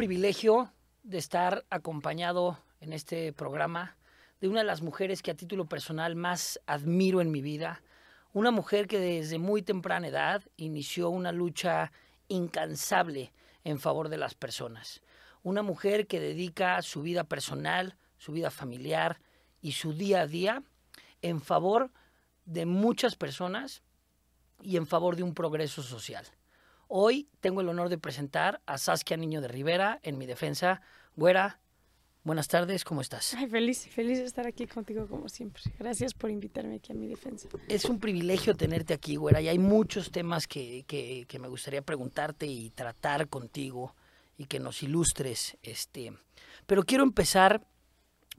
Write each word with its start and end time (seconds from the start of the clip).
privilegio 0.00 0.72
de 1.02 1.18
estar 1.18 1.66
acompañado 1.68 2.58
en 2.80 2.94
este 2.94 3.34
programa 3.34 3.98
de 4.40 4.48
una 4.48 4.60
de 4.60 4.66
las 4.66 4.80
mujeres 4.80 5.20
que 5.20 5.30
a 5.30 5.36
título 5.36 5.66
personal 5.66 6.16
más 6.16 6.58
admiro 6.64 7.20
en 7.20 7.30
mi 7.30 7.42
vida, 7.42 7.82
una 8.32 8.50
mujer 8.50 8.86
que 8.86 8.98
desde 8.98 9.38
muy 9.38 9.60
temprana 9.60 10.08
edad 10.08 10.42
inició 10.56 11.10
una 11.10 11.32
lucha 11.32 11.92
incansable 12.28 13.30
en 13.62 13.78
favor 13.78 14.08
de 14.08 14.16
las 14.16 14.34
personas, 14.34 15.02
una 15.42 15.60
mujer 15.60 16.06
que 16.06 16.18
dedica 16.18 16.80
su 16.80 17.02
vida 17.02 17.24
personal, 17.24 17.98
su 18.16 18.32
vida 18.32 18.50
familiar 18.50 19.20
y 19.60 19.72
su 19.72 19.92
día 19.92 20.22
a 20.22 20.26
día 20.26 20.62
en 21.20 21.42
favor 21.42 21.90
de 22.46 22.64
muchas 22.64 23.16
personas 23.16 23.82
y 24.62 24.78
en 24.78 24.86
favor 24.86 25.14
de 25.14 25.24
un 25.24 25.34
progreso 25.34 25.82
social. 25.82 26.24
Hoy 26.92 27.28
tengo 27.38 27.60
el 27.60 27.68
honor 27.68 27.88
de 27.88 27.98
presentar 27.98 28.60
a 28.66 28.76
Saskia 28.76 29.16
Niño 29.16 29.40
de 29.40 29.46
Rivera 29.46 30.00
en 30.02 30.18
mi 30.18 30.26
defensa. 30.26 30.80
Güera, 31.14 31.60
buenas 32.24 32.48
tardes, 32.48 32.82
¿cómo 32.82 33.00
estás? 33.00 33.32
Ay, 33.34 33.46
feliz, 33.46 33.86
feliz 33.86 34.18
de 34.18 34.24
estar 34.24 34.44
aquí 34.44 34.66
contigo 34.66 35.06
como 35.06 35.28
siempre. 35.28 35.62
Gracias 35.78 36.14
por 36.14 36.32
invitarme 36.32 36.74
aquí 36.74 36.90
a 36.90 36.96
mi 36.96 37.06
defensa. 37.06 37.48
Es 37.68 37.84
un 37.84 38.00
privilegio 38.00 38.56
tenerte 38.56 38.92
aquí, 38.92 39.14
güera, 39.14 39.40
y 39.40 39.46
hay 39.46 39.60
muchos 39.60 40.10
temas 40.10 40.48
que, 40.48 40.84
que, 40.88 41.26
que 41.28 41.38
me 41.38 41.46
gustaría 41.46 41.80
preguntarte 41.80 42.46
y 42.46 42.70
tratar 42.70 43.28
contigo 43.28 43.94
y 44.36 44.46
que 44.46 44.58
nos 44.58 44.82
ilustres. 44.82 45.58
Este. 45.62 46.12
Pero 46.66 46.82
quiero 46.82 47.04
empezar 47.04 47.64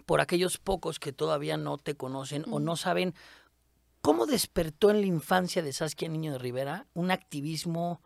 por 0.05 0.19
aquellos 0.19 0.57
pocos 0.57 0.99
que 0.99 1.13
todavía 1.13 1.55
no 1.55 1.77
te 1.77 1.95
conocen 1.95 2.43
o 2.51 2.59
no 2.59 2.75
saben 2.75 3.13
cómo 4.01 4.25
despertó 4.25 4.91
en 4.91 4.99
la 4.99 5.07
infancia 5.07 5.61
de 5.61 5.71
Saskia 5.71 6.09
Niño 6.09 6.33
de 6.33 6.39
Rivera 6.39 6.85
un 6.93 7.11
activismo 7.11 8.01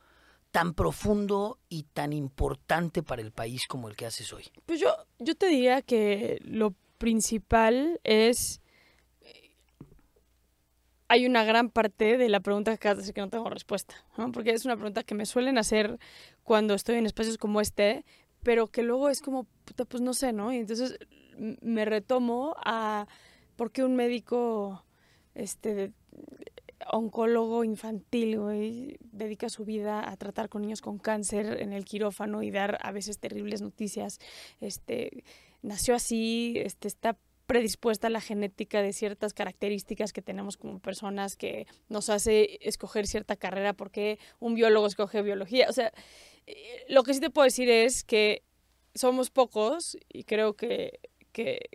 tan 0.55 0.73
profundo 0.73 1.59
y 1.67 1.83
tan 1.83 2.13
importante 2.13 3.03
para 3.03 3.21
el 3.21 3.33
país 3.33 3.67
como 3.67 3.89
el 3.89 3.97
que 3.97 4.05
haces 4.05 4.31
hoy? 4.31 4.45
Pues 4.65 4.79
yo, 4.79 4.87
yo 5.19 5.35
te 5.35 5.47
diría 5.47 5.81
que 5.81 6.39
lo 6.45 6.73
principal 6.97 7.99
es... 8.05 8.61
Hay 11.09 11.25
una 11.25 11.43
gran 11.43 11.69
parte 11.69 12.17
de 12.17 12.29
la 12.29 12.39
pregunta 12.39 12.77
que 12.77 12.87
hacer 12.87 13.13
que 13.13 13.19
no 13.19 13.29
tengo 13.29 13.49
respuesta, 13.49 13.95
¿no? 14.17 14.31
porque 14.31 14.51
es 14.51 14.63
una 14.63 14.77
pregunta 14.77 15.03
que 15.03 15.13
me 15.13 15.25
suelen 15.25 15.57
hacer 15.57 15.99
cuando 16.43 16.73
estoy 16.73 16.95
en 16.95 17.05
espacios 17.05 17.37
como 17.37 17.59
este, 17.59 18.05
pero 18.41 18.67
que 18.67 18.81
luego 18.81 19.09
es 19.09 19.19
como, 19.19 19.47
pues 19.89 20.01
no 20.01 20.13
sé, 20.13 20.31
¿no? 20.31 20.53
Y 20.53 20.59
entonces 20.59 20.97
me 21.37 21.83
retomo 21.83 22.55
a 22.63 23.07
por 23.57 23.73
qué 23.73 23.83
un 23.83 23.97
médico 23.97 24.85
este, 25.33 25.91
oncólogo 26.91 27.63
infantil, 27.63 28.39
güey, 28.39 28.97
dedica 28.99 29.49
su 29.49 29.65
vida 29.65 30.09
a 30.09 30.15
tratar 30.17 30.49
con 30.49 30.61
niños 30.61 30.81
con 30.81 30.97
cáncer 30.97 31.61
en 31.61 31.73
el 31.73 31.85
quirófano 31.85 32.43
y 32.43 32.51
dar 32.51 32.77
a 32.81 32.91
veces 32.91 33.19
terribles 33.19 33.61
noticias. 33.61 34.19
Este, 34.59 35.23
nació 35.61 35.95
así, 35.95 36.53
este, 36.57 36.87
está 36.87 37.17
predispuesta 37.45 38.07
a 38.07 38.09
la 38.09 38.21
genética 38.21 38.81
de 38.81 38.93
ciertas 38.93 39.33
características 39.33 40.13
que 40.13 40.21
tenemos 40.21 40.57
como 40.57 40.79
personas 40.79 41.35
que 41.35 41.67
nos 41.89 42.09
hace 42.09 42.57
escoger 42.61 43.05
cierta 43.07 43.35
carrera 43.35 43.73
porque 43.73 44.19
un 44.39 44.55
biólogo 44.55 44.87
escoge 44.87 45.21
biología. 45.21 45.67
O 45.69 45.73
sea, 45.73 45.91
eh, 46.47 46.85
lo 46.89 47.03
que 47.03 47.13
sí 47.13 47.19
te 47.19 47.29
puedo 47.29 47.45
decir 47.45 47.69
es 47.69 48.03
que 48.03 48.43
somos 48.95 49.29
pocos 49.29 49.97
y 50.11 50.23
creo 50.23 50.53
que, 50.55 50.99
que, 51.31 51.69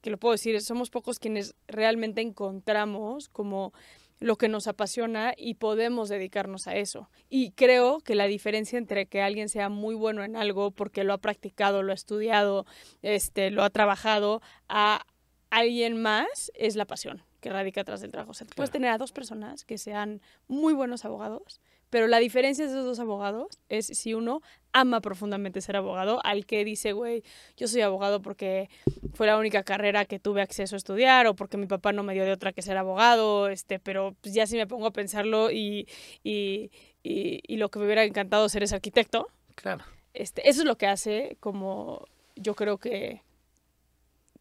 que 0.00 0.10
lo 0.10 0.18
puedo 0.18 0.32
decir, 0.32 0.60
somos 0.60 0.90
pocos 0.90 1.18
quienes 1.18 1.54
realmente 1.66 2.20
encontramos 2.20 3.28
como 3.28 3.72
lo 4.20 4.36
que 4.36 4.48
nos 4.48 4.66
apasiona 4.66 5.34
y 5.36 5.54
podemos 5.54 6.08
dedicarnos 6.08 6.66
a 6.66 6.76
eso. 6.76 7.08
Y 7.28 7.52
creo 7.52 8.00
que 8.00 8.14
la 8.14 8.26
diferencia 8.26 8.78
entre 8.78 9.06
que 9.06 9.22
alguien 9.22 9.48
sea 9.48 9.68
muy 9.68 9.94
bueno 9.94 10.24
en 10.24 10.36
algo 10.36 10.70
porque 10.70 11.04
lo 11.04 11.12
ha 11.12 11.18
practicado, 11.18 11.82
lo 11.82 11.92
ha 11.92 11.94
estudiado, 11.94 12.66
este, 13.02 13.50
lo 13.50 13.62
ha 13.62 13.70
trabajado, 13.70 14.42
a 14.68 15.04
alguien 15.50 16.00
más 16.00 16.50
es 16.54 16.76
la 16.76 16.84
pasión 16.84 17.22
que 17.40 17.50
radica 17.50 17.82
atrás 17.82 18.00
del 18.00 18.10
trabajo. 18.10 18.32
O 18.32 18.34
sea, 18.34 18.46
puedes 18.54 18.70
tener 18.70 18.90
a 18.90 18.98
dos 18.98 19.12
personas 19.12 19.64
que 19.64 19.78
sean 19.78 20.20
muy 20.48 20.72
buenos 20.72 21.04
abogados, 21.04 21.60
pero 21.90 22.06
la 22.06 22.18
diferencia 22.18 22.64
de 22.64 22.70
esos 22.70 22.84
dos 22.84 22.98
abogados 22.98 23.60
es 23.68 23.86
si 23.86 24.14
uno 24.14 24.42
ama 24.72 25.00
profundamente 25.00 25.60
ser 25.60 25.76
abogado, 25.76 26.20
al 26.24 26.46
que 26.46 26.64
dice, 26.64 26.92
güey, 26.92 27.22
yo 27.56 27.68
soy 27.68 27.80
abogado 27.80 28.22
porque 28.22 28.68
fue 29.14 29.26
la 29.26 29.38
única 29.38 29.62
carrera 29.62 30.04
que 30.04 30.18
tuve 30.18 30.42
acceso 30.42 30.76
a 30.76 30.78
estudiar 30.78 31.26
o 31.26 31.34
porque 31.34 31.56
mi 31.56 31.66
papá 31.66 31.92
no 31.92 32.02
me 32.02 32.14
dio 32.14 32.24
de 32.24 32.32
otra 32.32 32.52
que 32.52 32.62
ser 32.62 32.76
abogado, 32.76 33.48
este, 33.48 33.78
pero 33.78 34.14
pues 34.20 34.34
ya 34.34 34.46
si 34.46 34.56
me 34.56 34.66
pongo 34.66 34.86
a 34.86 34.92
pensarlo 34.92 35.50
y, 35.50 35.88
y, 36.22 36.70
y, 37.02 37.40
y 37.46 37.56
lo 37.56 37.70
que 37.70 37.78
me 37.78 37.86
hubiera 37.86 38.04
encantado 38.04 38.48
ser 38.48 38.62
es 38.62 38.72
arquitecto. 38.72 39.28
Claro. 39.54 39.84
Este, 40.14 40.48
eso 40.48 40.60
es 40.60 40.66
lo 40.66 40.76
que 40.76 40.86
hace 40.86 41.36
como 41.40 42.06
yo 42.36 42.54
creo 42.54 42.78
que 42.78 43.22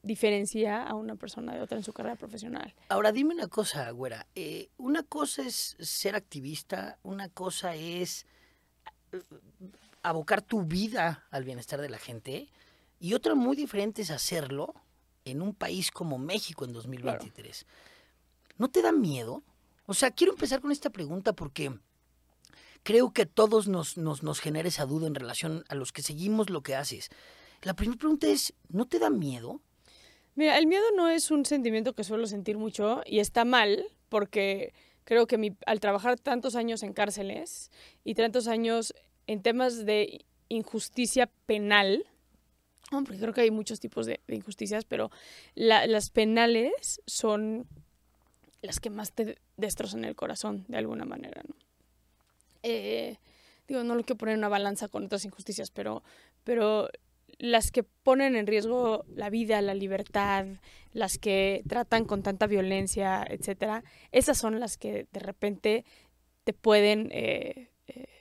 diferencia 0.04 0.84
a 0.84 0.94
una 0.94 1.16
persona 1.16 1.54
de 1.54 1.62
otra 1.62 1.78
en 1.78 1.84
su 1.84 1.94
carrera 1.94 2.16
profesional. 2.16 2.74
Ahora 2.90 3.12
dime 3.12 3.34
una 3.34 3.48
cosa, 3.48 3.90
güera. 3.92 4.26
Eh, 4.36 4.70
una 4.78 5.04
cosa 5.04 5.44
es 5.44 5.76
ser 5.80 6.16
activista, 6.16 6.98
una 7.04 7.30
cosa 7.30 7.76
es 7.76 8.26
eh, 9.12 9.22
abocar 10.04 10.42
tu 10.42 10.64
vida 10.64 11.26
al 11.32 11.44
bienestar 11.44 11.82
de 11.82 11.90
la 11.90 11.98
gente 11.98 12.50
y 13.00 13.14
otra 13.14 13.36
muy 13.36 13.56
diferente 13.56 14.02
es 14.02 14.12
hacerlo 14.12 14.74
en 15.26 15.42
un 15.42 15.54
país 15.54 15.92
como 15.92 16.18
México 16.18 16.66
en 16.66 16.74
2023. 16.74 17.64
Claro. 17.64 17.78
¿No 18.58 18.70
te 18.70 18.82
da 18.82 18.92
miedo? 18.92 19.44
O 19.86 19.94
sea, 19.94 20.12
quiero 20.12 20.34
empezar 20.34 20.62
con 20.62 20.72
esta 20.72 20.90
pregunta 20.90 21.34
porque 21.34 21.72
creo 22.84 23.12
que 23.12 23.24
a 23.24 23.26
todos 23.26 23.68
nos, 23.68 23.98
nos, 23.98 24.24
nos 24.24 24.40
genera 24.40 24.68
esa 24.68 24.86
duda 24.86 25.08
en 25.08 25.16
relación 25.16 25.64
a 25.70 25.76
los 25.76 25.92
que 25.92 26.02
seguimos 26.02 26.50
lo 26.50 26.62
que 26.62 26.76
haces. 26.76 27.10
La 27.62 27.76
primera 27.76 27.98
pregunta 27.98 28.28
es, 28.28 28.54
¿no 28.70 28.86
te 28.86 29.00
da 29.00 29.10
miedo? 29.10 29.62
Mira, 30.36 30.58
el 30.58 30.68
miedo 30.68 30.86
no 30.96 31.10
es 31.10 31.32
un 31.32 31.46
sentimiento 31.46 31.94
que 31.94 32.04
suelo 32.04 32.28
sentir 32.28 32.58
mucho 32.58 33.02
y 33.06 33.20
está 33.20 33.44
mal 33.46 33.86
porque 34.10 34.74
creo 35.04 35.26
que 35.26 35.38
mi, 35.38 35.56
al 35.66 35.80
trabajar 35.80 36.20
tantos 36.20 36.56
años 36.56 36.84
en 36.84 36.94
cárceles 36.94 37.72
y 38.04 38.14
tantos 38.14 38.48
años 38.48 38.94
en 39.28 39.42
temas 39.42 39.86
de 39.86 40.26
injusticia 40.50 41.30
penal, 41.46 42.06
porque 42.90 43.20
creo 43.20 43.34
que 43.34 43.42
hay 43.42 43.52
muchos 43.52 43.80
tipos 43.80 44.06
de, 44.06 44.22
injusticias, 44.28 44.86
pero 44.86 45.12
la, 45.56 45.86
las 45.88 46.10
penales 46.10 47.02
son 47.06 47.68
las 48.62 48.80
que 48.80 48.90
más 48.90 49.12
te 49.12 49.38
destrozan 49.58 50.06
el 50.06 50.16
corazón 50.16 50.66
de 50.68 50.78
alguna 50.78 51.06
manera, 51.06 51.44
¿no? 51.48 51.56
Eh, 52.64 53.18
digo, 53.68 53.84
no 53.84 53.96
lo 53.96 54.04
quiero 54.04 54.18
poner 54.18 54.34
en 54.34 54.40
una 54.40 54.50
balanza 54.50 54.88
con 54.88 55.06
otras 55.06 55.26
injusticias, 55.26 55.72
pero, 55.72 56.04
pero 56.44 56.90
las 57.40 57.72
que 57.72 57.84
ponen 57.84 58.36
en 58.36 58.48
riesgo 58.48 59.06
la 59.14 59.30
vida, 59.30 59.62
la 59.62 59.74
libertad, 59.74 60.46
las 60.92 61.18
que 61.18 61.64
tratan 61.68 62.06
con 62.06 62.24
tanta 62.24 62.48
violencia, 62.48 63.26
etcétera, 63.30 63.84
esas 64.12 64.38
son 64.38 64.60
las 64.60 64.78
que 64.78 65.08
de 65.12 65.20
repente 65.20 65.86
te 66.44 66.54
pueden 66.54 67.10
eh, 67.12 67.70
eh, 67.88 68.17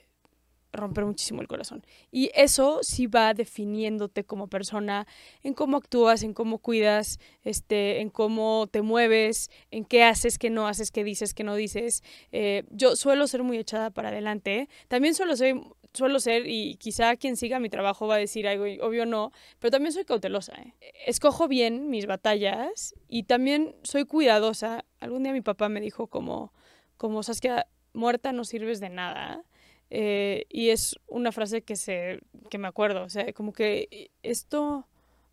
romper 0.77 1.05
muchísimo 1.05 1.41
el 1.41 1.47
corazón. 1.47 1.85
Y 2.11 2.31
eso 2.33 2.79
sí 2.81 3.07
va 3.07 3.33
definiéndote 3.33 4.23
como 4.23 4.47
persona, 4.47 5.07
en 5.43 5.53
cómo 5.53 5.77
actúas, 5.77 6.23
en 6.23 6.33
cómo 6.33 6.59
cuidas, 6.59 7.19
este, 7.43 8.01
en 8.01 8.09
cómo 8.09 8.67
te 8.71 8.81
mueves, 8.81 9.49
en 9.71 9.85
qué 9.85 10.03
haces, 10.03 10.37
qué 10.37 10.49
no 10.49 10.67
haces, 10.67 10.91
qué 10.91 11.03
dices, 11.03 11.33
qué 11.33 11.43
no 11.43 11.55
dices. 11.55 12.03
Eh, 12.31 12.63
yo 12.69 12.95
suelo 12.95 13.27
ser 13.27 13.43
muy 13.43 13.57
echada 13.57 13.89
para 13.91 14.09
adelante. 14.09 14.69
También 14.87 15.13
suelo 15.13 15.35
ser 15.35 15.55
suelo 15.93 16.19
ser, 16.19 16.47
y 16.47 16.75
quizá 16.75 17.15
quien 17.17 17.35
siga 17.35 17.59
mi 17.59 17.69
trabajo 17.69 18.07
va 18.07 18.15
a 18.15 18.19
decir 18.19 18.47
algo, 18.47 18.65
obvio 18.85 19.05
no, 19.05 19.31
pero 19.59 19.71
también 19.71 19.91
soy 19.91 20.05
cautelosa. 20.05 20.53
¿eh? 20.53 20.73
Escojo 21.05 21.47
bien 21.47 21.89
mis 21.89 22.05
batallas 22.05 22.93
y 23.07 23.23
también 23.23 23.75
soy 23.83 24.05
cuidadosa. 24.05 24.85
Algún 24.99 25.23
día 25.23 25.33
mi 25.33 25.41
papá 25.41 25.69
me 25.69 25.81
dijo 25.81 26.07
como, 26.07 26.53
como 26.97 27.23
Saskia, 27.23 27.67
muerta 27.93 28.31
no 28.31 28.43
sirves 28.45 28.79
de 28.79 28.89
nada. 28.89 29.43
Eh, 29.89 30.45
y 30.49 30.69
es 30.69 30.95
una 31.07 31.31
frase 31.31 31.61
que, 31.61 31.75
se, 31.75 32.19
que 32.49 32.57
me 32.57 32.67
acuerdo, 32.67 33.03
o 33.03 33.09
sea, 33.09 33.31
como 33.33 33.53
que 33.53 34.09
esto 34.23 34.85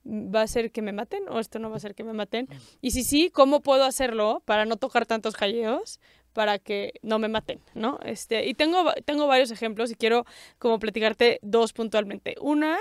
va 0.07 0.43
a 0.43 0.47
ser 0.47 0.71
que 0.71 0.83
me 0.83 0.93
maten 0.93 1.29
o 1.29 1.41
esto 1.41 1.59
no 1.59 1.71
va 1.71 1.77
a 1.77 1.81
ser 1.81 1.95
que 1.95 2.05
me 2.05 2.13
maten. 2.13 2.49
Y 2.81 2.91
si 2.93 3.05
sí, 3.05 3.31
¿cómo 3.31 3.61
puedo 3.61 3.85
hacerlo 3.85 4.43
para 4.45 4.65
no 4.65 4.77
tocar 4.77 5.07
tantos 5.07 5.35
jalleos? 5.35 6.01
para 6.35 6.59
que 6.59 6.95
no 7.03 7.19
me 7.19 7.29
maten, 7.29 7.61
¿no? 7.75 8.01
Este, 8.05 8.47
y 8.47 8.55
tengo, 8.55 8.93
tengo 9.05 9.27
varios 9.29 9.53
ejemplos 9.53 9.93
y 9.93 9.95
quiero 9.95 10.27
como 10.59 10.81
platicarte 10.81 11.39
dos 11.43 11.73
puntualmente. 11.73 12.35
Una, 12.41 12.77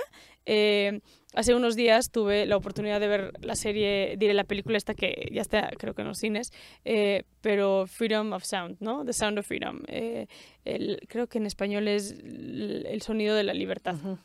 eh, 0.48 1.02
hace 1.34 1.56
unos 1.56 1.76
días 1.76 2.12
tuve 2.12 2.46
la 2.46 2.58
oportunidad 2.58 3.00
de 3.00 3.08
ver 3.08 3.34
la 3.42 3.56
serie, 3.56 4.16
diré 4.18 4.34
la 4.34 4.44
película 4.44 4.78
esta 4.78 4.94
que 4.94 5.30
ya 5.32 5.42
está 5.42 5.70
creo 5.78 5.94
que 5.94 6.02
en 6.02 6.08
los 6.08 6.20
cines, 6.20 6.52
eh, 6.86 7.24
pero 7.42 7.86
Freedom 7.88 8.34
of 8.34 8.44
Sound, 8.44 8.78
¿no? 8.80 9.04
The 9.06 9.14
Sound 9.14 9.40
of 9.40 9.46
Freedom. 9.46 9.82
Eh, 9.88 10.28
el, 10.66 11.00
creo 11.08 11.28
que 11.28 11.38
en 11.38 11.46
español 11.46 11.88
es 11.88 12.12
el, 12.12 12.86
el 12.90 13.02
sonido 13.02 13.36
de 13.36 13.44
la 13.44 13.54
libertad. 13.54 13.96
Uh 13.96 14.08
-huh. 14.08 14.18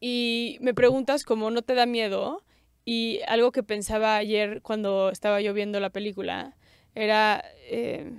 Y 0.00 0.58
me 0.60 0.74
preguntas 0.74 1.22
cómo 1.24 1.50
no 1.50 1.62
te 1.62 1.74
da 1.74 1.86
miedo 1.86 2.42
y 2.84 3.20
algo 3.28 3.52
que 3.52 3.62
pensaba 3.62 4.16
ayer 4.16 4.60
cuando 4.62 5.10
estaba 5.10 5.40
yo 5.40 5.54
viendo 5.54 5.78
la 5.78 5.90
película 5.90 6.56
era, 6.94 7.44
eh, 7.70 8.10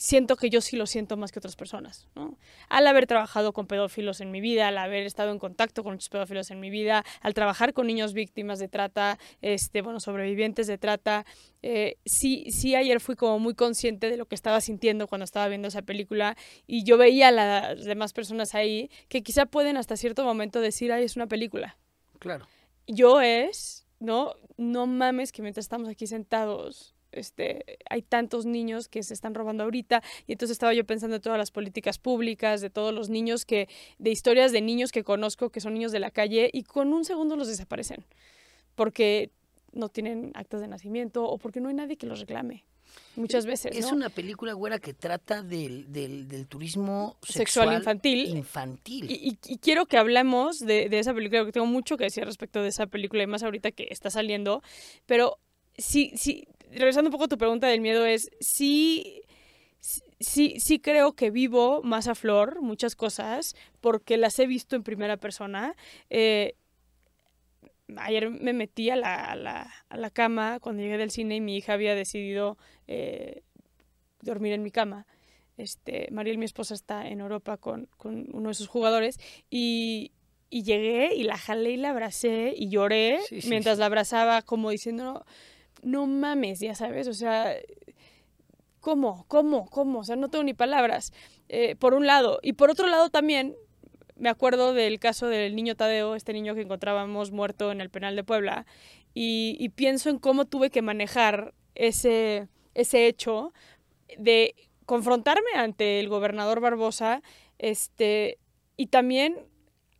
siento 0.00 0.36
que 0.36 0.48
yo 0.48 0.62
sí 0.62 0.76
lo 0.76 0.86
siento 0.86 1.18
más 1.18 1.30
que 1.30 1.38
otras 1.40 1.56
personas, 1.56 2.08
¿no? 2.14 2.38
Al 2.70 2.86
haber 2.86 3.06
trabajado 3.06 3.52
con 3.52 3.66
pedófilos 3.66 4.22
en 4.22 4.30
mi 4.30 4.40
vida, 4.40 4.68
al 4.68 4.78
haber 4.78 5.04
estado 5.04 5.30
en 5.30 5.38
contacto 5.38 5.84
con 5.84 5.92
muchos 5.92 6.08
pedófilos 6.08 6.50
en 6.50 6.58
mi 6.58 6.70
vida, 6.70 7.04
al 7.20 7.34
trabajar 7.34 7.74
con 7.74 7.86
niños 7.86 8.14
víctimas 8.14 8.58
de 8.58 8.68
trata, 8.68 9.18
este, 9.42 9.82
bueno, 9.82 10.00
sobrevivientes 10.00 10.66
de 10.66 10.78
trata, 10.78 11.26
eh, 11.60 11.98
sí, 12.06 12.46
sí 12.50 12.74
ayer 12.74 12.98
fui 12.98 13.14
como 13.14 13.38
muy 13.38 13.54
consciente 13.54 14.08
de 14.08 14.16
lo 14.16 14.24
que 14.24 14.34
estaba 14.34 14.62
sintiendo 14.62 15.06
cuando 15.06 15.24
estaba 15.24 15.48
viendo 15.48 15.68
esa 15.68 15.82
película 15.82 16.34
y 16.66 16.82
yo 16.84 16.96
veía 16.96 17.28
a 17.28 17.32
las 17.32 17.84
demás 17.84 18.14
personas 18.14 18.54
ahí 18.54 18.90
que 19.08 19.22
quizá 19.22 19.44
pueden 19.44 19.76
hasta 19.76 19.98
cierto 19.98 20.24
momento 20.24 20.62
decir, 20.62 20.92
ay, 20.92 21.04
es 21.04 21.16
una 21.16 21.26
película. 21.26 21.76
Claro. 22.18 22.46
Yo 22.86 23.20
es, 23.20 23.86
¿no? 23.98 24.32
No 24.56 24.86
mames 24.86 25.30
que 25.30 25.42
mientras 25.42 25.66
estamos 25.66 25.90
aquí 25.90 26.06
sentados 26.06 26.94
este, 27.12 27.78
hay 27.88 28.02
tantos 28.02 28.46
niños 28.46 28.88
que 28.88 29.02
se 29.02 29.14
están 29.14 29.34
robando 29.34 29.64
ahorita 29.64 30.02
y 30.26 30.32
entonces 30.32 30.52
estaba 30.54 30.74
yo 30.74 30.84
pensando 30.84 31.16
en 31.16 31.22
todas 31.22 31.38
las 31.38 31.50
políticas 31.50 31.98
públicas, 31.98 32.60
de 32.60 32.70
todos 32.70 32.94
los 32.94 33.08
niños 33.08 33.44
que, 33.44 33.68
de 33.98 34.10
historias 34.10 34.52
de 34.52 34.60
niños 34.60 34.92
que 34.92 35.04
conozco 35.04 35.50
que 35.50 35.60
son 35.60 35.74
niños 35.74 35.92
de 35.92 36.00
la 36.00 36.10
calle 36.10 36.50
y 36.52 36.62
con 36.64 36.92
un 36.92 37.04
segundo 37.04 37.36
los 37.36 37.48
desaparecen 37.48 38.04
porque 38.74 39.30
no 39.72 39.88
tienen 39.88 40.32
actas 40.34 40.60
de 40.60 40.68
nacimiento 40.68 41.24
o 41.24 41.38
porque 41.38 41.60
no 41.60 41.68
hay 41.68 41.74
nadie 41.74 41.96
que 41.96 42.06
los 42.06 42.20
reclame. 42.20 42.64
Muchas 43.14 43.46
veces. 43.46 43.76
Es 43.76 43.86
¿no? 43.86 43.92
una 43.96 44.08
película, 44.08 44.52
güera, 44.52 44.80
que 44.80 44.94
trata 44.94 45.44
del, 45.44 45.92
del, 45.92 46.26
del 46.26 46.48
turismo 46.48 47.16
sexual, 47.22 47.36
sexual, 47.36 47.74
infantil. 47.76 48.26
infantil. 48.36 49.08
Y, 49.08 49.14
y- 49.28 49.38
y 49.46 49.58
quiero 49.58 49.86
que 49.86 49.96
hablemos 49.96 50.58
de, 50.58 50.88
de 50.88 50.98
esa 50.98 51.14
película, 51.14 51.42
porque 51.42 51.52
tengo 51.52 51.66
mucho 51.66 51.96
que 51.96 52.04
decir 52.04 52.24
respecto 52.24 52.60
de 52.62 52.68
esa 52.68 52.88
película, 52.88 53.22
y 53.22 53.28
más 53.28 53.44
ahorita 53.44 53.70
que 53.70 53.86
está 53.90 54.10
saliendo. 54.10 54.60
Pero 55.06 55.38
sí, 55.78 56.10
sí, 56.16 56.48
regresando 56.70 57.08
un 57.08 57.12
poco 57.12 57.24
a 57.24 57.28
tu 57.28 57.38
pregunta 57.38 57.66
del 57.66 57.80
miedo, 57.80 58.04
es 58.06 58.30
sí, 58.40 59.22
sí, 60.18 60.54
sí 60.58 60.78
creo 60.80 61.14
que 61.14 61.30
vivo 61.30 61.82
más 61.82 62.08
a 62.08 62.14
flor 62.14 62.60
muchas 62.62 62.96
cosas, 62.96 63.54
porque 63.80 64.16
las 64.16 64.38
he 64.38 64.46
visto 64.46 64.76
en 64.76 64.82
primera 64.82 65.16
persona. 65.16 65.74
Eh, 66.08 66.54
ayer 67.96 68.30
me 68.30 68.52
metí 68.52 68.90
a 68.90 68.96
la, 68.96 69.24
a, 69.24 69.36
la, 69.36 69.72
a 69.88 69.96
la 69.96 70.10
cama 70.10 70.60
cuando 70.60 70.82
llegué 70.82 70.98
del 70.98 71.10
cine 71.10 71.36
y 71.36 71.40
mi 71.40 71.56
hija 71.56 71.72
había 71.72 71.94
decidido 71.94 72.56
eh, 72.86 73.42
dormir 74.22 74.52
en 74.52 74.62
mi 74.62 74.70
cama. 74.70 75.06
Este, 75.56 76.08
Mariel, 76.10 76.38
mi 76.38 76.44
esposa, 76.46 76.74
está 76.74 77.08
en 77.08 77.20
Europa 77.20 77.56
con, 77.58 77.86
con 77.96 78.28
uno 78.32 78.48
de 78.48 78.54
sus 78.54 78.68
jugadores 78.68 79.18
y, 79.50 80.12
y 80.48 80.62
llegué 80.62 81.14
y 81.14 81.24
la 81.24 81.36
jalé 81.36 81.72
y 81.72 81.76
la 81.76 81.90
abracé 81.90 82.54
y 82.56 82.70
lloré 82.70 83.18
Sí, 83.28 83.42
sí, 83.42 83.48
mientras 83.50 83.76
sí. 83.76 83.80
la 83.80 83.86
abrazaba 83.86 84.40
como 84.42 84.70
diciendo, 84.70 85.04
no, 85.04 85.24
no 85.82 86.06
mames, 86.06 86.60
ya 86.60 86.74
sabes, 86.74 87.08
o 87.08 87.14
sea, 87.14 87.54
¿cómo? 88.80 89.24
¿Cómo? 89.28 89.66
¿Cómo? 89.66 90.00
O 90.00 90.04
sea, 90.04 90.16
no 90.16 90.28
tengo 90.28 90.44
ni 90.44 90.54
palabras, 90.54 91.12
eh, 91.48 91.76
por 91.76 91.94
un 91.94 92.06
lado. 92.06 92.38
Y 92.42 92.54
por 92.54 92.70
otro 92.70 92.86
lado 92.86 93.10
también 93.10 93.56
me 94.16 94.28
acuerdo 94.28 94.74
del 94.74 94.98
caso 95.00 95.28
del 95.28 95.56
niño 95.56 95.76
Tadeo, 95.76 96.14
este 96.14 96.32
niño 96.32 96.54
que 96.54 96.60
encontrábamos 96.62 97.30
muerto 97.30 97.72
en 97.72 97.80
el 97.80 97.90
penal 97.90 98.16
de 98.16 98.24
Puebla, 98.24 98.66
y, 99.14 99.56
y 99.58 99.70
pienso 99.70 100.10
en 100.10 100.18
cómo 100.18 100.44
tuve 100.44 100.70
que 100.70 100.82
manejar 100.82 101.54
ese, 101.74 102.48
ese 102.74 103.06
hecho 103.06 103.52
de 104.18 104.54
confrontarme 104.86 105.50
ante 105.56 106.00
el 106.00 106.08
gobernador 106.08 106.60
Barbosa 106.60 107.22
este, 107.58 108.38
y 108.76 108.88
también 108.88 109.36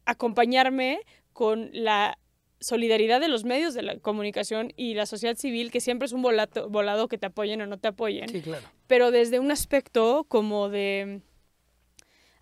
acompañarme 0.04 1.00
con 1.32 1.70
la 1.72 2.18
solidaridad 2.60 3.20
de 3.20 3.28
los 3.28 3.44
medios 3.44 3.72
de 3.74 3.82
la 3.82 3.98
comunicación 3.98 4.72
y 4.76 4.94
la 4.94 5.06
sociedad 5.06 5.36
civil, 5.36 5.70
que 5.70 5.80
siempre 5.80 6.06
es 6.06 6.12
un 6.12 6.22
volato- 6.22 6.68
volado 6.68 7.08
que 7.08 7.16
te 7.18 7.26
apoyen 7.26 7.60
o 7.62 7.66
no 7.66 7.78
te 7.78 7.88
apoyen 7.88 8.28
Sí, 8.28 8.42
claro. 8.42 8.66
pero 8.86 9.10
desde 9.10 9.38
un 9.40 9.50
aspecto 9.50 10.24
como 10.28 10.68
de 10.68 11.22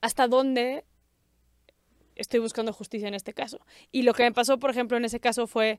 hasta 0.00 0.26
dónde 0.28 0.84
estoy 2.16 2.40
buscando 2.40 2.72
justicia 2.72 3.06
en 3.08 3.14
este 3.14 3.32
caso. 3.32 3.60
Y 3.92 4.02
lo 4.02 4.12
que 4.12 4.24
me 4.24 4.32
pasó, 4.32 4.58
por 4.58 4.70
ejemplo, 4.70 4.96
en 4.96 5.04
ese 5.04 5.20
caso 5.20 5.46
fue, 5.46 5.78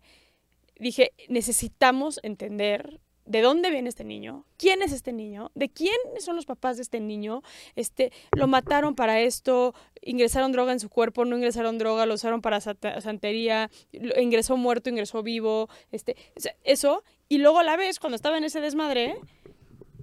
dije, 0.77 1.12
necesitamos 1.27 2.19
entender 2.24 3.01
de 3.30 3.42
dónde 3.42 3.70
viene 3.70 3.90
este 3.90 4.04
niño, 4.04 4.44
quién 4.58 4.81
es 4.81 4.92
este 4.92 5.14
niño, 5.14 5.52
de 5.54 5.70
quiénes 5.70 6.26
son 6.26 6.36
los 6.36 6.48
papás 6.48 6.78
de 6.78 6.81
este 6.81 7.00
niño, 7.00 7.44
este, 7.76 8.12
lo 8.36 8.48
mataron 8.48 8.96
para 8.96 9.22
esto, 9.22 9.76
ingresaron 10.02 10.52
droga 10.52 10.74
en 10.74 10.80
su 10.80 10.90
cuerpo, 10.90 11.26
no 11.26 11.38
ingresaron 11.38 11.78
droga, 11.78 12.08
lo 12.08 12.16
usaron 12.16 12.42
para 12.42 12.60
santería, 12.60 13.70
ingresó 13.92 14.58
muerto, 14.58 14.90
ingresó 14.90 15.22
vivo, 15.22 15.70
este, 15.92 16.16
eso, 16.64 17.04
y 17.28 17.38
luego 17.38 17.60
a 17.60 17.64
la 17.64 17.78
vez, 17.78 18.00
cuando 18.00 18.16
estaba 18.16 18.40
en 18.40 18.46
ese 18.46 18.62
desmadre, 18.62 19.16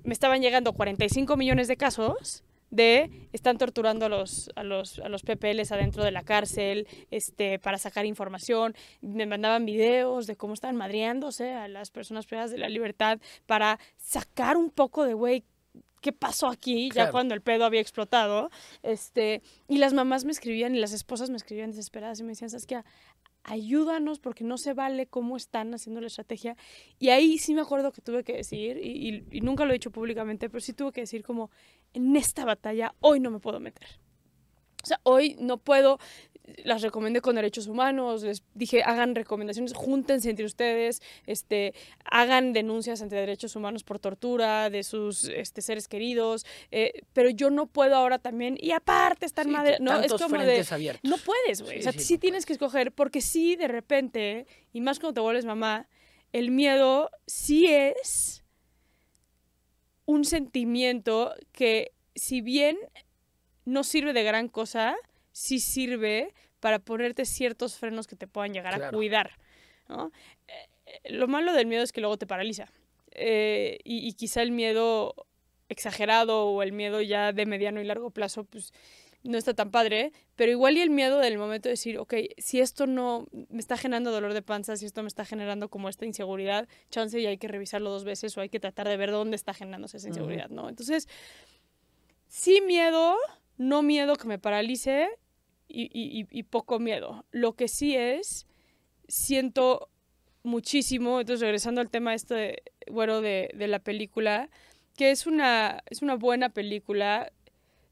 me 0.05 0.13
estaban 0.13 0.41
llegando 0.41 0.73
45 0.73 1.37
millones 1.37 1.67
de 1.67 1.77
casos 1.77 2.45
de 2.71 3.29
están 3.33 3.59
torturando 3.59 4.07
a 4.07 4.09
los, 4.09 4.51
a 4.57 4.63
los, 4.63 4.99
a 4.99 5.09
los 5.09 5.23
PPLs 5.23 5.73
adentro 5.73 6.03
de 6.05 6.11
la 6.11 6.23
cárcel 6.25 6.87
este, 7.11 7.59
para 7.59 7.79
sacar 7.79 8.07
información. 8.07 8.75
Me 9.01 9.27
mandaban 9.27 9.65
videos 9.67 10.27
de 10.27 10.37
cómo 10.37 10.55
estaban 10.55 10.77
madreándose 10.77 11.53
a 11.53 11.69
las 11.69 11.91
personas 11.91 12.27
privadas 12.27 12.51
de 12.51 12.59
la 12.59 12.69
libertad 12.69 13.19
para 13.47 13.79
sacar 13.97 14.57
un 14.57 14.71
poco 14.71 15.05
de, 15.05 15.15
güey, 15.15 15.45
¿qué 16.01 16.13
pasó 16.13 16.47
aquí? 16.49 16.91
Ya 16.95 17.11
cuando 17.11 17.35
el 17.35 17.41
pedo 17.41 17.65
había 17.65 17.81
explotado. 17.81 18.51
Este, 18.83 19.43
y 19.69 19.79
las 19.79 19.93
mamás 19.95 20.25
me 20.25 20.33
escribían 20.33 20.75
y 20.75 20.79
las 20.81 20.93
esposas 20.93 21.31
me 21.31 21.37
escribían 21.37 21.71
desesperadas 21.71 22.21
y 22.21 22.23
me 22.23 22.31
decían, 22.31 22.51
¿sabes 22.51 22.67
qué? 22.67 22.83
Ayúdanos 23.49 24.19
porque 24.19 24.43
no 24.43 24.59
se 24.59 24.73
vale 24.73 25.07
cómo 25.07 25.37
están 25.37 25.73
haciendo 25.73 26.01
la 26.01 26.09
estrategia. 26.09 26.57
Y 26.99 27.11
ahí 27.11 27.39
sí 27.39 27.55
me 27.55 27.61
acuerdo 27.61 27.93
que 27.93 28.01
tuve 28.03 28.25
que 28.25 28.33
decir, 28.33 28.77
y, 28.83 29.09
y- 29.09 29.25
y 29.31 29.41
nunca 29.41 29.65
lo 29.65 29.71
he 29.71 29.75
dicho 29.75 29.93
públicamente, 29.93 30.51
pero 30.51 30.61
sí 30.61 30.73
tuve 30.73 30.91
que 30.91 31.03
decir 31.03 31.23
como, 31.23 31.51
en 31.95 32.17
esta 32.17 32.45
batalla 32.45 32.95
hoy 33.01 33.21
no 33.21 33.31
me 33.31 33.39
puedo 33.39 33.61
meter. 33.61 34.01
O 34.83 34.87
sea, 34.87 35.01
hoy 35.03 35.37
no 35.41 35.59
puedo, 35.59 35.99
las 36.65 36.83
recomendé 36.83 37.21
con 37.21 37.35
derechos 37.35 37.67
humanos, 37.67 38.23
les 38.23 38.45
dije, 38.55 38.85
hagan 38.85 39.17
recomendaciones, 39.17 39.73
júntense 39.75 40.31
entre 40.31 40.45
ustedes, 40.45 41.03
este, 41.27 41.75
hagan 42.05 42.53
denuncias 42.53 43.03
ante 43.03 43.17
derechos 43.17 43.57
humanos 43.57 43.83
por 43.83 43.99
tortura 43.99 44.71
de 44.71 44.85
sus 44.85 45.25
este, 45.25 45.61
seres 45.61 45.89
queridos, 45.89 46.47
eh, 46.71 47.03
pero 47.13 47.31
yo 47.31 47.51
no 47.51 47.67
puedo 47.67 47.97
ahora 47.97 48.21
también, 48.21 48.57
y 48.61 48.71
aparte 48.71 49.27
estar 49.27 49.47
Sí, 49.47 49.51
madre, 49.51 49.79
no, 49.81 50.01
es 50.01 50.13
como 50.13 50.39
de, 50.39 50.65
abiertos. 50.71 51.11
no 51.11 51.17
puedes, 51.19 51.63
güey. 51.63 51.83
Sí, 51.83 51.89
o 51.89 51.93
sea, 51.93 52.01
sí, 52.01 52.19
tienes 52.19 52.47
que 52.47 52.53
escoger, 52.53 52.93
porque 52.93 53.21
sí, 53.21 53.57
de 53.57 53.67
repente, 53.67 54.47
y 54.73 54.81
más 54.81 55.01
cuando 55.01 55.15
te 55.15 55.21
vuelves 55.21 55.45
mamá, 55.45 55.89
el 56.33 56.53
miedo 56.53 57.11
sí 57.27 57.67
es 57.67 58.45
un 60.07 60.25
sentimiento 60.25 61.35
que, 61.53 61.93
si 62.15 62.41
bien 62.41 62.79
no 63.65 63.85
sirve 63.85 64.13
de 64.13 64.23
gran 64.23 64.49
cosa, 64.49 64.97
sí 65.33 65.59
sirve 65.59 66.33
para 66.61 66.79
ponerte 66.79 67.25
ciertos 67.25 67.77
frenos 67.77 68.07
que 68.07 68.17
te 68.17 68.27
puedan 68.27 68.55
llegar 68.55 68.81
a 68.83 68.91
cuidar. 68.91 69.39
¿no? 69.89 70.11
Eh, 70.49 71.13
lo 71.13 71.29
malo 71.29 71.53
del 71.53 71.67
miedo 71.67 71.83
es 71.83 71.93
que 71.93 72.01
luego 72.01 72.17
te 72.17 72.27
paraliza. 72.27 72.73
Eh, 73.11 73.79
y, 73.85 74.09
y 74.09 74.13
quizá 74.15 74.43
el 74.43 74.53
miedo 74.53 75.15
exagerado 75.69 76.47
o 76.47 76.63
el 76.63 76.73
miedo 76.73 77.03
ya 77.03 77.33
de 77.33 77.47
mediano 77.47 77.81
y 77.81 77.85
largo 77.85 78.11
plazo, 78.11 78.45
pues 78.45 78.73
no 79.29 79.39
está 79.39 79.55
tan 79.55 79.71
padre, 79.71 80.13
pero 80.35 80.51
igual 80.53 80.77
y 80.77 80.81
el 80.81 80.91
miedo 80.91 81.19
del 81.19 81.39
momento 81.39 81.69
de 81.69 81.75
decir, 81.75 81.99
ok, 81.99 82.15
si 82.39 82.61
esto 82.61 82.87
no 82.87 83.27
me 83.49 83.59
está 83.61 83.77
generando 83.77 84.11
dolor 84.11 84.35
de 84.35 84.43
panza, 84.43 84.77
si 84.77 84.87
esto 84.87 85.03
me 85.03 85.09
está 85.09 85.25
generando 85.25 85.69
como 85.69 85.89
esta 85.89 86.07
inseguridad, 86.07 86.69
chance 86.91 87.19
y 87.21 87.27
hay 87.27 87.39
que 87.39 87.49
revisarlo 87.49 87.91
dos 87.91 88.05
veces 88.05 88.37
o 88.37 88.41
hay 88.41 88.49
que 88.49 88.61
tratar 88.61 88.89
de 88.89 88.97
ver 88.97 89.11
dónde 89.11 89.37
está 89.37 89.55
generándose 89.55 89.97
esa 89.99 90.09
inseguridad, 90.09 90.49
¿no? 90.51 90.69
Entonces, 90.69 91.09
sí 92.29 92.61
miedo, 92.61 93.17
no 93.57 93.83
miedo 93.83 94.17
que 94.17 94.29
me 94.29 94.39
paralice 94.39 95.09
y, 95.69 95.89
y- 96.31 96.43
poco 96.45 96.79
miedo. 96.79 97.25
Lo 97.33 97.55
que 97.55 97.69
sí 97.69 97.97
es, 97.97 98.47
siento 99.09 99.89
muchísimo, 100.43 101.21
entonces 101.21 101.41
regresando 101.41 101.81
al 101.81 101.91
tema 101.91 102.15
este, 102.15 102.63
bueno, 102.91 103.21
de, 103.21 103.51
de 103.55 103.67
la 103.67 103.81
película, 103.81 104.49
que 104.97 105.11
es 105.11 105.27
una, 105.27 105.83
es 105.91 106.03
una 106.03 106.15
buena 106.15 106.51
película, 106.51 107.33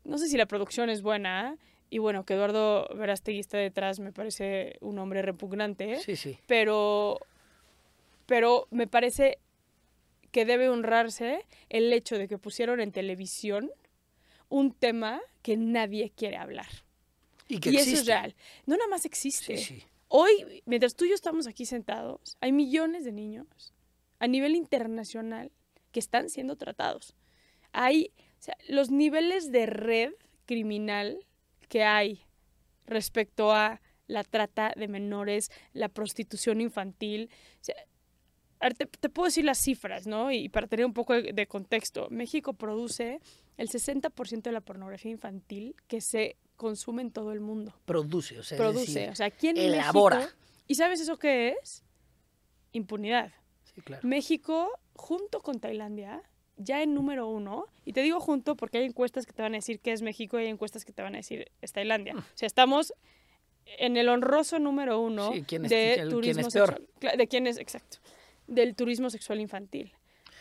no 0.05 0.19
sé 0.19 0.29
si 0.29 0.37
la 0.37 0.47
producción 0.47 0.91
es 0.91 1.03
buena, 1.03 1.57
y 1.91 1.99
bueno, 1.99 2.25
que 2.25 2.35
Eduardo 2.35 2.89
Verástegui 2.95 3.39
está 3.41 3.59
detrás 3.59 4.01
me 4.01 4.13
parece 4.13 4.77
un 4.81 4.99
hombre 4.99 5.23
repugnante, 5.23 6.01
Sí, 6.01 6.17
sí. 6.17 6.39
pero, 6.47 7.21
pero 8.27 8.67
me 8.71 8.87
parece 8.87 9.39
que 10.31 10.45
debe 10.45 10.69
honrarse 10.69 11.45
el 11.69 11.93
hecho 11.93 12.19
de 12.19 12.27
que 12.27 12.39
pusieron 12.39 12.81
en 12.81 12.91
televisión 12.91 13.71
un 14.49 14.73
tema 14.73 15.21
que 15.43 15.57
nadie 15.57 16.11
quiere 16.17 16.37
hablar. 16.37 16.67
Y 17.47 17.61
que 17.61 17.71
y 17.71 17.77
eso 17.77 17.91
es 17.93 18.07
real. 18.07 18.35
No 18.67 18.77
nada 18.77 18.89
más 18.89 19.05
existe. 19.05 19.57
Sí, 19.59 19.81
sí. 19.81 19.85
Hoy, 20.09 20.63
mientras 20.67 20.95
tú 20.97 21.05
y 21.05 21.11
yo 21.11 21.15
estamos 21.15 21.47
aquí 21.47 21.67
sentados, 21.67 22.37
hay 22.41 22.53
millones 22.53 23.05
de 23.05 23.13
niños 23.13 23.73
a 24.19 24.27
nivel 24.27 24.55
internacional 24.55 25.53
que 25.93 26.01
están 26.01 26.31
siendo 26.31 26.57
tratados. 26.57 27.15
Hay 27.73 28.13
sea, 28.45 28.57
los 28.69 28.91
niveles 28.91 29.51
de 29.51 29.67
red 29.67 30.13
criminal 30.47 31.19
que 31.69 31.83
hay 31.83 32.23
respecto 32.87 33.53
a 33.53 33.81
la 34.07 34.23
trata 34.23 34.73
de 34.77 34.89
menores, 34.89 35.51
la 35.73 35.89
prostitución 35.89 36.61
infantil. 36.61 37.31
O 37.61 37.65
sea, 37.65 37.77
te, 38.77 38.87
te, 38.87 39.09
puedo 39.09 39.27
decir 39.27 39.45
las 39.45 39.59
cifras, 39.59 40.07
¿no? 40.07 40.31
Y 40.31 40.49
para 40.49 40.67
tener 40.67 40.85
un 40.87 40.93
poco 40.93 41.15
de, 41.15 41.33
de 41.33 41.47
contexto, 41.47 42.09
México 42.11 42.53
produce 42.53 43.21
el 43.57 43.69
60% 43.69 44.43
de 44.43 44.53
la 44.53 44.61
pornografía 44.61 45.11
infantil 45.11 45.77
que 45.89 46.01
se 46.01 46.37
consume 46.57 47.03
en 47.03 47.11
todo 47.11 47.33
el 47.33 47.41
mundo. 47.41 47.75
Produce, 47.85 48.39
o 48.39 48.43
sea, 48.43 48.59
Produce, 48.59 48.83
es 48.83 48.95
decir, 48.95 49.11
o 49.11 49.15
sea, 49.15 49.27
aquí 49.27 49.49
en 49.49 49.57
elabora. 49.57 50.19
México... 50.19 50.37
¿Y 50.67 50.75
sabes 50.77 51.01
eso 51.01 51.19
qué 51.19 51.57
es? 51.61 51.83
Impunidad. 52.73 53.33
Sí, 53.75 53.81
claro. 53.83 54.07
México, 54.07 54.71
junto 54.95 55.41
con 55.41 55.61
Tailandia, 55.61 56.23
ya 56.57 56.83
en 56.83 56.95
número 56.95 57.29
uno, 57.29 57.67
y 57.85 57.93
te 57.93 58.03
digo 58.03 58.21
junto 58.21 58.57
porque 58.57 58.79
hay 58.79 58.85
encuestas 58.87 59.27
que 59.27 59.33
te 59.33 59.43
van 59.43 59.55
a 59.55 59.59
decir 59.59 59.81
que 59.81 59.93
es 59.93 60.03
México 60.03 60.39
y 60.39 60.45
hay 60.45 60.49
encuestas 60.51 60.85
que 60.85 60.93
te 60.93 61.03
van 61.03 61.15
a 61.15 61.19
decir 61.19 61.51
es 61.61 61.73
Tailandia. 61.73 62.15
Mm. 62.15 62.19
O 62.19 62.23
sea, 62.35 62.47
estamos 62.47 62.95
en 63.79 63.97
el 63.97 64.09
honroso 64.09 64.59
número 64.59 65.01
uno 65.01 65.33
Sí, 65.33 65.43
¿quién 65.47 65.65
es- 65.65 65.71
de 65.71 65.77
quién- 65.77 65.95
quién 65.97 66.11
turismo 66.11 66.47
es 66.49 66.55
peor? 66.55 66.69
sexual. 67.01 67.19
De 67.19 67.27
quién 67.29 67.47
es, 67.47 67.59
exacto. 67.59 67.99
Del 68.47 68.75
turismo 68.77 69.11
sexual 69.11 69.41
infantil. 69.41 69.93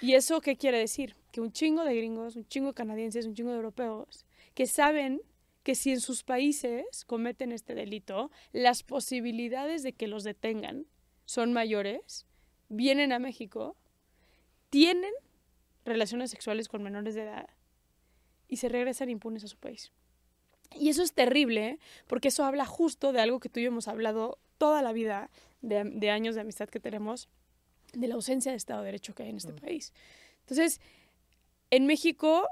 ¿Y 0.02 0.14
eso 0.16 0.42
qué 0.42 0.58
quiere 0.58 0.78
decir? 0.78 1.16
Que 1.32 1.40
un 1.40 1.52
chingo 1.54 1.84
de 1.86 1.96
gringos, 1.96 2.36
un 2.36 2.46
chingo 2.48 2.68
de 2.68 2.74
canadienses, 2.74 3.26
un 3.26 3.34
chingo 3.34 3.52
de 3.52 3.56
europeos, 3.56 4.26
que 4.54 4.68
saben 4.68 5.22
que 5.64 5.76
si 5.76 5.92
en 5.92 6.02
sus 6.02 6.24
países 6.24 7.06
cometen 7.06 7.54
este 7.54 7.74
delito, 7.74 8.30
las 8.52 8.84
posibilidades 8.84 9.82
de 9.84 9.94
que 9.94 10.08
los 10.08 10.26
detengan 10.26 10.86
son 11.26 11.54
mayores, 11.54 12.28
vienen 12.68 13.14
a 13.14 13.20
México, 13.20 13.78
tienen 14.70 15.14
relaciones 15.86 16.32
sexuales 16.32 16.68
con 16.70 16.84
menores 16.84 17.16
de 17.16 17.24
edad 17.24 17.48
y 18.48 18.58
se 18.58 18.70
regresan 18.70 19.10
impunes 19.10 19.44
a 19.44 19.48
su 19.48 19.58
país. 19.58 19.92
Y 20.76 20.90
eso 20.90 21.04
es 21.04 21.14
terrible 21.14 21.80
porque 22.08 22.30
eso 22.30 22.44
habla 22.46 22.66
justo 22.66 23.12
de 23.14 23.20
algo 23.22 23.40
que 23.40 23.50
tú 23.50 23.60
y 23.60 23.64
yo 23.64 23.68
hemos 23.70 23.88
hablado 23.88 24.40
toda 24.58 24.82
la 24.82 24.92
vida, 24.94 25.30
de, 25.62 25.84
de 25.86 26.10
años 26.10 26.36
de 26.36 26.42
amistad 26.42 26.68
que 26.70 26.80
tenemos, 26.80 27.30
de 27.94 28.08
la 28.08 28.16
ausencia 28.16 28.52
de 28.52 28.58
Estado 28.58 28.82
de 28.82 28.88
Derecho 28.88 29.14
que 29.14 29.24
hay 29.24 29.30
en 29.30 29.38
este 29.38 29.54
país. 29.54 29.94
Entonces, 30.42 30.82
en 31.70 31.86
México, 31.86 32.48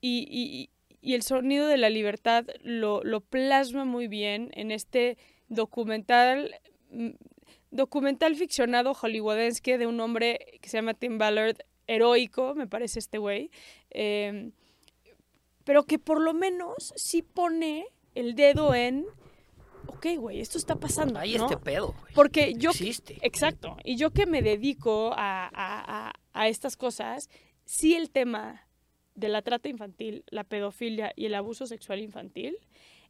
y, 0.00 0.26
y- 0.30 0.70
y 1.00 1.14
el 1.14 1.22
sonido 1.22 1.66
de 1.66 1.76
la 1.76 1.90
libertad 1.90 2.46
lo, 2.62 3.02
lo 3.04 3.20
plasma 3.20 3.84
muy 3.84 4.08
bien 4.08 4.50
en 4.54 4.70
este 4.70 5.18
documental, 5.48 6.54
mm, 6.90 7.10
documental 7.70 8.34
ficcionado 8.36 8.94
hollywoodense 8.94 9.76
de 9.78 9.86
un 9.86 10.00
hombre 10.00 10.58
que 10.62 10.68
se 10.70 10.78
llama 10.78 10.94
Tim 10.94 11.18
Ballard, 11.18 11.56
heroico, 11.86 12.54
me 12.54 12.66
parece 12.66 12.98
este 12.98 13.18
güey, 13.18 13.50
eh, 13.90 14.50
pero 15.64 15.84
que 15.84 15.98
por 15.98 16.20
lo 16.20 16.34
menos 16.34 16.92
sí 16.96 17.22
pone 17.22 17.86
el 18.14 18.34
dedo 18.34 18.74
en, 18.74 19.06
ok, 19.86 20.06
güey, 20.18 20.40
esto 20.40 20.58
está 20.58 20.76
pasando. 20.76 21.20
Este 21.20 21.56
pedo, 21.56 21.94
güey. 22.00 22.14
Porque 22.14 22.54
yo... 22.54 22.70
Existe. 22.70 23.18
Exacto. 23.22 23.76
Y 23.84 23.96
yo 23.96 24.10
que 24.10 24.26
me 24.26 24.42
dedico 24.42 25.12
a, 25.16 25.46
a- 25.46 26.08
a- 26.08 26.12
a 26.32 26.48
estas 26.48 26.76
cosas, 26.76 27.30
sí 27.64 27.94
el 27.94 28.10
tema 28.10 28.66
de 29.14 29.28
la 29.28 29.42
trata 29.42 29.68
infantil, 29.68 30.24
la 30.28 30.44
pedofilia 30.44 31.12
y 31.16 31.26
el 31.26 31.34
abuso 31.34 31.66
sexual 31.66 32.00
infantil 32.00 32.58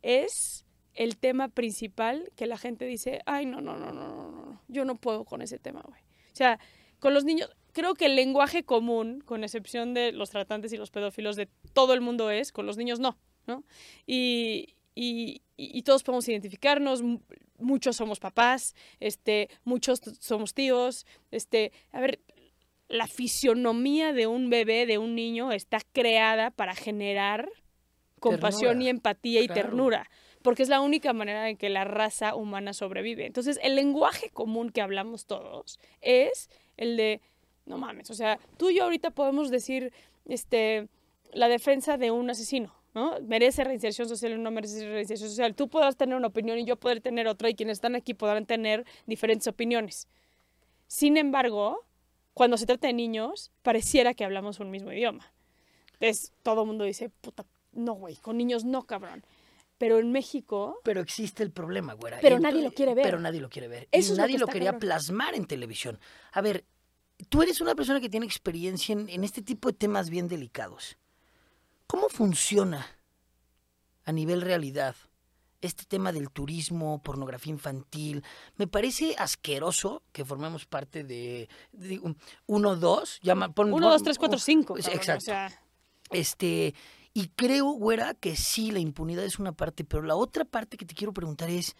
es 0.02 0.64
el 0.92 1.16
tema 1.16 1.48
principal 1.48 2.30
que 2.36 2.46
la 2.46 2.58
gente 2.58 2.84
dice, 2.84 3.20
ay, 3.26 3.46
no, 3.46 3.60
no, 3.60 3.76
no, 3.78 3.92
no, 3.92 4.04
no, 4.08 4.30
no, 4.30 4.44
no, 4.44 4.62
yo 4.68 4.84
no 4.84 4.94
puedo 4.94 5.24
con 5.24 5.42
ese 5.42 5.58
tema, 5.58 5.82
güey. 5.84 6.00
O 6.02 6.36
sea, 6.36 6.60
con 7.00 7.14
los 7.14 7.24
niños, 7.24 7.50
creo 7.74 7.94
que 7.94 8.06
el 8.06 8.16
lenguaje 8.16 8.62
común, 8.64 9.20
con 9.20 9.44
excepción 9.44 9.92
de 9.92 10.12
los 10.12 10.30
tratantes 10.30 10.72
y 10.72 10.78
los 10.78 10.90
pedófilos, 10.90 11.36
de 11.36 11.48
todo 11.74 11.92
el 11.92 12.00
mundo 12.00 12.30
es, 12.30 12.50
con 12.52 12.64
los 12.64 12.78
niños 12.78 13.00
no, 13.00 13.18
¿no? 13.46 13.64
Y, 14.06 14.74
y, 14.94 15.42
y- 15.58 15.82
todos 15.82 16.02
podemos 16.02 16.26
identificarnos, 16.28 17.02
mu- 17.02 17.20
muchos 17.58 17.96
somos 17.96 18.18
papás, 18.20 18.74
este, 19.00 19.50
muchos 19.64 20.00
somos 20.20 20.54
tíos, 20.54 21.04
este, 21.30 21.72
a 21.92 22.00
ver, 22.00 22.20
la 22.88 23.06
fisionomía 23.06 24.12
de 24.12 24.26
un 24.26 24.50
bebé, 24.50 24.86
de 24.86 24.98
un 24.98 25.14
niño, 25.14 25.52
está 25.52 25.80
creada 25.92 26.50
para 26.50 26.74
generar 26.74 27.48
compasión 28.20 28.70
Ternura, 28.78 28.84
y 28.84 28.88
empatía 28.88 29.40
y 29.42 29.46
claro. 29.46 29.62
ternura, 29.62 30.10
porque 30.42 30.62
es 30.62 30.68
la 30.68 30.80
única 30.80 31.12
manera 31.12 31.48
en 31.50 31.56
que 31.56 31.68
la 31.70 31.84
raza 31.84 32.34
humana 32.34 32.72
sobrevive. 32.72 33.26
Entonces, 33.26 33.58
el 33.62 33.74
lenguaje 33.74 34.30
común 34.30 34.70
que 34.70 34.80
hablamos 34.80 35.26
todos 35.26 35.78
es 36.00 36.48
el 36.76 36.96
de, 36.96 37.20
no 37.66 37.78
mames, 37.78 38.10
o 38.10 38.14
sea, 38.14 38.38
tú 38.56 38.70
y 38.70 38.76
yo 38.76 38.84
ahorita 38.84 39.10
podemos 39.10 39.50
decir, 39.50 39.92
este, 40.26 40.88
la 41.32 41.48
defensa 41.48 41.96
de 41.96 42.10
un 42.10 42.28
asesino, 42.30 42.74
¿no? 42.94 43.18
Merece 43.22 43.64
reinserción 43.64 44.08
social 44.08 44.34
o 44.34 44.38
no 44.38 44.50
merece 44.50 44.88
reinserción 44.88 45.28
social. 45.28 45.54
Tú 45.54 45.68
podrás 45.68 45.96
tener 45.96 46.16
una 46.16 46.28
opinión 46.28 46.58
y 46.58 46.64
yo 46.64 46.76
poder 46.76 47.00
tener 47.00 47.26
otra 47.26 47.50
y 47.50 47.54
quienes 47.54 47.78
están 47.78 47.94
aquí 47.94 48.14
podrán 48.14 48.46
tener 48.46 48.84
diferentes 49.06 49.46
opiniones. 49.48 50.08
Sin 50.86 51.16
embargo, 51.16 51.84
cuando 52.34 52.56
se 52.56 52.66
trata 52.66 52.86
de 52.86 52.92
niños, 52.92 53.50
pareciera 53.62 54.14
que 54.14 54.24
hablamos 54.24 54.60
un 54.60 54.70
mismo 54.70 54.92
idioma. 54.92 55.32
Entonces, 55.94 56.32
todo 56.42 56.62
el 56.62 56.66
mundo 56.68 56.84
dice, 56.84 57.10
puta, 57.20 57.44
no, 57.72 57.94
güey, 57.94 58.16
con 58.16 58.36
niños 58.36 58.64
no, 58.64 58.84
cabrón. 58.84 59.24
Pero 59.78 59.98
en 59.98 60.12
México, 60.12 60.78
Pero 60.84 61.00
existe 61.00 61.42
el 61.42 61.50
problema, 61.50 61.94
güera. 61.94 62.18
Pero 62.22 62.38
nadie 62.38 62.62
lo 62.62 62.70
quiere 62.72 62.94
ver. 62.94 63.04
Pero 63.04 63.18
nadie 63.18 63.40
lo 63.40 63.48
quiere 63.50 63.66
ver. 63.66 63.88
Eso 63.90 64.10
y 64.10 64.12
es 64.12 64.16
lo 64.18 64.22
nadie 64.22 64.38
lo 64.38 64.44
está 64.44 64.52
quería 64.52 64.70
cabrón. 64.70 64.80
plasmar 64.80 65.34
en 65.34 65.46
televisión. 65.46 65.98
A 66.32 66.40
ver, 66.42 66.64
tú 67.28 67.42
eres 67.42 67.60
una 67.60 67.74
persona 67.74 68.00
que 68.00 68.08
tiene 68.08 68.26
experiencia 68.26 68.92
en, 68.92 69.08
en 69.08 69.24
este 69.24 69.42
tipo 69.42 69.68
de 69.70 69.74
temas 69.76 70.10
bien 70.10 70.28
delicados. 70.28 70.96
¿Cómo 71.86 72.08
funciona 72.08 72.86
a 74.04 74.12
nivel 74.12 74.40
realidad 74.42 74.96
este 75.60 75.84
tema 75.84 76.12
del 76.12 76.30
turismo, 76.30 77.02
pornografía 77.02 77.52
infantil? 77.52 78.22
Me 78.56 78.66
parece 78.66 79.14
asqueroso 79.18 80.02
que 80.12 80.24
formemos 80.24 80.66
parte 80.66 81.04
de, 81.04 81.48
uno, 82.46 82.76
dos, 82.76 83.18
llama, 83.22 83.52
pon- 83.52 83.72
1, 83.72 83.76
pon- 83.76 83.90
2, 83.92 84.02
3, 84.02 84.18
4, 84.18 84.38
5. 84.38 84.74
Pues, 84.74 84.88
exacto. 84.88 85.32
Este, 86.10 86.74
y 87.12 87.28
creo, 87.28 87.66
güera, 87.72 88.14
que 88.14 88.36
sí, 88.36 88.70
la 88.72 88.78
impunidad 88.80 89.24
es 89.24 89.38
una 89.38 89.52
parte, 89.52 89.84
pero 89.84 90.02
la 90.02 90.16
otra 90.16 90.44
parte 90.44 90.76
que 90.76 90.84
te 90.84 90.94
quiero 90.94 91.12
preguntar 91.14 91.48
es, 91.48 91.76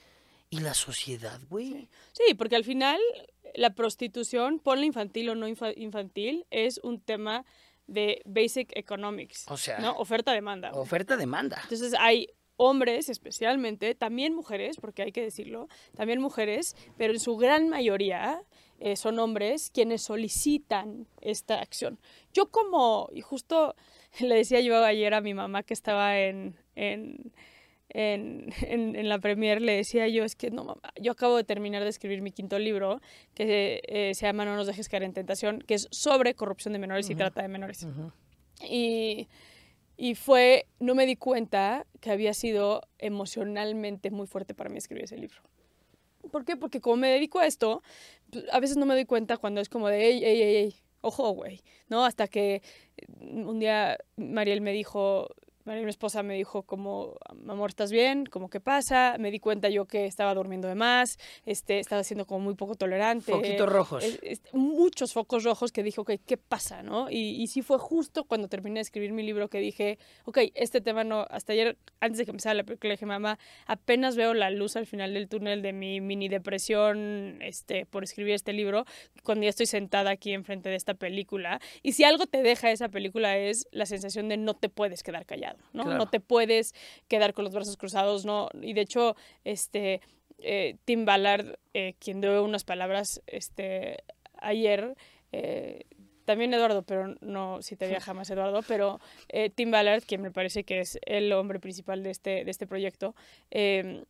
¿y 0.49 0.61
la 0.61 0.75
sociedad, 0.75 1.41
güey? 1.49 1.89
Sí, 2.13 2.35
porque 2.35 2.57
al 2.57 2.65
final 2.65 2.99
la 3.55 3.75
prostitución, 3.75 4.59
ponle 4.59 4.87
infantil 4.87 5.31
o 5.31 5.35
no 5.35 5.49
infa- 5.49 5.75
infantil, 5.77 6.47
es 6.51 6.79
un 6.83 7.01
tema 7.01 7.45
de 7.87 8.23
basic 8.25 8.71
economics. 8.77 9.45
O 9.49 9.57
sea, 9.57 9.79
¿no? 9.79 9.93
Oferta-demanda. 9.97 10.73
Oferta-demanda. 10.73 11.59
Entonces 11.65 11.95
hay 11.99 12.29
hombres 12.57 13.09
especialmente, 13.09 13.95
también 13.95 14.35
mujeres, 14.35 14.77
porque 14.81 15.03
hay 15.03 15.13
que 15.13 15.23
decirlo, 15.23 15.69
también 15.97 16.21
mujeres, 16.21 16.77
pero 16.97 17.13
en 17.13 17.19
su 17.21 17.37
gran 17.37 17.69
mayoría 17.69 18.43
eh, 18.79 18.97
son 18.97 19.19
hombres 19.19 19.71
quienes 19.73 20.03
solicitan 20.03 21.07
esta 21.21 21.61
acción. 21.61 21.99
Yo 22.33 22.51
como, 22.51 23.09
y 23.13 23.21
justo 23.23 23.75
le 24.21 24.37
decía 24.37 24.61
yo 24.61 24.83
ayer 24.85 25.15
a 25.15 25.21
mi 25.21 25.35
mamá 25.35 25.63
que 25.63 25.75
estaba 25.75 26.19
en, 26.21 26.57
en, 26.77 27.33
en, 27.95 28.49
en- 28.69 28.95
en 28.97 29.09
la 29.09 29.19
premier, 29.19 29.63
le 29.63 29.73
decía 29.77 30.07
yo, 30.09 30.25
es 30.25 30.37
que 30.37 30.51
no, 30.51 30.65
mamá, 30.65 30.81
yo 31.01 31.13
acabo 31.13 31.37
de 31.39 31.45
terminar 31.45 31.83
de 31.83 31.89
escribir 31.89 32.21
mi 32.21 32.33
quinto 32.33 32.59
libro, 32.59 33.01
que 33.35 33.81
eh, 33.89 34.15
se 34.15 34.27
llama 34.27 34.45
No 34.45 34.57
nos 34.57 34.67
dejes 34.67 34.89
caer 34.91 35.05
en 35.05 35.15
tentación, 35.15 35.61
que 35.61 35.75
es 35.75 35.89
sobre 35.91 36.35
corrupción 36.35 36.73
de 36.75 36.79
menores 36.81 37.09
y 37.09 37.13
Ujú. 37.13 37.19
trata 37.19 37.41
de 37.41 37.49
menores. 37.49 37.85
Ujú. 37.85 38.13
Y, 38.69 39.29
y 39.97 40.15
fue, 40.17 40.67
no 40.81 40.95
me 40.95 41.07
di 41.07 41.17
cuenta 41.17 41.87
que 42.01 42.11
había 42.11 42.35
sido 42.35 42.83
emocionalmente 42.99 44.11
muy 44.11 44.27
fuerte 44.27 44.55
para 44.55 44.69
mí 44.71 44.77
escribir 44.79 45.05
ese 45.05 45.17
libro. 45.17 45.41
¿Por 46.31 46.45
qué? 46.45 46.57
Porque 46.57 46.81
como 46.81 46.97
me 46.97 47.09
dedico 47.09 47.39
a 47.39 47.47
esto, 47.47 47.83
a 48.51 48.59
veces 48.61 48.77
no 48.77 48.87
me 48.87 48.95
doy 48.95 49.05
cuenta 49.05 49.37
cuando 49.37 49.61
es 49.61 49.69
como 49.69 49.89
de, 49.89 50.07
ey, 50.09 50.25
ey, 50.25 50.43
ey, 50.43 50.57
ey, 50.57 50.75
ojo, 51.01 51.31
güey, 51.33 51.61
¿no? 51.89 52.05
Hasta 52.05 52.27
que 52.29 52.63
eh, 52.97 53.07
un 53.21 53.59
día 53.61 53.99
Mariel 54.17 54.61
me 54.63 54.73
dijo, 54.73 55.29
mi 55.65 55.89
esposa, 55.89 56.23
me 56.23 56.35
dijo 56.35 56.63
como, 56.65 57.17
amor, 57.49 57.71
¿estás 57.71 57.91
bien? 57.91 58.27
Como, 58.27 58.51
¿qué 58.51 58.61
pasa? 58.61 59.17
Me 59.19 59.31
di 59.31 59.41
cuenta 59.41 59.71
yo 59.71 59.87
que 59.87 60.05
estaba 60.05 60.35
durmiendo 60.35 60.69
de 60.69 60.75
más, 60.75 61.19
este, 61.47 61.79
estaba 61.79 62.05
siendo 62.05 62.27
como 62.27 62.41
muy 62.41 62.55
poco 62.55 62.75
tolerante. 62.75 63.33
Foquitos 63.33 63.69
rojos. 63.69 64.05
Es- 64.05 64.19
es- 64.23 64.43
muchos 64.53 65.13
focos 65.15 65.43
rojos 65.43 65.73
que 65.73 65.83
dije, 65.83 66.01
ok, 66.01 66.13
¿qué 66.27 66.37
pasa? 66.37 66.83
¿no? 66.83 67.11
Y, 67.11 67.43
y 67.43 67.47
sí 67.47 67.63
fue 67.63 67.79
justo 67.79 68.25
cuando 68.25 68.49
terminé 68.49 68.75
de 68.75 68.83
escribir 68.83 69.13
mi 69.13 69.23
libro 69.23 69.49
que 69.49 69.59
dije, 69.59 69.99
ok, 70.27 70.39
este 70.55 70.81
tema 70.83 71.03
no, 71.03 71.27
hasta 71.31 71.55
ayer, 71.55 71.79
antes 72.01 72.19
de 72.19 72.25
que 72.27 72.31
empezara 72.33 72.55
la 72.55 72.65
película, 72.65 72.89
le 72.89 72.95
dije, 72.97 73.07
mamá, 73.07 73.39
apenas 73.67 74.17
veo 74.17 74.35
la 74.35 74.51
luz 74.51 74.77
al 74.77 74.87
final 74.87 75.15
del 75.15 75.29
túnel 75.29 75.63
de 75.63 75.73
mi 75.73 76.01
mini 76.03 76.29
depresión 76.29 77.39
este, 77.41 77.87
por 77.87 78.05
escribir 78.05 78.35
este 78.35 78.53
libro, 78.53 78.85
cuando 79.23 79.45
ya 79.45 79.51
estoy 79.51 79.67
sentada 79.67 80.11
aquí 80.11 80.33
enfrente 80.33 80.69
de 80.69 80.77
esta 80.77 80.95
película. 80.95 81.61
Y 81.83 81.93
si 81.93 82.05
algo 82.05 82.27
te 82.27 82.43
deja 82.43 82.71
esa 82.71 82.89
película 82.91 83.39
es 83.39 83.67
la 83.71 83.87
sensación 83.87 84.29
de 84.29 84.37
no 84.37 84.55
te 84.55 84.69
puedes 84.69 85.03
quedar 85.03 85.25
callado, 85.27 85.54
¿no? 85.73 85.85
Claro. 85.85 85.99
No 85.99 86.07
te 86.09 86.21
puedes 86.21 86.75
quedar 87.09 87.35
con 87.35 87.45
los 87.45 87.55
brazos 87.55 87.77
cruzados, 87.77 88.25
¿no? 88.25 88.49
Y 88.61 88.73
de 88.73 88.81
hecho, 88.83 89.17
este, 89.45 90.01
eh, 90.39 90.77
Tim 90.85 91.05
Ballard, 91.05 91.59
eh, 91.73 91.95
quien 91.99 92.21
dio 92.21 92.43
unas 92.45 92.65
palabras 92.65 93.23
este, 93.27 94.05
ayer, 94.39 94.95
eh, 95.33 95.85
también 96.25 96.53
Eduardo, 96.55 96.83
pero 96.83 97.15
no 97.21 97.61
citaría 97.63 98.01
jamás 98.01 98.31
Eduardo, 98.31 98.61
pero 98.67 99.01
Tim 99.55 99.71
Ballard, 99.71 100.03
quien 100.05 100.23
me 100.23 100.31
parece 100.31 100.65
que 100.65 100.81
es 100.81 100.99
el 101.07 101.33
hombre 101.33 101.61
principal 101.61 102.03
de 102.03 102.11
este, 102.11 102.45
de 102.45 102.51
este 102.51 102.67
proyecto, 102.67 103.15
eh, 103.51 104.05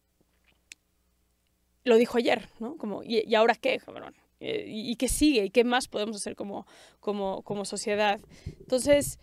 lo 1.84 1.96
dijo 1.96 2.18
ayer, 2.18 2.48
¿no? 2.58 2.76
Como, 2.76 3.02
¿y, 3.02 3.22
y 3.26 3.34
ahora 3.34 3.54
qué, 3.54 3.78
cabrón? 3.78 4.14
Y, 4.40 4.90
y 4.90 4.96
qué 4.96 5.08
sigue 5.08 5.44
y 5.44 5.50
qué 5.50 5.64
más 5.64 5.88
podemos 5.88 6.16
hacer 6.16 6.34
como, 6.34 6.66
como, 7.00 7.42
como 7.42 7.64
sociedad. 7.64 8.20
Entonces, 8.58 9.18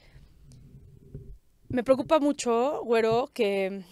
me 1.72 1.84
preocupa 1.84 2.20
mucho, 2.20 2.82
güero, 2.84 3.30
que 3.34 3.84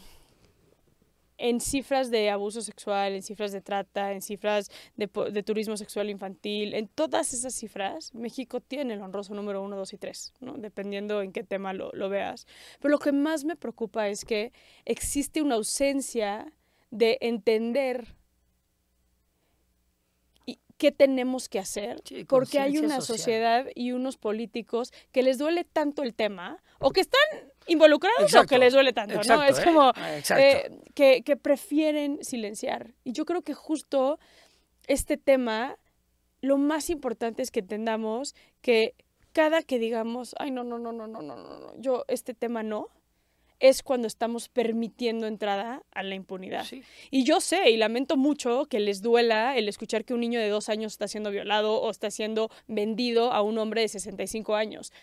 en 1.41 1.61
cifras 1.61 2.11
de 2.11 2.29
abuso 2.29 2.61
sexual, 2.61 3.13
en 3.13 3.23
cifras 3.23 3.53
de 3.53 3.61
trata, 3.61 4.11
en 4.11 4.21
cifras 4.21 4.69
de, 4.97 5.09
de 5.31 5.41
turismo 5.43 5.77
sexual 5.77 6.09
infantil, 6.09 6.73
en 6.73 6.89
todas 6.89 7.33
esas 7.33 7.53
cifras, 7.53 8.13
México 8.13 8.59
tiene 8.59 8.95
el 8.95 9.01
honroso 9.01 9.33
número 9.33 9.61
uno, 9.63 9.77
dos 9.77 9.93
y 9.93 9.97
tres, 9.97 10.33
¿no? 10.41 10.57
dependiendo 10.57 11.21
en 11.21 11.31
qué 11.31 11.43
tema 11.45 11.71
lo, 11.71 11.91
lo 11.93 12.09
veas. 12.09 12.45
Pero 12.81 12.91
lo 12.91 12.99
que 12.99 13.13
más 13.13 13.45
me 13.45 13.55
preocupa 13.55 14.09
es 14.09 14.25
que 14.25 14.51
existe 14.83 15.41
una 15.41 15.55
ausencia 15.55 16.51
de 16.91 17.17
entender 17.21 18.15
y- 20.45 20.59
qué 20.77 20.91
tenemos 20.91 21.47
que 21.47 21.59
hacer, 21.59 22.01
Sí, 22.03 22.25
porque 22.25 22.59
hay 22.59 22.79
una 22.79 22.99
social. 22.99 23.17
sociedad 23.17 23.65
y 23.75 23.93
unos 23.93 24.17
políticos 24.17 24.91
que 25.13 25.23
les 25.23 25.37
duele 25.37 25.63
tanto 25.63 26.03
el 26.03 26.13
tema, 26.13 26.61
o 26.79 26.91
que 26.91 26.99
están 27.01 27.21
involucrados 27.69 28.21
exacto, 28.21 28.45
o 28.45 28.49
que 28.49 28.57
les 28.57 28.73
duele 28.73 28.93
tanto, 28.93 29.15
exacto, 29.15 29.43
¿no? 29.43 29.43
Es 29.43 29.59
eh, 29.59 29.63
como 29.63 29.91
ah, 29.95 30.17
eh, 30.37 30.71
que, 30.93 31.21
que 31.23 31.37
prefieren 31.37 32.23
silenciar. 32.23 32.93
Y 33.03 33.13
yo 33.13 33.25
creo 33.25 33.41
que 33.41 33.53
justo 33.53 34.19
este 34.87 35.17
tema, 35.17 35.77
lo 36.41 36.57
más 36.57 36.89
importante 36.89 37.41
es 37.41 37.51
que 37.51 37.59
entendamos 37.59 38.35
que 38.61 38.95
cada 39.33 39.61
que 39.61 39.79
digamos, 39.79 40.35
ay, 40.39 40.51
no, 40.51 40.63
no, 40.63 40.79
no, 40.79 40.91
no, 40.91 41.07
no, 41.07 41.21
no, 41.21 41.35
no, 41.35 41.59
no 41.59 41.73
yo 41.77 42.05
este 42.07 42.33
tema 42.33 42.63
no, 42.63 42.89
es 43.59 43.83
cuando 43.83 44.07
estamos 44.07 44.47
permitiendo 44.49 45.27
entrada 45.27 45.83
a 45.91 46.03
la 46.03 46.15
impunidad. 46.15 46.65
Sí. 46.65 46.81
Y 47.11 47.23
yo 47.23 47.41
sé 47.41 47.69
y 47.69 47.77
lamento 47.77 48.17
mucho 48.17 48.65
que 48.65 48.79
les 48.79 49.01
duela 49.01 49.57
el 49.57 49.67
escuchar 49.67 50.05
que 50.05 50.13
un 50.13 50.21
niño 50.21 50.39
de 50.39 50.49
dos 50.49 50.69
años 50.69 50.93
está 50.93 51.07
siendo 51.07 51.29
violado 51.29 51.81
o 51.81 51.89
está 51.89 52.09
siendo 52.09 52.49
vendido 52.67 53.33
a 53.33 53.41
un 53.41 53.57
hombre 53.57 53.81
de 53.81 53.89
65 53.89 54.55
años. 54.55 54.93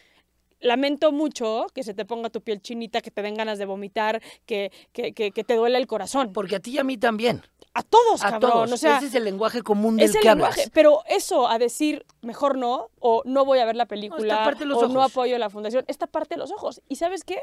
Lamento 0.61 1.13
mucho 1.13 1.67
que 1.75 1.83
se 1.83 1.93
te 1.95 2.05
ponga 2.05 2.31
tu 2.31 2.41
piel 2.41 2.61
chinita, 2.63 3.01
que 3.01 3.11
te 3.11 3.23
den 3.23 3.35
ganas 3.35 3.59
de 3.59 3.67
vomitar, 3.67 4.23
que, 4.47 4.73
que, 4.93 5.13
que, 5.13 5.31
que 5.31 5.45
te 5.45 5.55
duele 5.55 5.79
el 5.79 5.87
corazón. 5.87 6.33
Porque 6.33 6.57
a 6.57 6.61
ti 6.61 6.73
y 6.73 6.79
a 6.79 6.85
mí 6.85 6.97
también. 6.97 7.43
A 7.75 7.83
todos, 7.83 8.23
A 8.25 8.31
cabrón. 8.31 8.51
todos. 8.53 8.73
O 8.73 8.77
sea, 8.79 8.97
Ese 8.97 9.09
es 9.09 9.15
el 9.15 9.25
lenguaje 9.25 9.61
común 9.63 9.99
del 9.99 10.09
es 10.09 10.15
el 10.15 10.23
que 10.23 10.29
lenguaje, 10.29 10.61
hablas. 10.63 10.71
Pero 10.73 11.03
eso 11.09 11.47
a 11.49 11.59
decir 11.59 12.07
mejor 12.23 12.57
no, 12.57 12.89
o 13.01 13.23
no 13.27 13.45
voy 13.45 13.59
a 13.59 13.67
ver 13.67 13.77
la 13.77 13.85
película, 13.87 14.51
los 14.61 14.83
o 14.83 14.89
no 14.89 15.03
apoyo 15.03 15.37
la 15.37 15.51
fundación, 15.51 15.85
es 15.87 15.99
taparte 15.99 16.39
los 16.39 16.51
ojos. 16.51 16.81
¿Y 16.89 16.97
sabes 16.97 17.23
qué? 17.23 17.39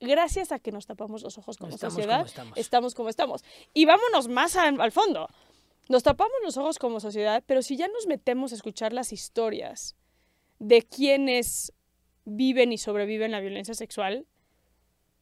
Gracias 0.00 0.52
a 0.52 0.58
que 0.58 0.72
nos 0.72 0.86
tapamos 0.86 1.22
los 1.22 1.36
ojos 1.38 1.58
como 1.58 1.74
Estamos 1.74 1.94
sociedad, 1.94 2.16
como 2.16 2.26
estamos. 2.26 2.58
estamos 2.58 2.94
como 2.94 3.08
estamos. 3.10 3.44
Y 3.74 3.84
vámonos 3.84 4.28
más 4.28 4.56
al 4.56 4.90
fondo. 4.92 5.28
Nos 5.88 6.02
tapamos 6.02 6.34
los 6.42 6.56
ojos 6.56 6.78
como 6.78 6.98
sociedad, 6.98 7.42
pero 7.46 7.60
si 7.60 7.76
ya 7.76 7.88
nos 7.88 8.06
metemos 8.06 8.52
a 8.52 8.54
escuchar 8.54 8.94
las 8.94 9.12
historias 9.12 9.96
de 10.58 10.82
quienes 10.82 11.72
viven 12.24 12.72
y 12.72 12.78
sobreviven 12.78 13.30
la 13.30 13.40
violencia 13.40 13.74
sexual, 13.74 14.26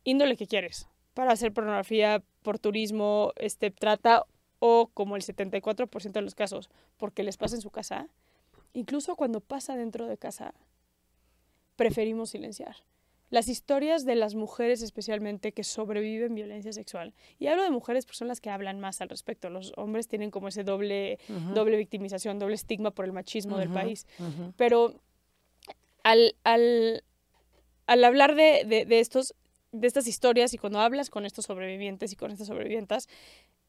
índole 0.04 0.36
que 0.36 0.46
quieres, 0.46 0.88
para 1.14 1.32
hacer 1.32 1.52
pornografía, 1.52 2.22
por 2.42 2.58
turismo, 2.58 3.32
este, 3.36 3.70
trata 3.70 4.24
o 4.58 4.90
como 4.94 5.16
el 5.16 5.22
74% 5.22 6.12
de 6.12 6.22
los 6.22 6.34
casos, 6.34 6.70
porque 6.96 7.22
les 7.22 7.36
pasa 7.36 7.56
en 7.56 7.62
su 7.62 7.70
casa, 7.70 8.08
incluso 8.72 9.16
cuando 9.16 9.40
pasa 9.40 9.76
dentro 9.76 10.06
de 10.06 10.16
casa, 10.16 10.54
preferimos 11.76 12.30
silenciar. 12.30 12.76
Las 13.30 13.48
historias 13.48 14.04
de 14.04 14.14
las 14.14 14.34
mujeres 14.34 14.82
especialmente 14.82 15.52
que 15.52 15.64
sobreviven 15.64 16.34
violencia 16.34 16.70
sexual. 16.74 17.14
Y 17.38 17.46
hablo 17.46 17.62
de 17.62 17.70
mujeres 17.70 18.04
porque 18.04 18.18
son 18.18 18.28
las 18.28 18.42
que 18.42 18.50
hablan 18.50 18.78
más 18.78 19.00
al 19.00 19.08
respecto. 19.08 19.48
Los 19.48 19.72
hombres 19.78 20.06
tienen 20.06 20.30
como 20.30 20.48
ese 20.48 20.64
doble, 20.64 21.18
doble 21.54 21.78
victimización, 21.78 22.38
doble 22.38 22.56
estigma 22.56 22.90
por 22.90 23.06
el 23.06 23.12
machismo 23.12 23.56
del 23.56 23.70
país. 23.70 24.06
Pero 24.58 25.00
al, 26.02 26.36
al, 26.44 27.04
al 27.86 28.04
hablar 28.04 28.34
de, 28.34 28.64
de, 28.66 28.84
de 28.84 29.00
estos, 29.00 29.34
de 29.72 29.86
estas 29.86 30.06
historias 30.06 30.54
y 30.54 30.58
cuando 30.58 30.80
hablas 30.80 31.10
con 31.10 31.24
estos 31.26 31.46
sobrevivientes 31.46 32.12
y 32.12 32.16
con 32.16 32.30
estas 32.30 32.48
sobrevivientas, 32.48 33.08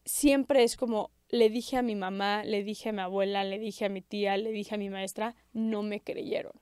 siempre 0.06 0.64
es 0.64 0.76
como, 0.76 1.12
le 1.30 1.50
dije 1.50 1.78
a 1.78 1.82
mi 1.82 1.96
mamá, 1.96 2.44
le 2.44 2.64
dije 2.64 2.90
a 2.90 2.94
mi 2.94 3.02
abuela, 3.02 3.44
le 3.44 3.60
dije 3.60 3.86
a 3.86 3.90
mi 3.90 4.02
tía, 4.02 4.38
le 4.38 4.52
dije 4.52 4.76
a 4.76 4.78
mi 4.78 4.90
maestra, 4.90 5.36
no 5.54 5.82
me 5.84 6.02
creyeron. 6.02 6.54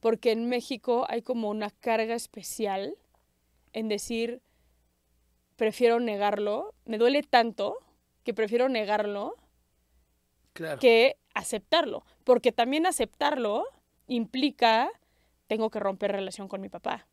Porque 0.00 0.30
en 0.30 0.48
México 0.48 1.06
hay 1.08 1.22
como 1.22 1.50
una 1.50 1.70
carga 1.70 2.14
especial 2.14 2.94
en 3.72 3.88
decir, 3.88 4.40
prefiero 5.56 5.98
negarlo, 5.98 6.72
me 6.84 6.98
duele 6.98 7.22
tanto 7.24 7.78
que 8.22 8.32
prefiero 8.34 8.68
negarlo 8.68 9.34
Claro. 10.52 10.80
que 10.80 11.16
aceptarlo. 11.34 12.04
Porque 12.24 12.52
también 12.52 12.86
aceptarlo 12.86 13.64
implica 14.08 14.90
tengo 15.46 15.70
que 15.70 15.78
romper 15.80 16.12
relación 16.12 16.48
con 16.48 16.60
mi 16.60 16.68
papá 16.68 17.06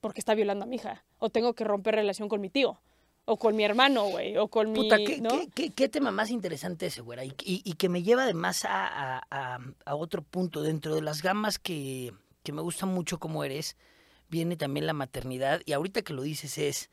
porque 0.00 0.20
está 0.20 0.34
violando 0.34 0.64
a 0.64 0.68
mi 0.68 0.76
hija. 0.76 1.04
O 1.18 1.30
tengo 1.30 1.54
que 1.54 1.64
romper 1.64 1.94
relación 1.96 2.28
con 2.28 2.40
mi 2.40 2.50
tío. 2.50 2.78
O 3.26 3.38
con 3.38 3.56
mi 3.56 3.64
hermano, 3.64 4.04
güey. 4.08 4.36
O 4.36 4.48
con 4.48 4.74
Puta, 4.74 4.98
mi. 4.98 5.04
¿qué, 5.06 5.20
¿no? 5.20 5.30
qué- 5.30 5.48
qué- 5.54 5.70
qué 5.70 5.88
tema 5.88 6.10
más 6.10 6.30
interesante 6.30 6.86
ese, 6.86 7.00
güera. 7.00 7.24
Y, 7.24 7.30
y- 7.42 7.62
y 7.64 7.72
que 7.74 7.88
me 7.88 8.02
lleva 8.02 8.24
además 8.24 8.66
a, 8.66 9.18
a- 9.30 9.58
a- 9.86 9.94
otro 9.96 10.20
punto. 10.22 10.60
Dentro 10.62 10.94
de 10.94 11.00
las 11.00 11.22
gamas 11.22 11.58
que, 11.58 12.12
que 12.42 12.52
me 12.52 12.60
gusta 12.60 12.84
mucho 12.84 13.18
como 13.18 13.44
eres, 13.44 13.78
viene 14.28 14.56
también 14.56 14.86
la 14.86 14.92
maternidad. 14.92 15.62
Y 15.64 15.72
ahorita 15.72 16.02
que 16.02 16.12
lo 16.12 16.20
dices 16.20 16.58
es, 16.58 16.90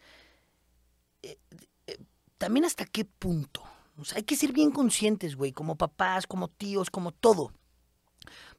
eh, 1.22 1.38
eh, 1.88 1.98
también 2.38 2.64
hasta 2.66 2.86
qué 2.86 3.04
punto. 3.04 3.62
O 3.98 4.06
sea, 4.06 4.18
hay 4.20 4.24
que 4.24 4.38
ser 4.38 4.54
bien 4.54 4.72
conscientes, 4.72 5.36
güey, 5.36 5.52
como 5.52 5.76
papás, 5.76 6.28
como 6.28 6.48
tíos, 6.48 6.90
como 6.90 7.12
todo. 7.12 7.52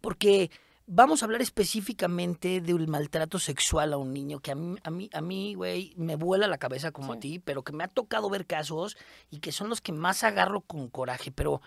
Porque 0.03 0.51
vamos 0.95 1.23
a 1.23 1.25
hablar 1.25 1.41
específicamente 1.41 2.61
del 2.61 2.87
maltrato 2.87 3.39
sexual 3.39 3.95
a 3.95 3.97
un 3.97 4.13
niño 4.13 4.41
que 4.41 4.51
a 4.51 4.55
mí, 4.55 4.77
a 4.83 4.91
mí, 4.91 5.09
a 5.15 5.23
mí, 5.23 5.55
güey, 5.55 5.95
me 5.97 6.17
vuela 6.17 6.47
la 6.47 6.59
cabeza 6.59 6.93
como 6.93 7.15
a 7.15 7.19
ti, 7.19 7.39
pero 7.39 7.65
que 7.65 7.73
me 7.73 7.83
ha 7.83 7.89
tocado 7.89 8.29
ver 8.29 8.47
casos 8.47 8.99
y 9.31 9.39
que 9.39 9.53
son 9.53 9.71
los 9.71 9.81
que 9.81 9.93
más 9.93 10.23
agarro 10.23 10.61
con 10.61 10.91
coraje. 10.91 11.33
Pero, 11.33 11.63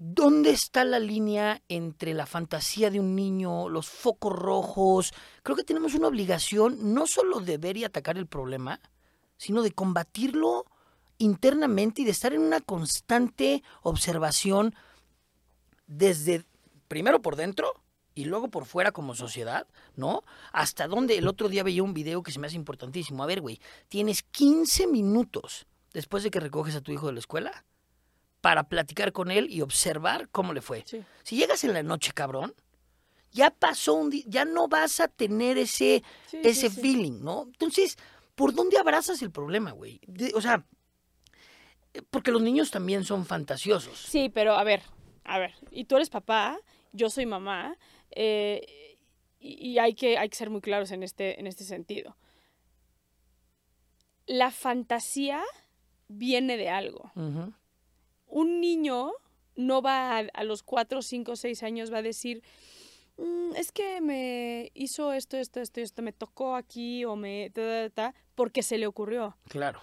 ¿dónde 0.00 0.50
está 0.50 0.82
la 0.82 0.98
línea 0.98 1.62
entre 1.68 2.12
la 2.12 2.26
fantasía 2.26 2.90
de 2.90 2.98
un 2.98 3.14
niño, 3.14 3.68
los 3.68 3.88
focos 3.88 4.32
rojos? 4.32 5.14
Creo 5.44 5.54
que 5.54 5.62
tenemos 5.62 5.94
una 5.94 6.08
obligación 6.08 6.92
no 6.92 7.06
solo 7.06 7.38
de 7.38 7.56
ver 7.56 7.76
y 7.76 7.84
atacar 7.84 8.18
el 8.18 8.26
problema, 8.26 8.80
sino 9.36 9.62
de 9.62 9.70
combatirlo 9.70 10.66
internamente 11.18 12.02
y 12.02 12.04
de 12.04 12.10
estar 12.10 12.32
en 12.32 12.42
una 12.42 12.60
constante 12.62 13.62
observación 13.82 14.74
desde 15.86 16.44
primero 16.88 17.22
por 17.22 17.36
dentro 17.36 17.74
y 18.18 18.24
luego 18.24 18.48
por 18.48 18.64
fuera 18.64 18.90
como 18.90 19.14
sociedad, 19.14 19.68
¿no? 19.94 20.24
Hasta 20.52 20.88
donde 20.88 21.16
el 21.16 21.28
otro 21.28 21.48
día 21.48 21.62
veía 21.62 21.84
un 21.84 21.94
video 21.94 22.24
que 22.24 22.32
se 22.32 22.40
me 22.40 22.48
hace 22.48 22.56
importantísimo. 22.56 23.22
A 23.22 23.26
ver, 23.26 23.40
güey, 23.40 23.60
tienes 23.88 24.24
15 24.24 24.88
minutos 24.88 25.68
después 25.92 26.24
de 26.24 26.32
que 26.32 26.40
recoges 26.40 26.74
a 26.74 26.80
tu 26.80 26.90
hijo 26.90 27.06
de 27.06 27.12
la 27.12 27.20
escuela 27.20 27.64
para 28.40 28.64
platicar 28.64 29.12
con 29.12 29.30
él 29.30 29.46
y 29.48 29.60
observar 29.60 30.28
cómo 30.30 30.52
le 30.52 30.62
fue. 30.62 30.82
Sí. 30.84 31.00
Si 31.22 31.36
llegas 31.36 31.62
en 31.62 31.74
la 31.74 31.84
noche, 31.84 32.10
cabrón, 32.12 32.56
ya 33.30 33.50
pasó 33.50 33.94
un 33.94 34.10
día, 34.10 34.24
ya 34.26 34.44
no 34.44 34.66
vas 34.66 34.98
a 34.98 35.06
tener 35.06 35.56
ese, 35.56 36.02
Sí, 36.26 36.40
ese 36.42 36.70
sí, 36.70 36.80
feeling, 36.80 37.20
¿no? 37.20 37.44
Entonces, 37.44 37.96
¿por 38.34 38.52
dónde 38.52 38.78
abrazas 38.78 39.22
el 39.22 39.30
problema, 39.30 39.70
güey? 39.70 40.00
O 40.34 40.40
sea, 40.40 40.64
eh, 41.94 42.02
porque 42.10 42.32
los 42.32 42.42
niños 42.42 42.72
también 42.72 43.04
son 43.04 43.24
fantasiosos. 43.24 43.96
Sí, 43.96 44.28
pero 44.28 44.54
a 44.54 44.64
ver, 44.64 44.82
a 45.22 45.38
ver. 45.38 45.54
Y 45.70 45.84
tú 45.84 45.94
eres 45.94 46.10
papá, 46.10 46.58
yo 46.92 47.10
soy 47.10 47.26
mamá. 47.26 47.76
Eh, 48.10 48.96
y 49.40 49.78
hay, 49.78 49.94
que, 49.94 50.18
hay 50.18 50.28
que 50.28 50.36
ser 50.36 50.50
muy 50.50 50.60
claros 50.60 50.90
en 50.90 51.02
este, 51.02 51.38
en 51.38 51.46
este 51.46 51.64
sentido. 51.64 52.16
La 54.26 54.50
fantasía 54.50 55.42
viene 56.08 56.56
de 56.56 56.68
algo. 56.68 57.12
Un 58.26 58.60
niño 58.60 59.12
no 59.56 59.80
va 59.82 60.18
a, 60.18 60.26
a 60.34 60.44
los 60.44 60.62
4, 60.62 61.02
5, 61.02 61.36
6 61.36 61.62
años, 61.62 61.92
va 61.92 61.98
a 61.98 62.02
decir, 62.02 62.42
"Mm, 63.16 63.54
es 63.56 63.72
que 63.72 64.00
me 64.00 64.70
hizo 64.74 65.12
esto, 65.12 65.36
esto, 65.36 65.60
esto, 65.60 65.80
esto, 65.80 66.02
me 66.02 66.12
tocó 66.12 66.54
aquí 66.54 67.04
o 67.04 67.16
me... 67.16 67.50
ta, 67.50 67.62
ta, 67.62 67.90
ta", 68.12 68.14
porque 68.34 68.62
se 68.62 68.76
le 68.78 68.86
ocurrió. 68.86 69.36
Claro, 69.48 69.80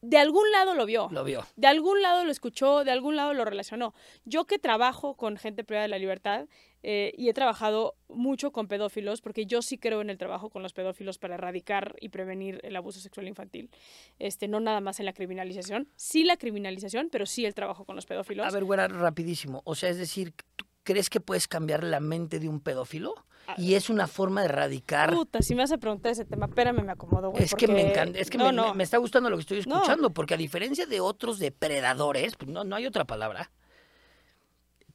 De 0.00 0.16
algún 0.18 0.48
lado 0.52 0.74
lo 0.74 0.86
vio. 0.86 1.08
lo 1.10 1.24
vio. 1.24 1.44
De 1.56 1.66
algún 1.66 2.00
lado 2.00 2.24
lo 2.24 2.30
escuchó, 2.30 2.84
de 2.84 2.92
algún 2.92 3.16
lado 3.16 3.34
lo 3.34 3.44
relacionó. 3.44 3.92
Yo 4.24 4.44
que 4.46 4.58
trabajo 4.60 5.16
con 5.16 5.36
gente 5.36 5.64
privada 5.64 5.82
de 5.82 5.88
la 5.88 5.98
libertad 5.98 6.46
eh, 6.82 7.12
y 7.16 7.28
he 7.28 7.34
trabajado 7.34 7.96
mucho 8.08 8.52
con 8.52 8.68
pedófilos, 8.68 9.20
porque 9.20 9.46
yo 9.46 9.62
sí 9.62 9.78
creo 9.78 10.00
en 10.00 10.10
el 10.10 10.18
trabajo 10.18 10.48
con 10.50 10.62
los 10.62 10.72
pedófilos 10.72 11.18
para 11.18 11.34
erradicar 11.34 11.96
y 12.00 12.08
prevenir 12.10 12.60
el 12.62 12.76
abuso 12.76 13.00
sexual 13.00 13.26
infantil. 13.28 13.70
Este, 14.18 14.48
no 14.48 14.60
nada 14.60 14.80
más 14.80 15.00
en 15.00 15.06
la 15.06 15.12
criminalización. 15.12 15.88
Sí 15.96 16.24
la 16.24 16.36
criminalización, 16.36 17.08
pero 17.10 17.26
sí 17.26 17.44
el 17.44 17.54
trabajo 17.54 17.84
con 17.84 17.96
los 17.96 18.06
pedófilos. 18.06 18.46
A 18.46 18.50
ver, 18.50 18.64
güera, 18.64 18.88
rapidísimo. 18.88 19.62
O 19.64 19.74
sea, 19.74 19.88
es 19.90 19.98
decir, 19.98 20.32
¿tú 20.56 20.64
crees 20.84 21.10
que 21.10 21.20
puedes 21.20 21.48
cambiar 21.48 21.84
la 21.84 22.00
mente 22.00 22.38
de 22.38 22.48
un 22.48 22.60
pedófilo? 22.60 23.14
Ah. 23.46 23.54
Y 23.56 23.74
es 23.74 23.88
una 23.90 24.06
forma 24.06 24.42
de 24.42 24.48
erradicar. 24.48 25.12
Puta, 25.14 25.40
si 25.42 25.54
me 25.54 25.62
vas 25.62 25.72
a 25.72 25.78
preguntar 25.78 26.12
ese 26.12 26.24
tema, 26.26 26.46
espérame, 26.46 26.82
me 26.84 26.92
acomodo, 26.92 27.30
güey. 27.30 27.42
Es 27.42 27.54
que 27.54 27.66
me 27.66 27.90
encanta, 27.90 28.18
es 28.18 28.28
que 28.30 28.36
no, 28.38 28.46
me, 28.46 28.52
no. 28.52 28.68
me- 28.68 28.74
me 28.74 28.84
está 28.84 28.98
gustando 28.98 29.30
lo 29.30 29.36
que 29.36 29.40
estoy 29.40 29.62
No. 29.66 29.76
escuchando, 29.76 30.10
porque 30.10 30.34
a 30.34 30.36
diferencia 30.36 30.86
de 30.86 31.00
otros 31.00 31.38
depredadores, 31.38 32.36
pues 32.36 32.50
no, 32.50 32.64
no 32.64 32.76
hay 32.76 32.86
otra 32.86 33.04
palabra, 33.06 33.50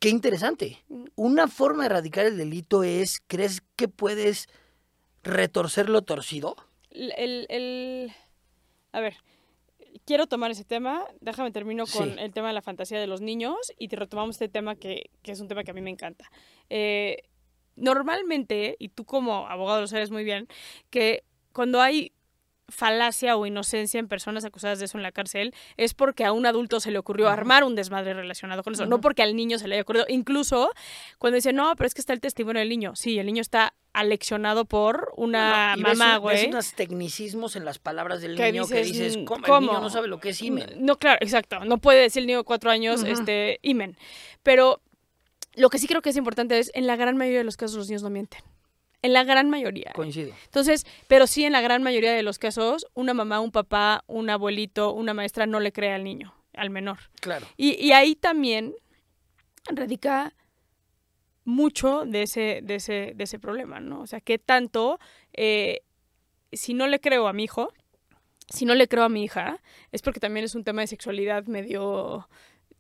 qué 0.04 0.10
interesante. 0.10 0.84
Una 1.16 1.48
forma 1.48 1.84
de 1.84 1.86
erradicar 1.88 2.26
el 2.26 2.36
delito 2.38 2.84
es, 2.84 3.22
¿crees 3.26 3.62
que 3.78 3.88
puedes 3.88 4.48
retorcer 5.24 5.88
lo 5.88 6.02
torcido? 6.02 6.58
El, 6.92 7.14
el- 7.16 7.46
el- 7.50 8.12
A 8.92 9.00
ver, 9.00 9.16
quiero 10.06 10.28
tomar 10.28 10.52
ese 10.52 10.66
tema. 10.66 11.06
Déjame 11.22 11.52
termino 11.52 11.86
con 11.88 12.10
Sí. 12.10 12.16
el 12.20 12.34
tema 12.34 12.50
de 12.50 12.54
la 12.54 12.62
fantasía 12.62 13.00
de 13.00 13.08
los 13.08 13.22
niños 13.22 13.56
y 13.80 13.88
te 13.88 13.96
retomamos 13.96 14.36
este 14.36 14.50
tema 14.50 14.76
que, 14.76 15.10
que 15.22 15.32
es 15.32 15.40
un 15.40 15.48
tema 15.48 15.64
que 15.64 15.72
a 15.72 15.74
mí 15.74 15.80
me 15.82 15.90
encanta. 15.92 16.30
Eh, 16.70 17.24
normalmente, 17.78 18.76
y 18.80 18.90
tú 18.90 19.06
como 19.06 19.48
abogado 19.48 19.80
lo 19.80 19.88
sabes 19.88 20.12
muy 20.12 20.26
bien, 20.26 20.50
que 20.90 21.24
cuando 21.54 21.80
hay 21.82 22.12
falacia 22.70 23.36
o 23.36 23.46
inocencia 23.46 24.00
en 24.00 24.08
personas 24.08 24.46
acusadas 24.46 24.80
de 24.80 24.86
eso 24.86 24.98
en 24.98 25.04
la 25.04 25.12
cárcel 25.12 25.54
es 25.78 25.94
porque 25.94 26.24
a 26.26 26.32
un 26.32 26.46
adulto 26.46 26.80
se 26.80 26.92
le 26.92 26.98
ocurrió 26.98 27.30
armar 27.30 27.64
un 27.64 27.76
desmadre 27.76 28.14
relacionado 28.14 28.64
con 28.64 28.74
eso, 28.74 28.86
no 28.86 29.02
porque 29.02 29.22
al 29.22 29.36
niño 29.36 29.60
se 29.60 29.68
le 29.68 29.76
haya 29.76 29.82
ocurrido. 29.84 30.06
Incluso 30.10 30.72
cuando 31.20 31.36
dicen, 31.36 31.56
no, 31.56 31.76
pero 31.76 31.88
es 31.88 31.94
que 31.94 32.02
está 32.02 32.14
el 32.14 32.22
testimonio 32.22 32.60
del 32.62 32.70
niño. 32.70 32.96
Sí, 32.96 33.20
el 33.20 33.26
niño 33.26 33.42
está 33.42 33.74
aleccionado 33.92 34.66
por 34.66 35.14
una 35.18 35.76
No, 35.76 35.90
mamá, 35.90 36.20
un- 36.20 36.26
ves 36.28 36.40
güey. 36.42 36.50
unos 36.50 36.74
tecnicismos 36.74 37.56
en 37.56 37.66
las 37.66 37.80
palabras 37.80 38.22
del 38.22 38.36
Que 38.38 38.52
niño 38.52 38.66
que 38.68 38.84
dices, 38.84 39.18
mm, 39.18 39.26
¿cómo? 39.26 39.46
El 39.46 39.62
niño 39.66 39.82
no 39.82 39.90
sabe 39.90 40.08
lo 40.08 40.20
que 40.20 40.30
es 40.30 40.42
imen. 40.42 40.70
No, 40.86 40.98
claro, 40.98 41.20
exacto. 41.22 41.60
No 41.66 41.78
puede 41.78 42.02
decir 42.02 42.22
el 42.22 42.28
niño 42.28 42.40
de 42.40 42.44
cuatro 42.44 42.72
años, 42.72 43.04
este, 43.04 43.60
imen. 43.62 43.98
Pero 44.42 44.82
lo 45.56 45.70
que 45.70 45.78
sí 45.78 45.88
creo 45.88 46.02
que 46.02 46.10
es 46.10 46.18
importante 46.18 46.58
es, 46.58 46.72
en 46.74 46.88
la 46.88 46.96
gran 46.96 47.18
mayoría 47.18 47.40
de 47.40 47.44
los 47.44 47.58
casos 47.58 47.78
los 47.78 47.88
niños 47.88 48.02
no 48.04 48.10
mienten. 48.10 48.42
En 49.04 49.14
la 49.14 49.24
gran 49.24 49.50
mayoría. 49.50 49.92
Coincido. 49.94 50.34
Entonces, 50.46 50.88
pero 51.08 51.28
sí 51.28 51.46
en 51.46 51.52
la 51.52 51.62
gran 51.62 51.84
mayoría 51.84 52.14
de 52.14 52.24
los 52.24 52.40
casos, 52.40 52.88
una 52.96 53.14
mamá, 53.14 53.40
un 53.42 53.52
papá, 53.52 54.04
un 54.08 54.30
abuelito, 54.30 54.94
una 54.94 55.14
maestra 55.14 55.46
no 55.46 55.60
le 55.60 55.72
cree 55.72 55.94
al 55.94 56.04
niño, 56.04 56.34
al 56.54 56.72
menor. 56.72 56.98
Claro. 57.22 57.46
Y, 57.58 57.76
y 57.86 57.92
ahí 57.92 58.16
también 58.16 58.74
radica 59.70 60.34
mucho 61.46 62.06
de 62.06 62.24
ese, 62.24 62.62
de 62.64 62.76
ese, 62.76 63.14
de 63.16 63.24
ese 63.24 63.40
problema, 63.40 63.80
¿no? 63.80 64.02
O 64.02 64.08
sea, 64.08 64.22
qué 64.22 64.40
tanto, 64.40 65.00
eh, 65.34 65.82
si 66.52 66.74
no 66.74 66.88
le 66.88 67.00
creo 67.00 67.28
a 67.28 67.34
mi 67.34 67.44
hijo, 67.44 67.74
si 68.50 68.66
no 68.66 68.76
le 68.76 68.88
creo 68.88 69.04
a 69.04 69.10
mi 69.10 69.24
hija, 69.24 69.62
es 69.92 70.02
porque 70.02 70.20
también 70.20 70.46
es 70.46 70.56
un 70.56 70.64
tema 70.64 70.82
de 70.82 70.88
sexualidad 70.88 71.46
medio 71.46 72.30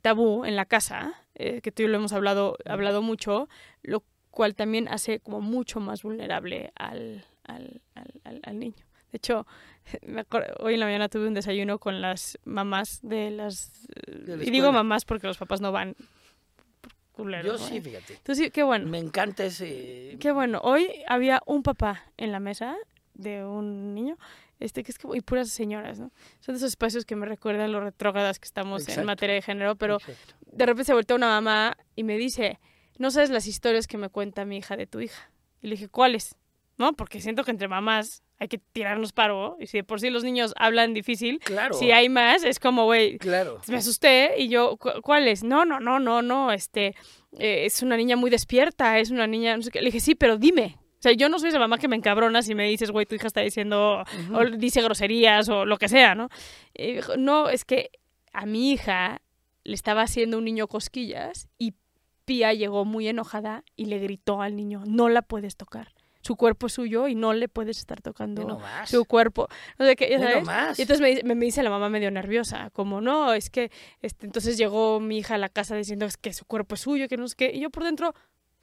tabú 0.01 0.45
en 0.45 0.55
la 0.55 0.65
casa, 0.65 1.13
eh, 1.35 1.61
que 1.61 1.71
tú 1.71 1.81
y 1.81 1.85
yo 1.85 1.89
lo 1.89 1.97
hemos 1.97 2.13
hablado, 2.13 2.57
hablado 2.65 3.01
mucho, 3.01 3.49
lo 3.81 4.03
cual 4.33 4.55
también 4.55 4.87
hace 4.87 5.19
como 5.19 5.39
mucho 5.41 5.79
más 5.79 6.01
vulnerable 6.03 6.71
al, 6.75 7.23
al, 7.43 7.81
al- 7.95 8.39
al- 8.43 8.59
niño. 8.59 8.75
De 9.11 9.17
hecho, 9.17 9.45
me 10.07 10.21
acuerdo- 10.21 10.55
hoy 10.59 10.73
en 10.73 10.79
la 10.79 10.87
mañana 10.87 11.07
tuve 11.07 11.27
un 11.27 11.33
desayuno 11.35 11.77
con 11.79 12.01
las 12.01 12.39
mamás 12.43 12.99
de 13.03 13.29
las... 13.31 13.87
De 14.07 14.37
la 14.37 14.43
y 14.43 14.49
digo 14.49 14.71
mamás 14.71 15.05
porque 15.05 15.27
los 15.27 15.37
papás 15.37 15.61
no 15.61 15.71
van 15.71 15.95
por 16.81 16.93
culeros, 17.11 17.61
Yo 17.61 17.67
sí, 17.67 17.79
fíjate. 17.79 18.15
Entonces, 18.15 18.51
qué 18.51 18.63
bueno. 18.63 18.89
Me 18.89 18.97
encanta 18.97 19.45
ese... 19.45 20.17
Qué 20.19 20.31
bueno. 20.31 20.59
Hoy 20.63 20.89
había 21.07 21.41
un 21.45 21.61
papá 21.61 22.03
en 22.17 22.31
la 22.31 22.39
mesa 22.39 22.75
de 23.13 23.45
un 23.45 23.93
niño, 23.93 24.17
este 24.59 24.81
que 24.83 24.91
es 24.91 24.97
como, 24.97 25.13
y 25.13 25.21
puras 25.21 25.49
señoras, 25.49 25.99
¿no? 25.99 26.11
Son 26.39 26.55
esos 26.55 26.69
espacios 26.69 27.05
que 27.05 27.15
me 27.15 27.27
recuerdan 27.27 27.71
los 27.71 27.83
retrógradas 27.83 28.39
que 28.39 28.45
estamos 28.45 28.81
en 28.83 28.89
Exacto. 28.89 29.05
materia 29.05 29.35
de 29.35 29.41
género, 29.43 29.75
pero 29.75 29.97
Exacto. 29.97 30.33
de 30.51 30.65
repente 30.65 30.85
se 30.85 30.93
voltea 30.93 31.15
una 31.15 31.27
mamá 31.27 31.77
y 31.95 32.03
me 32.03 32.17
dice, 32.17 32.59
no 32.97 33.11
sabes 33.11 33.29
las 33.29 33.47
historias 33.47 33.87
que 33.87 33.97
me 33.97 34.09
cuenta 34.09 34.45
mi 34.45 34.57
hija 34.57 34.77
de 34.77 34.87
tu 34.87 34.99
hija. 34.99 35.29
Y 35.61 35.67
le 35.67 35.75
dije, 35.75 35.87
¿cuáles? 35.89 36.35
¿No? 36.77 36.93
Porque 36.93 37.21
siento 37.21 37.43
que 37.43 37.51
entre 37.51 37.67
mamás 37.67 38.23
hay 38.39 38.47
que 38.47 38.57
tirarnos 38.57 39.13
paro, 39.13 39.55
y 39.59 39.67
si 39.67 39.77
de 39.77 39.83
por 39.83 40.01
sí 40.01 40.09
los 40.09 40.23
niños 40.23 40.53
hablan 40.57 40.93
difícil, 40.93 41.39
Claro. 41.39 41.75
si 41.75 41.91
hay 41.91 42.09
más, 42.09 42.43
es 42.43 42.59
como, 42.59 42.83
güey, 42.85 43.17
Claro. 43.17 43.61
me 43.67 43.77
asusté 43.77 44.33
y 44.37 44.49
yo, 44.49 44.75
"¿Cu- 44.77 45.01
¿cuáles? 45.01 45.43
No, 45.43 45.63
no, 45.65 45.79
no, 45.79 45.99
no, 45.99 46.21
no, 46.21 46.51
este, 46.51 46.87
eh, 47.37 47.65
es 47.65 47.81
una 47.83 47.95
niña 47.95 48.15
muy 48.17 48.29
despierta, 48.29 48.99
es 48.99 49.11
una 49.11 49.27
niña, 49.27 49.55
no 49.55 49.63
sé 49.63 49.71
qué. 49.71 49.79
Le 49.81 49.85
dije, 49.85 49.99
sí, 50.01 50.15
pero 50.15 50.37
dime. 50.37 50.77
O 50.99 51.01
sea, 51.03 51.11
yo 51.13 51.29
no 51.29 51.37
soy 51.39 51.49
esa 51.49 51.59
mamá 51.59 51.77
que 51.77 51.87
me 51.87 51.95
encabrona 51.95 52.41
si 52.41 52.55
me 52.55 52.67
dices, 52.67 52.89
güey, 52.91 53.05
tu 53.05 53.15
hija 53.15 53.27
está 53.27 53.41
diciendo, 53.41 54.03
o 54.33 54.45
dice 54.57 54.81
groserías 54.81 55.47
o 55.49 55.65
lo 55.65 55.77
que 55.77 55.87
sea, 55.87 56.15
¿no? 56.15 56.29
Y 56.73 56.93
dijo, 56.93 57.15
no, 57.17 57.49
es 57.49 57.63
que 57.65 57.91
a 58.33 58.45
mi 58.45 58.71
hija 58.71 59.21
le 59.63 59.75
estaba 59.75 60.01
haciendo 60.01 60.37
un 60.37 60.45
niño 60.45 60.67
cosquillas 60.67 61.47
y 61.57 61.73
Pía 62.25 62.53
llegó 62.53 62.85
muy 62.85 63.07
enojada 63.07 63.63
y 63.75 63.85
le 63.85 63.99
gritó 63.99 64.41
al 64.41 64.55
niño, 64.55 64.83
no 64.85 65.09
la 65.09 65.21
puedes 65.21 65.55
tocar. 65.57 65.93
Su 66.21 66.37
cuerpo 66.37 66.67
es 66.67 66.73
suyo 66.73 67.09
y 67.09 67.15
no 67.15 67.33
le 67.33 67.49
puedes 67.49 67.77
estar 67.79 68.01
tocando 68.01 68.45
nomás. 68.45 68.89
su 68.89 69.03
cuerpo. 69.03 69.49
No 69.77 69.85
sé 69.85 69.97
qué, 69.97 70.09
ya 70.09 70.19
sabes. 70.19 70.35
nomás. 70.37 70.79
Y 70.79 70.83
entonces 70.83 71.01
me, 71.01 71.09
dice- 71.09 71.23
me, 71.25 71.35
me 71.35 71.43
dice 71.45 71.61
la 71.63 71.69
mamá 71.69 71.89
medio 71.89 72.09
nerviosa, 72.11 72.69
como, 72.71 73.01
no, 73.01 73.33
es 73.33 73.49
que, 73.49 73.71
este, 74.01 74.25
entonces 74.25 74.57
llegó 74.57 75.01
mi 75.01 75.17
hija 75.17 75.35
a 75.35 75.37
la 75.37 75.49
casa 75.49 75.75
diciendo 75.75 76.05
es 76.05 76.15
que 76.15 76.31
su 76.31 76.45
cuerpo 76.45 76.75
es 76.75 76.81
suyo, 76.81 77.09
que 77.09 77.17
no 77.17 77.27
sé 77.27 77.35
qué, 77.35 77.51
y 77.53 77.59
yo 77.59 77.69
por 77.71 77.83
dentro, 77.83 78.13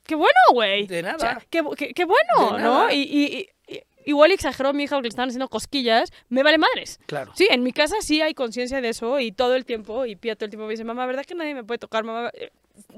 qué 0.07 0.15
bueno, 0.15 0.31
güey. 0.53 0.87
De 0.87 1.03
nada. 1.03 1.15
O 1.17 1.19
sea, 1.19 1.41
qué, 1.51 1.61
bu- 1.63 1.75
qué- 1.75 1.93
qué 1.93 2.05
bueno, 2.05 2.57
De 2.57 2.63
¿no? 2.63 2.79
nada. 2.79 2.93
Y, 2.95 3.01
y- 3.03 3.47
y- 3.67 3.75
y- 3.75 3.83
igual 4.07 4.31
exageró 4.31 4.73
mi 4.73 4.85
hija 4.85 4.95
porque 4.95 5.05
le 5.05 5.09
estaban 5.09 5.29
haciendo 5.29 5.47
cosquillas, 5.47 6.09
me 6.29 6.41
vale 6.41 6.57
madres. 6.57 6.99
Claro. 7.05 7.31
Sí, 7.35 7.47
en 7.51 7.61
mi 7.61 7.73
casa 7.73 7.93
sí 8.01 8.21
hay 8.23 8.33
conciencia 8.33 8.81
de 8.81 8.89
eso 8.89 9.19
y 9.19 9.31
todo 9.31 9.53
el 9.55 9.65
tiempo, 9.65 10.07
y 10.07 10.15
Pía 10.15 10.35
todo 10.35 10.45
el 10.45 10.49
tiempo 10.49 10.65
me 10.65 10.71
dice, 10.71 10.83
mamá, 10.83 11.05
¿verdad 11.05 11.25
que 11.25 11.35
nadie 11.35 11.53
me 11.53 11.63
puede 11.63 11.77
tocar, 11.77 12.03
mamá? 12.03 12.31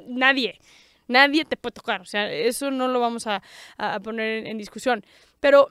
Nadie, 0.07 0.59
nadie 1.07 1.45
te 1.45 1.57
puede 1.57 1.73
tocar, 1.73 2.01
o 2.01 2.05
sea, 2.05 2.31
eso 2.31 2.71
no 2.71 2.87
lo 2.87 2.99
vamos 2.99 3.27
a, 3.27 3.41
a- 3.77 3.99
poner 3.99 4.39
en, 4.39 4.47
en 4.47 4.57
discusión. 4.57 5.03
Pero 5.39 5.69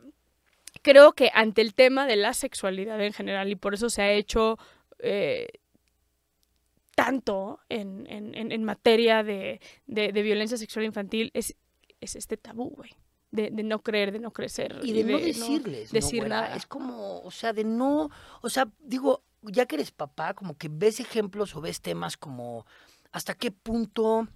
creo 0.83 1.13
que 1.13 1.31
ante 1.35 1.61
el 1.63 1.75
tema 1.75 2.07
de 2.07 2.17
la 2.17 2.35
sexualidad 2.35 3.01
en 3.01 3.13
general, 3.13 3.51
y 3.51 3.57
por 3.57 3.75
eso 3.75 3.89
se 3.91 4.03
ha 4.03 4.13
hecho 4.13 4.59
eh, 4.99 5.49
tanto 6.95 7.59
en, 7.69 8.07
en- 8.09 8.53
en- 8.53 8.65
materia 8.65 9.23
de, 9.23 9.61
de- 9.87 10.13
de 10.13 10.23
violencia 10.23 10.57
sexual 10.57 10.85
infantil, 10.85 11.31
es, 11.35 11.57
es 12.01 12.17
este 12.17 12.37
tabú, 12.37 12.71
güey. 12.71 12.91
De, 13.31 13.51
de 13.51 13.63
no 13.63 13.79
creer, 13.83 14.13
de 14.13 14.19
no 14.19 14.31
crecer. 14.31 14.79
Y 14.83 14.93
de 14.93 15.05
no 15.05 15.19
decirles, 15.19 15.91
¿no, 15.91 15.95
decir 15.95 16.21
güera? 16.21 16.43
nada. 16.43 16.55
Es 16.57 16.67
como, 16.67 17.21
o 17.23 17.31
sea, 17.31 17.55
de 17.55 17.65
no, 17.65 18.11
o 18.43 18.51
sea, 18.51 18.69
digo, 18.79 19.25
ya 19.41 19.65
que 19.65 19.77
eres 19.77 19.91
papá, 19.91 20.35
como 20.35 20.59
que 20.59 20.69
ves 20.71 21.01
ejemplos 21.01 21.57
o 21.57 21.63
ves 21.63 21.81
temas 21.81 22.19
como 22.19 22.67
hasta 23.13 23.35
qué 23.35 23.51
punto, 23.51 24.27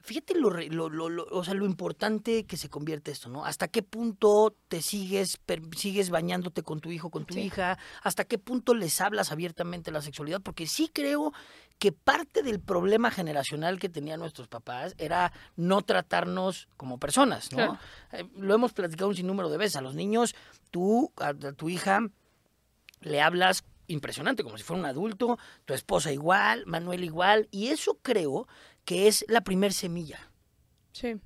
fíjate 0.00 0.34
lo, 0.38 0.50
lo, 0.50 0.88
lo- 0.88 1.08
lo- 1.08 1.26
o 1.30 1.44
sea, 1.44 1.54
lo 1.54 1.66
importante 1.66 2.44
que 2.44 2.56
se 2.56 2.68
convierte 2.70 3.10
esto, 3.10 3.28
¿no? 3.28 3.44
Hasta 3.44 3.68
qué 3.68 3.82
punto 3.82 4.54
te 4.68 4.80
sigues, 4.80 5.36
per- 5.38 5.62
sigues 5.76 6.08
bañándote 6.10 6.62
con 6.62 6.80
tu 6.80 6.90
hijo, 6.90 7.10
con 7.10 7.24
tu 7.26 7.34
Sí. 7.34 7.40
hija, 7.40 7.78
hasta 8.02 8.24
qué 8.24 8.38
punto 8.38 8.74
les 8.74 9.00
hablas 9.00 9.32
abiertamente 9.32 9.90
de 9.90 9.94
la 9.94 10.02
sexualidad, 10.02 10.40
porque 10.40 10.66
sí 10.66 10.90
creo 10.92 11.32
que 11.78 11.92
parte 11.92 12.42
del 12.42 12.58
problema 12.60 13.10
generacional 13.10 13.78
que 13.78 13.88
tenían 13.88 14.20
nuestros 14.20 14.48
papás 14.48 14.94
era 14.98 15.32
no 15.56 15.82
tratarnos 15.82 16.68
como 16.76 16.98
personas, 16.98 17.50
¿no? 17.52 17.56
Claro. 17.58 17.78
Eh, 18.12 18.28
lo 18.36 18.54
hemos 18.54 18.72
platicado 18.72 19.08
un 19.10 19.14
sinnúmero 19.16 19.48
de 19.50 19.58
veces. 19.58 19.76
A 19.76 19.80
los 19.82 19.94
niños, 19.94 20.34
tú, 20.70 21.12
a, 21.18 21.28
a 21.28 21.52
tu 21.52 21.68
hija, 21.68 22.00
le 23.00 23.20
hablas 23.20 23.62
impresionante, 23.88 24.42
como 24.44 24.56
si 24.56 24.64
fuera 24.64 24.80
un 24.80 24.86
adulto, 24.86 25.38
tu 25.64 25.74
esposa 25.74 26.12
igual, 26.12 26.64
Manuel 26.66 27.04
igual, 27.04 27.48
y 27.50 27.68
eso 27.68 27.98
creo 28.00 28.46
que 28.84 29.08
es 29.08 29.24
la 29.28 29.42
primer 29.42 29.72
semilla. 29.72 30.30
Sí. 30.92 31.16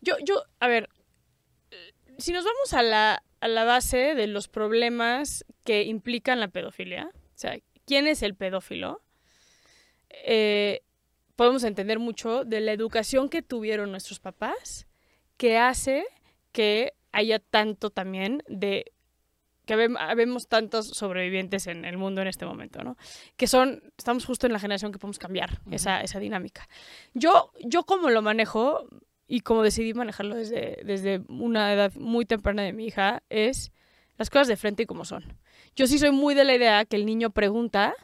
Yo, 0.00 0.14
yo, 0.24 0.42
a 0.60 0.68
ver, 0.68 0.88
eh, 1.70 1.92
si 2.18 2.32
nos 2.32 2.44
vamos 2.44 2.72
a 2.72 2.82
la, 2.82 3.22
a 3.40 3.48
la 3.48 3.64
base 3.64 4.14
de 4.14 4.26
los 4.26 4.48
problemas 4.48 5.44
que 5.64 5.82
implican 5.82 6.40
la 6.40 6.48
pedofilia, 6.48 7.10
o 7.14 7.38
sea, 7.38 7.58
¿quién 7.86 8.06
es 8.06 8.22
el 8.22 8.34
pedófilo? 8.34 9.02
Eh, 10.08 10.82
podemos 11.36 11.64
entender 11.64 11.98
mucho 11.98 12.44
de 12.44 12.60
la 12.60 12.72
educación 12.72 13.28
que 13.28 13.42
tuvieron 13.42 13.90
nuestros 13.90 14.20
papás, 14.20 14.86
que 15.36 15.58
hace 15.58 16.04
que 16.52 16.94
haya 17.12 17.38
tanto 17.38 17.90
también 17.90 18.42
de 18.46 18.92
que 19.70 19.88
habemos 19.98 20.48
tantos 20.48 20.88
sobrevivientes 20.88 21.68
en 21.68 21.84
el 21.84 21.96
mundo 21.96 22.22
en 22.22 22.26
este 22.26 22.44
momento, 22.44 22.82
¿no? 22.82 22.96
Que 23.36 23.46
son, 23.46 23.84
estamos 23.96 24.24
justo 24.24 24.48
en 24.48 24.52
la 24.52 24.58
generación 24.58 24.90
que 24.90 24.98
podemos 24.98 25.20
cambiar 25.20 25.60
Ujú. 25.64 25.76
esa, 25.76 26.00
esa 26.00 26.18
dinámica. 26.18 26.68
Yo, 27.14 27.52
yo 27.64 27.84
como 27.84 28.10
lo 28.10 28.20
manejo 28.20 28.84
y 29.28 29.42
como 29.42 29.62
decidí 29.62 29.94
manejarlo 29.94 30.34
desde, 30.34 30.80
desde 30.84 31.22
una 31.28 31.72
edad 31.72 31.92
muy 31.94 32.24
temprana 32.24 32.62
de 32.62 32.72
mi 32.72 32.86
hija, 32.86 33.22
es 33.28 33.70
las 34.16 34.28
cosas 34.28 34.48
de 34.48 34.56
frente 34.56 34.82
y 34.82 34.86
como 34.86 35.04
son. 35.04 35.38
Yo 35.76 35.86
sí 35.86 36.00
soy 36.00 36.10
muy 36.10 36.34
de 36.34 36.42
la 36.42 36.56
idea 36.56 36.84
que 36.84 36.96
el 36.96 37.06
niño 37.06 37.30
pregunta 37.30 37.94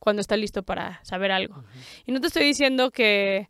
cuando 0.00 0.20
está 0.20 0.36
listo 0.36 0.64
para 0.64 0.98
saber 1.04 1.30
algo. 1.30 1.62
Y 2.06 2.10
no 2.12 2.20
te 2.20 2.26
estoy 2.26 2.44
diciendo 2.44 2.90
que, 2.90 3.48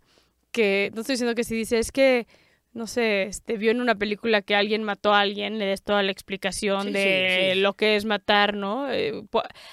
que 0.50 0.90
no 0.94 1.00
estoy 1.00 1.14
diciendo 1.14 1.34
que 1.34 1.44
si 1.44 1.54
dices 1.56 1.92
que 1.92 2.26
no 2.74 2.86
sé, 2.88 3.22
este, 3.22 3.56
vio 3.56 3.70
en 3.70 3.80
una 3.80 3.94
película 3.94 4.42
que 4.42 4.54
alguien 4.56 4.82
mató 4.82 5.14
a 5.14 5.20
alguien, 5.20 5.58
le 5.58 5.66
des 5.66 5.82
toda 5.82 6.02
la 6.02 6.10
explicación 6.10 6.88
Sí, 6.88 6.92
de 6.92 7.48
sí, 7.52 7.54
sí. 7.54 7.60
lo 7.60 7.74
que 7.74 7.96
es 7.96 8.04
matar, 8.04 8.54
¿no? 8.54 8.92
Eh, 8.92 9.22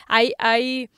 hay, 0.08 0.34
hay, 0.38 0.90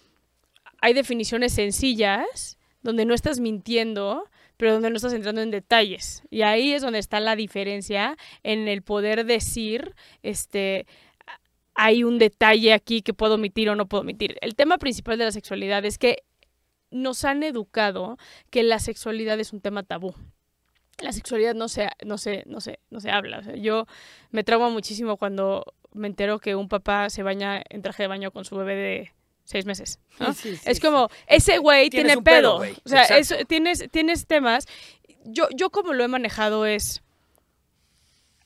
hay 0.82 0.94
definiciones 0.94 1.54
sencillas 1.54 2.58
donde 2.82 3.06
no 3.06 3.14
estás 3.14 3.40
mintiendo, 3.40 4.30
pero 4.58 4.74
donde 4.74 4.90
no 4.90 4.98
estás 4.98 5.14
entrando 5.14 5.42
en 5.42 5.50
detalles. 5.52 6.24
Y 6.30 6.42
ahí 6.42 6.74
es 6.74 6.82
donde 6.82 7.00
está 7.00 7.22
la 7.22 7.38
diferencia 7.38 8.18
en 8.44 8.68
el 8.68 8.82
poder 8.82 9.26
decir, 9.26 9.96
este, 10.24 10.86
hay 11.74 12.04
un 12.04 12.20
detalle 12.20 12.74
aquí 12.74 13.02
que 13.02 13.14
puedo 13.14 13.36
omitir 13.36 13.70
o 13.70 13.76
no 13.76 13.88
puedo 13.88 14.02
omitir. 14.02 14.38
El 14.42 14.56
tema 14.56 14.78
principal 14.78 15.18
de 15.18 15.26
la 15.26 15.32
sexualidad 15.32 15.86
es 15.86 15.98
que 15.98 16.24
nos 16.92 17.24
han 17.26 17.44
educado 17.44 18.18
que 18.52 18.62
la 18.64 18.80
sexualidad 18.80 19.40
es 19.40 19.54
un 19.54 19.62
tema 19.62 19.84
tabú. 19.84 20.14
La 21.00 21.12
sexualidad 21.12 21.56
no 21.56 21.68
se, 21.68 21.90
no 22.06 22.18
se, 22.18 22.44
no 22.46 22.62
se, 22.62 22.80
no 22.90 23.00
se 23.00 23.12
habla. 23.12 23.40
O 23.40 23.44
sea, 23.44 23.56
yo 23.56 23.88
me 24.32 24.44
trauma 24.44 24.70
muchísimo 24.70 25.18
cuando 25.18 25.66
me 25.94 26.08
entero 26.08 26.40
que 26.40 26.56
un 26.56 26.70
papá 26.70 27.10
se 27.10 27.24
baña 27.24 27.62
en 27.70 27.82
traje 27.82 28.04
de 28.04 28.08
baño 28.08 28.32
con 28.32 28.46
su 28.46 28.56
bebé 28.56 28.76
de 28.76 29.12
seis 29.44 29.66
meses. 29.66 30.00
¿no? 30.20 30.34
Sí, 30.34 30.56
sí, 30.56 30.70
es 30.70 30.78
sí. 30.78 30.82
como, 30.82 31.10
ese 31.28 31.58
güey 31.58 31.90
tiene 31.90 32.18
un 32.18 32.24
pedo, 32.24 32.58
o 32.58 32.90
sea, 32.90 33.08
tienes, 33.48 33.90
tienes 33.92 34.26
temas. 34.26 34.68
Yo, 35.26 35.48
yo 35.56 35.70
como 35.70 35.94
lo 35.94 36.04
he 36.04 36.08
manejado 36.08 36.66
es, 36.66 37.02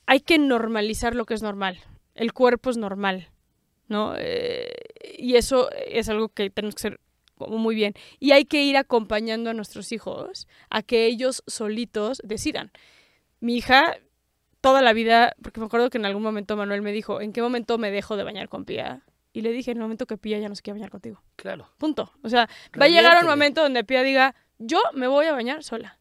hay 0.06 0.20
que 0.20 0.38
normalizar 0.38 1.16
lo 1.16 1.26
que 1.26 1.34
es 1.34 1.42
normal. 1.42 1.80
El 2.16 2.34
cuerpo 2.34 2.70
es 2.70 2.78
normal, 2.78 3.30
¿no? 3.88 4.16
Eh, 4.18 4.72
y 5.18 5.36
eso 5.36 5.70
es 5.72 6.10
algo 6.10 6.30
que 6.30 6.50
tenemos 6.50 6.76
que 6.76 6.88
hacer 6.88 7.00
como 7.38 7.58
muy 7.58 7.76
bien. 7.76 7.94
Y 8.20 8.32
hay 8.32 8.46
que 8.46 8.64
ir 8.64 8.78
acompañando 8.78 9.50
a 9.50 9.54
nuestros 9.54 9.92
hijos 9.92 10.48
a 10.70 10.82
que 10.82 11.06
ellos 11.06 11.44
solitos 11.48 12.22
decidan. 12.24 12.72
Mi 13.40 13.58
hija, 13.58 13.98
toda 14.62 14.82
la 14.82 14.94
vida, 14.94 15.36
porque 15.42 15.60
me 15.60 15.68
acuerdo 15.68 15.90
que 15.90 15.98
en 15.98 16.06
algún 16.06 16.24
momento 16.24 16.56
Manuel 16.56 16.82
me 16.82 16.92
dijo, 16.92 17.22
¿en 17.22 17.34
qué 17.34 17.42
momento 17.42 17.78
me 17.78 17.92
dejo 17.92 18.18
de 18.18 18.24
bañar 18.24 18.50
con 18.50 18.66
Pía? 18.66 19.04
Y 19.34 19.42
le 19.42 19.52
dije, 19.52 19.72
en 19.72 19.78
el 19.78 19.84
momento 19.84 20.08
que 20.08 20.18
Pía 20.18 20.40
ya 20.40 20.50
no 20.50 20.56
se 20.56 20.64
quiere 20.64 20.80
bañar 20.80 20.90
contigo. 20.90 21.22
Claro. 21.36 21.70
Punto. 21.78 22.12
O 22.24 22.30
sea, 22.30 22.50
va 22.80 22.86
a 22.86 22.90
llegar 22.90 23.24
un 23.24 23.30
momento 23.30 23.62
donde 23.62 23.84
Pía 23.84 24.02
diga, 24.02 24.36
yo 24.58 24.80
me 24.94 25.08
voy 25.08 25.28
a 25.28 25.34
bañar 25.34 25.64
sola. 25.64 26.00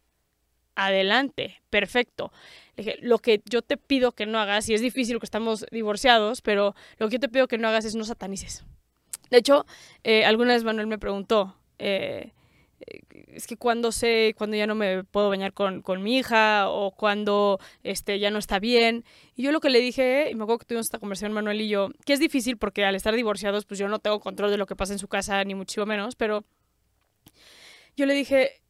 Adelante, 0.75 1.63
perfecto. 1.71 2.33
Le 2.77 2.85
dije, 2.85 2.99
lo 3.01 3.19
que 3.19 3.43
yo 3.47 3.63
te 3.63 3.77
pido 3.77 4.13
que 4.13 4.27
no 4.27 4.39
hagas, 4.39 4.69
y 4.69 4.75
es 4.75 4.81
difícil 4.81 5.19
que 5.19 5.27
estamos 5.27 5.67
divorciados, 5.71 6.43
pero 6.43 6.75
lo 6.99 7.09
que 7.09 7.15
yo 7.15 7.21
te 7.21 7.29
pido 7.29 7.49
que 7.49 7.59
no 7.59 7.69
hagas 7.69 7.85
es 7.85 7.95
no 7.95 8.05
satanices. 8.05 8.65
De 9.31 9.39
hecho, 9.39 9.67
eh, 10.05 10.25
alguna 10.25 10.55
vez 10.55 10.65
Manuel 10.65 10.87
me 10.87 10.99
preguntó, 10.99 11.57
eh, 11.79 12.33
es 13.29 13.47
que 13.47 13.57
cuando 13.57 13.93
sé, 13.93 14.35
cuando 14.37 14.57
ya 14.57 14.67
no 14.67 14.75
me 14.75 15.05
puedo 15.05 15.29
bañar 15.29 15.53
con, 15.53 15.83
con 15.83 16.03
mi 16.03 16.19
hija 16.19 16.69
o 16.69 16.93
cuando 16.93 17.59
este, 17.83 18.19
ya 18.19 18.31
no 18.31 18.39
está 18.39 18.59
bien. 18.59 19.05
Y 19.35 19.43
yo 19.43 19.53
lo 19.53 19.61
que 19.61 19.71
le 19.71 19.81
dije, 19.81 20.31
y 20.31 20.35
me 20.35 20.43
acuerdo 20.45 20.61
que 20.61 20.67
tuvimos 20.67 20.87
esta 20.87 20.99
conversación 20.99 21.33
Manuel 21.33 21.61
y 21.61 21.69
yo, 21.69 21.91
que 22.05 22.13
es 22.13 22.21
difícil 22.21 22.57
porque 22.57 22.85
al 22.85 22.95
estar 22.95 23.15
divorciados, 23.15 23.65
pues 23.65 23.79
yo 23.79 23.89
no 23.89 23.99
tengo 23.99 24.21
control 24.21 24.51
de 24.51 24.59
lo 24.59 24.67
que 24.67 24.77
pasa 24.77 24.93
en 24.93 24.99
su 24.99 25.09
casa, 25.09 25.43
ni 25.45 25.55
muchísimo 25.55 25.87
menos, 25.87 26.17
pero 26.17 26.45
yo 27.97 28.07
le 28.07 28.15
dije, 28.15 28.63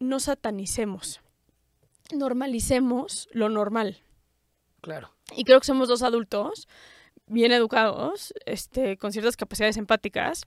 no 0.00 0.18
satanicemos, 0.20 1.20
normalicemos 2.12 3.28
lo 3.32 3.48
normal. 3.48 4.02
Claro. 4.80 5.12
Y 5.36 5.44
creo 5.44 5.60
que 5.60 5.66
somos 5.66 5.88
dos 5.88 6.02
adultos 6.02 6.68
bien 7.32 7.52
educados, 7.52 8.34
este, 8.46 8.96
con 8.96 9.12
ciertas 9.12 9.36
capacidades 9.36 9.76
empáticas, 9.76 10.44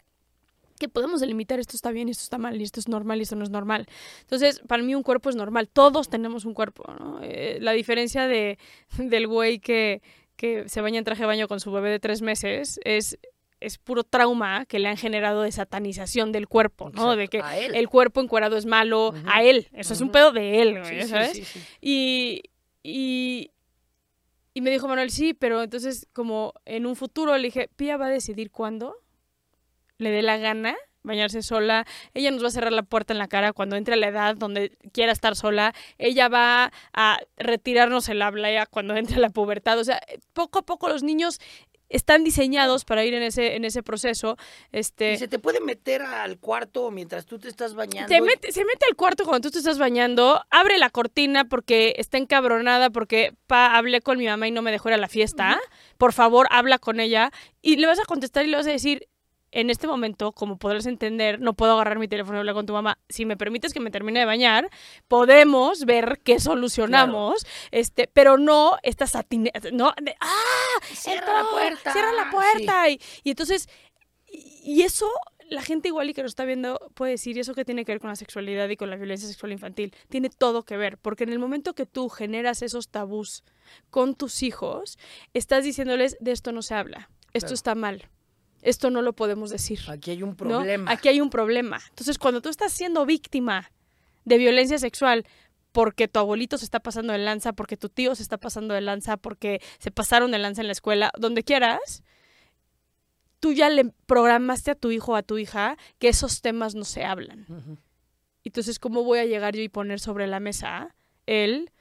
que 0.79 0.89
podemos 0.89 1.21
delimitar 1.21 1.59
esto 1.59 1.75
está 1.75 1.91
bien, 1.91 2.09
esto 2.09 2.23
está 2.23 2.37
mal, 2.37 2.59
y 2.59 2.63
esto 2.63 2.79
es 2.79 2.87
normal 2.87 3.19
y 3.19 3.23
esto 3.23 3.35
no 3.35 3.43
es 3.43 3.49
normal. 3.49 3.87
Entonces, 4.21 4.61
para 4.67 4.83
mí 4.83 4.93
un 4.93 5.03
cuerpo 5.03 5.29
es 5.29 5.35
normal, 5.35 5.69
todos 5.69 6.09
tenemos 6.09 6.45
un 6.45 6.53
cuerpo, 6.53 6.83
¿no? 6.99 7.19
Eh, 7.23 7.57
la 7.61 7.71
diferencia 7.71 8.27
de, 8.27 8.57
del 8.97 9.27
güey 9.27 9.59
que, 9.59 10.01
que 10.35 10.67
se 10.67 10.81
baña 10.81 10.99
en 10.99 11.05
traje 11.05 11.21
de 11.21 11.27
baño 11.27 11.47
con 11.47 11.59
su 11.59 11.71
bebé 11.71 11.89
de 11.89 11.99
tres 11.99 12.21
meses 12.21 12.79
es, 12.83 13.17
es 13.61 13.77
puro 13.77 14.03
trauma 14.03 14.65
que 14.65 14.79
le 14.79 14.89
han 14.89 14.97
generado 14.97 15.43
de 15.43 15.51
satanización 15.51 16.31
del 16.31 16.47
cuerpo, 16.47 16.89
¿no? 16.89 17.13
Exacto. 17.13 17.17
De 17.17 17.27
que 17.29 17.77
el 17.77 17.87
cuerpo 17.87 18.21
encuerado 18.21 18.57
es 18.57 18.65
malo, 18.65 19.13
a 19.25 19.43
él, 19.43 19.69
eso 19.71 19.93
es 19.93 20.01
un 20.01 20.11
pedo 20.11 20.31
de 20.33 20.61
él, 20.61 20.79
güey, 20.79 20.95
Sí, 20.95 21.01
sí, 21.03 21.07
¿sabes? 21.07 21.31
sí, 21.31 21.45
sí. 21.45 21.59
Y, 21.81 22.41
y, 22.83 23.51
y 24.55 24.61
me 24.61 24.71
dijo 24.71 24.87
Manuel, 24.87 25.11
sí, 25.11 25.33
pero 25.33 25.61
entonces 25.61 26.07
como 26.13 26.53
en 26.63 26.85
un 26.85 26.95
futuro 26.95 27.35
le 27.37 27.43
dije, 27.43 27.69
Pía 27.75 27.97
va 27.97 28.05
a 28.05 28.09
decidir 28.09 28.51
cuándo 28.51 28.95
le 29.97 30.11
dé 30.11 30.21
la 30.21 30.37
gana 30.37 30.77
bañarse 31.03 31.41
sola, 31.43 31.85
ella 32.13 32.31
nos 32.31 32.41
va 32.41 32.47
a 32.47 32.51
cerrar 32.51 32.71
la 32.71 32.83
puerta 32.83 33.13
en 33.13 33.19
la 33.19 33.27
cara 33.27 33.51
cuando 33.51 33.75
entre 33.75 33.97
la 33.97 34.07
edad 34.07 34.35
donde 34.37 34.77
quiera 34.93 35.11
estar 35.11 35.35
sola, 35.35 35.75
ella 35.97 36.29
va 36.29 36.71
a 36.93 37.19
retirarnos 37.37 38.07
el 38.07 38.21
habla 38.21 38.49
ya 38.49 38.65
cuando 38.65 38.95
entre 38.97 39.19
la 39.19 39.29
pubertad, 39.29 39.77
o 39.77 39.83
sea, 39.83 40.01
poco 40.33 40.59
a 40.59 40.61
poco 40.63 40.87
los 40.87 41.03
niños 41.03 41.41
están 41.95 42.23
diseñados 42.23 42.85
para 42.85 43.03
ir 43.05 43.13
en 43.13 43.23
ese, 43.23 43.55
en 43.55 43.65
ese 43.65 43.81
proceso. 43.81 44.37
Este, 44.71 45.13
Y 45.13 45.17
se 45.17 45.27
te 45.27 45.39
puede 45.39 45.61
meter 45.61 46.01
al 46.01 46.37
cuarto 46.39 46.91
mientras 46.91 47.25
tú 47.25 47.39
te 47.39 47.47
estás 47.47 47.73
bañando. 47.73 48.07
mete, 48.21 48.51
se 48.51 48.65
mete 48.65 48.85
al 48.89 48.95
cuarto 48.95 49.23
cuando 49.23 49.47
tú 49.47 49.51
te 49.51 49.59
estás 49.59 49.79
bañando, 49.79 50.41
abre 50.49 50.77
la 50.77 50.89
cortina 50.89 51.45
porque 51.45 51.95
está 51.97 52.17
encabronada 52.17 52.89
porque 52.89 53.33
pa, 53.47 53.75
hablé 53.75 54.01
con 54.01 54.17
mi 54.17 54.25
mamá 54.25 54.47
y 54.47 54.51
no 54.51 54.61
me 54.61 54.71
dejó 54.71 54.89
ir 54.89 54.95
a 54.95 54.97
la 54.97 55.07
fiesta. 55.07 55.59
Por 55.97 56.13
favor, 56.13 56.47
habla 56.51 56.79
con 56.79 56.99
ella 56.99 57.31
y 57.61 57.77
le 57.77 57.87
vas 57.87 57.99
a 57.99 58.05
contestar 58.05 58.45
y 58.45 58.49
le 58.49 58.57
vas 58.57 58.67
a 58.67 58.71
decir, 58.71 59.07
en 59.51 59.69
este 59.69 59.87
momento, 59.87 60.31
como 60.33 60.57
podrás 60.57 60.85
entender, 60.85 61.39
no 61.39 61.53
puedo 61.53 61.73
agarrar 61.73 61.97
mi 61.97 62.07
teléfono 62.07 62.37
y 62.37 62.39
hablar 62.39 62.55
con 62.55 62.65
tu 62.65 62.73
mamá. 62.73 62.97
Si 63.09 63.25
me 63.25 63.37
permites 63.37 63.73
que 63.73 63.79
me 63.79 63.91
termine 63.91 64.19
de 64.19 64.25
bañar, 64.25 64.69
podemos 65.07 65.85
ver 65.85 66.19
qué 66.23 66.39
solucionamos, 66.39 67.45
este, 67.71 68.09
pero 68.11 68.37
no 68.37 68.77
esta 68.83 69.07
satine, 69.07 69.51
no, 69.71 69.93
de, 70.01 70.15
ah, 70.19 70.85
Cierra 70.93 71.19
entró, 71.19 71.33
la 71.43 71.49
puerta. 71.49 71.93
Cierra 71.93 72.11
la 72.11 72.29
puerta. 72.31 72.89
Y, 72.89 72.99
y 73.23 73.29
entonces, 73.29 73.69
y, 74.27 74.61
y 74.65 74.81
eso, 74.81 75.09
la 75.49 75.61
gente 75.61 75.87
igual 75.87 76.09
y 76.09 76.13
que 76.13 76.21
lo 76.21 76.27
está 76.27 76.43
viendo 76.43 76.91
puede 76.95 77.11
decir, 77.11 77.37
¿y 77.37 77.39
eso 77.39 77.53
qué 77.53 77.63
tiene 77.63 77.85
que 77.85 77.91
ver 77.93 78.01
con 78.01 78.09
la 78.09 78.15
sexualidad 78.15 78.67
y 78.69 78.75
con 78.77 78.89
la 78.89 78.95
violencia 78.97 79.27
sexual 79.29 79.51
infantil? 79.51 79.95
Tiene 80.09 80.29
todo 80.29 80.63
que 80.63 80.75
ver, 80.75 80.97
porque 80.97 81.23
en 81.23 81.29
el 81.31 81.39
momento 81.39 81.75
que 81.75 81.85
tú 81.85 82.09
generas 82.09 82.61
esos 82.61 82.89
tabús 82.89 83.43
con 83.89 84.15
tus 84.15 84.43
hijos, 84.43 84.97
estás 85.33 85.63
diciéndoles, 85.63 86.17
de 86.19 86.31
esto 86.31 86.51
no 86.51 86.61
se 86.61 86.73
habla, 86.75 87.09
esto 87.33 87.47
Claro. 87.47 87.53
está 87.53 87.75
mal, 87.75 88.09
esto 88.65 88.89
no 88.89 89.01
lo 89.01 89.13
podemos 89.13 89.51
decir. 89.51 89.79
Aquí 89.87 90.11
hay 90.11 90.23
un 90.23 90.31
¿no? 90.31 90.35
problema. 90.35 90.91
Aquí 90.91 91.07
hay 91.07 91.21
un 91.21 91.29
problema. 91.29 91.79
Entonces, 91.89 92.17
cuando 92.17 92.41
tú 92.41 92.49
estás 92.49 92.73
siendo 92.73 93.05
víctima 93.05 93.71
de 94.25 94.37
violencia 94.37 94.79
sexual 94.79 95.25
porque 95.71 96.07
tu 96.07 96.19
abuelito 96.19 96.57
se 96.57 96.65
está 96.65 96.79
pasando 96.79 97.13
de 97.13 97.19
lanza, 97.19 97.53
porque 97.53 97.77
tu 97.77 97.89
tío 97.89 98.15
se 98.15 98.23
está 98.23 98.37
pasando 98.37 98.73
de 98.73 98.81
lanza, 98.81 99.17
porque 99.17 99.61
se 99.77 99.91
pasaron 99.91 100.31
de 100.31 100.39
lanza 100.39 100.61
en 100.61 100.67
la 100.67 100.71
escuela, 100.71 101.11
donde 101.17 101.43
quieras, 101.43 102.01
tú 103.39 103.51
ya 103.51 103.69
le 103.69 103.91
programaste 104.05 104.71
a 104.71 104.75
tu 104.75 104.91
hijo 104.91 105.11
o 105.11 105.15
a 105.15 105.21
tu 105.21 105.37
hija 105.37 105.77
que 105.99 106.07
esos 106.07 106.41
temas 106.41 106.75
no 106.75 106.85
se 106.85 107.03
hablan. 107.03 107.45
Ujú. 107.49 107.77
Entonces, 108.45 108.79
¿cómo 108.79 109.03
voy 109.03 109.19
a 109.19 109.25
llegar 109.25 109.55
yo 109.55 109.61
y 109.61 109.69
poner 109.69 109.99
sobre 109.99 110.27
la 110.27 110.39
mesa 110.39 110.95
el, 111.25 111.71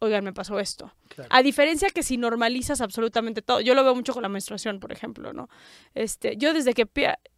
oigan, 0.00 0.24
me 0.24 0.32
pasó 0.32 0.58
esto? 0.58 0.92
Claro. 1.08 1.28
A 1.32 1.42
diferencia 1.42 1.90
que 1.90 2.02
si 2.02 2.16
normalizas 2.16 2.80
absolutamente 2.80 3.42
todo, 3.42 3.60
yo 3.60 3.74
lo 3.74 3.84
veo 3.84 3.94
mucho 3.94 4.12
con 4.12 4.22
la 4.22 4.28
menstruación, 4.28 4.80
por 4.80 4.92
ejemplo, 4.92 5.32
¿no? 5.32 5.48
Este, 5.94 6.36
yo 6.36 6.52
desde 6.52 6.74
que 6.74 6.86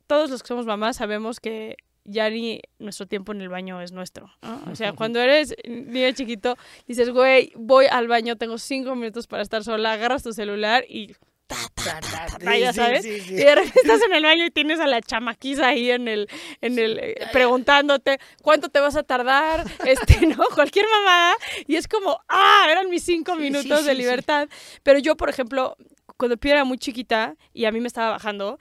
todos 0.06 0.30
los 0.30 0.42
que 0.42 0.48
somos 0.48 0.66
mamás 0.66 0.96
sabemos 0.96 1.40
que 1.40 1.76
ya 2.04 2.28
ni 2.30 2.60
nuestro 2.78 3.06
tiempo 3.06 3.32
en 3.32 3.40
el 3.40 3.48
baño 3.48 3.80
es 3.80 3.92
nuestro, 3.92 4.30
¿no? 4.42 4.60
O 4.70 4.74
sea, 4.74 4.92
cuando 4.96 5.20
eres 5.20 5.54
niño 5.64 6.10
chiquito, 6.12 6.56
dices, 6.86 7.10
güey, 7.10 7.52
voy 7.54 7.86
al 7.86 8.08
baño, 8.08 8.36
tengo 8.36 8.58
cinco 8.58 8.94
minutos 8.94 9.26
para 9.26 9.42
estar 9.42 9.62
sola, 9.62 9.92
agarras 9.92 10.22
tu 10.22 10.32
celular 10.32 10.84
y 10.88 11.14
ta, 11.46 11.56
ta, 11.74 12.00
Ta, 12.00 12.28
sí, 12.54 12.60
ya 12.60 12.72
sabes. 12.72 13.02
sí, 13.02 13.20
sí. 13.20 13.32
Y 13.34 13.36
de 13.36 13.54
repente 13.54 13.80
estás 13.82 14.00
en 14.02 14.14
el 14.14 14.22
baño 14.22 14.44
y 14.46 14.50
tienes 14.50 14.80
a 14.80 14.86
la 14.86 15.00
chamaquiza 15.02 15.68
ahí 15.68 15.90
en 15.90 16.08
el, 16.08 16.28
en 16.60 16.78
el, 16.78 16.98
eh, 16.98 17.14
preguntándote 17.32 18.18
cuánto 18.42 18.68
te 18.68 18.80
vas 18.80 18.96
a 18.96 19.02
tardar, 19.02 19.64
este, 19.86 20.26
¿no? 20.26 20.44
Cualquier 20.54 20.86
mamada. 20.88 21.34
Y 21.66 21.76
es 21.76 21.88
como, 21.88 22.18
ah, 22.28 22.66
eran 22.70 22.88
mis 22.88 23.02
cinco 23.04 23.34
minutos 23.36 23.84
de 23.84 23.94
libertad. 23.94 24.48
Pero 24.82 24.98
yo, 24.98 25.16
por 25.16 25.28
ejemplo, 25.28 25.76
cuando 26.16 26.36
Pia 26.36 26.52
era 26.52 26.64
muy 26.64 26.78
chiquita 26.78 27.36
y 27.52 27.64
a 27.66 27.72
mí 27.72 27.80
me 27.80 27.88
estaba 27.88 28.10
bajando, 28.10 28.58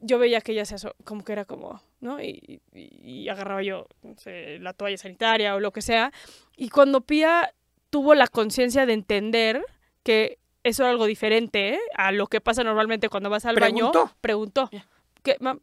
yo 0.00 0.18
veía 0.18 0.40
que 0.40 0.52
ella 0.52 0.64
se 0.64 0.76
aso- 0.76 0.94
como 1.04 1.24
que 1.24 1.32
era 1.32 1.44
como, 1.44 1.80
¿no? 2.00 2.20
Y, 2.22 2.60
y- 2.72 3.22
y 3.24 3.28
agarraba 3.28 3.62
yo 3.62 3.86
no 4.02 4.16
sé, 4.16 4.58
la 4.60 4.72
toalla 4.72 4.96
sanitaria 4.98 5.54
o 5.54 5.60
lo 5.60 5.72
que 5.72 5.82
sea. 5.82 6.12
Y 6.56 6.68
cuando 6.68 7.00
Pia 7.02 7.52
tuvo 7.90 8.14
la 8.14 8.28
conciencia 8.28 8.86
de 8.86 8.92
entender 8.92 9.64
que 10.02 10.38
eso 10.64 10.82
era 10.82 10.90
algo 10.90 11.06
diferente 11.06 11.74
¿eh? 11.74 11.80
a 11.96 12.10
lo 12.10 12.26
que 12.26 12.40
pasa 12.40 12.64
normalmente 12.64 13.08
cuando 13.08 13.30
vas 13.30 13.44
al 13.44 13.56
baño, 13.56 13.92
Preguntó. 13.92 14.16
preguntó. 14.20 14.68
Ya. 14.72 14.86
¿Qué, 15.22 15.36
mam? 15.40 15.60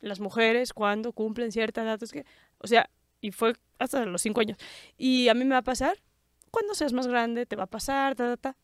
Las 0.00 0.20
mujeres, 0.20 0.72
cuando 0.74 1.12
cumplen 1.12 1.50
cierta 1.52 1.82
edad? 1.82 2.02
Es 2.02 2.12
que, 2.12 2.26
o 2.58 2.66
sea, 2.66 2.90
y 3.22 3.30
fue 3.30 3.54
hasta 3.78 4.04
los 4.04 4.20
cinco 4.20 4.40
años. 4.40 4.58
Y 4.98 5.28
a 5.28 5.34
mí 5.34 5.44
me 5.44 5.52
va 5.52 5.58
a 5.58 5.62
pasar, 5.62 5.96
cuando 6.50 6.74
seas 6.74 6.92
más 6.92 7.06
grande, 7.06 7.46
te 7.46 7.56
va 7.56 7.64
a 7.64 7.66
pasar, 7.66 8.14
ta, 8.16 8.36
ta, 8.36 8.36
ta. 8.36 8.56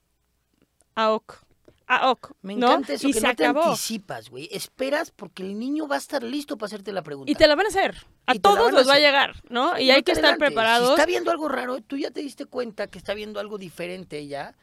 AOC. 0.94 1.44
AOC. 1.88 2.32
Me 2.42 2.56
¿no? 2.56 2.66
encanta 2.68 2.94
eso 2.94 3.06
y 3.08 3.12
que 3.12 3.20
se 3.20 3.26
no 3.28 3.34
te 3.36 3.44
acabó. 3.46 3.62
anticipas, 3.66 4.28
güey. 4.28 4.48
Esperas 4.50 5.12
porque 5.12 5.44
el 5.44 5.56
niño 5.58 5.86
va 5.86 5.94
a 5.94 5.98
estar 5.98 6.22
listo 6.22 6.56
para 6.58 6.66
hacerte 6.66 6.92
la 6.92 7.02
pregunta. 7.02 7.30
Y 7.30 7.34
te 7.36 7.46
la 7.46 7.54
van 7.54 7.66
a 7.66 7.68
hacer. 7.68 7.96
A 8.26 8.34
Y 8.34 8.40
todos 8.40 8.72
los 8.72 8.88
va 8.88 8.94
a 8.94 8.98
llegar, 8.98 9.34
¿no? 9.48 9.78
Y 9.78 9.86
No 9.88 9.94
hay 9.94 10.02
que 10.02 10.10
estar 10.12 10.24
adelantes. 10.32 10.48
preparados. 10.48 10.88
Si 10.88 10.94
está 10.94 11.06
viendo 11.06 11.30
algo 11.30 11.48
raro, 11.48 11.80
tú 11.82 11.96
ya 11.96 12.10
te 12.10 12.20
diste 12.20 12.46
cuenta 12.46 12.88
que 12.88 12.98
está 12.98 13.14
viendo 13.14 13.38
algo 13.38 13.56
diferente 13.58 14.26
ya. 14.26 14.56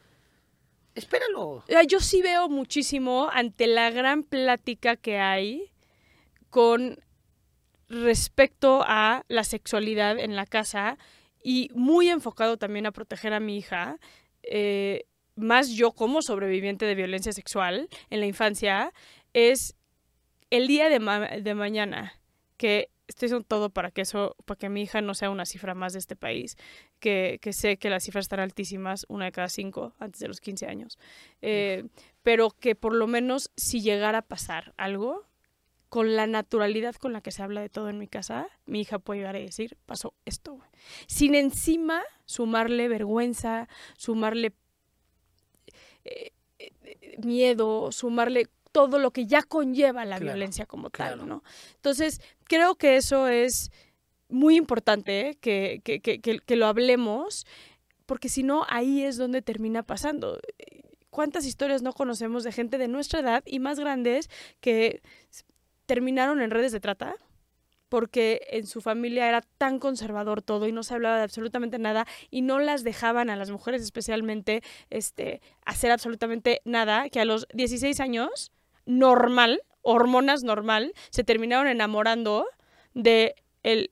Espéralo. 0.96 1.64
Ah, 1.76 1.84
Yo 1.84 2.00
sí 2.00 2.22
veo 2.22 2.50
muchísimo 2.50 3.30
ante 3.32 3.68
la 3.68 3.90
gran 3.90 4.24
plática 4.24 4.96
que 4.96 5.18
hay 5.20 5.72
con 6.50 7.00
respecto 7.90 8.84
a 8.86 9.24
la 9.28 9.44
sexualidad 9.44 10.20
en 10.20 10.36
la 10.36 10.46
casa 10.46 10.98
y 11.44 11.70
muy 11.74 12.10
enfocado 12.10 12.58
también 12.58 12.86
a 12.86 12.92
proteger 12.92 13.34
a 13.34 13.40
mi 13.40 13.58
hija, 13.58 14.00
eh, 14.44 15.06
más 15.36 15.70
yo 15.72 15.92
como 15.92 16.22
sobreviviente 16.22 16.86
de 16.86 16.96
violencia 16.96 17.34
sexual 17.34 17.90
en 18.10 18.20
la 18.20 18.26
infancia, 18.26 18.94
es 19.34 19.76
el 20.50 20.68
día 20.68 20.90
de, 20.90 21.42
de 21.42 21.56
mañana 21.56 22.14
que 22.58 22.90
estoy 23.08 23.28
haciendo 23.28 23.46
todo 23.46 23.70
para 23.70 23.92
que 23.92 24.02
eso, 24.02 24.36
para 24.46 24.58
que 24.58 24.70
mi 24.70 24.82
hija 24.82 25.02
no 25.02 25.14
sea 25.14 25.30
una 25.30 25.46
cifra 25.46 25.74
más 25.76 25.94
de 25.94 26.00
este 26.00 26.16
país, 26.16 26.58
que, 27.00 27.40
que 27.42 27.54
sé 27.54 27.78
que 27.78 27.90
las 27.90 28.04
cifras 28.04 28.26
están 28.26 28.40
altísimas, 28.40 29.06
una 29.10 29.26
de 29.26 29.32
cada 29.32 29.50
cinco 29.50 29.94
antes 30.00 30.20
de 30.20 30.28
los 30.28 30.42
15 30.42 30.68
años, 30.68 30.98
eh, 31.42 31.86
pero 32.22 32.52
que 32.52 32.76
por 32.76 32.94
lo 32.94 33.08
menos 33.08 33.52
si 33.56 33.82
llegara 33.82 34.20
a 34.20 34.22
pasar 34.24 34.74
algo, 34.78 35.26
con 35.94 36.16
la 36.16 36.26
naturalidad 36.26 36.96
con 36.96 37.14
la 37.14 37.22
que 37.22 37.32
se 37.32 37.44
habla 37.44 37.62
de 37.62 37.70
todo 37.70 37.88
en 37.88 38.00
mi 38.00 38.08
casa, 38.08 38.48
mi 38.66 38.82
hija 38.82 38.98
puede 38.98 39.20
llegar 39.20 39.36
a 39.36 39.40
decir, 39.40 39.78
pasó 39.86 40.16
esto, 40.26 40.60
Sin 41.06 41.36
encima 41.36 42.02
sumarle 42.26 42.88
vergüenza, 42.88 43.68
sumarle 43.96 44.54
eh, 46.04 46.32
eh, 46.58 47.18
miedo, 47.24 47.92
sumarle 47.92 48.48
todo 48.74 49.00
lo 49.00 49.12
que 49.12 49.26
ya 49.26 49.44
conlleva 49.44 50.04
la 50.04 50.20
violencia 50.20 50.66
como 50.66 50.90
tal, 50.90 51.26
¿no? 51.26 51.44
Entonces, 51.76 52.22
creo 52.44 52.76
que 52.76 52.98
eso 52.98 53.30
es 53.30 53.72
muy 54.28 54.58
importante, 54.58 55.30
¿eh? 55.30 55.38
que, 55.40 55.82
que, 55.86 56.02
que, 56.02 56.20
que, 56.20 56.56
lo 56.56 56.66
hablemos, 56.66 57.46
porque 58.06 58.28
si 58.28 58.44
no, 58.44 58.66
ahí 58.68 59.04
es 59.04 59.16
donde 59.16 59.42
termina 59.42 59.84
pasando. 59.84 60.40
¿Cuántas 61.12 61.46
historias 61.46 61.84
no 61.84 61.94
conocemos 61.94 62.44
de 62.44 62.52
gente 62.52 62.80
de 62.80 62.88
nuestra 62.88 63.20
edad 63.20 63.44
y 63.46 63.60
más 63.60 63.80
grandes 63.80 64.30
que 64.60 65.02
terminaron 65.86 66.42
en 66.42 66.52
redes 66.52 66.74
de 66.74 66.82
trata? 66.82 67.16
porque 67.94 68.48
en 68.50 68.66
su 68.66 68.82
familia 68.82 69.30
era 69.30 69.42
tan 69.60 69.78
conservador 69.78 70.42
todo 70.42 70.68
y 70.68 70.72
no 70.72 70.82
se 70.82 70.96
hablaba 70.96 71.18
de 71.18 71.22
absolutamente 71.22 71.78
nada 71.78 72.08
y 72.32 72.42
no 72.42 72.58
las 72.58 72.84
dejaban 72.84 73.30
a 73.30 73.36
las 73.36 73.52
mujeres 73.52 73.84
especialmente 73.84 74.64
este, 74.90 75.42
hacer 75.64 75.92
absolutamente 75.92 76.64
nada, 76.66 77.08
que 77.10 77.20
a 77.20 77.26
los 77.26 77.48
16 77.54 78.00
años 78.00 78.52
normal, 78.86 79.62
hormonas 79.82 80.44
normal, 80.44 80.94
se 81.10 81.24
terminaron 81.24 81.68
enamorando 81.68 82.46
de 82.94 83.36
el 83.64 83.92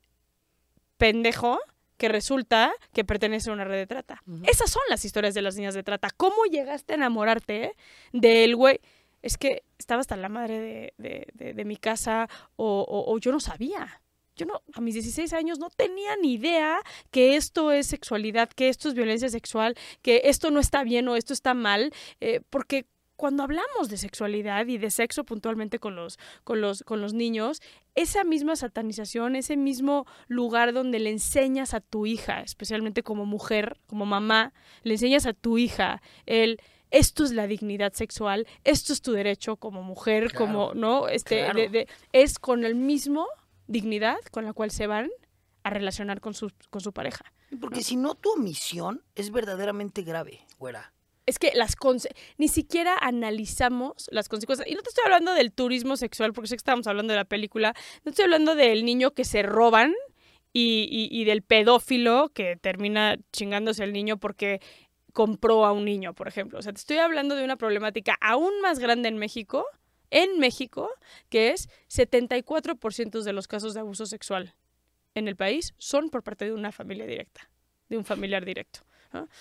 pendejo 0.97 1.59
que 1.97 2.09
resulta 2.09 2.73
que 2.93 3.05
pertenece 3.05 3.51
a 3.51 3.53
una 3.53 3.63
red 3.63 3.77
de 3.77 3.85
trata. 3.85 4.23
Esas 4.47 4.71
son 4.71 4.81
las 4.89 5.05
historias 5.05 5.35
de 5.35 5.43
las 5.43 5.55
niñas 5.55 5.75
de 5.75 5.83
trata. 5.83 6.09
¿Cómo 6.09 6.45
llegaste 6.45 6.93
a 6.93 6.95
enamorarte 6.95 7.75
del 8.11 8.55
güey? 8.55 8.79
Es 9.21 9.37
que 9.37 9.63
estaba 9.77 10.01
hasta 10.01 10.15
la 10.15 10.27
madre 10.27 10.93
de, 10.97 11.63
mi 11.63 11.77
casa 11.77 12.27
o, 12.55 13.05
o, 13.07 13.17
yo 13.19 13.31
no 13.31 13.39
sabía. 13.39 14.01
Yo 14.35 14.47
no, 14.47 14.63
a 14.73 14.81
mis 14.81 14.95
16 14.95 15.31
años 15.33 15.59
no 15.59 15.69
tenía 15.69 16.15
ni 16.15 16.33
idea 16.33 16.79
que 17.11 17.35
esto 17.35 17.71
es 17.71 17.85
sexualidad, 17.85 18.49
que 18.49 18.69
esto 18.69 18.89
es 18.89 18.95
violencia 18.95 19.29
sexual, 19.29 19.75
que 20.01 20.21
esto 20.23 20.49
no 20.49 20.59
está 20.59 20.83
bien 20.83 21.07
o 21.07 21.15
esto 21.15 21.33
está 21.33 21.53
mal, 21.53 21.93
eh, 22.19 22.41
porque 22.49 22.87
cuando 23.21 23.43
hablamos 23.43 23.87
de 23.87 23.97
sexualidad 23.97 24.65
y 24.65 24.79
de 24.79 24.89
sexo 24.89 25.23
puntualmente 25.23 25.77
con 25.77 25.95
los, 25.95 26.17
con 26.43 26.59
los, 26.59 26.81
con 26.81 27.01
los 27.01 27.13
niños, 27.13 27.61
esa 27.93 28.23
misma 28.23 28.55
satanización, 28.55 29.35
ese 29.35 29.57
mismo 29.57 30.07
lugar 30.27 30.73
donde 30.73 30.97
le 30.97 31.11
enseñas 31.11 31.75
a 31.75 31.81
tu 31.81 32.07
hija, 32.07 32.41
especialmente 32.41 33.03
como 33.03 33.27
mujer, 33.27 33.77
como 33.85 34.07
mamá, 34.07 34.53
le 34.81 34.95
enseñas 34.95 35.27
a 35.27 35.33
tu 35.33 35.59
hija 35.59 36.01
el 36.25 36.59
esto 36.89 37.23
es 37.23 37.31
la 37.31 37.45
dignidad 37.45 37.93
sexual, 37.93 38.47
esto 38.63 38.91
es 38.91 39.03
tu 39.03 39.11
derecho 39.11 39.55
como 39.55 39.83
mujer, 39.83 40.33
como, 40.33 40.73
¿no? 40.73 41.07
Este, 41.07 41.87
es 42.13 42.39
con 42.39 42.65
el 42.65 42.73
mismo 42.73 43.27
dignidad 43.67 44.17
con 44.31 44.45
la 44.45 44.53
cual 44.53 44.71
se 44.71 44.87
van 44.87 45.11
a 45.61 45.69
relacionar 45.69 46.21
con 46.21 46.33
su, 46.33 46.51
con 46.71 46.81
su 46.81 46.91
pareja. 46.91 47.23
Porque 47.59 47.83
si 47.83 47.97
no, 47.97 48.15
tu 48.15 48.31
omisión 48.31 49.03
es 49.13 49.31
verdaderamente 49.31 50.01
grave, 50.01 50.39
güera 50.57 50.91
es 51.25 51.39
que 51.39 51.51
las 51.53 51.75
ni 52.37 52.47
siquiera 52.47 52.97
analizamos 52.99 54.07
las 54.11 54.29
consecuencias. 54.29 54.67
Y 54.67 54.75
no 54.75 54.81
te 54.81 54.89
estoy 54.89 55.03
hablando 55.05 55.33
del 55.33 55.51
turismo 55.51 55.97
sexual, 55.97 56.33
porque 56.33 56.47
sé 56.47 56.55
que 56.55 56.59
estábamos 56.59 56.87
hablando 56.87 57.13
de 57.13 57.17
la 57.17 57.25
película. 57.25 57.73
No 58.03 58.09
estoy 58.09 58.23
hablando 58.23 58.55
del 58.55 58.85
niño 58.85 59.11
que 59.11 59.25
se 59.25 59.43
roban 59.43 59.93
y, 60.53 61.09
y, 61.11 61.23
del 61.23 61.43
pedófilo 61.43 62.29
que 62.33 62.57
termina 62.57 63.17
chingándose 63.31 63.83
al 63.83 63.93
niño 63.93 64.17
porque 64.17 64.59
compró 65.13 65.65
a 65.65 65.71
un 65.71 65.85
niño, 65.85 66.13
por 66.13 66.27
ejemplo. 66.27 66.59
O 66.59 66.61
sea, 66.61 66.73
te 66.73 66.79
estoy 66.79 66.97
hablando 66.97 67.35
de 67.35 67.43
una 67.43 67.55
problemática 67.55 68.17
aún 68.19 68.59
más 68.61 68.79
grande 68.79 69.07
en 69.07 69.17
México, 69.17 69.65
en 70.09 70.39
México, 70.39 70.89
que 71.29 71.51
es 71.51 71.69
74% 71.89 73.21
de 73.21 73.33
los 73.33 73.47
casos 73.47 73.73
de 73.73 73.79
abuso 73.79 74.05
sexual 74.05 74.55
en 75.15 75.27
el 75.27 75.35
país 75.35 75.73
son 75.77 76.09
por 76.09 76.23
parte 76.23 76.45
de 76.45 76.53
una 76.53 76.71
familia 76.71 77.05
directa, 77.05 77.49
de 77.89 77.97
un 77.97 78.05
familiar 78.05 78.45
directo. 78.45 78.81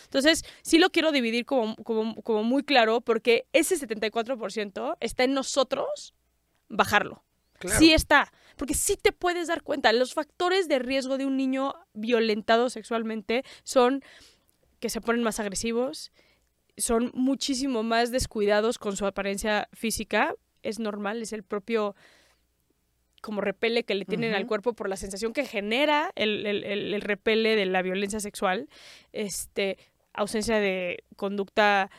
Entonces, 0.04 0.44
sí 0.62 0.78
lo 0.78 0.90
quiero 0.90 1.12
dividir 1.12 1.44
como, 1.46 1.76
como, 1.76 2.42
muy 2.42 2.62
claro 2.62 3.00
porque 3.00 3.46
ese 3.52 3.76
74% 3.76 4.96
está 5.00 5.24
en 5.24 5.34
nosotros 5.34 6.14
bajarlo. 6.68 7.24
Sí 7.78 7.92
está, 7.92 8.32
porque 8.56 8.72
sí 8.72 8.96
te 8.96 9.12
puedes 9.12 9.48
dar 9.48 9.62
cuenta. 9.62 9.92
Los 9.92 10.14
factores 10.14 10.66
de 10.66 10.78
riesgo 10.78 11.18
de 11.18 11.26
un 11.26 11.36
niño 11.36 11.74
violentado 11.92 12.70
sexualmente 12.70 13.44
son 13.64 14.02
que 14.78 14.88
se 14.88 15.02
ponen 15.02 15.22
más 15.22 15.40
agresivos, 15.40 16.10
son 16.78 17.10
muchísimo 17.12 17.82
más 17.82 18.10
descuidados 18.10 18.78
con 18.78 18.96
su 18.96 19.04
apariencia 19.04 19.68
física. 19.74 20.34
Es 20.62 20.78
normal, 20.78 21.20
es 21.20 21.34
el 21.34 21.42
propio 21.42 21.94
como 23.20 23.40
repele 23.40 23.84
que 23.84 23.94
le 23.94 24.04
tienen 24.04 24.34
al 24.34 24.46
cuerpo 24.46 24.72
por 24.72 24.88
la 24.88 24.96
sensación 24.96 25.32
que 25.32 25.44
genera 25.44 26.10
el, 26.14 26.46
el, 26.46 27.00
repele 27.00 27.56
de 27.56 27.66
la 27.66 27.82
violencia 27.82 28.20
sexual, 28.20 28.68
este, 29.12 29.78
ausencia 30.12 30.58
de 30.58 31.04
conducta 31.16 31.90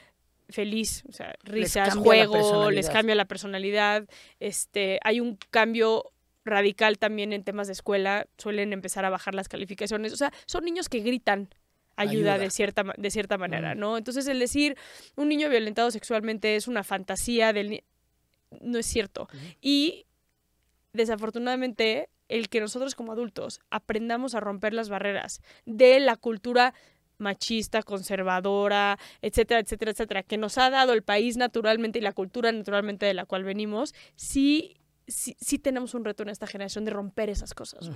feliz, 0.49 1.03
o 1.07 1.13
sea, 1.13 1.36
risas, 1.43 1.95
juego, 1.95 2.71
les 2.71 2.89
cambia 2.89 3.15
la 3.15 3.25
personalidad, 3.25 4.07
este, 4.39 4.99
hay 5.03 5.19
un 5.19 5.38
cambio 5.49 6.12
radical 6.43 6.97
también 6.97 7.34
en 7.34 7.43
temas 7.43 7.67
de 7.67 7.73
escuela, 7.73 8.27
suelen 8.38 8.73
empezar 8.73 9.05
a 9.05 9.10
bajar 9.10 9.36
las 9.36 9.47
calificaciones, 9.47 10.12
o 10.12 10.17
sea, 10.17 10.34
son 10.45 10.65
niños 10.65 10.89
que 10.89 10.99
gritan 10.99 11.49
ayuda, 11.95 12.38
de 12.38 12.49
cierta 12.49 12.84
de 12.97 13.12
cierta 13.12 13.38
manera, 13.38 13.75
¿no? 13.75 13.97
Entonces 13.97 14.27
el 14.27 14.39
decir 14.39 14.75
un 15.15 15.29
niño 15.29 15.49
violentado 15.49 15.91
sexualmente 15.91 16.55
es 16.55 16.67
una 16.67 16.84
fantasía 16.84 17.53
del 17.53 17.84
no 18.60 18.79
es 18.79 18.86
cierto. 18.86 19.29
Y 19.62 20.05
desafortunadamente, 20.93 22.10
el 22.27 22.49
que 22.49 22.62
nosotros 22.62 22.95
como 22.95 23.12
adultos 23.12 23.60
aprendamos 23.69 24.36
a 24.36 24.39
romper 24.39 24.73
las 24.73 24.89
barreras 24.89 25.41
de 25.65 25.99
la 25.99 26.15
cultura 26.15 26.73
machista, 27.17 27.84
conservadora, 27.84 28.97
etcétera, 29.21 29.60
etcétera, 29.60 29.91
etcétera, 29.91 30.23
que 30.23 30.38
nos 30.38 30.58
ha 30.58 30.69
dado 30.69 30.93
el 30.93 31.04
país 31.04 31.38
naturalmente 31.38 31.99
y 31.99 32.01
la 32.01 32.13
cultura 32.13 32.51
naturalmente 32.51 33.06
de 33.06 33.13
la 33.13 33.25
cual 33.25 33.43
venimos, 33.43 33.93
sí, 34.15 34.77
sí, 35.08 35.36
sí 35.39 35.60
tenemos 35.60 35.93
un 35.93 36.04
reto 36.04 36.23
en 36.23 36.30
esta 36.30 36.47
generación 36.47 36.84
de 36.84 36.91
romper 36.91 37.30
esas 37.30 37.54
cosas. 37.54 37.91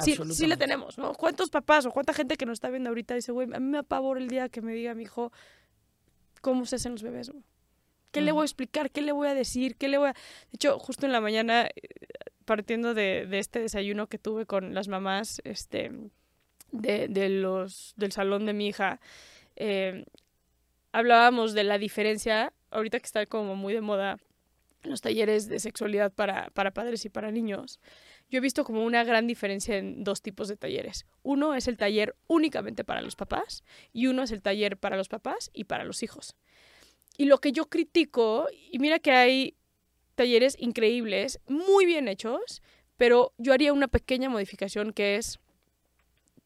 Sí, 0.00 0.16
sí 0.30 0.46
le 0.46 0.56
tenemos, 0.56 0.98
¿no? 0.98 1.14
¿Cuántos 1.14 1.48
papás 1.48 1.86
o 1.86 1.90
cuánta 1.90 2.12
gente 2.12 2.36
que 2.36 2.44
nos 2.44 2.54
está 2.54 2.68
viendo 2.68 2.90
ahorita 2.90 3.14
dice, 3.14 3.32
güey, 3.32 3.48
a 3.52 3.58
mí 3.58 3.66
me 3.66 3.78
apavora 3.78 4.20
el 4.20 4.28
día 4.28 4.50
que 4.50 4.60
me 4.60 4.74
diga 4.74 4.94
mi 4.94 5.04
hijo 5.04 5.32
cómo 6.42 6.66
se 6.66 6.76
hacen 6.76 6.92
los 6.92 7.02
bebés, 7.02 7.32
¿Qué 8.12 8.22
le 8.22 8.32
voy 8.32 8.42
a 8.42 8.44
explicar? 8.44 8.90
¿Qué 8.90 9.02
le 9.02 9.12
voy 9.12 9.28
a 9.28 9.34
decir? 9.34 9.76
¿Qué 9.76 9.88
le 9.88 9.98
voy 9.98 10.08
a...? 10.08 10.12
De 10.12 10.54
hecho, 10.54 10.78
justo 10.78 11.04
en 11.04 11.12
la 11.12 11.20
mañana 11.20 11.68
partiendo 12.46 12.94
de, 12.94 13.28
este 13.32 13.60
desayuno 13.60 14.06
que 14.06 14.18
tuve 14.18 14.46
con 14.46 14.72
las 14.72 14.88
mamás 14.88 15.42
este, 15.44 15.92
de, 16.72 17.28
los, 17.28 17.92
del 17.96 18.12
salón 18.12 18.46
de 18.46 18.54
mi 18.54 18.68
hija, 18.68 19.00
eh, 19.56 20.06
hablábamos 20.92 21.52
de 21.52 21.64
la 21.64 21.76
diferencia, 21.76 22.54
ahorita 22.70 22.98
que 22.98 23.06
está 23.06 23.26
como 23.26 23.56
muy 23.56 23.74
de 23.74 23.82
moda, 23.82 24.18
los 24.82 25.00
talleres 25.00 25.48
de 25.48 25.58
sexualidad 25.58 26.12
para, 26.12 26.50
para 26.50 26.70
padres 26.70 27.04
y 27.04 27.08
para 27.08 27.32
niños. 27.32 27.80
Yo 28.30 28.38
he 28.38 28.40
visto 28.40 28.64
como 28.64 28.84
una 28.84 29.04
gran 29.04 29.26
diferencia 29.26 29.76
en 29.76 30.04
dos 30.04 30.22
tipos 30.22 30.48
de 30.48 30.56
talleres. 30.56 31.06
Uno 31.22 31.54
es 31.54 31.66
el 31.68 31.76
taller 31.76 32.16
únicamente 32.28 32.84
para 32.84 33.02
los 33.02 33.16
papás 33.16 33.64
y 33.92 34.06
uno 34.06 34.22
es 34.22 34.30
el 34.30 34.42
taller 34.42 34.76
para 34.76 34.96
los 34.96 35.08
papás 35.08 35.50
y 35.52 35.64
para 35.64 35.84
los 35.84 36.02
hijos. 36.02 36.36
Y 37.18 37.24
lo 37.24 37.38
que 37.38 37.52
yo 37.52 37.68
critico, 37.68 38.46
y 38.70 38.78
mira 38.78 38.98
que 38.98 39.12
hay 39.12 39.56
talleres 40.16 40.56
increíbles, 40.58 41.38
muy 41.46 41.86
bien 41.86 42.08
hechos, 42.08 42.62
pero 42.96 43.32
yo 43.38 43.52
haría 43.52 43.72
una 43.72 43.88
pequeña 43.88 44.28
modificación 44.28 44.92
que 44.92 45.16
es, 45.16 45.38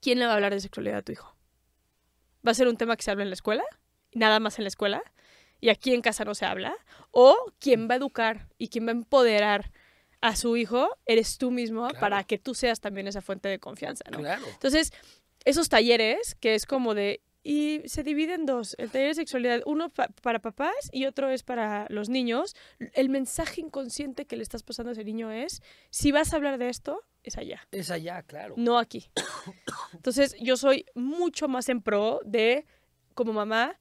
¿quién 0.01 0.19
le 0.19 0.27
va 0.27 0.33
a 0.33 0.35
hablar 0.35 0.53
de 0.53 0.61
sexualidad 0.61 0.99
a 0.99 1.03
tu 1.03 1.13
hijo? 1.13 1.35
¿Va 2.47 2.51
a 2.53 2.55
ser 2.55 2.69
un 2.69 2.77
tema 2.77 2.97
que 2.97 3.03
se 3.03 3.11
habla 3.11 3.23
en 3.23 3.31
la 3.31 3.35
escuela? 3.35 3.65
¿Nada 4.13 4.41
más 4.41 4.59
en 4.59 4.65
la 4.65 4.69
escuela? 4.69 5.03
¿Y 5.61 5.69
aquí 5.69 5.95
en 5.95 6.01
casa 6.01 6.25
no 6.25 6.35
se 6.35 6.47
habla? 6.47 6.77
¿O 7.11 7.37
quién 7.59 7.89
va 7.89 7.95
a 7.95 7.99
educar 7.99 8.49
y 8.59 8.69
quién 8.69 8.87
va 8.87 8.91
a 8.91 8.93
empoderar 8.93 9.71
a 10.21 10.37
su 10.37 10.57
hijo? 10.57 10.89
Eres 11.07 11.39
tú 11.39 11.51
mismo 11.51 11.89
para 12.01 12.25
que 12.25 12.39
tú 12.39 12.55
seas 12.55 12.81
también 12.81 13.07
esa 13.07 13.21
fuente 13.23 13.49
de 13.49 13.59
confianza, 13.59 14.05
¿no? 14.11 14.19
Entonces, 14.27 14.93
esos 15.45 15.69
talleres 15.69 16.35
que 16.35 16.55
es 16.55 16.67
como 16.67 16.95
de 16.95 17.23
y 17.43 17.83
se 17.87 18.03
divide 18.03 18.35
en 18.35 18.45
dos, 18.45 18.75
el 18.79 18.91
taller 18.91 19.09
de 19.09 19.15
sexualidad, 19.15 19.63
uno 19.65 19.91
para 19.91 20.41
papás 20.41 20.75
y 20.93 21.07
otro 21.07 21.31
es 21.31 21.43
para 21.43 21.87
los 21.89 22.11
niños. 22.11 22.55
El 22.93 23.09
mensaje 23.09 23.63
inconsciente 23.63 24.27
que 24.27 24.37
le 24.37 24.43
estás 24.43 24.63
pasando 24.63 24.91
a 24.91 24.93
ese 24.93 25.05
niño 25.05 25.31
es, 25.31 25.63
si 25.89 26.13
vas 26.13 26.33
a 26.33 26.37
hablar 26.37 26.59
de 26.59 26.69
esto, 26.69 27.03
es 27.23 27.39
allá. 27.39 27.67
Es 27.71 27.91
allá, 27.91 28.23
claro. 28.23 28.55
No 28.59 28.79
aquí. 28.79 29.11
Entonces 29.95 30.37
yo 30.39 30.57
soy 30.57 30.85
mucho 30.95 31.49
más 31.49 31.71
en 31.71 31.81
pro 31.81 32.21
de, 32.25 32.67
como 33.15 33.33
mamá, 33.33 33.79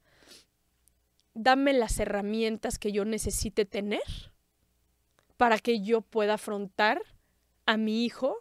dame 1.34 1.74
las 1.74 2.00
herramientas 2.00 2.80
que 2.80 2.94
yo 2.94 3.04
necesite 3.04 3.66
tener 3.66 4.02
para 5.36 5.60
que 5.60 5.82
yo 5.82 6.02
pueda 6.02 6.36
afrontar 6.36 7.02
a 7.66 7.78
mi 7.78 8.06
hijo 8.06 8.38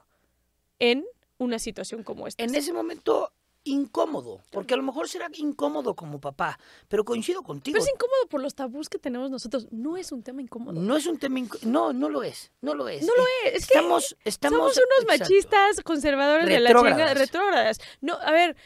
en 0.79 1.05
una 1.39 1.59
situación 1.59 2.05
como 2.05 2.27
esta. 2.27 2.43
En 2.43 2.55
ese 2.55 2.73
momento 2.73 3.33
incómodo, 3.65 4.43
porque 4.51 4.75
a 4.75 4.77
lo 4.77 4.83
mejor 4.83 5.09
será 5.09 5.29
incómodo 5.35 5.95
como 5.95 6.21
papá, 6.21 6.59
pero 6.89 7.05
coincido 7.05 7.43
contigo. 7.43 7.75
Pero 7.75 7.85
es 7.85 7.91
incómodo 7.93 8.27
por 8.29 8.41
los 8.41 8.55
tabús 8.55 8.89
que 8.89 8.99
tenemos 8.99 9.31
nosotros. 9.31 9.69
No 9.71 9.97
es 9.97 10.13
un 10.13 10.23
tema 10.23 10.43
incómodo. 10.43 10.81
No 10.81 10.97
es 10.97 11.07
un 11.07 11.19
tema 11.19 11.39
incómodo. 11.39 11.69
No, 11.69 11.93
no 11.93 12.09
lo 12.09 12.23
es. 12.23 12.53
No 12.61 12.75
lo 12.75 12.89
es. 12.89 13.03
No 13.03 13.15
lo 13.15 13.25
es. 13.45 13.55
es 13.55 13.67
que 13.67 13.79
estamos, 13.79 14.17
estamos, 14.25 14.59
somos 14.59 14.77
unos 14.77 15.03
exacto. 15.03 15.25
machistas 15.25 15.81
conservadores 15.83 16.47
de 16.47 16.61
la 16.61 16.73
chingada, 16.73 17.15
retrógradas. 17.15 17.81
No, 18.01 18.15
a 18.15 18.33
ver, 18.33 18.57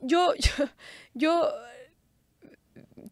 yo, 0.00 0.34
yo, 0.38 0.66
yo, 1.14 1.52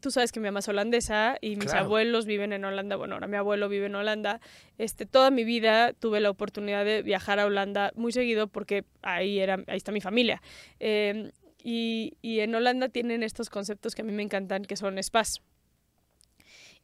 tú 0.01 0.11
sabes 0.11 0.31
que 0.31 0.39
mi 0.39 0.45
mamá 0.47 0.59
es 0.59 0.67
holandesa 0.67 1.37
y 1.39 1.55
mis 1.55 1.65
Claro. 1.71 1.85
abuelos 1.85 2.25
viven 2.25 2.51
en 2.51 2.65
Holanda. 2.65 2.95
Bueno, 2.97 3.13
ahora 3.15 3.27
mi 3.27 3.37
abuelo 3.37 3.69
vive 3.69 3.85
en 3.85 3.95
Holanda. 3.95 4.41
Este, 4.77 5.05
toda 5.05 5.31
mi 5.31 5.43
vida 5.45 5.93
tuve 5.93 6.19
la 6.19 6.29
oportunidad 6.29 6.83
de 6.83 7.01
viajar 7.03 7.39
a 7.39 7.45
Holanda 7.45 7.91
muy 7.95 8.11
seguido 8.11 8.47
porque 8.47 8.83
ahí 9.01 9.39
era, 9.39 9.63
ahí 9.67 9.77
está 9.77 9.91
mi 9.91 10.01
familia. 10.01 10.41
Eh, 10.79 11.31
y, 11.63 12.17
y 12.21 12.39
en 12.39 12.53
Holanda 12.55 12.89
tienen 12.89 13.23
estos 13.23 13.49
conceptos 13.49 13.95
que 13.95 14.01
a 14.01 14.05
mí 14.05 14.11
me 14.11 14.23
encantan, 14.23 14.65
que 14.65 14.75
son 14.75 15.01
spas. 15.01 15.41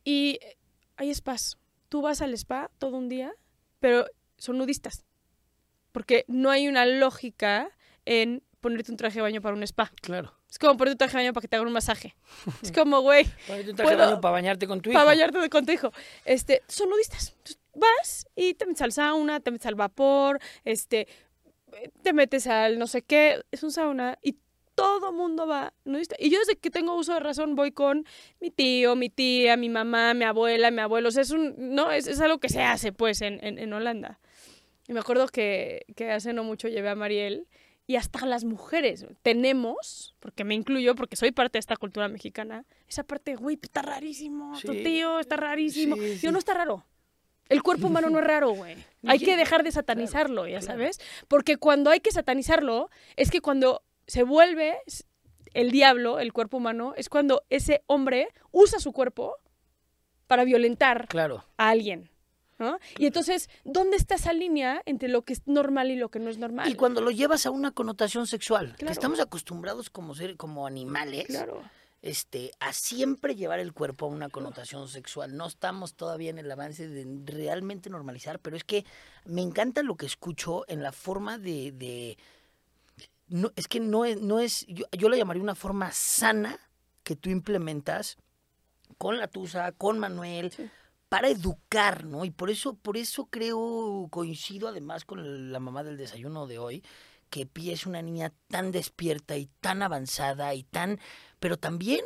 Y 0.03 0.39
hay 0.95 1.13
spas. 1.13 1.57
Tú 1.89 2.01
vas 2.01 2.21
al 2.21 2.33
spa 2.33 2.69
todo 2.77 2.97
un 2.97 3.09
día, 3.09 3.33
pero 3.79 4.05
son 4.37 4.57
nudistas. 4.57 5.05
Porque 5.91 6.25
no 6.27 6.49
hay 6.51 6.67
una 6.67 6.85
lógica 6.85 7.69
en 8.05 8.43
ponerte 8.67 8.91
un 8.91 8.97
traje 8.97 9.15
de 9.15 9.21
baño 9.21 9.41
para 9.41 9.55
un 9.55 9.63
spa. 9.63 9.91
Claro. 10.01 10.33
Es 10.49 10.59
como 10.59 10.75
ponerte 10.77 10.93
un 10.93 10.97
traje 10.97 11.17
de 11.17 11.23
baño 11.23 11.33
para 11.33 11.41
que 11.41 11.47
te 11.47 11.55
hagan 11.55 11.67
un 11.67 11.73
masaje. 11.73 12.15
Es 12.61 12.71
como, 12.71 13.01
güey, 13.01 13.25
Ponete 13.47 13.69
un 13.69 13.75
traje 13.75 13.91
de 13.91 13.97
baño 13.97 14.21
para 14.21 14.31
bañarte 14.33 14.67
con 14.67 14.81
tu 14.81 14.89
hijo. 14.89 14.97
para 14.97 15.05
bañarte 15.05 15.49
con 15.49 15.65
tu 15.65 15.71
hijo. 15.71 15.91
Este, 16.25 16.63
son 16.67 16.89
nudistas. 16.89 17.29
Entonces, 17.29 17.59
vas 17.75 18.27
y 18.35 18.55
te 18.55 18.65
metes 18.65 18.81
al 18.81 18.91
sauna, 18.91 19.39
te 19.39 19.51
metes 19.51 19.67
al 19.67 19.75
vapor, 19.75 20.39
este, 20.65 21.07
te 22.01 22.13
metes 22.13 22.47
al 22.47 22.77
no 22.77 22.87
sé 22.87 23.03
qué. 23.03 23.41
Es 23.51 23.63
un 23.63 23.71
sauna 23.71 24.17
y 24.21 24.37
todo 24.75 25.11
mundo 25.11 25.47
va 25.47 25.73
nudista. 25.85 26.15
Y 26.19 26.29
yo 26.29 26.39
desde 26.39 26.57
que 26.57 26.69
tengo 26.69 26.95
uso 26.95 27.13
de 27.13 27.19
razón 27.21 27.55
voy 27.55 27.71
con 27.71 28.05
mi 28.41 28.51
tío, 28.51 28.95
mi 28.95 29.09
tía, 29.09 29.55
mi 29.55 29.69
mamá, 29.69 30.13
mi 30.13 30.25
abuela, 30.25 30.71
mi 30.71 30.81
abuelo. 30.81 31.07
O 31.09 31.11
sea, 31.11 31.23
es, 31.23 31.31
un, 31.31 31.55
no, 31.57 31.91
es, 31.91 32.05
es 32.05 32.19
algo 32.19 32.39
que 32.39 32.49
se 32.49 32.61
hace, 32.61 32.91
pues, 32.91 33.21
en, 33.21 33.43
en, 33.43 33.57
en 33.59 33.73
Holanda. 33.73 34.19
Y 34.87 34.93
me 34.93 34.99
acuerdo 34.99 35.27
que, 35.27 35.85
que 35.95 36.11
hace 36.11 36.31
no 36.31 36.43
mucho 36.43 36.67
llevé 36.67 36.89
a 36.89 36.95
Mariel 36.95 37.47
y 37.87 37.95
hasta 37.95 38.25
las 38.25 38.43
mujeres 38.43 39.07
tenemos, 39.21 40.13
porque 40.19 40.43
me 40.43 40.53
incluyo, 40.55 40.93
porque 40.93 41.15
soy 41.15 41.31
parte 41.31 41.53
de 41.53 41.59
esta 41.61 41.77
cultura 41.77 42.09
mexicana, 42.09 42.65
esa 42.87 43.03
parte, 43.03 43.35
güey, 43.35 43.57
está 43.61 43.81
rarísimo, 43.81 44.53
tu 44.61 44.73
tío 44.73 45.19
está 45.19 45.37
rarísimo. 45.37 45.95
Sí, 45.95 46.17
sí. 46.19 46.31
no 46.31 46.37
está 46.37 46.53
raro. 46.53 46.85
El 47.47 47.63
cuerpo 47.63 47.87
humano 47.87 48.09
no 48.09 48.19
es 48.19 48.25
raro, 48.25 48.49
güey. 48.51 48.75
Hay 49.05 49.19
que 49.19 49.37
dejar 49.37 49.63
de 49.63 49.71
satanizarlo, 49.71 50.45
ya 50.47 50.59
claro. 50.59 50.65
sabes. 50.73 50.99
Porque 51.29 51.55
cuando 51.55 51.89
hay 51.89 52.01
que 52.01 52.11
satanizarlo, 52.11 52.89
es 53.15 53.31
que 53.31 53.39
cuando 53.39 53.83
se 54.05 54.23
vuelve 54.23 54.77
el 55.53 55.71
diablo, 55.71 56.19
el 56.19 56.33
cuerpo 56.33 56.57
humano, 56.57 56.93
es 56.97 57.07
cuando 57.07 57.43
ese 57.49 57.83
hombre 57.87 58.27
usa 58.51 58.79
su 58.79 58.91
cuerpo 58.91 59.37
para 60.27 60.43
violentar 60.43 61.07
Claro. 61.07 61.45
a 61.55 61.69
alguien. 61.69 62.09
¿No? 62.59 62.79
Y 62.97 63.05
entonces, 63.05 63.49
¿dónde 63.63 63.97
está 63.97 64.15
esa 64.15 64.33
línea 64.33 64.81
entre 64.85 65.09
lo 65.09 65.23
que 65.23 65.33
es 65.33 65.41
normal 65.45 65.91
y 65.91 65.95
lo 65.95 66.09
que 66.09 66.19
no 66.19 66.29
es 66.29 66.37
normal? 66.37 66.69
Y 66.69 66.75
cuando 66.75 67.01
lo 67.01 67.11
llevas 67.11 67.45
a 67.45 67.51
una 67.51 67.71
connotación 67.71 68.27
sexual, 68.27 68.75
que 68.77 68.85
estamos 68.85 69.19
acostumbrados 69.19 69.89
como 69.89 70.15
ser, 70.15 70.37
como 70.37 70.65
animales, 70.67 71.27
Claro. 71.27 71.61
este, 72.01 72.51
a 72.59 72.73
siempre 72.73 73.35
llevar 73.35 73.59
el 73.59 73.73
cuerpo 73.73 74.05
a 74.05 74.09
una 74.09 74.29
connotación 74.29 74.87
sexual. 74.87 75.35
No 75.37 75.45
estamos 75.47 75.93
todavía 75.95 76.29
en 76.29 76.39
el 76.39 76.49
avance 76.51 76.87
de 76.87 77.05
realmente 77.25 77.89
normalizar, 77.89 78.39
pero 78.39 78.55
es 78.55 78.63
que 78.63 78.85
me 79.25 79.41
encanta 79.41 79.83
lo 79.83 79.95
que 79.95 80.05
escucho 80.05 80.63
en 80.67 80.81
la 80.83 80.91
forma 80.91 81.37
de, 81.37 81.71
de- 81.73 82.17
no, 83.29 83.51
es 83.55 83.67
que 83.67 83.79
no 83.79 84.05
es, 84.05 84.21
no 84.21 84.39
es, 84.39 84.65
yo, 84.67 84.85
yo 84.91 85.09
la 85.09 85.17
llamaría 85.17 85.43
una 85.43 85.55
forma 85.55 85.91
sana 85.91 86.57
que 87.03 87.15
tú 87.15 87.29
implementas 87.29 88.17
con 88.97 89.17
la 89.17 89.27
Tusa, 89.27 89.71
con 89.73 89.99
Manuel, 89.99 90.51
Sí. 90.51 90.69
Para 91.09 91.29
educar, 91.29 92.05
¿no? 92.05 92.25
Y 92.25 92.31
por 92.31 92.49
eso, 92.49 92.73
por 92.75 92.97
eso 92.97 93.27
creo, 93.27 94.07
coincido 94.09 94.67
además 94.67 95.05
con 95.05 95.51
la 95.51 95.59
mamá 95.59 95.83
del 95.83 95.97
desayuno 95.97 96.47
de 96.47 96.59
hoy, 96.59 96.83
que 97.29 97.45
Pia 97.45 97.73
es 97.73 97.85
una 97.85 98.01
niña 98.01 98.33
tan 98.47 98.71
despierta 98.71 99.37
y 99.37 99.49
tan 99.61 99.81
avanzada 99.83 100.53
y 100.53 100.63
tan, 100.63 100.99
pero 101.39 101.57
también 101.57 102.01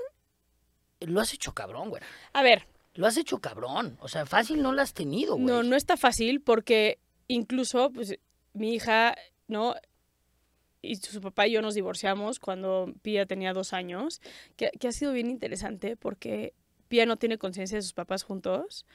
lo 1.00 1.20
has 1.20 1.34
hecho 1.34 1.54
cabrón, 1.54 1.90
güey. 1.90 2.02
A 2.34 2.44
ver, 2.44 2.68
Lo 2.94 3.08
has 3.08 3.18
hecho 3.18 3.40
cabrón. 3.40 3.98
O 4.02 4.08
sea, 4.08 4.26
fácil 4.26 4.62
no 4.62 4.74
lo 4.74 4.82
has 4.82 4.94
tenido, 4.94 5.36
güey. 5.36 5.46
no, 5.46 5.64
no 5.64 5.76
está 5.76 5.96
fácil 5.98 6.42
porque 6.42 7.00
incluso, 7.28 7.90
pues, 7.92 8.18
mi 8.54 8.74
hija, 8.76 9.16
¿no? 9.48 9.76
Y 10.82 10.96
su 10.98 11.22
papá 11.22 11.48
y 11.48 11.54
yo 11.54 11.62
nos 11.62 11.76
divorciamos 11.76 12.40
cuando 12.40 12.94
Pía 13.02 13.26
tenía 13.26 13.54
dos 13.54 13.72
años, 13.72 14.20
que, 14.58 14.72
que 14.80 14.88
ha 14.88 14.92
sido 14.92 15.14
bien 15.14 15.30
interesante 15.30 15.96
porque 15.96 16.54
Pía 16.92 17.06
no 17.06 17.16
tiene 17.16 17.38
conciencia 17.38 17.78
de 17.78 17.82
sus 17.84 17.94
papás 17.94 18.24
juntos, 18.24 18.86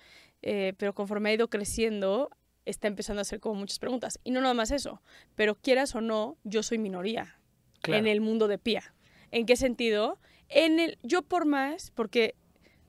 eh, 0.42 0.74
pero 0.76 0.94
conforme 0.94 1.30
ha 1.30 1.32
ido 1.32 1.49
creciendo, 1.49 2.28
está 2.66 2.88
empezando 2.88 3.20
a 3.20 3.22
hacer 3.22 3.40
como 3.40 3.55
muchas 3.55 3.78
preguntas. 3.78 4.20
Y 4.22 4.32
no 4.32 4.42
nada 4.42 4.53
más 4.53 4.70
eso, 4.70 5.01
pero 5.34 5.55
quieras 5.55 5.94
o 5.94 6.03
no, 6.03 6.36
yo 6.44 6.62
soy 6.62 6.76
minoría 6.76 7.38
Claro. 7.80 8.01
en 8.01 8.07
el 8.07 8.20
mundo 8.20 8.49
de 8.49 8.59
Pía. 8.59 8.92
¿En 9.30 9.47
qué 9.47 9.57
sentido? 9.57 10.18
En 10.51 10.78
el, 10.78 10.99
yo 11.03 11.22
por 11.22 11.47
más, 11.47 11.90
porque 11.92 12.34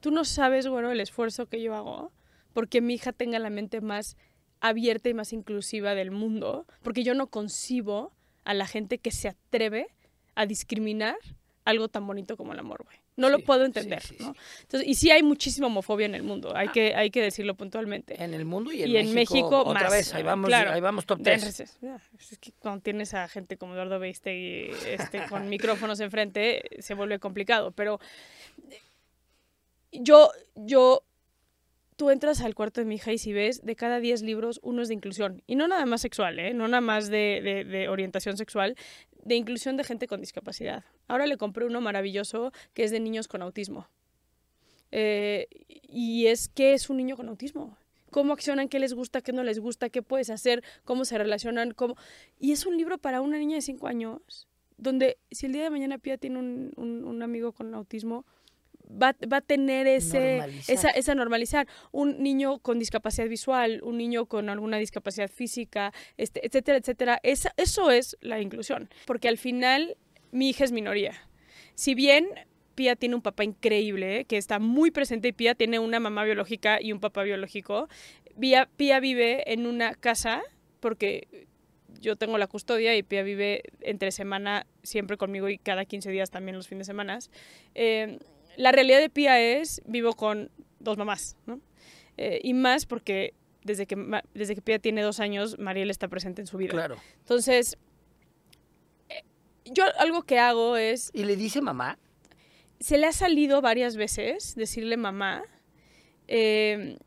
tú 0.02 0.12
no 0.12 0.26
sabes, 0.26 0.68
bueno, 0.68 0.92
el 0.92 1.00
esfuerzo 1.00 1.48
que 1.48 1.62
yo 1.62 1.74
hago, 1.74 2.12
porque 2.52 2.82
mi 2.82 2.96
hija 2.96 3.14
tenga 3.14 3.40
la 3.40 3.50
mente 3.50 3.80
más 3.80 4.18
abierta 4.60 5.08
y 5.08 5.14
más 5.14 5.32
inclusiva 5.32 5.96
del 5.96 6.12
mundo, 6.12 6.68
porque 6.84 7.04
yo 7.06 7.14
no 7.14 7.28
concibo 7.28 8.12
a 8.44 8.54
la 8.54 8.68
gente 8.68 8.98
que 8.98 9.12
se 9.12 9.30
atreve 9.30 9.88
a 10.36 10.46
discriminar 10.46 11.16
algo 11.64 11.88
tan 11.88 12.06
bonito 12.06 12.36
como 12.36 12.52
el 12.52 12.60
amor, 12.60 12.84
güey. 12.84 12.98
No 13.18 13.30
lo 13.30 13.40
puedo 13.40 13.66
entender, 13.66 14.02
sí, 14.02 14.16
¿no? 14.20 14.34
Entonces, 14.62 14.88
y 14.88 14.94
sí 14.94 15.10
hay 15.12 15.24
muchísima 15.24 15.68
homofobia 15.68 16.06
en 16.06 16.14
el 16.16 16.22
mundo, 16.24 16.56
hay, 16.56 16.68
Ah. 16.68 16.72
que, 16.72 16.96
hay 16.96 17.10
que 17.10 17.22
decirlo 17.22 17.56
puntualmente. 17.56 18.24
En 18.24 18.34
el 18.36 18.46
mundo 18.46 18.72
y 18.72 18.84
en, 18.84 18.90
Y 18.90 18.98
en 18.98 19.14
México, 19.14 19.34
México 19.50 19.64
otra 19.66 19.82
más, 19.86 19.92
vez, 19.92 20.14
ahí 20.14 20.22
vamos, 20.24 20.48
claro. 20.48 20.72
ahí 20.72 20.80
vamos 20.82 21.06
top 21.06 21.18
De- 21.20 21.24
3. 21.38 21.60
Es, 21.62 21.78
que 22.40 22.52
cuando 22.60 22.82
tienes 22.82 23.14
a 23.16 23.28
gente 23.28 23.58
como 23.58 23.74
Eduardo 23.74 24.00
Beistegui 24.00 24.70
este, 24.88 25.26
con 25.28 25.50
micrófonos 25.50 26.00
enfrente, 26.00 26.62
se 26.80 26.94
vuelve 26.94 27.18
complicado. 27.20 27.72
Pero 27.72 28.00
yo, 29.92 30.30
yo, 30.56 31.04
tú 31.98 32.10
entras 32.12 32.42
al 32.42 32.56
cuarto 32.56 32.80
de 32.80 32.86
mi 32.86 32.96
hija 32.96 33.12
y 33.12 33.18
si 33.18 33.34
ves, 33.34 33.66
de 33.66 33.76
cada 33.76 34.00
10 34.00 34.22
libros, 34.22 34.60
uno 34.64 34.82
es 34.82 34.88
de 34.88 34.94
inclusión. 34.94 35.44
Y 35.48 35.56
no 35.56 35.68
nada 35.68 35.86
más 35.86 36.00
sexual, 36.02 36.40
¿eh? 36.40 36.54
no 36.54 36.68
nada 36.70 36.80
más 36.82 37.10
de, 37.10 37.66
de- 37.68 37.90
orientación 37.90 38.38
sexual, 38.38 38.76
de 39.26 39.36
inclusión 39.36 39.76
de 39.76 39.84
gente 39.84 40.08
con 40.08 40.22
discapacidad. 40.22 40.86
Ahora 41.10 41.28
le 41.28 41.36
compré 41.38 41.66
uno 41.66 41.82
maravilloso 41.82 42.54
que 42.74 42.84
es 42.86 42.92
de 42.92 43.00
niños 43.02 43.28
con 43.28 43.42
autismo. 43.42 43.90
Eh, 44.92 45.48
y 45.68 46.28
es, 46.28 46.48
¿qué 46.50 46.74
es 46.74 46.90
un 46.90 46.98
niño 46.98 47.18
con 47.18 47.28
autismo? 47.30 47.78
cómo 48.10 48.32
accionan, 48.32 48.70
qué 48.70 48.80
les 48.80 48.94
gusta, 48.94 49.20
qué 49.22 49.34
no 49.34 49.44
les 49.44 49.60
gusta, 49.60 49.90
qué 49.90 50.02
puedes 50.02 50.30
hacer, 50.30 50.64
cómo 50.86 51.04
se 51.04 51.18
relacionan, 51.18 51.72
cómo... 51.72 51.98
Y 52.40 52.54
es 52.54 52.66
un 52.66 52.78
libro 52.78 52.98
para 52.98 53.20
una 53.20 53.38
niña 53.38 53.56
de 53.58 53.62
5 53.62 53.86
años, 53.86 54.48
donde 54.78 55.18
si 55.30 55.46
el 55.46 55.52
día 55.52 55.64
de 55.64 55.70
mañana 55.70 55.98
Pia 55.98 56.18
tiene 56.18 56.40
un- 56.40 56.72
un 56.78 57.22
amigo 57.22 57.52
con 57.52 57.74
autismo, 57.76 58.26
va, 58.90 59.16
va 59.32 59.38
a 59.38 59.42
tener 59.42 59.88
ese, 59.88 60.38
Normalizar. 60.38 60.76
esa, 60.76 60.90
esa 60.90 61.16
normalizar. 61.16 61.68
Un 61.92 62.22
niño 62.22 62.60
con 62.60 62.80
discapacidad 62.80 63.28
visual, 63.28 63.82
un 63.84 63.98
niño 63.98 64.26
con 64.26 64.50
alguna 64.50 64.78
discapacidad 64.78 65.30
física, 65.30 65.94
este, 66.18 66.46
etcétera, 66.46 66.78
etcétera. 66.78 67.20
Esa, 67.24 67.54
eso 67.58 67.92
es 67.92 68.18
la 68.22 68.42
inclusión, 68.42 68.90
porque 69.06 69.28
al 69.28 69.38
final 69.38 69.98
mi 70.32 70.50
hija 70.50 70.64
es 70.64 70.72
minoría. 70.72 71.14
Si 71.76 71.96
bien 71.96 72.28
Pia 72.76 72.96
tiene 72.96 73.16
un 73.16 73.22
papá 73.22 73.44
increíble, 73.44 74.20
¿eh? 74.20 74.26
que 74.26 74.38
está 74.38 74.60
muy 74.60 74.92
presente 74.92 75.30
y 75.30 75.32
Pia 75.32 75.56
tiene 75.56 75.80
una 75.80 76.00
mamá 76.00 76.24
biológica 76.24 76.80
y 76.80 76.92
un 76.92 77.00
papá 77.00 77.24
biológico. 77.24 77.90
Pia, 78.40 78.70
Pia 78.78 79.00
vive 79.00 79.52
en 79.52 79.66
una 79.66 79.96
casa 79.96 80.44
porque 80.80 81.48
yo 82.00 82.16
tengo 82.16 82.38
la 82.38 82.46
custodia 82.46 82.96
y 82.96 83.02
Pia 83.02 83.24
vive 83.24 83.64
entre 83.82 84.12
semana 84.12 84.68
siempre 84.84 85.18
conmigo 85.18 85.50
y 85.50 85.58
cada 85.58 85.86
15 85.86 86.12
días 86.12 86.30
también 86.30 86.56
los 86.56 86.68
fines 86.68 86.86
de 86.86 86.92
semana. 86.92 87.18
Eh, 87.74 88.20
la 88.58 88.74
realidad 88.74 89.00
de 89.00 89.10
Pia 89.10 89.40
es, 89.40 89.82
vivo 89.86 90.14
con 90.14 90.52
dos 90.80 90.98
mamás, 90.98 91.38
¿no? 91.46 91.62
Eh, 92.18 92.42
y 92.44 92.54
más 92.54 92.86
porque 92.86 93.34
desde 93.64 93.86
que, 93.86 93.96
desde 94.34 94.56
que 94.56 94.62
Pia 94.62 94.80
tiene 94.80 95.02
dos 95.04 95.20
años, 95.22 95.58
Mariel 95.60 95.90
está 95.90 96.08
presente 96.10 96.42
en 96.42 96.48
su 96.48 96.58
vida. 96.58 96.72
Claro. 96.72 96.98
Entonces, 97.20 97.78
eh, 99.10 99.24
yo 99.66 99.86
algo 100.00 100.24
que 100.24 100.40
hago 100.40 100.76
es 100.78 101.12
¿Y 101.14 101.24
le 101.24 101.36
dice 101.36 101.62
mamá? 101.62 101.98
se 102.80 102.98
le 102.98 103.08
ha 103.08 103.12
salido 103.12 103.62
varias 103.62 103.96
veces 103.96 104.54
decirle 104.56 104.98
mamá. 104.98 105.44
eh, 106.28 106.98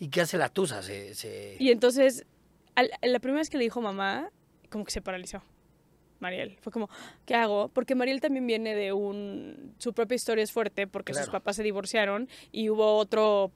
¿Y 0.00 0.08
qué 0.08 0.20
hace 0.22 0.38
la 0.38 0.48
tusa? 0.48 0.82
Se, 0.82 1.14
se... 1.14 1.56
y 1.58 1.70
entonces, 1.70 2.26
al- 2.74 2.90
la 3.02 3.20
primera 3.20 3.40
vez 3.40 3.48
que 3.50 3.58
le 3.58 3.64
dijo 3.64 3.80
mamá, 3.80 4.30
como 4.70 4.84
que 4.84 4.90
se 4.90 5.00
paralizó. 5.00 5.42
Mariel. 6.24 6.56
Fue 6.62 6.72
como, 6.72 6.88
¿qué 7.26 7.34
hago? 7.34 7.68
Porque 7.68 7.94
Mariel 7.94 8.22
también 8.22 8.46
viene 8.46 8.74
de 8.74 8.92
un... 8.92 9.74
Su 9.78 9.92
propia 9.92 10.14
historia 10.16 10.42
es 10.42 10.52
fuerte 10.52 10.86
porque 10.86 11.12
sus 11.12 11.28
papás 11.28 11.56
se 11.56 11.62
divorciaron 11.62 12.28
y 12.50 12.70
hubo 12.70 12.96
otro 12.96 13.52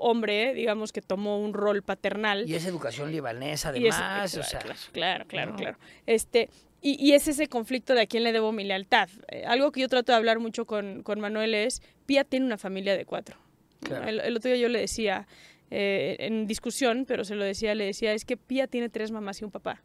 hombre, 0.00 0.54
digamos, 0.54 0.92
que 0.92 1.00
tomó 1.00 1.38
un 1.38 1.54
rol 1.54 1.82
paternal. 1.82 2.48
Y 2.48 2.56
es 2.56 2.66
educación 2.66 3.12
libanesa, 3.12 3.68
además. 3.68 3.96
claro, 3.96 4.24
o 4.24 4.28
sea, 4.28 4.60
claro, 4.92 5.24
claro, 5.28 5.54
claro. 5.54 5.78
Este, 6.04 6.50
y, 6.80 6.96
y, 7.00 7.12
es 7.12 7.28
ese 7.28 7.46
conflicto 7.46 7.94
de 7.94 8.02
a 8.02 8.06
quién 8.06 8.24
le 8.24 8.32
debo 8.32 8.50
mi 8.50 8.64
lealtad. 8.64 9.08
Eh, 9.28 9.44
algo 9.46 9.70
que 9.70 9.80
yo 9.80 9.88
trato 9.88 10.10
de 10.10 10.16
hablar 10.16 10.40
mucho 10.40 10.66
con, 10.66 11.04
con 11.04 11.20
Manuel 11.20 11.54
es, 11.54 11.80
Pía 12.06 12.24
tiene 12.24 12.44
una 12.44 12.58
familia 12.58 12.96
de 12.96 13.04
cuatro. 13.04 13.36
Claro. 13.80 14.08
El, 14.08 14.18
el, 14.20 14.36
otro 14.36 14.50
día 14.50 14.60
yo 14.60 14.68
le 14.68 14.80
decía, 14.80 15.28
eh, 15.70 16.16
en 16.20 16.46
discusión, 16.46 17.04
pero 17.06 17.24
se 17.24 17.34
lo 17.34 17.44
decía, 17.44 17.74
le 17.74 17.84
decía, 17.84 18.12
es 18.12 18.24
que 18.24 18.36
Pía 18.36 18.66
tiene 18.66 18.88
tres 18.88 19.10
mamás 19.12 19.40
y 19.40 19.44
un 19.44 19.50
papá. 19.50 19.82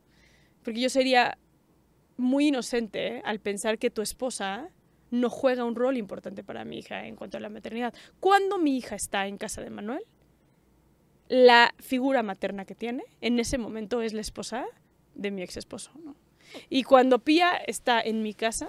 Porque 0.64 0.80
yo 0.80 0.90
sería 0.90 1.38
muy 2.20 2.48
inocente 2.48 3.08
¿eh? 3.18 3.22
al 3.26 3.40
pensar 3.40 3.78
que 3.80 3.90
tu 3.90 4.02
esposa 4.02 4.70
no 5.12 5.30
juega 5.30 5.64
un 5.64 5.76
rol 5.76 5.98
importante 5.98 6.44
para 6.44 6.64
mi 6.66 6.78
hija 6.80 7.08
en 7.08 7.16
cuanto 7.16 7.38
a 7.38 7.40
la 7.40 7.50
maternidad. 7.50 7.94
Cuando 8.20 8.60
mi 8.60 8.78
hija 8.78 8.96
está 8.96 9.26
en 9.28 9.38
casa 9.38 9.62
de 9.62 9.70
Manuel, 9.72 10.04
la 11.28 11.74
figura 11.80 12.24
materna 12.24 12.66
que 12.66 12.76
tiene 12.76 13.04
en 13.22 13.40
ese 13.40 13.58
momento 13.58 14.02
es 14.02 14.14
la 14.14 14.22
esposa 14.22 14.66
de 15.16 15.32
mi 15.32 15.42
ex 15.42 15.58
esposo. 15.58 15.92
¿no? 16.04 16.16
Y 16.70 16.84
cuando 16.84 17.20
Pía 17.20 17.56
está 17.56 18.02
en 18.02 18.22
mi 18.24 18.34
casa, 18.34 18.68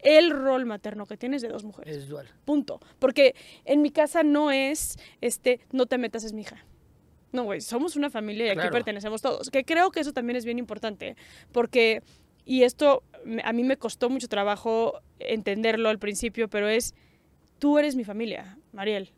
el 0.00 0.30
rol 0.30 0.64
materno 0.66 1.06
que 1.06 1.16
tiene 1.16 1.36
es 1.36 1.42
de 1.42 1.48
dos 1.48 1.64
mujeres. 1.64 1.96
Es 1.96 2.08
dual. 2.08 2.28
Punto. 2.44 2.80
Porque 2.98 3.34
en 3.64 3.82
mi 3.82 3.90
casa 3.90 4.22
no 4.22 4.50
es, 4.50 4.96
este, 5.20 5.60
no 5.72 5.86
te 5.86 5.98
metas, 5.98 6.24
es 6.24 6.32
mi 6.32 6.42
hija. 6.42 6.64
No, 7.32 7.44
güey, 7.44 7.60
somos 7.60 7.94
una 7.96 8.08
familia 8.08 8.46
y 8.46 8.48
aquí 8.50 8.56
Claro. 8.56 8.72
pertenecemos 8.72 9.20
todos. 9.20 9.50
Que 9.50 9.64
creo 9.64 9.90
que 9.90 10.00
eso 10.00 10.12
también 10.12 10.36
es 10.36 10.44
bien 10.44 10.58
importante. 10.58 11.16
Porque, 11.52 12.02
y 12.48 12.62
esto 12.62 13.02
a 13.44 13.52
mí 13.52 13.62
me 13.62 13.76
costó 13.76 14.08
mucho 14.08 14.26
trabajo 14.26 15.02
entenderlo 15.18 15.90
al 15.90 15.98
principio, 15.98 16.48
pero 16.48 16.66
es, 16.66 16.94
tú 17.58 17.76
eres 17.76 17.94
mi 17.94 18.04
familia, 18.04 18.56
Mariel. 18.72 19.12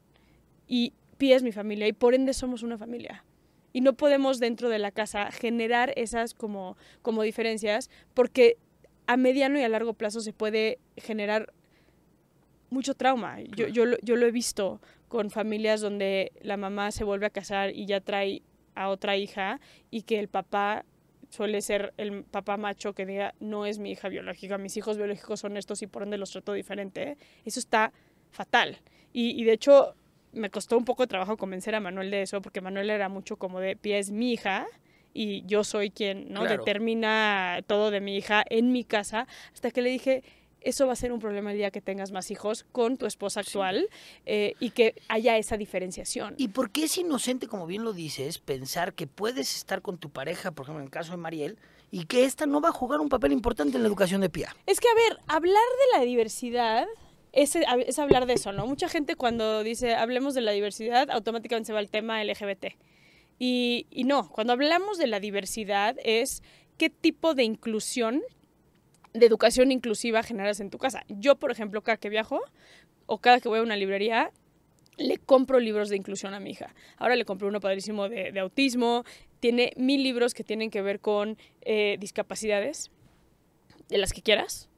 Y 0.67 0.95
Pía 1.17 1.37
es 1.37 1.45
mi 1.45 1.53
familia 1.53 1.87
y 1.87 1.93
por 1.93 2.15
ende 2.15 2.35
somos 2.35 2.65
una 2.65 2.77
familia. 2.77 3.25
Y 3.73 3.83
no 3.83 3.93
podemos 3.93 4.41
dentro 4.41 4.69
de 4.69 4.81
la 4.81 4.91
casa 4.91 5.31
generar 5.31 5.93
esas 5.95 6.35
como, 6.35 6.77
como 7.03 7.23
diferencias 7.23 7.89
porque 8.15 8.57
a 9.07 9.17
mediano 9.17 9.61
y 9.61 9.63
a 9.63 9.69
largo 9.69 9.95
plazo 9.95 10.21
se 10.23 10.33
puede 10.33 10.81
generar 10.97 11.53
mucho 12.69 12.95
trauma. 12.95 13.41
Yo, 13.57 13.69
yo, 13.69 13.85
yo 14.03 14.17
lo 14.17 14.27
he 14.27 14.33
visto 14.33 14.81
con 15.07 15.31
familias 15.31 15.81
donde 15.81 16.33
la 16.43 16.57
mamá 16.57 16.91
se 16.91 17.05
vuelve 17.05 17.27
a 17.27 17.31
casar 17.31 17.77
y 17.77 17.87
ya 17.87 18.01
trae 18.01 18.43
a 18.75 18.89
otra 18.89 19.17
hija 19.17 19.61
y 19.89 20.03
que 20.03 20.19
el 20.19 20.27
papá 20.27 20.85
suele 21.31 21.63
ser 21.63 21.95
el 21.97 22.25
papá 22.25 22.57
macho 22.59 22.93
que 22.93 23.07
diga 23.07 23.35
no 23.41 23.65
es 23.65 23.79
mi 23.79 23.91
hija 23.93 24.09
biológica, 24.09 24.59
mis 24.59 24.77
hijos 24.77 24.97
biológicos 24.99 25.41
son 25.41 25.57
estos 25.57 25.81
y 25.83 25.87
por 25.87 26.03
ende 26.03 26.19
los 26.19 26.31
trato 26.31 26.53
diferente. 26.53 27.17
Eso 27.45 27.59
está 27.61 27.93
fatal. 28.31 28.77
Y, 29.13 29.41
y 29.41 29.45
de 29.45 29.53
hecho 29.53 29.95
me 30.33 30.51
costó 30.51 30.77
un 30.77 30.85
poco 30.85 31.03
de 31.05 31.07
trabajo 31.09 31.37
convencer 31.37 31.75
a 31.75 31.81
Manuel 31.81 32.11
de 32.11 32.23
eso 32.23 32.43
porque 32.43 32.61
Manuel 32.61 32.91
era 32.91 33.09
mucho 33.09 33.37
como 33.37 33.59
de 33.61 33.75
pie 33.77 33.99
es 33.99 34.11
mi 34.11 34.33
hija 34.33 34.67
y 35.13 35.45
yo 35.47 35.65
soy 35.65 35.91
quien 35.91 36.33
no 36.33 36.43
Claro. 36.43 36.59
determina 36.59 37.61
todo 37.67 37.91
de 37.91 38.01
mi 38.01 38.17
hija 38.17 38.45
en 38.49 38.71
mi 38.71 38.85
casa 38.85 39.27
hasta 39.53 39.71
que 39.73 39.83
le 39.83 39.91
dije 39.91 40.23
eso 40.61 40.87
va 40.87 40.93
a 40.93 40.97
ser 40.97 41.13
un 41.13 41.21
problema 41.21 41.53
el 41.53 41.59
día 41.59 41.71
que 41.71 41.81
tengas 41.81 42.13
más 42.13 42.31
hijos 42.31 42.65
con 42.73 42.97
tu 42.97 43.07
esposa 43.07 43.41
actual 43.41 43.89
eh, 44.27 44.55
y 44.61 44.71
que 44.71 44.95
haya 45.09 45.37
esa 45.37 45.57
diferenciación. 45.57 46.35
¿Y 46.37 46.49
por 46.49 46.71
qué 46.71 46.85
es 46.85 46.99
inocente, 46.99 47.47
como 47.47 47.67
bien 47.67 47.85
lo 47.85 47.93
dices, 47.93 48.39
pensar 48.39 48.95
que 48.95 49.07
puedes 49.07 49.57
estar 49.57 49.83
con 49.83 49.99
tu 49.99 50.11
pareja, 50.11 50.51
por 50.51 50.65
ejemplo, 50.65 50.81
en 50.81 50.87
el 50.87 50.91
caso 50.91 51.13
de 51.13 51.19
Mariel, 51.19 51.59
y 51.91 52.05
que 52.05 52.25
esta 52.25 52.47
no 52.47 52.61
va 52.61 52.69
a 52.69 52.73
jugar 52.73 53.01
un 53.01 53.09
papel 53.09 53.33
importante 53.33 53.77
en 53.77 53.83
la 53.83 53.89
educación 53.89 54.21
de 54.21 54.31
Pía? 54.31 54.55
Es 54.67 54.81
que, 54.81 54.89
a 54.89 54.95
ver, 54.95 55.19
hablar 55.27 55.55
de 55.55 55.99
la 55.99 56.05
diversidad 56.05 56.87
es, 57.33 57.57
es 57.57 57.99
hablar 57.99 58.27
de 58.27 58.35
eso, 58.35 58.53
¿no? 58.53 58.67
Mucha 58.67 58.89
gente 58.89 59.17
cuando 59.17 59.63
dice 59.63 59.95
hablemos 59.95 60.35
de 60.35 60.41
la 60.41 60.53
diversidad, 60.53 61.11
automáticamente 61.11 61.69
se 61.69 61.73
va 61.73 61.79
al 61.79 61.91
tema 61.91 62.23
LGBT. 62.23 62.75
Y, 63.39 63.87
y 63.91 64.05
no, 64.05 64.29
cuando 64.29 64.53
hablamos 64.53 64.99
de 64.99 65.07
la 65.07 65.21
diversidad 65.21 65.97
es 66.05 66.43
qué 66.77 66.91
tipo 66.91 67.35
de 67.35 67.45
inclusión, 67.45 68.23
de 69.13 69.27
educación 69.27 69.73
inclusiva 69.73 70.23
generas 70.23 70.61
en 70.61 70.71
tu 70.71 70.79
casa. 70.79 71.05
Yo, 71.09 71.37
por 71.37 71.51
ejemplo, 71.51 71.83
cada 71.83 71.97
que 71.97 72.09
viajo 72.09 72.41
o 73.07 73.19
cada 73.19 73.41
que 73.41 73.49
voy 73.49 73.59
a 73.59 73.63
una 73.63 73.77
librería, 73.77 74.31
le 74.97 75.19
compro 75.19 75.59
libros 75.59 75.89
de 75.89 75.97
inclusión 75.97 76.35
a 76.35 76.41
mi 76.41 76.51
hija. 76.51 76.75
Ahora 76.97 77.17
le 77.17 77.25
compré 77.25 77.49
uno 77.49 77.61
padrísimo 77.61 78.09
de, 78.09 78.33
de 78.33 78.41
autismo, 78.41 79.05
tiene 79.41 79.73
mil 79.77 80.03
libros 80.03 80.35
que 80.35 80.45
tienen 80.45 80.71
que 80.71 80.83
ver 80.83 81.01
con 81.01 81.39
eh, 81.63 81.97
discapacidades, 81.99 82.91
de 83.89 83.99
las 83.99 84.13
que 84.13 84.23
quieras, 84.23 84.69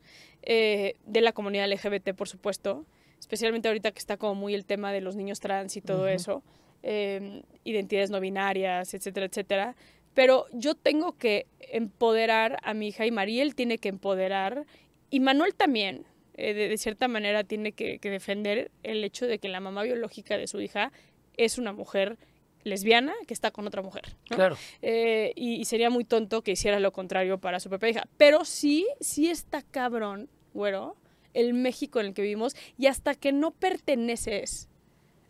eh, 0.42 0.94
de 1.04 1.20
la 1.20 1.32
comunidad 1.32 1.70
LGBT, 1.70 2.14
por 2.14 2.28
supuesto, 2.28 2.86
especialmente 3.20 3.68
ahorita 3.68 3.92
que 3.92 3.98
está 3.98 4.16
como 4.16 4.34
muy 4.34 4.54
el 4.54 4.64
tema 4.64 4.92
de 4.92 5.00
los 5.00 5.16
niños 5.16 5.40
trans 5.40 5.76
y 5.76 5.80
todo 5.80 6.08
eso, 6.08 6.42
eh, 6.82 7.42
identidades 7.64 8.10
no 8.10 8.20
binarias, 8.20 8.94
etcétera, 8.94 9.26
etcétera. 9.26 9.76
Pero 10.14 10.46
yo 10.52 10.74
tengo 10.74 11.16
que 11.16 11.46
empoderar 11.60 12.58
a 12.62 12.74
mi 12.74 12.88
hija 12.88 13.06
y 13.06 13.10
Mariel 13.10 13.54
tiene 13.54 13.78
que 13.78 13.88
empoderar, 13.88 14.66
y 15.10 15.20
Manuel 15.20 15.54
también, 15.54 16.04
eh, 16.34 16.54
de, 16.54 16.68
de 16.68 16.76
cierta 16.78 17.08
manera, 17.08 17.44
tiene 17.44 17.72
que, 17.72 17.98
que 17.98 18.10
defender 18.10 18.70
el 18.82 19.02
hecho 19.04 19.26
de 19.26 19.38
que 19.38 19.48
la 19.48 19.60
mamá 19.60 19.82
biológica 19.82 20.36
de 20.36 20.46
su 20.46 20.60
hija 20.60 20.92
es 21.36 21.58
una 21.58 21.72
mujer 21.72 22.18
lesbiana 22.64 23.12
que 23.26 23.34
está 23.34 23.50
con 23.50 23.66
otra 23.66 23.82
mujer. 23.82 24.16
¿no? 24.30 24.36
Claro. 24.36 24.56
Eh, 24.82 25.32
y, 25.34 25.54
y 25.56 25.64
sería 25.64 25.90
muy 25.90 26.04
tonto 26.04 26.42
que 26.42 26.52
hiciera 26.52 26.78
lo 26.78 26.92
contrario 26.92 27.38
para 27.38 27.58
su 27.58 27.68
propia 27.68 27.88
hija. 27.88 28.08
Pero 28.16 28.44
sí, 28.44 28.86
sí 29.00 29.28
está 29.28 29.62
cabrón, 29.62 30.28
güero, 30.54 30.96
el 31.34 31.54
México 31.54 31.98
en 32.00 32.06
el 32.06 32.14
que 32.14 32.22
vivimos 32.22 32.54
y 32.78 32.86
hasta 32.86 33.14
que 33.14 33.32
no 33.32 33.50
perteneces 33.50 34.68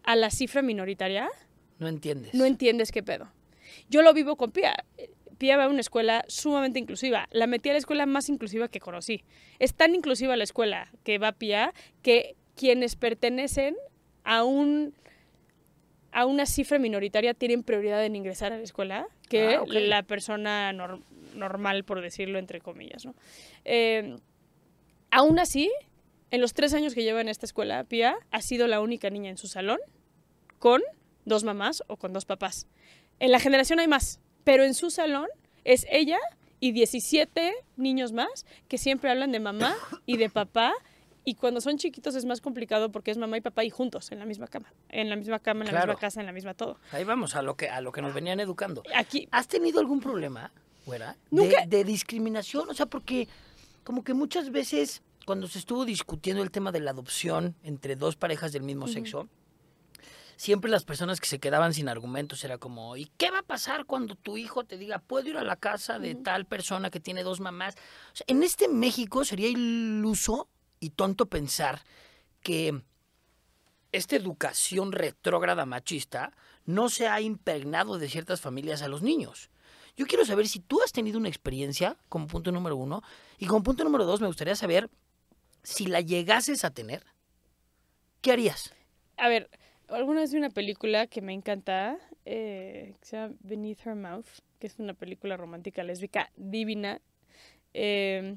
a 0.02 0.16
la 0.16 0.30
cifra 0.30 0.62
minoritaria, 0.62 1.28
No 1.78 1.88
entiendes. 1.88 2.34
no 2.34 2.44
entiendes 2.44 2.90
qué 2.92 3.02
pedo. 3.02 3.28
Yo 3.88 4.02
lo 4.02 4.12
vivo 4.14 4.36
con 4.36 4.50
Pía. 4.52 4.74
Pía 5.38 5.56
va 5.56 5.64
a 5.64 5.68
una 5.68 5.80
escuela 5.80 6.24
sumamente 6.28 6.78
inclusiva. 6.78 7.28
La 7.32 7.46
metí 7.46 7.68
a 7.70 7.72
la 7.72 7.78
escuela 7.78 8.06
más 8.06 8.28
inclusiva 8.28 8.68
que 8.68 8.78
conocí. 8.80 9.24
Es 9.58 9.74
tan 9.74 9.94
inclusiva 9.94 10.36
la 10.36 10.44
escuela 10.44 10.90
que 11.04 11.18
va 11.18 11.32
Pía 11.32 11.72
que 12.02 12.36
quienes 12.56 12.96
pertenecen 12.96 13.76
a 14.24 14.44
un 14.44 14.94
a 16.14 16.26
una 16.26 16.44
cifra 16.44 16.78
minoritaria 16.78 17.32
tienen 17.32 17.62
prioridad 17.62 18.04
en 18.04 18.14
ingresar 18.16 18.52
a 18.52 18.58
la 18.58 18.62
escuela 18.62 19.06
que 19.30 19.54
Ah, 19.56 19.64
la 19.66 20.02
persona 20.02 20.70
nor- 20.74 21.02
normal, 21.34 21.84
por 21.84 22.02
decirlo 22.02 22.38
entre 22.38 22.60
comillas. 22.60 23.06
¿no? 23.06 23.14
Eh, 23.64 24.16
aún 25.10 25.38
así, 25.38 25.72
en 26.30 26.42
los 26.42 26.52
tres 26.52 26.74
años 26.74 26.94
que 26.94 27.02
lleva 27.02 27.22
en 27.22 27.30
esta 27.30 27.46
escuela, 27.46 27.82
Pía 27.84 28.16
ha 28.30 28.42
sido 28.42 28.66
la 28.66 28.82
única 28.82 29.08
niña 29.08 29.30
en 29.30 29.38
su 29.38 29.48
salón 29.48 29.78
con 30.58 30.82
dos 31.24 31.44
mamás 31.44 31.82
o 31.86 31.96
con 31.96 32.12
dos 32.12 32.26
papás. 32.26 32.66
En 33.20 33.30
la 33.30 33.38
generación 33.40 33.78
hay 33.78 33.88
más, 33.88 34.20
pero 34.44 34.64
en 34.64 34.74
su 34.74 34.90
salón 34.90 35.28
es 35.64 35.86
ella 35.90 36.18
y 36.60 36.72
17 36.72 37.54
niños 37.76 38.12
más 38.12 38.46
que 38.68 38.78
siempre 38.78 39.10
hablan 39.10 39.32
de 39.32 39.40
mamá 39.40 39.74
y 40.06 40.16
de 40.16 40.28
papá. 40.30 40.72
Y 41.24 41.34
cuando 41.34 41.60
son 41.60 41.78
chiquitos 41.78 42.16
es 42.16 42.24
más 42.24 42.40
complicado 42.40 42.90
porque 42.90 43.12
es 43.12 43.18
mamá 43.18 43.36
y 43.36 43.40
papá 43.40 43.62
y 43.62 43.70
juntos 43.70 44.10
en 44.10 44.18
la 44.18 44.24
misma 44.26 44.48
cama. 44.48 44.72
En 44.88 45.08
la 45.08 45.14
misma 45.14 45.38
cama, 45.38 45.64
en 45.64 45.72
la 45.72 45.80
misma 45.80 45.94
casa, 46.00 46.18
en 46.20 46.26
la 46.26 46.32
misma 46.32 46.54
todo. 46.54 46.78
Ahí 46.90 47.04
vamos, 47.04 47.36
a 47.36 47.42
lo 47.42 47.56
que, 47.56 47.68
a 47.68 47.80
lo 47.80 47.92
que 47.92 48.02
nos 48.02 48.12
venían 48.12 48.40
educando. 48.40 48.82
Aquí, 48.94 49.28
¿Has 49.30 49.46
tenido 49.46 49.78
algún 49.78 50.00
problema? 50.00 50.50
Nunca- 51.30 51.60
De, 51.66 51.76
de 51.78 51.84
discriminación, 51.84 52.68
o 52.68 52.74
sea, 52.74 52.86
porque 52.86 53.28
como 53.84 54.02
que 54.02 54.14
muchas 54.14 54.50
veces 54.50 55.02
cuando 55.24 55.46
se 55.46 55.60
estuvo 55.60 55.84
discutiendo 55.84 56.42
el 56.42 56.50
tema 56.50 56.72
de 56.72 56.80
la 56.80 56.90
adopción 56.90 57.54
entre 57.62 57.94
dos 57.94 58.16
parejas 58.16 58.52
del 58.52 58.64
mismo 58.64 58.88
sexo, 58.88 59.28
siempre 60.36 60.70
las 60.70 60.84
personas 60.84 61.20
que 61.20 61.26
se 61.26 61.38
quedaban 61.38 61.74
sin 61.74 61.88
argumentos 61.88 62.44
era 62.44 62.58
como, 62.58 62.96
¿y 62.96 63.06
qué 63.16 63.30
va 63.30 63.40
a 63.40 63.42
pasar 63.44 63.84
cuando 63.84 64.14
tu 64.14 64.36
hijo 64.36 64.64
te 64.64 64.78
diga, 64.78 64.98
puedo 64.98 65.28
ir 65.28 65.36
a 65.36 65.44
la 65.44 65.56
casa 65.56 65.98
de 65.98 66.14
tal 66.14 66.46
persona 66.46 66.90
que 66.90 67.00
tiene 67.00 67.22
dos 67.22 67.40
mamás? 67.40 67.74
O 68.12 68.16
sea, 68.16 68.24
en 68.28 68.42
este 68.42 68.68
México 68.68 69.24
sería 69.24 69.48
iluso 69.48 70.48
y 70.80 70.90
tonto 70.90 71.26
pensar 71.26 71.82
que 72.42 72.82
esta 73.92 74.16
educación 74.16 74.92
retrógrada 74.92 75.66
machista 75.66 76.32
no 76.64 76.88
se 76.88 77.08
ha 77.08 77.20
impregnado 77.20 77.98
de 77.98 78.08
ciertas 78.08 78.40
familias 78.40 78.82
a 78.82 78.88
los 78.88 79.02
niños. 79.02 79.50
Yo 79.96 80.06
quiero 80.06 80.24
saber 80.24 80.48
si 80.48 80.60
tú 80.60 80.80
has 80.82 80.92
tenido 80.92 81.18
una 81.18 81.28
experiencia, 81.28 81.96
como 82.08 82.26
punto 82.26 82.50
número 82.50 82.76
uno, 82.76 83.02
y 83.38 83.46
como 83.46 83.62
punto 83.62 83.84
número 83.84 84.06
dos 84.06 84.20
me 84.20 84.26
gustaría 84.26 84.56
saber 84.56 84.90
si 85.62 85.86
la 85.86 86.00
llegases 86.00 86.64
a 86.64 86.70
tener, 86.70 87.04
¿qué 88.22 88.32
harías? 88.32 88.74
a 89.22 89.28
ver, 89.28 89.48
alguna 89.92 90.20
vez 90.20 90.32
vi 90.32 90.38
una 90.38 90.50
película 90.50 91.06
que 91.06 91.20
me 91.22 91.32
encanta, 91.32 91.98
eh, 92.24 92.94
que 93.00 93.06
se 93.06 93.16
llama 93.16 93.34
Beneath 93.40 93.86
Her 93.86 93.94
Mouth, 93.94 94.26
que 94.58 94.66
es 94.66 94.78
una 94.78 94.94
película 94.94 95.36
romántica 95.36 95.82
lésbica 95.82 96.30
divina, 96.36 97.00
eh, 97.74 98.36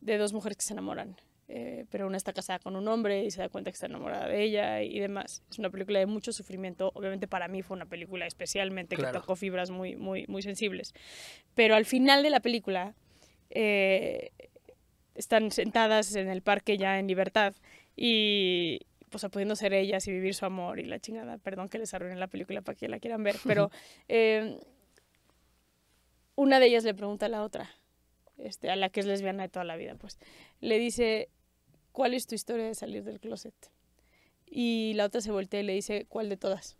de 0.00 0.18
dos 0.18 0.32
mujeres 0.32 0.56
que 0.56 0.64
se 0.64 0.72
enamoran. 0.72 1.16
eh, 1.52 1.84
pero 1.90 2.06
una 2.06 2.16
está 2.16 2.32
casada 2.32 2.60
con 2.60 2.76
un 2.76 2.86
hombre 2.86 3.24
y 3.24 3.32
se 3.32 3.40
da 3.40 3.48
cuenta 3.48 3.72
que 3.72 3.74
está 3.74 3.86
enamorada 3.86 4.28
de 4.28 4.40
ella 4.40 4.82
y 4.84 5.00
demás. 5.00 5.42
Es 5.50 5.58
una 5.58 5.68
película 5.68 5.98
de 5.98 6.06
mucho 6.06 6.32
sufrimiento. 6.32 6.92
Obviamente 6.94 7.26
para 7.26 7.48
mí 7.48 7.62
fue 7.62 7.76
una 7.76 7.86
película 7.86 8.24
especialmente 8.24 8.94
Claro. 8.94 9.12
que 9.12 9.18
tocó 9.18 9.34
fibras 9.34 9.68
muy, 9.72 9.96
muy, 9.96 10.26
muy 10.28 10.42
sensibles. 10.42 10.94
Pero 11.56 11.74
al 11.74 11.86
final 11.86 12.22
de 12.22 12.30
la 12.30 12.38
película 12.38 12.94
eh, 13.50 14.30
están 15.16 15.50
sentadas 15.50 16.14
en 16.14 16.28
el 16.28 16.40
parque 16.40 16.78
ya 16.78 17.00
en 17.00 17.08
libertad 17.08 17.52
y 17.96 18.82
o 19.12 19.18
sea, 19.18 19.28
pudiendo 19.28 19.56
ser 19.56 19.72
ellas 19.72 20.06
y 20.06 20.12
vivir 20.12 20.34
su 20.34 20.46
amor 20.46 20.78
y 20.78 20.84
la 20.84 20.98
chingada. 20.98 21.38
Perdón 21.38 21.68
que 21.68 21.78
les 21.78 21.92
arruinen 21.94 22.20
la 22.20 22.28
película 22.28 22.62
para 22.62 22.76
que 22.76 22.88
la 22.88 22.98
quieran 22.98 23.22
ver, 23.22 23.36
pero 23.44 23.70
eh, 24.08 24.60
una 26.34 26.60
de 26.60 26.66
ellas 26.66 26.84
le 26.84 26.94
pregunta 26.94 27.26
a 27.26 27.28
la 27.28 27.42
otra, 27.42 27.70
este, 28.38 28.70
a 28.70 28.76
la 28.76 28.88
que 28.88 29.00
es 29.00 29.06
lesbiana 29.06 29.42
de 29.42 29.48
toda 29.48 29.64
la 29.64 29.76
vida, 29.76 29.94
pues, 29.96 30.18
le 30.60 30.78
dice, 30.78 31.28
¿cuál 31.92 32.14
es 32.14 32.26
tu 32.26 32.34
historia 32.34 32.66
de 32.66 32.74
salir 32.74 33.04
del 33.04 33.20
closet? 33.20 33.54
Y 34.46 34.94
la 34.94 35.04
otra 35.06 35.20
se 35.20 35.30
voltea 35.30 35.60
y 35.60 35.64
le 35.64 35.74
dice, 35.74 36.06
¿cuál 36.08 36.28
de 36.28 36.36
todas? 36.36 36.76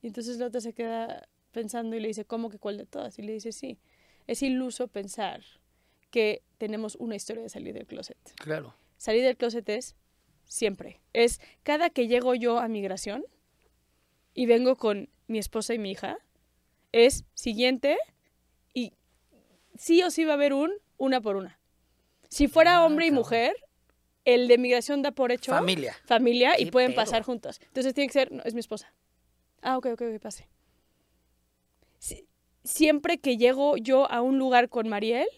Y 0.00 0.08
entonces 0.08 0.38
la 0.38 0.46
otra 0.46 0.60
se 0.60 0.72
queda 0.72 1.28
pensando 1.50 1.96
y 1.96 2.00
le 2.00 2.08
dice, 2.08 2.24
¿cómo 2.24 2.50
que 2.50 2.58
cuál 2.58 2.76
de 2.76 2.86
todas? 2.86 3.18
Y 3.18 3.22
le 3.22 3.32
dice, 3.32 3.52
sí, 3.52 3.78
es 4.26 4.42
iluso 4.42 4.88
pensar 4.88 5.42
que 6.10 6.42
tenemos 6.58 6.94
una 6.96 7.16
historia 7.16 7.42
de 7.42 7.48
salir 7.48 7.74
del 7.74 7.86
closet. 7.86 8.18
Claro. 8.36 8.74
Salir 8.96 9.24
del 9.24 9.36
closet 9.36 9.68
es 9.68 9.96
siempre. 10.46 11.00
Es 11.12 11.40
cada 11.62 11.90
que 11.90 12.06
llego 12.08 12.34
yo 12.34 12.58
a 12.58 12.68
migración 12.68 13.24
y 14.34 14.46
vengo 14.46 14.76
con 14.76 15.08
mi 15.26 15.38
esposa 15.38 15.74
y 15.74 15.78
mi 15.78 15.90
hija, 15.92 16.18
es 16.92 17.24
siguiente 17.34 17.98
y 18.72 18.92
sí 19.76 20.02
o 20.02 20.10
sí 20.10 20.24
va 20.24 20.32
a 20.32 20.34
haber 20.34 20.52
un 20.52 20.72
una 20.96 21.20
por 21.20 21.36
una. 21.36 21.58
Si 22.28 22.48
fuera 22.48 22.76
Ah, 22.76 22.84
hombre 22.86 23.06
y 23.06 23.10
mujer, 23.10 23.56
el 24.24 24.48
de 24.48 24.58
migración 24.58 25.02
da 25.02 25.12
por 25.12 25.32
hecho 25.32 25.52
Familia. 25.52 25.96
familia 26.06 26.58
y 26.58 26.66
¿Qué 26.66 26.70
pueden 26.72 26.94
pasar 26.94 27.22
juntas. 27.22 27.60
Entonces 27.66 27.94
tiene 27.94 28.08
que 28.08 28.12
ser, 28.14 28.32
no, 28.32 28.42
es 28.44 28.54
mi 28.54 28.60
esposa. 28.60 28.92
Ah, 29.62 29.76
ok, 29.78 29.86
ok, 29.92 30.02
ok, 30.14 30.20
pase. 30.20 30.48
Si- 31.98 32.26
siempre 32.64 33.18
que 33.18 33.36
llego 33.36 33.76
yo 33.76 34.10
a 34.10 34.20
un 34.22 34.38
lugar 34.38 34.68
con 34.68 34.88
Mariel, 34.88 35.28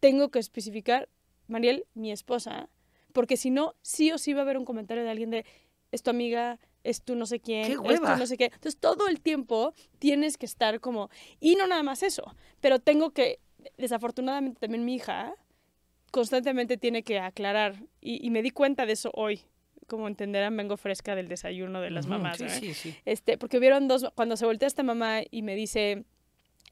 tengo 0.00 0.30
que 0.30 0.38
especificar, 0.38 1.08
Mariel, 1.48 1.86
mi 1.94 2.10
esposa, 2.12 2.68
porque 3.12 3.36
si 3.36 3.50
no, 3.50 3.74
sí 3.82 4.10
o 4.12 4.18
sí 4.18 4.32
va 4.32 4.40
a 4.40 4.42
haber 4.42 4.58
un 4.58 4.64
comentario 4.64 5.04
de 5.04 5.10
alguien 5.10 5.30
de, 5.30 5.44
es 5.90 6.02
tu 6.02 6.10
amiga, 6.10 6.58
es 6.84 7.02
tu 7.02 7.14
no 7.14 7.26
sé 7.26 7.40
quién, 7.40 7.66
¡Qué 7.66 7.72
es 7.72 7.78
hueva! 7.78 8.16
no 8.16 8.26
sé 8.26 8.36
qué. 8.36 8.46
Entonces 8.46 8.76
todo 8.78 9.08
el 9.08 9.20
tiempo 9.20 9.74
tienes 9.98 10.36
que 10.36 10.46
estar 10.46 10.80
como, 10.80 11.10
y 11.40 11.54
no 11.56 11.66
nada 11.66 11.82
más 11.82 12.02
eso, 12.02 12.34
pero 12.60 12.78
tengo 12.78 13.10
que, 13.10 13.40
desafortunadamente 13.76 14.60
también 14.60 14.84
mi 14.84 14.94
hija 14.94 15.34
constantemente 16.10 16.76
tiene 16.76 17.02
que 17.02 17.18
aclarar, 17.20 17.84
y, 18.00 18.24
y 18.26 18.30
me 18.30 18.42
di 18.42 18.50
cuenta 18.50 18.86
de 18.86 18.92
eso 18.92 19.10
hoy. 19.14 19.42
Como 19.88 20.06
entenderán, 20.06 20.56
vengo 20.56 20.76
fresca 20.76 21.16
del 21.16 21.28
desayuno 21.28 21.80
de 21.80 21.90
las 21.90 22.06
mamás. 22.06 22.38
Sí, 22.38 22.44
¿eh? 22.44 22.48
sí, 22.48 22.72
sí. 22.72 22.96
Este, 23.04 23.36
porque 23.36 23.58
vieron 23.58 23.88
dos, 23.88 24.06
cuando 24.14 24.36
se 24.36 24.46
voltea 24.46 24.68
esta 24.68 24.84
mamá 24.84 25.22
y 25.28 25.42
me 25.42 25.54
dice, 25.56 26.04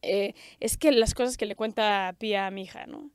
eh, 0.03 0.35
es 0.61 0.79
que 0.79 0.93
las 0.93 1.13
cosas 1.13 1.37
que 1.37 1.45
le 1.45 1.57
cuenta 1.57 2.15
Pía 2.19 2.47
a 2.47 2.51
mi 2.51 2.63
hija, 2.63 2.87
¿no? 2.87 3.11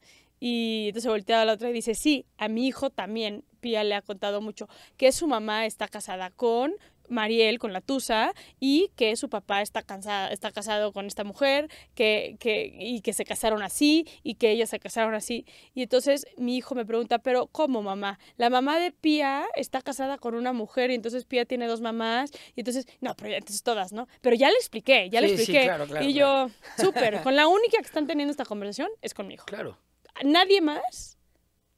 Y 0.48 0.90
entonces 0.90 1.06
se 1.06 1.10
voltea 1.10 1.42
a 1.42 1.46
la 1.46 1.54
otra 1.54 1.72
y 1.72 1.74
dice, 1.74 1.96
sí, 1.96 2.28
a 2.38 2.50
mi 2.50 2.68
hijo 2.68 2.92
también 2.92 3.44
Pía 3.62 3.84
le 3.84 3.96
ha 3.96 4.04
contado 4.04 4.42
mucho, 4.42 4.70
que 4.96 5.12
su 5.12 5.26
mamá 5.26 5.66
está 5.66 5.88
casada 5.88 6.30
con 6.30 6.76
Mariel, 7.10 7.58
con 7.58 7.74
la 7.74 7.82
Tusa, 7.82 8.32
y 8.60 8.92
que 8.96 9.16
su 9.16 9.28
papá 9.28 9.64
está, 9.64 9.82
cansada, 9.82 10.30
está 10.32 10.52
casado 10.52 10.94
con 10.94 11.08
esta 11.08 11.24
mujer, 11.24 11.68
que, 11.96 12.36
que, 12.40 12.76
y 12.80 13.02
que 13.02 13.14
se 13.14 13.26
casaron 13.26 13.64
así, 13.64 14.06
y 14.22 14.36
que 14.36 14.52
ellas 14.52 14.70
se 14.70 14.80
casaron 14.80 15.16
así. 15.16 15.48
Y 15.74 15.82
entonces 15.82 16.28
mi 16.38 16.58
hijo 16.58 16.76
me 16.76 16.86
pregunta, 16.86 17.18
pero 17.18 17.48
¿cómo 17.48 17.82
mamá? 17.82 18.20
La 18.38 18.52
mamá 18.52 18.80
de 18.80 18.92
Pía 18.92 19.48
está 19.56 19.82
casada 19.82 20.20
con 20.20 20.36
una 20.36 20.54
mujer, 20.54 20.92
y 20.92 20.94
entonces 20.94 21.26
Pía 21.26 21.46
tiene 21.46 21.66
dos 21.66 21.82
mamás, 21.82 22.30
y 22.56 22.60
entonces, 22.60 22.86
no, 23.02 23.16
pero 23.16 23.34
entonces 23.34 23.64
todas, 23.64 23.94
¿no? 23.94 24.08
Pero 24.22 24.36
ya 24.36 24.50
le 24.50 24.58
expliqué, 24.58 25.10
ya 25.10 25.22
le 25.22 25.30
Sí, 25.30 25.38
sí, 25.38 25.42
expliqué. 25.42 25.64
claro, 25.66 25.88
claro, 25.88 26.06
y 26.06 26.14
yo, 26.14 26.52
súper, 26.78 27.24
con 27.24 27.36
la 27.36 27.48
única 27.48 27.80
que 27.80 27.88
están 27.88 28.06
teniendo 28.06 28.30
esta 28.30 28.46
conversación 28.46 28.90
es 29.02 29.16
conmigo. 29.16 29.44
Claro. 29.46 29.80
Nadie 30.24 30.62
más 30.62 31.18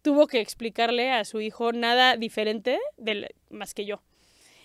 tuvo 0.01 0.27
que 0.27 0.39
explicarle 0.39 1.11
a 1.11 1.25
su 1.25 1.41
hijo 1.41 1.71
nada 1.73 2.15
diferente 2.17 2.79
del, 2.97 3.27
más 3.49 3.73
que 3.73 3.85
yo. 3.85 4.01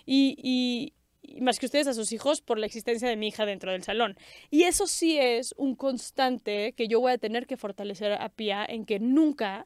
Y, 0.05 0.35
y- 0.41 0.93
y 1.25 1.39
más 1.39 1.57
que 1.57 1.65
ustedes 1.67 1.87
a 1.87 1.93
sus 1.93 2.11
hijos 2.11 2.41
por 2.41 2.59
la 2.59 2.65
existencia 2.65 3.07
de 3.07 3.15
mi 3.15 3.29
hija 3.29 3.45
dentro 3.45 3.71
del 3.71 3.81
salón. 3.83 4.17
Y 4.51 4.63
eso 4.63 4.87
sí 4.87 5.17
es 5.17 5.53
un 5.57 5.75
constante 5.75 6.73
que 6.73 6.89
yo 6.89 6.99
voy 6.99 7.13
a 7.13 7.17
tener 7.17 7.47
que 7.47 7.55
fortalecer 7.55 8.11
a 8.11 8.27
Pia 8.29 8.65
en 8.65 8.85
que 8.85 8.99
nunca 8.99 9.65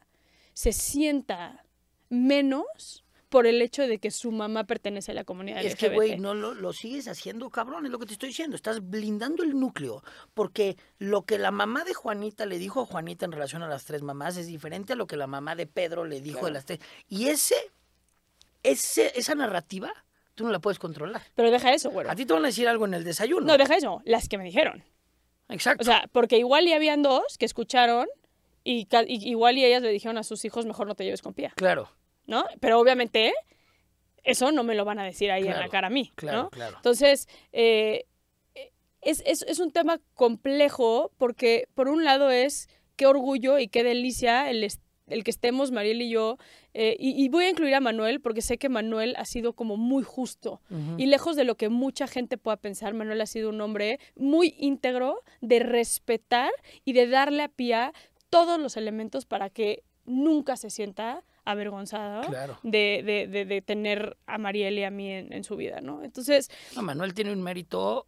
se 0.53 0.71
sienta 0.71 1.65
menos 2.09 3.03
por 3.29 3.45
el 3.47 3.61
hecho 3.61 3.87
de 3.87 3.99
que 3.99 4.11
su 4.11 4.31
mamá 4.31 4.63
pertenece 4.63 5.11
a 5.11 5.15
la 5.15 5.23
comunidad 5.23 5.63
Es 5.63 5.75
que, 5.75 5.87
LGBT. 5.87 5.95
güey, 5.95 6.17
no 6.19 6.33
lo, 6.33 6.53
lo 6.53 6.73
sigues 6.73 7.07
haciendo, 7.07 7.49
cabrón, 7.49 7.85
es 7.85 7.91
lo 7.91 7.99
que 7.99 8.05
te 8.05 8.13
estoy 8.13 8.29
diciendo. 8.29 8.55
Estás 8.55 8.89
blindando 8.89 9.43
el 9.43 9.59
núcleo. 9.59 10.03
Porque 10.33 10.77
lo 10.97 11.23
que 11.23 11.37
la 11.37 11.51
mamá 11.51 11.83
de 11.83 11.93
Juanita 11.93 12.45
le 12.45 12.57
dijo 12.57 12.81
a 12.81 12.85
Juanita 12.85 13.25
en 13.25 13.31
relación 13.31 13.63
a 13.63 13.67
las 13.67 13.85
tres 13.85 14.01
mamás 14.01 14.37
es 14.37 14.47
diferente 14.47 14.93
a 14.93 14.95
lo 14.95 15.07
que 15.07 15.17
la 15.17 15.27
mamá 15.27 15.55
de 15.55 15.67
Pedro 15.67 16.05
le 16.05 16.21
dijo 16.21 16.45
de 16.45 16.51
las 16.51 16.65
tres. 16.65 16.79
Y 17.09 17.27
ese, 17.27 17.55
ese, 18.63 19.11
esa 19.19 19.35
narrativa, 19.35 19.91
tú 20.35 20.43
no 20.45 20.51
la 20.51 20.59
puedes 20.59 20.79
controlar. 20.79 21.21
Pero 21.35 21.51
deja 21.51 21.73
eso, 21.73 21.89
güero. 21.89 22.09
A 22.11 22.15
ti 22.15 22.25
te 22.25 22.33
van 22.33 22.43
a 22.43 22.47
decir 22.47 22.67
algo 22.67 22.85
en 22.85 22.93
el 22.93 23.03
desayuno. 23.03 23.45
No, 23.45 23.57
deja 23.57 23.75
eso. 23.75 24.01
Las 24.05 24.27
que 24.27 24.37
me 24.37 24.43
dijeron. 24.43 24.83
Exacto. 25.49 25.81
O 25.81 25.85
sea, 25.85 26.09
porque 26.11 26.37
igual 26.37 26.67
y 26.67 26.73
habían 26.73 27.01
dos 27.01 27.37
que 27.37 27.45
escucharon 27.45 28.07
y 28.63 28.87
igual 29.07 29.57
y 29.57 29.63
ellas 29.63 29.81
le 29.81 29.89
dijeron 29.89 30.17
a 30.17 30.23
sus 30.23 30.43
hijos, 30.43 30.65
mejor 30.65 30.87
no 30.87 30.95
te 30.95 31.05
lleves 31.05 31.21
con 31.21 31.33
Pía, 31.33 31.53
claro, 31.55 31.89
¿no? 32.27 32.45
Pero 32.59 32.79
obviamente 32.79 33.33
eso 34.23 34.51
no 34.51 34.63
me 34.63 34.75
lo 34.75 34.85
van 34.85 34.99
a 34.99 35.05
decir 35.05 35.31
ahí 35.31 35.47
en 35.47 35.57
la 35.57 35.69
cara 35.69 35.87
a 35.87 35.89
mí, 35.89 36.11
claro, 36.15 36.43
¿no? 36.43 36.49
claro. 36.49 36.75
Entonces, 36.75 37.27
eh, 37.53 38.05
es, 39.01 39.23
es, 39.25 39.41
es 39.43 39.59
un 39.59 39.71
tema 39.71 39.99
complejo 40.13 41.11
porque 41.17 41.67
por 41.73 41.87
un 41.87 42.03
lado 42.03 42.29
es 42.29 42.67
qué 42.97 43.05
orgullo 43.07 43.57
y 43.57 43.69
qué 43.69 43.83
delicia 43.83 44.49
el, 44.49 44.67
el 45.07 45.23
que 45.23 45.31
estemos 45.31 45.71
Mariel 45.71 46.01
y 46.01 46.09
yo, 46.09 46.37
eh, 46.73 46.97
y, 46.99 47.23
y 47.23 47.29
voy 47.29 47.45
a 47.45 47.49
incluir 47.49 47.73
a 47.75 47.79
Manuel 47.79 48.19
porque 48.19 48.41
sé 48.41 48.57
que 48.57 48.69
Manuel 48.69 49.15
ha 49.17 49.25
sido 49.25 49.53
como 49.53 49.77
muy 49.77 50.03
justo. 50.03 50.61
Y 50.97 51.05
lejos 51.05 51.35
de 51.35 51.43
lo 51.43 51.55
que 51.55 51.69
mucha 51.69 52.07
gente 52.07 52.37
pueda 52.37 52.57
pensar, 52.57 52.93
Manuel 52.93 53.21
ha 53.21 53.25
sido 53.25 53.49
un 53.49 53.61
hombre 53.61 53.99
muy 54.15 54.55
íntegro 54.59 55.23
de 55.41 55.59
respetar 55.59 56.51
y 56.83 56.93
de 56.93 57.07
darle 57.07 57.43
a 57.43 57.47
Pía 57.47 57.93
todos 58.29 58.59
los 58.59 58.75
elementos 58.75 59.25
para 59.25 59.49
que 59.49 59.83
nunca 60.05 60.57
se 60.57 60.69
sienta 60.69 61.23
avergonzada 61.51 62.21
Claro. 62.21 62.59
de, 62.63 63.01
de- 63.05 63.27
de- 63.27 63.45
de 63.45 63.61
tener 63.61 64.17
a 64.25 64.37
Mariel 64.37 64.77
y 64.79 64.83
a 64.83 64.91
mí 64.91 65.09
en, 65.11 65.31
en 65.33 65.43
su 65.43 65.55
vida, 65.55 65.81
¿no? 65.81 66.03
Entonces, 66.03 66.49
No, 66.75 66.81
Manuel 66.81 67.13
tiene 67.13 67.31
un 67.31 67.41
mérito 67.41 68.05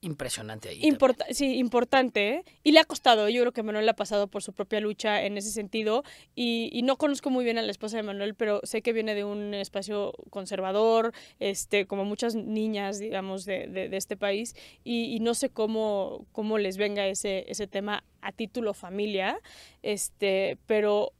impresionante 0.00 0.68
ahí. 0.68 0.76
también. 0.76 0.92
importa 0.94 1.26
sí, 1.30 1.56
importante, 1.56 2.28
¿eh? 2.30 2.44
y 2.62 2.70
le 2.70 2.78
ha 2.78 2.84
costado, 2.84 3.28
yo 3.28 3.40
creo 3.40 3.50
que 3.52 3.64
Manuel 3.64 3.88
ha 3.88 3.94
pasado 3.96 4.28
por 4.28 4.44
su 4.44 4.52
propia 4.52 4.78
lucha 4.78 5.24
en 5.24 5.36
ese 5.36 5.50
sentido, 5.50 6.04
y, 6.36 6.70
y 6.72 6.82
no 6.82 6.96
conozco 6.98 7.30
muy 7.30 7.44
bien 7.44 7.58
a 7.58 7.62
la 7.62 7.72
esposa 7.72 7.96
de 7.96 8.04
Manuel, 8.04 8.36
pero 8.36 8.60
sé 8.62 8.80
que 8.80 8.92
viene 8.92 9.16
de 9.16 9.24
un 9.24 9.54
espacio 9.54 10.12
conservador, 10.30 11.12
este, 11.40 11.86
como 11.86 12.04
muchas 12.04 12.36
niñas, 12.36 13.00
digamos, 13.00 13.44
de, 13.44 13.66
de- 13.66 13.88
de 13.88 13.96
este 13.96 14.16
país, 14.16 14.54
y, 14.84 15.06
y 15.16 15.18
no 15.18 15.34
sé 15.34 15.50
cómo, 15.50 16.26
cómo 16.30 16.58
les 16.58 16.76
venga 16.76 17.04
ese, 17.08 17.44
ese 17.48 17.66
tema 17.66 18.04
a 18.20 18.30
título 18.30 18.74
familia, 18.74 19.40
este, 19.82 20.58
pero 20.66 21.12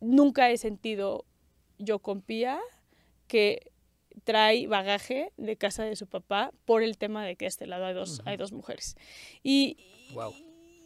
nunca 0.00 0.50
he 0.50 0.56
sentido 0.58 1.24
yo 1.78 1.98
con 1.98 2.20
Pía 2.22 2.58
que 3.26 3.70
trae 4.24 4.66
bagaje 4.66 5.32
de 5.36 5.56
casa 5.56 5.84
de 5.84 5.96
su 5.96 6.06
papá 6.06 6.52
por 6.64 6.82
el 6.82 6.98
tema 6.98 7.24
de 7.24 7.36
que 7.36 7.44
a 7.44 7.48
este 7.48 7.66
lado 7.66 7.86
hay 7.86 7.94
dos, 7.94 8.22
hay 8.26 8.36
dos 8.36 8.52
mujeres. 8.52 8.96
Y, 9.42 9.76
Guau. 10.12 10.32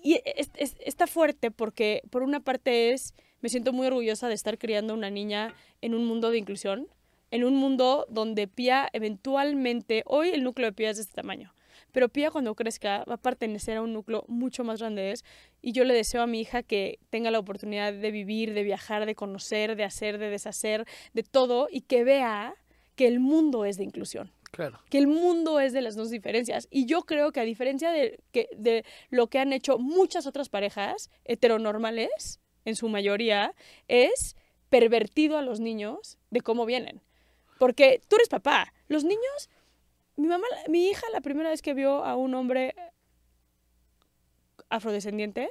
y 0.03 0.21
es- 0.25 0.51
es- 0.57 0.77
está 0.81 1.07
fuerte 1.07 1.51
porque 1.51 2.03
por 2.11 2.23
una 2.23 2.41
parte 2.41 2.93
es, 2.93 3.15
me 3.41 3.49
siento 3.49 3.73
muy 3.73 3.87
orgullosa 3.87 4.29
de 4.29 4.35
estar 4.35 4.59
criando 4.59 4.95
una 4.95 5.11
niña 5.11 5.55
en 5.81 5.95
un 5.95 6.07
mundo 6.07 6.31
de 6.31 6.39
inclusión, 6.39 6.87
en 7.31 7.45
un 7.45 7.57
mundo 7.57 8.07
donde 8.09 8.47
Pía 8.47 8.89
eventualmente, 8.93 10.03
hoy 10.07 10.29
el 10.31 10.45
núcleo 10.45 10.69
de 10.69 10.73
Pía 10.73 10.91
es 10.91 10.97
de 10.99 11.03
este 11.03 11.15
tamaño, 11.15 11.53
pero 11.95 12.09
Pía 12.09 12.33
cuando 12.33 12.57
crezca 12.57 13.05
va 13.09 13.15
a 13.15 13.19
pertenecer 13.19 13.77
a 13.77 13.83
un 13.83 13.93
núcleo 13.93 14.25
mucho 14.27 14.65
más 14.65 14.81
grande 14.81 15.15
y 15.63 15.71
yo 15.71 15.85
le 15.85 15.95
deseo 15.95 16.23
a 16.23 16.27
mi 16.27 16.41
hija 16.41 16.65
que 16.65 16.99
tenga 17.09 17.31
la 17.31 17.39
oportunidad 17.39 17.93
de 17.93 18.11
vivir, 18.11 18.53
de 18.53 18.65
viajar, 18.65 19.07
de 19.07 19.15
conocer, 19.15 19.77
de 19.77 19.85
hacer, 19.85 20.19
de 20.19 20.29
deshacer, 20.29 20.87
de 21.13 21.23
todo, 21.23 21.69
y 21.71 21.83
que 21.83 22.03
vea 22.03 22.57
que 22.97 23.07
el 23.07 23.21
mundo 23.21 23.65
es 23.65 23.77
de 23.77 23.85
inclusión 23.85 24.33
Claro. 24.51 24.81
que 24.91 24.99
el 24.99 25.07
mundo 25.07 25.61
es 25.61 25.73
de 25.73 25.83
las 25.83 25.95
dos 25.95 26.11
diferencias. 26.11 26.67
Y 26.69 26.87
yo 26.87 27.03
creo 27.03 27.31
que 27.31 27.39
a 27.41 27.45
diferencia 27.45 27.93
de, 27.93 28.19
que, 28.33 28.49
de 28.57 28.85
lo 29.11 29.29
que 29.29 29.39
han 29.39 29.53
hecho 29.53 29.79
muchas 29.79 30.27
otras 30.27 30.49
parejas 30.49 31.11
heteronormales, 31.25 32.41
en 32.65 32.75
su 32.75 32.89
mayoría, 32.89 33.55
es 33.87 34.37
pervertido 34.69 35.39
a 35.39 35.43
los 35.43 35.61
niños 35.61 36.19
de 36.31 36.41
cómo 36.41 36.67
vienen. 36.67 37.03
Porque 37.59 38.01
tú 38.09 38.17
eres 38.17 38.29
papá. 38.29 38.73
Los 38.89 39.05
niños, 39.05 39.49
mi 40.17 40.29
mamá, 40.29 40.47
mi 40.69 40.89
hija 40.89 41.07
la 41.13 41.21
primera 41.21 41.51
vez 41.51 41.63
que 41.63 41.75
vio 41.75 42.05
a 42.05 42.17
un 42.17 42.35
hombre 42.35 42.75
afrodescendiente, 44.71 45.51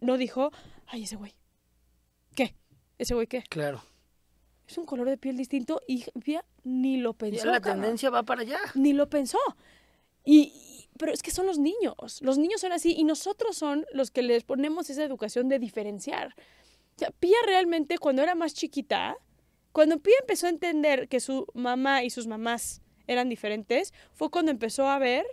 no 0.00 0.16
dijo, 0.16 0.50
ay, 0.86 1.04
ese 1.04 1.16
güey. 1.16 1.34
¿Qué? 2.34 2.54
¿Ese 2.98 3.14
güey 3.14 3.26
qué? 3.26 3.42
Claro. 3.48 3.82
Es 4.66 4.78
un 4.78 4.86
color 4.86 5.08
de 5.08 5.18
piel 5.18 5.36
distinto 5.36 5.80
y 5.86 6.04
Pía 6.24 6.44
ni 6.64 6.96
lo 6.96 7.12
Ya 7.12 7.18
pensó. 7.18 7.46
la 7.46 7.60
cabrón 7.60 7.82
tendencia 7.82 8.10
va 8.10 8.22
para 8.22 8.42
allá. 8.42 8.58
ni 8.74 8.92
lo 8.92 9.08
pensó. 9.10 9.38
Y, 10.24 10.38
y- 10.40 10.88
pero 10.98 11.12
es 11.12 11.22
que 11.22 11.30
son 11.30 11.46
los 11.46 11.58
niños. 11.58 12.20
Los 12.22 12.38
niños 12.38 12.60
son 12.60 12.72
así 12.72 12.94
y 12.96 13.04
nosotros 13.04 13.56
son 13.56 13.84
los 13.92 14.10
que 14.10 14.22
les 14.22 14.44
ponemos 14.44 14.88
esa 14.88 15.02
educación 15.04 15.48
de 15.48 15.58
diferenciar. 15.58 16.34
O 16.96 16.98
sea, 16.98 17.10
Pía 17.10 17.36
realmente 17.46 17.98
cuando 17.98 18.22
era 18.22 18.34
más 18.34 18.54
chiquita 18.54 19.16
Cuando 19.72 19.98
Pía 19.98 20.14
empezó 20.20 20.46
a 20.46 20.50
entender 20.50 21.08
que 21.08 21.18
su 21.18 21.46
mamá 21.54 22.04
y 22.04 22.10
sus 22.10 22.26
mamás 22.26 22.81
eran 23.06 23.28
diferentes, 23.28 23.92
fue 24.12 24.30
cuando 24.30 24.50
empezó 24.50 24.88
a 24.88 24.98
ver 24.98 25.24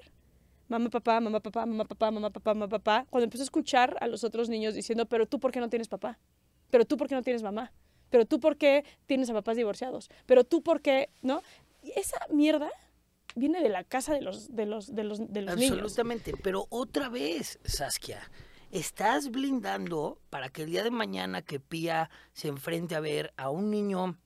mamá, 0.70 0.89
papá, 0.89 1.20
mamá, 1.20 1.39
papá, 1.39 1.65
mamá, 1.65 1.86
papá, 1.86 2.11
mamá, 2.11 2.30
papá, 2.30 2.53
mamá, 2.53 2.70
papá, 2.70 3.05
cuando 3.09 3.26
empezó 3.26 3.41
a 3.41 3.45
escuchar 3.45 3.97
a 3.99 4.07
los 4.07 4.24
otros 4.24 4.49
niños 4.49 4.76
diciendo, 4.76 5.07
pero 5.07 5.26
tú 5.26 5.39
por 5.39 5.51
qué 5.51 5.59
no 5.59 5.70
tienes 5.70 5.88
papá, 5.88 6.20
pero 6.70 6.86
tú 6.86 6.95
por 6.95 7.07
qué 7.07 7.15
no 7.15 7.24
tienes 7.24 7.43
mamá, 7.43 7.74
pero 8.09 8.26
tú 8.26 8.39
por 8.39 8.55
qué 8.55 8.86
tienes 9.07 9.30
a 9.30 9.34
papás 9.34 9.57
divorciados, 9.57 10.09
pero 10.26 10.43
tú 10.43 10.61
por 10.61 10.82
qué, 10.82 11.09
¿no? 11.22 11.41
Esa 11.95 12.20
mierda 12.32 12.70
viene 13.36 13.61
de 13.61 13.70
la 13.70 13.84
casa 13.84 14.13
de 14.13 14.22
los, 14.22 14.55
de 14.55 14.65
los, 14.65 14.93
de 14.95 15.03
los, 15.03 15.20
de 15.32 15.41
los 15.41 15.55
niños. 15.55 15.80
Absolutamente, 15.80 16.34
pero 16.41 16.67
otra 16.70 17.09
vez, 17.09 17.59
Saskia, 17.63 18.22
estás 18.72 19.32
blindando 19.32 20.20
para 20.30 20.49
que 20.49 20.63
el 20.63 20.72
día 20.72 20.84
de 20.84 20.91
mañana 20.91 21.41
que 21.41 21.59
Pía 21.59 22.09
se 22.34 22.47
enfrente 22.47 22.95
a 22.95 22.99
ver 22.99 23.34
a 23.38 23.49
un 23.49 23.72
niño 23.72 24.17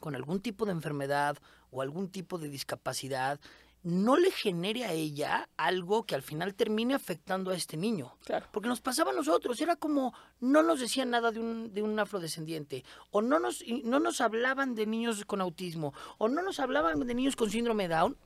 con 0.00 0.14
algún 0.14 0.40
tipo 0.40 0.66
de 0.66 0.72
enfermedad 0.72 1.38
o 1.70 1.82
algún 1.82 2.08
tipo 2.08 2.38
de 2.38 2.48
discapacidad, 2.48 3.40
no 3.82 4.16
le 4.16 4.30
genere 4.30 4.84
a 4.84 4.92
ella 4.92 5.48
algo 5.56 6.04
que 6.04 6.14
al 6.14 6.22
final 6.22 6.54
termine 6.54 6.94
afectando 6.94 7.50
a 7.50 7.54
este 7.54 7.76
niño. 7.76 8.16
Claro. 8.24 8.46
Porque 8.52 8.68
nos 8.68 8.80
pasaba 8.80 9.12
a 9.12 9.14
nosotros, 9.14 9.60
era 9.60 9.76
como 9.76 10.14
no 10.40 10.62
nos 10.62 10.80
decían 10.80 11.10
nada 11.10 11.30
de 11.30 11.40
un, 11.40 11.72
de 11.72 11.82
un 11.82 11.98
afrodescendiente, 11.98 12.84
o 13.10 13.22
no 13.22 13.38
nos, 13.38 13.64
no 13.84 14.00
nos 14.00 14.20
hablaban 14.20 14.74
de 14.74 14.86
niños 14.86 15.24
con 15.24 15.40
autismo, 15.40 15.94
o 16.18 16.28
no 16.28 16.42
nos 16.42 16.60
hablaban 16.60 17.06
de 17.06 17.14
niños 17.14 17.36
con 17.36 17.50
síndrome 17.50 17.88
Down. 17.88 18.16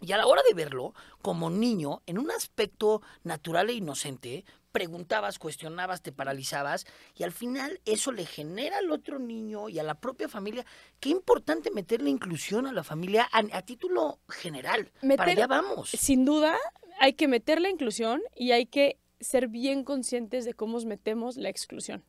Y 0.00 0.12
a 0.12 0.18
la 0.18 0.26
hora 0.26 0.42
de 0.46 0.54
verlo, 0.54 0.92
como 1.22 1.48
niño, 1.48 2.02
en 2.06 2.18
un 2.18 2.30
aspecto 2.30 3.00
natural 3.22 3.70
e 3.70 3.74
inocente, 3.74 4.44
preguntabas, 4.74 5.38
cuestionabas, 5.38 6.02
te 6.02 6.10
paralizabas 6.10 6.84
y 7.14 7.22
al 7.22 7.30
final 7.30 7.80
eso 7.84 8.10
le 8.10 8.26
genera 8.26 8.78
al 8.78 8.90
otro 8.90 9.20
niño 9.20 9.68
y 9.68 9.78
a 9.78 9.84
la 9.84 9.94
propia 9.94 10.28
familia. 10.28 10.66
Qué 10.98 11.10
importante 11.10 11.70
meter 11.70 12.02
la 12.02 12.08
inclusión 12.08 12.66
a 12.66 12.72
la 12.72 12.82
familia 12.82 13.28
a, 13.30 13.44
a 13.56 13.62
título 13.62 14.18
general. 14.28 14.90
Para 14.94 15.06
Meter- 15.06 15.28
allá 15.28 15.46
vamos. 15.46 15.90
Sin 15.90 16.24
duda, 16.24 16.58
hay 16.98 17.12
que 17.12 17.28
meter 17.28 17.60
la 17.60 17.70
inclusión 17.70 18.20
y 18.34 18.50
hay 18.50 18.66
que 18.66 18.98
ser 19.20 19.46
bien 19.46 19.84
conscientes 19.84 20.44
de 20.44 20.54
cómo 20.54 20.80
metemos 20.80 21.36
la 21.36 21.50
exclusión. 21.50 22.02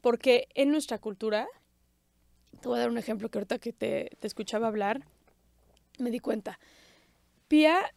Porque 0.00 0.48
en 0.54 0.72
nuestra 0.72 0.98
cultura, 0.98 1.46
te 2.60 2.66
voy 2.66 2.78
a 2.78 2.80
dar 2.80 2.90
un 2.90 2.98
ejemplo 2.98 3.30
que 3.30 3.38
ahorita 3.38 3.60
que 3.60 3.72
te, 3.72 4.10
te 4.18 4.26
escuchaba 4.26 4.66
hablar, 4.66 5.06
me 5.98 6.10
di 6.10 6.18
cuenta. 6.18 6.58
Pía, 7.46 7.94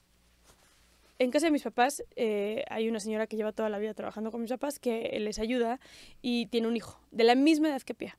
en 1.19 1.31
casa 1.31 1.47
de 1.47 1.51
mis 1.51 1.63
papás 1.63 2.03
eh, 2.15 2.63
hay 2.69 2.89
una 2.89 2.99
señora 2.99 3.27
que 3.27 3.37
lleva 3.37 3.51
toda 3.51 3.69
la 3.69 3.79
vida 3.79 3.93
trabajando 3.93 4.31
con 4.31 4.41
mis 4.41 4.49
papás 4.49 4.79
que 4.79 5.17
les 5.19 5.39
ayuda 5.39 5.79
y 6.21 6.47
tiene 6.47 6.67
un 6.67 6.75
hijo 6.75 6.99
de 7.11 7.23
la 7.23 7.35
misma 7.35 7.69
edad 7.69 7.81
que 7.81 7.93
Pía. 7.93 8.17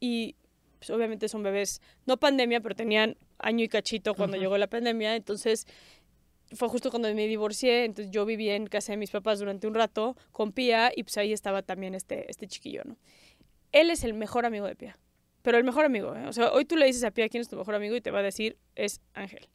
Y 0.00 0.36
pues, 0.78 0.90
obviamente 0.90 1.28
son 1.28 1.42
bebés, 1.42 1.80
no 2.06 2.18
pandemia, 2.18 2.60
pero 2.60 2.74
tenían 2.74 3.16
año 3.38 3.64
y 3.64 3.68
cachito 3.68 4.14
cuando 4.14 4.36
llegó 4.36 4.58
la 4.58 4.66
pandemia, 4.66 5.16
entonces 5.16 5.66
fue 6.52 6.68
justo 6.68 6.90
cuando 6.90 7.12
me 7.14 7.26
divorcié, 7.26 7.84
entonces 7.84 8.12
yo 8.12 8.26
viví 8.26 8.50
en 8.50 8.66
casa 8.66 8.92
de 8.92 8.98
mis 8.98 9.10
papás 9.10 9.38
durante 9.38 9.66
un 9.66 9.74
rato 9.74 10.16
con 10.30 10.52
Pía 10.52 10.92
y 10.94 11.02
pues 11.02 11.16
ahí 11.16 11.32
estaba 11.32 11.62
también 11.62 11.94
este, 11.94 12.30
este 12.30 12.46
chiquillo, 12.46 12.82
¿no? 12.84 12.96
Él 13.72 13.90
es 13.90 14.04
el 14.04 14.14
mejor 14.14 14.44
amigo 14.44 14.66
de 14.66 14.76
Pía, 14.76 14.98
pero 15.42 15.56
el 15.56 15.64
mejor 15.64 15.84
amigo, 15.84 16.14
¿eh? 16.14 16.26
O 16.26 16.32
sea, 16.32 16.52
hoy 16.52 16.64
tú 16.64 16.76
le 16.76 16.86
dices 16.86 17.02
a 17.04 17.10
Pía 17.10 17.28
quién 17.28 17.40
es 17.40 17.48
tu 17.48 17.56
mejor 17.56 17.74
amigo 17.74 17.96
y 17.96 18.00
te 18.00 18.10
va 18.10 18.18
a 18.18 18.22
decir 18.22 18.58
es 18.74 19.00
Ángel. 19.14 19.48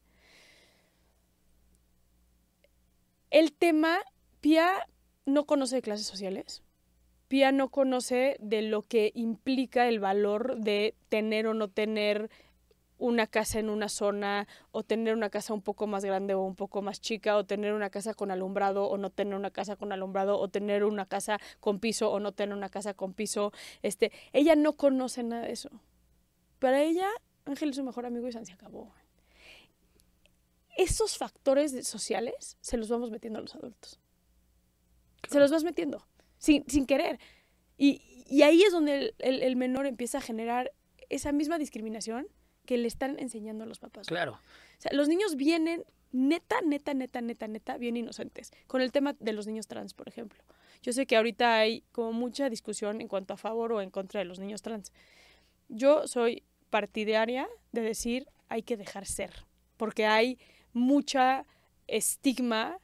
El 3.29 3.53
tema, 3.53 3.99
Pía 4.41 4.87
no 5.25 5.45
conoce 5.45 5.75
de 5.75 5.81
clases 5.81 6.07
sociales. 6.07 6.63
Pía 7.27 7.51
no 7.51 7.69
conoce 7.69 8.37
de 8.39 8.63
lo 8.63 8.81
que 8.81 9.11
implica 9.13 9.87
el 9.87 9.99
valor 9.99 10.57
de 10.57 10.95
tener 11.09 11.45
o 11.45 11.53
no 11.53 11.69
tener 11.69 12.31
una 12.97 13.27
casa 13.27 13.59
en 13.59 13.69
una 13.69 13.87
zona 13.87 14.47
o 14.71 14.83
tener 14.83 15.13
una 15.13 15.29
casa 15.29 15.53
un 15.53 15.61
poco 15.61 15.85
más 15.85 16.03
grande 16.03 16.33
o 16.33 16.41
un 16.41 16.55
poco 16.55 16.81
más 16.81 16.99
chica 16.99 17.37
o 17.37 17.45
tener 17.45 17.73
una 17.73 17.91
casa 17.91 18.13
con 18.13 18.31
alumbrado 18.31 18.85
o 18.85 18.97
no 18.97 19.09
tener 19.11 19.35
una 19.35 19.51
casa 19.51 19.75
con 19.75 19.91
alumbrado 19.91 20.39
o 20.39 20.49
tener 20.49 20.83
una 20.83 21.05
casa 21.05 21.39
con 21.59 21.79
piso 21.79 22.11
o 22.11 22.19
no 22.19 22.33
tener 22.33 22.55
una 22.55 22.69
casa 22.69 22.95
con 22.95 23.13
piso. 23.13 23.53
Este, 23.83 24.11
ella 24.33 24.55
no 24.55 24.73
conoce 24.73 25.23
nada 25.23 25.43
de 25.43 25.51
eso. 25.51 25.69
Para 26.57 26.81
ella, 26.81 27.07
Ángel 27.45 27.69
es 27.69 27.75
su 27.75 27.83
mejor 27.83 28.05
amigo 28.05 28.27
y 28.27 28.31
se 28.31 28.53
acabó. 28.53 28.91
Esos 30.79 31.17
factores 31.17 31.85
sociales 31.87 32.57
se 32.61 32.77
los 32.77 32.87
vamos 32.89 33.11
metiendo 33.11 33.39
a 33.39 33.41
los 33.41 33.53
adultos. 33.55 33.99
Se 35.29 35.39
los 35.39 35.51
vas 35.51 35.63
metiendo, 35.63 36.05
sin, 36.37 36.63
sin 36.69 36.85
querer. 36.85 37.19
Y, 37.77 38.01
y 38.29 38.43
ahí 38.43 38.63
es 38.63 38.71
donde 38.71 38.95
el, 38.97 39.15
el- 39.19 39.43
el 39.43 39.55
menor 39.55 39.85
empieza 39.85 40.19
a 40.19 40.21
generar 40.21 40.71
esa 41.09 41.31
misma 41.31 41.57
discriminación 41.57 42.27
que 42.65 42.77
le 42.77 42.87
están 42.87 43.19
enseñando 43.19 43.63
a 43.63 43.67
los 43.67 43.79
papás. 43.79 44.07
Claro. 44.07 44.33
O 44.33 44.81
sea, 44.81 44.91
los 44.93 45.07
niños 45.09 45.35
vienen 45.35 45.83
neta, 46.11 46.61
neta, 46.61 46.93
neta, 46.93 47.19
neta, 47.21 47.47
neta, 47.47 47.77
bien 47.77 47.97
inocentes. 47.97 48.51
Con 48.67 48.81
el 48.81 48.91
tema 48.91 49.15
de 49.19 49.33
los 49.33 49.47
niños 49.47 49.67
trans, 49.67 49.93
por 49.93 50.07
ejemplo. 50.07 50.41
Yo 50.81 50.93
sé 50.93 51.05
que 51.05 51.17
ahorita 51.17 51.57
hay 51.57 51.83
como 51.91 52.13
mucha 52.13 52.49
discusión 52.49 53.01
en 53.01 53.07
cuanto 53.07 53.33
a 53.33 53.37
favor 53.37 53.73
o 53.73 53.81
en 53.81 53.89
contra 53.89 54.19
de 54.19 54.25
los 54.25 54.39
niños 54.39 54.61
trans. 54.61 54.93
Yo 55.67 56.07
soy 56.07 56.43
partidaria 56.69 57.49
de 57.73 57.81
decir 57.81 58.27
hay 58.47 58.63
que 58.63 58.77
dejar 58.77 59.05
ser, 59.05 59.45
porque 59.77 60.05
hay 60.05 60.37
mucha 60.73 61.45
estigma 61.87 62.79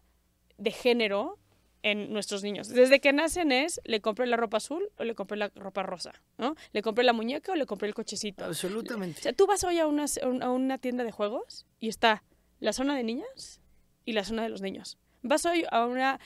de 0.57 0.71
género 0.71 1.39
en 1.83 2.11
nuestros 2.11 2.41
niños. 2.41 2.67
Desde 2.69 2.99
que 2.99 3.13
nacen 3.13 3.51
es, 3.51 3.79
le 3.83 4.01
compré 4.01 4.25
la 4.25 4.37
ropa 4.37 4.57
azul 4.57 4.89
o 4.97 5.03
le 5.03 5.13
compré 5.13 5.37
la 5.37 5.49
ropa 5.49 5.83
rosa, 5.83 6.13
¿no? 6.39 6.55
Le 6.73 6.81
compré 6.81 7.03
la 7.03 7.13
muñeca 7.13 7.51
o 7.51 7.55
le 7.55 7.67
compré 7.67 7.87
el 7.87 7.93
cochecito. 7.93 8.43
O 8.43 8.47
Absolutamente. 8.47 9.21
sea, 9.21 9.33
tú 9.33 9.45
vas 9.45 9.63
hoy 9.63 9.77
a 9.77 9.85
una, 9.85 10.05
a 10.41 10.49
una 10.49 10.77
tienda 10.79 11.03
de 11.03 11.11
juegos 11.11 11.67
y 11.79 11.89
está 11.89 12.23
la 12.59 12.73
zona 12.73 12.95
de 12.95 13.03
niñas 13.03 13.61
y 14.03 14.13
la 14.13 14.23
zona 14.23 14.41
de 14.41 14.49
los 14.49 14.61
niños. 14.61 14.97
Vas 15.21 15.45
hoy 15.45 15.63
a 15.69 15.85
una 15.85 16.19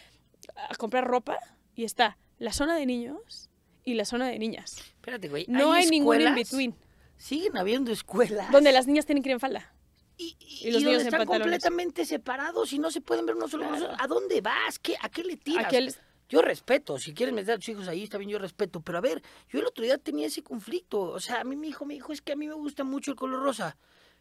a 0.55 0.76
comprar 0.76 1.05
ropa 1.05 1.38
y 1.76 1.84
está 1.84 2.18
la 2.38 2.53
zona 2.53 2.78
de 2.78 2.86
niños 2.86 3.49
y 3.84 3.95
la 3.95 4.05
zona 4.05 4.28
de 4.28 4.39
niñas. 4.39 4.78
Espérate, 4.78 5.28
güey. 5.28 5.45
No 5.49 5.74
hay, 5.74 5.89
ningún 5.89 6.22
in 6.22 6.36
between 6.36 6.76
Siguen 7.18 7.57
habiendo 7.57 7.91
escuelas. 7.91 8.49
donde 8.51 8.72
las 8.72 8.88
niñas 8.88 9.05
tienen 9.05 9.24
que 9.24 9.30
ir 9.30 9.34
en 9.34 9.39
falda. 9.41 9.74
Y, 10.20 10.36
y- 10.39 10.67
y 10.67 10.72
los 10.72 10.82
y 10.82 10.86
niños 10.86 11.01
están 11.03 11.20
pantalones. 11.22 11.41
completamente 11.63 12.05
separados 12.05 12.72
y 12.74 12.78
no 12.80 12.91
se 12.91 13.01
pueden 13.01 13.26
ver 13.26 13.36
uno 13.36 13.47
solo. 13.47 13.67
Claro. 13.67 13.95
¿A 13.97 14.05
dónde 14.07 14.41
vas? 14.41 14.78
¿Qué, 14.78 14.95
¿A 15.01 15.09
qué 15.09 15.24
le 15.24 15.38
tiras? 15.38 15.99
Yo 16.30 16.43
respeto, 16.43 16.99
si 16.99 17.15
quieres 17.15 17.34
meter 17.34 17.55
a 17.55 17.57
tus 17.57 17.70
hijos 17.70 17.88
ahí, 17.88 18.03
está 18.03 18.20
bien, 18.20 18.30
yo 18.30 18.38
respeto. 18.38 18.82
Pero 18.82 18.99
a 18.99 19.01
ver, 19.01 19.24
yo 19.49 19.59
el 19.59 19.65
otro 19.65 19.84
día 19.84 19.97
tenía 19.97 20.28
ese 20.28 20.43
conflicto. 20.43 20.99
O 21.01 21.20
sea, 21.20 21.41
a 21.41 21.43
mí 21.43 21.55
mi 21.55 21.70
hijo 21.70 21.86
me 21.86 21.95
dijo, 21.95 22.13
es 22.13 22.22
que 22.22 22.34
a 22.34 22.36
mí 22.36 22.47
me 22.47 22.53
gusta 22.53 22.84
mucho 22.84 23.09
el 23.09 23.17
color 23.17 23.41
rosa. 23.41 23.78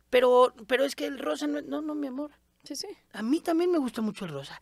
Pero, 0.09 0.55
pero 0.67 0.85
es 0.85 0.97
que 0.97 1.05
el 1.05 1.19
rosa 1.19 1.47
no, 1.47 1.59
es- 1.59 1.67
no, 1.67 1.83
no, 1.83 1.95
mi 1.95 2.07
amor. 2.07 2.31
Sí, 2.65 2.77
sí, 2.77 2.87
A 3.13 3.21
mí 3.23 3.41
también 3.41 3.71
me 3.71 3.77
gusta 3.79 4.01
mucho 4.01 4.25
el 4.25 4.31
rosa. 4.31 4.59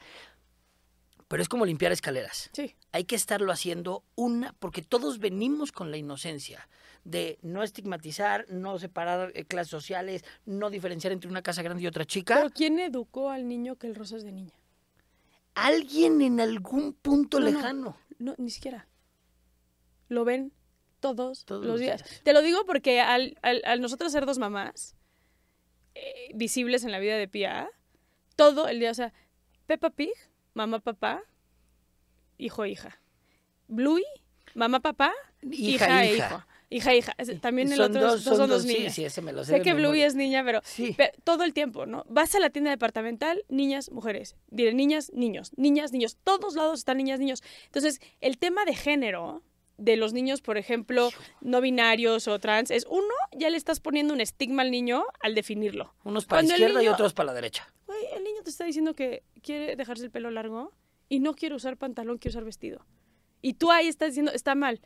Pero 1.28 1.42
es 1.42 1.48
como 1.48 1.66
limpiar 1.66 1.92
escaleras. 1.92 2.50
sí. 2.52 2.74
Hay 2.92 3.04
que 3.04 3.14
estarlo 3.16 3.52
haciendo 3.52 4.04
una, 4.14 4.54
porque 4.58 4.80
todos 4.80 5.18
venimos 5.18 5.70
con 5.70 5.90
la 5.90 5.98
inocencia 5.98 6.66
de 7.06 7.38
no 7.42 7.62
estigmatizar, 7.62 8.46
no 8.50 8.78
separar 8.80 9.30
eh, 9.34 9.44
clases 9.44 9.70
sociales, 9.70 10.24
no 10.44 10.70
diferenciar 10.70 11.12
entre 11.12 11.30
una 11.30 11.40
casa 11.42 11.62
grande 11.62 11.82
y 11.82 11.86
otra 11.86 12.04
chica. 12.04 12.34
Pero 12.36 12.50
¿quién 12.50 12.78
educó 12.80 13.30
al 13.30 13.46
niño 13.46 13.76
que 13.76 13.86
el 13.86 13.94
rosa 13.94 14.16
es 14.16 14.24
de 14.24 14.32
niña? 14.32 14.52
Alguien 15.54 16.20
en 16.20 16.40
algún 16.40 16.92
punto 16.94 17.38
No, 17.40 17.46
no. 17.46 17.52
lejano. 17.52 17.96
No, 18.18 18.34
ni 18.38 18.50
siquiera. 18.50 18.88
Lo 20.08 20.24
ven 20.24 20.52
todos, 21.00 21.44
Todos 21.44 21.64
los 21.64 21.78
días. 21.80 22.02
días. 22.02 22.22
Te 22.24 22.32
lo 22.32 22.42
digo 22.42 22.64
porque 22.66 23.00
al, 23.00 23.38
al- 23.42 23.62
al 23.64 23.80
nosotros 23.80 24.10
ser 24.12 24.26
dos 24.26 24.38
mamás 24.38 24.96
eh, 25.94 26.30
visibles 26.34 26.84
en 26.84 26.92
la 26.92 26.98
vida 26.98 27.16
de 27.16 27.28
Pia, 27.28 27.70
todo 28.34 28.68
el 28.68 28.80
día, 28.80 28.90
o 28.90 28.94
sea, 28.94 29.12
Peppa 29.66 29.90
Pig, 29.90 30.12
mamá, 30.54 30.80
papá, 30.80 31.22
hijo, 32.38 32.66
hija. 32.66 32.98
Bluey, 33.68 34.04
mamá, 34.54 34.80
papá, 34.80 35.12
hija, 35.42 35.86
Hija, 35.86 36.04
e 36.04 36.14
hija. 36.16 36.26
hijo. 36.26 36.44
Hija, 36.68 36.94
hija. 36.96 37.14
También 37.40 37.70
el 37.70 37.76
Son 37.76 37.90
otro 37.96 38.00
dos, 38.10 38.22
son, 38.22 38.36
son 38.38 38.48
dos 38.48 38.62
dos, 38.64 38.70
sí, 38.70 38.78
niñas. 38.78 38.94
sí, 38.94 39.04
ese 39.04 39.22
me 39.22 39.32
lo 39.32 39.44
sé. 39.44 39.52
Sé 39.52 39.62
que 39.62 39.72
Bluey 39.74 40.02
es 40.02 40.14
niña, 40.16 40.42
pero 40.44 40.60
Sí. 40.64 40.94
Pero 40.96 41.12
todo 41.22 41.44
el 41.44 41.52
tiempo, 41.54 41.86
¿no? 41.86 42.04
Vas 42.08 42.34
a 42.34 42.40
la 42.40 42.50
tienda 42.50 42.70
departamental, 42.70 43.44
niñas, 43.48 43.90
mujeres. 43.92 44.34
Diré 44.48 44.74
niñas, 44.74 45.12
niños, 45.14 45.52
niñas, 45.56 45.92
niños. 45.92 46.16
Todos 46.24 46.56
lados 46.56 46.80
están 46.80 46.96
niñas, 46.96 47.20
niños. 47.20 47.42
Entonces, 47.66 48.00
el 48.20 48.38
tema 48.38 48.64
de 48.64 48.74
género 48.74 49.42
de 49.78 49.96
los 49.96 50.12
niños, 50.12 50.40
por 50.40 50.56
ejemplo, 50.58 51.10
no 51.40 51.60
binarios 51.60 52.26
o 52.28 52.38
trans, 52.40 52.70
es 52.72 52.84
uno, 52.90 53.14
ya 53.36 53.48
le 53.50 53.58
estás 53.58 53.78
poniendo 53.78 54.12
un 54.14 54.20
estigma 54.20 54.62
al 54.62 54.70
niño 54.72 55.04
al 55.20 55.34
definirlo. 55.34 55.94
Unos 56.02 56.24
para 56.26 56.42
la 56.42 56.48
Cuando 56.48 56.54
el 56.54 56.60
izquierda 56.62 56.80
y 56.80 56.84
niño- 56.86 56.94
otros 56.94 57.12
para 57.14 57.26
la 57.26 57.34
derecha. 57.34 57.72
Güey, 57.86 58.00
el 58.16 58.24
niño 58.24 58.42
te 58.42 58.50
está 58.50 58.64
diciendo 58.64 58.94
que 58.94 59.22
quiere 59.42 59.76
dejarse 59.76 60.02
el 60.04 60.10
pelo 60.10 60.30
largo 60.32 60.72
y 61.08 61.20
no 61.20 61.34
quiere 61.34 61.54
usar 61.54 61.76
pantalón, 61.76 62.18
quiere 62.18 62.30
usar 62.32 62.44
vestido. 62.44 62.84
Y 63.42 63.54
tú 63.54 63.70
ahí 63.70 63.86
estás 63.86 64.08
diciendo, 64.08 64.32
está 64.32 64.54
mal. 64.56 64.80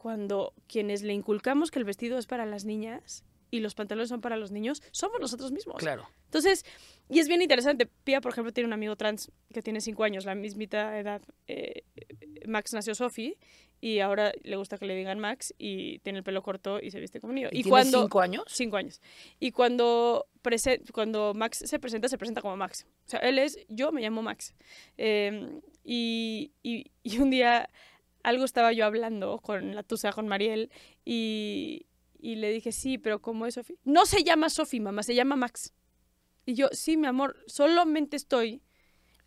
Cuando 0.00 0.54
quienes 0.66 1.02
le 1.02 1.12
inculcamos 1.12 1.70
que 1.70 1.78
el 1.78 1.84
vestido 1.84 2.16
es 2.16 2.24
para 2.24 2.46
las 2.46 2.64
niñas 2.64 3.22
y 3.50 3.60
los 3.60 3.74
pantalones 3.74 4.08
son 4.08 4.22
para 4.22 4.38
los 4.38 4.50
niños, 4.50 4.82
somos 4.92 5.20
nosotros 5.20 5.52
mismos. 5.52 5.76
Claro. 5.76 6.08
Entonces, 6.24 6.64
y 7.10 7.18
es 7.18 7.28
bien 7.28 7.42
interesante. 7.42 7.84
Pia, 7.84 8.22
por 8.22 8.32
ejemplo, 8.32 8.50
tiene 8.50 8.66
un 8.66 8.72
amigo 8.72 8.96
trans 8.96 9.30
que 9.52 9.60
tiene 9.60 9.82
cinco 9.82 10.04
años, 10.04 10.24
la 10.24 10.34
mismita 10.34 10.98
edad. 10.98 11.20
Eh, 11.48 11.82
Max 12.46 12.72
nació 12.72 12.94
Sophie 12.94 13.36
y 13.82 13.98
ahora 13.98 14.32
le 14.42 14.56
gusta 14.56 14.78
que 14.78 14.86
le 14.86 14.96
digan 14.96 15.18
Max 15.18 15.52
y 15.58 15.98
tiene 15.98 16.20
el 16.20 16.24
pelo 16.24 16.42
corto 16.42 16.80
y 16.80 16.90
se 16.92 16.98
viste 16.98 17.20
como 17.20 17.34
niño. 17.34 17.48
¿Y, 17.52 17.62
tiene 17.62 17.84
cinco 17.84 18.20
años? 18.22 18.44
Cinco 18.46 18.78
años. 18.78 19.02
Y 19.38 19.50
cuando, 19.50 20.28
cuando 20.94 21.34
Max 21.34 21.62
se 21.66 21.78
presenta, 21.78 22.08
se 22.08 22.16
presenta 22.16 22.40
como 22.40 22.56
Max. 22.56 22.86
O 23.06 23.10
sea, 23.10 23.20
él 23.20 23.38
es, 23.38 23.58
yo 23.68 23.92
me 23.92 24.00
llamo 24.00 24.22
Max. 24.22 24.54
Y, 24.96 26.52
y, 26.62 26.90
y 27.02 27.18
un 27.18 27.28
día 27.28 27.68
algo 28.22 28.44
estaba 28.44 28.72
yo 28.72 28.84
hablando 28.84 29.38
con 29.38 29.74
la 29.74 29.82
tusa, 29.82 30.12
con 30.12 30.28
Mariel, 30.28 30.70
y, 31.04 31.86
y 32.18 32.36
le 32.36 32.50
dije, 32.50 32.72
sí, 32.72 32.98
pero 32.98 33.20
¿cómo 33.20 33.46
es 33.46 33.54
Sofi? 33.54 33.78
No 33.84 34.06
se 34.06 34.24
llama 34.24 34.50
Sofi, 34.50 34.80
mamá, 34.80 35.02
se 35.02 35.14
llama 35.14 35.36
Max. 35.36 35.72
Y 36.46 36.54
yo, 36.54 36.68
sí, 36.72 36.96
mi 36.96 37.06
amor, 37.06 37.36
solamente 37.46 38.16
estoy 38.16 38.62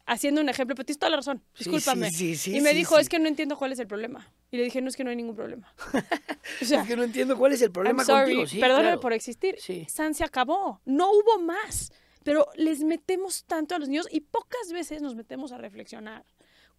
haciendo 0.06 0.42
un 0.42 0.50
ejemplo, 0.50 0.76
pero 0.76 0.86
tienes 0.86 1.00
toda 1.00 1.12
la 1.12 1.18
razón, 1.18 1.44
discúlpame. 1.58 2.12
Sí, 2.12 2.36
sí, 2.36 2.58
y 2.58 2.62
me 2.62 2.74
dijo, 2.74 3.00
es 3.00 3.10
que 3.10 3.20
no 3.20 3.28
entiendo 3.28 3.58
cuál 3.58 3.72
es 3.72 3.80
el 3.80 3.88
problema. 3.88 4.32
Y 4.52 4.58
le 4.58 4.64
dije, 4.64 4.82
no, 4.82 4.90
es 4.90 4.96
que 4.96 5.04
no 5.04 5.10
hay 5.10 5.16
ningún 5.16 5.36
problema. 5.36 5.74
O 6.62 6.66
sea, 6.66 6.82
es 6.82 6.88
que 6.88 6.96
no 6.98 7.04
entiendo 7.04 7.38
cuál 7.38 7.54
es 7.54 7.62
el 7.62 7.72
problema 7.72 8.06
contigo. 8.06 8.46
Sí, 8.46 8.60
perdóname 8.60 8.98
por 8.98 9.14
existir. 9.14 9.58
San 9.88 10.14
se 10.14 10.24
acabó, 10.24 10.82
no 10.86 11.10
hubo 11.12 11.40
más. 11.40 11.92
Pero 12.24 12.48
les 12.56 12.84
metemos 12.84 13.44
tanto 13.46 13.76
a 13.76 13.80
los 13.80 13.90
niños 13.90 14.08
y 14.12 14.22
pocas 14.22 14.72
veces 14.72 15.02
nos 15.02 15.16
metemos 15.16 15.52
a 15.52 15.58
reflexionar 15.58 16.26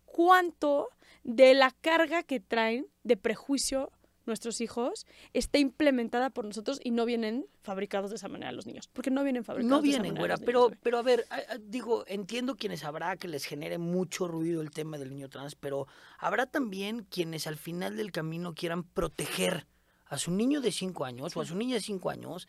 cuánto 0.04 0.88
de 1.24 1.54
la 1.54 1.72
carga 1.80 2.22
que 2.22 2.40
traen 2.40 2.86
de 3.02 3.16
prejuicio 3.16 3.90
nuestros 4.26 4.60
hijos 4.60 5.06
está 5.32 5.58
implementada 5.58 6.30
por 6.30 6.44
nosotros 6.44 6.80
y 6.82 6.90
no 6.90 7.04
vienen 7.04 7.46
fabricados 7.62 8.10
de 8.10 8.16
esa 8.16 8.28
manera 8.28 8.52
los 8.52 8.66
niños. 8.66 8.88
Porque 8.92 9.10
no 9.10 9.22
vienen 9.22 9.44
fabricados 9.44 9.70
no 9.70 9.82
vienen, 9.82 10.02
de 10.02 10.08
esa 10.08 10.14
manera. 10.14 10.36
pero, 10.38 10.70
pero 10.82 10.98
a 10.98 11.02
ver, 11.02 11.26
digo, 11.60 12.04
entiendo 12.06 12.56
quienes 12.56 12.84
habrá 12.84 13.16
que 13.16 13.28
les 13.28 13.44
genere 13.44 13.78
mucho 13.78 14.28
ruido 14.28 14.62
el 14.62 14.70
tema 14.70 14.98
del 14.98 15.10
niño 15.10 15.28
trans, 15.28 15.54
pero 15.54 15.86
habrá 16.18 16.46
también 16.46 17.06
quienes 17.10 17.46
al 17.46 17.56
final 17.56 17.96
del 17.96 18.12
camino 18.12 18.54
quieran 18.54 18.84
proteger 18.84 19.66
a 20.06 20.18
su 20.18 20.30
niño 20.30 20.60
de 20.60 20.72
5 20.72 21.04
años 21.04 21.36
o 21.36 21.40
a 21.40 21.46
su 21.46 21.56
niña 21.56 21.74
de 21.74 21.80
5 21.80 22.10
años 22.10 22.48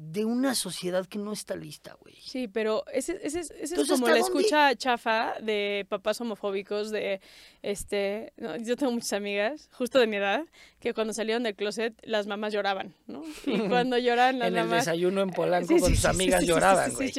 de 0.00 0.24
una 0.24 0.54
sociedad 0.54 1.06
que 1.06 1.18
no 1.18 1.32
está 1.32 1.56
lista, 1.56 1.96
güey. 2.00 2.14
Sí, 2.20 2.46
pero 2.46 2.84
ese, 2.92 3.18
ese, 3.20 3.40
ese 3.40 3.80
es 3.80 3.88
como 3.88 4.06
la 4.06 4.18
escucha 4.18 4.76
chafa 4.76 5.34
de 5.42 5.86
papás 5.88 6.20
homofóbicos 6.20 6.92
de, 6.92 7.20
este, 7.62 8.32
yo 8.60 8.76
tengo 8.76 8.92
muchas 8.92 9.12
amigas, 9.14 9.68
justo 9.72 9.98
de 9.98 10.06
mi 10.06 10.18
edad, 10.18 10.44
que 10.78 10.94
cuando 10.94 11.12
salieron 11.12 11.42
del 11.42 11.56
closet 11.56 11.94
las 12.04 12.28
mamás 12.28 12.52
lloraban, 12.52 12.94
¿no? 13.08 13.24
Y 13.44 13.58
cuando 13.68 13.98
lloran 13.98 14.38
las 14.38 14.48
en 14.48 14.54
mamás... 14.54 14.68
En 14.68 14.72
el 14.72 14.78
desayuno 14.78 15.20
en 15.22 15.30
Polanco 15.30 15.76
con 15.80 15.90
sus 15.90 16.04
amigas 16.04 16.46
lloraban, 16.46 16.94
güey. 16.94 17.12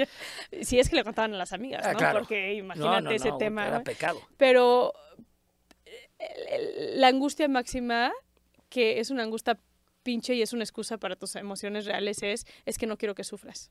Sí, 0.62 0.80
es 0.80 0.90
que 0.90 0.96
le 0.96 1.04
contaban 1.04 1.34
a 1.34 1.38
las 1.38 1.52
amigas, 1.52 1.86
ah, 1.86 1.92
¿no? 1.92 1.98
Claro. 1.98 2.20
Porque 2.20 2.54
imagínate 2.54 3.14
ese 3.14 3.34
tema. 3.38 3.68
Era 3.68 3.84
pecado. 3.84 4.22
Pero 4.38 4.94
la 6.96 7.10
angustia 7.10 7.50
máxima, 7.50 8.14
que 8.70 9.02
es 9.02 9.10
una 9.10 9.24
angustia 9.24 9.60
pinche 10.10 10.34
y 10.34 10.42
es 10.42 10.54
una 10.54 10.64
excusa 10.64 10.98
para 10.98 11.16
tus 11.16 11.36
emociones 11.36 11.86
reales 11.86 12.24
es, 12.24 12.48
es 12.66 12.80
que 12.80 12.88
no 12.88 12.98
quiero 12.98 13.14
que 13.14 13.24
sufras. 13.24 13.70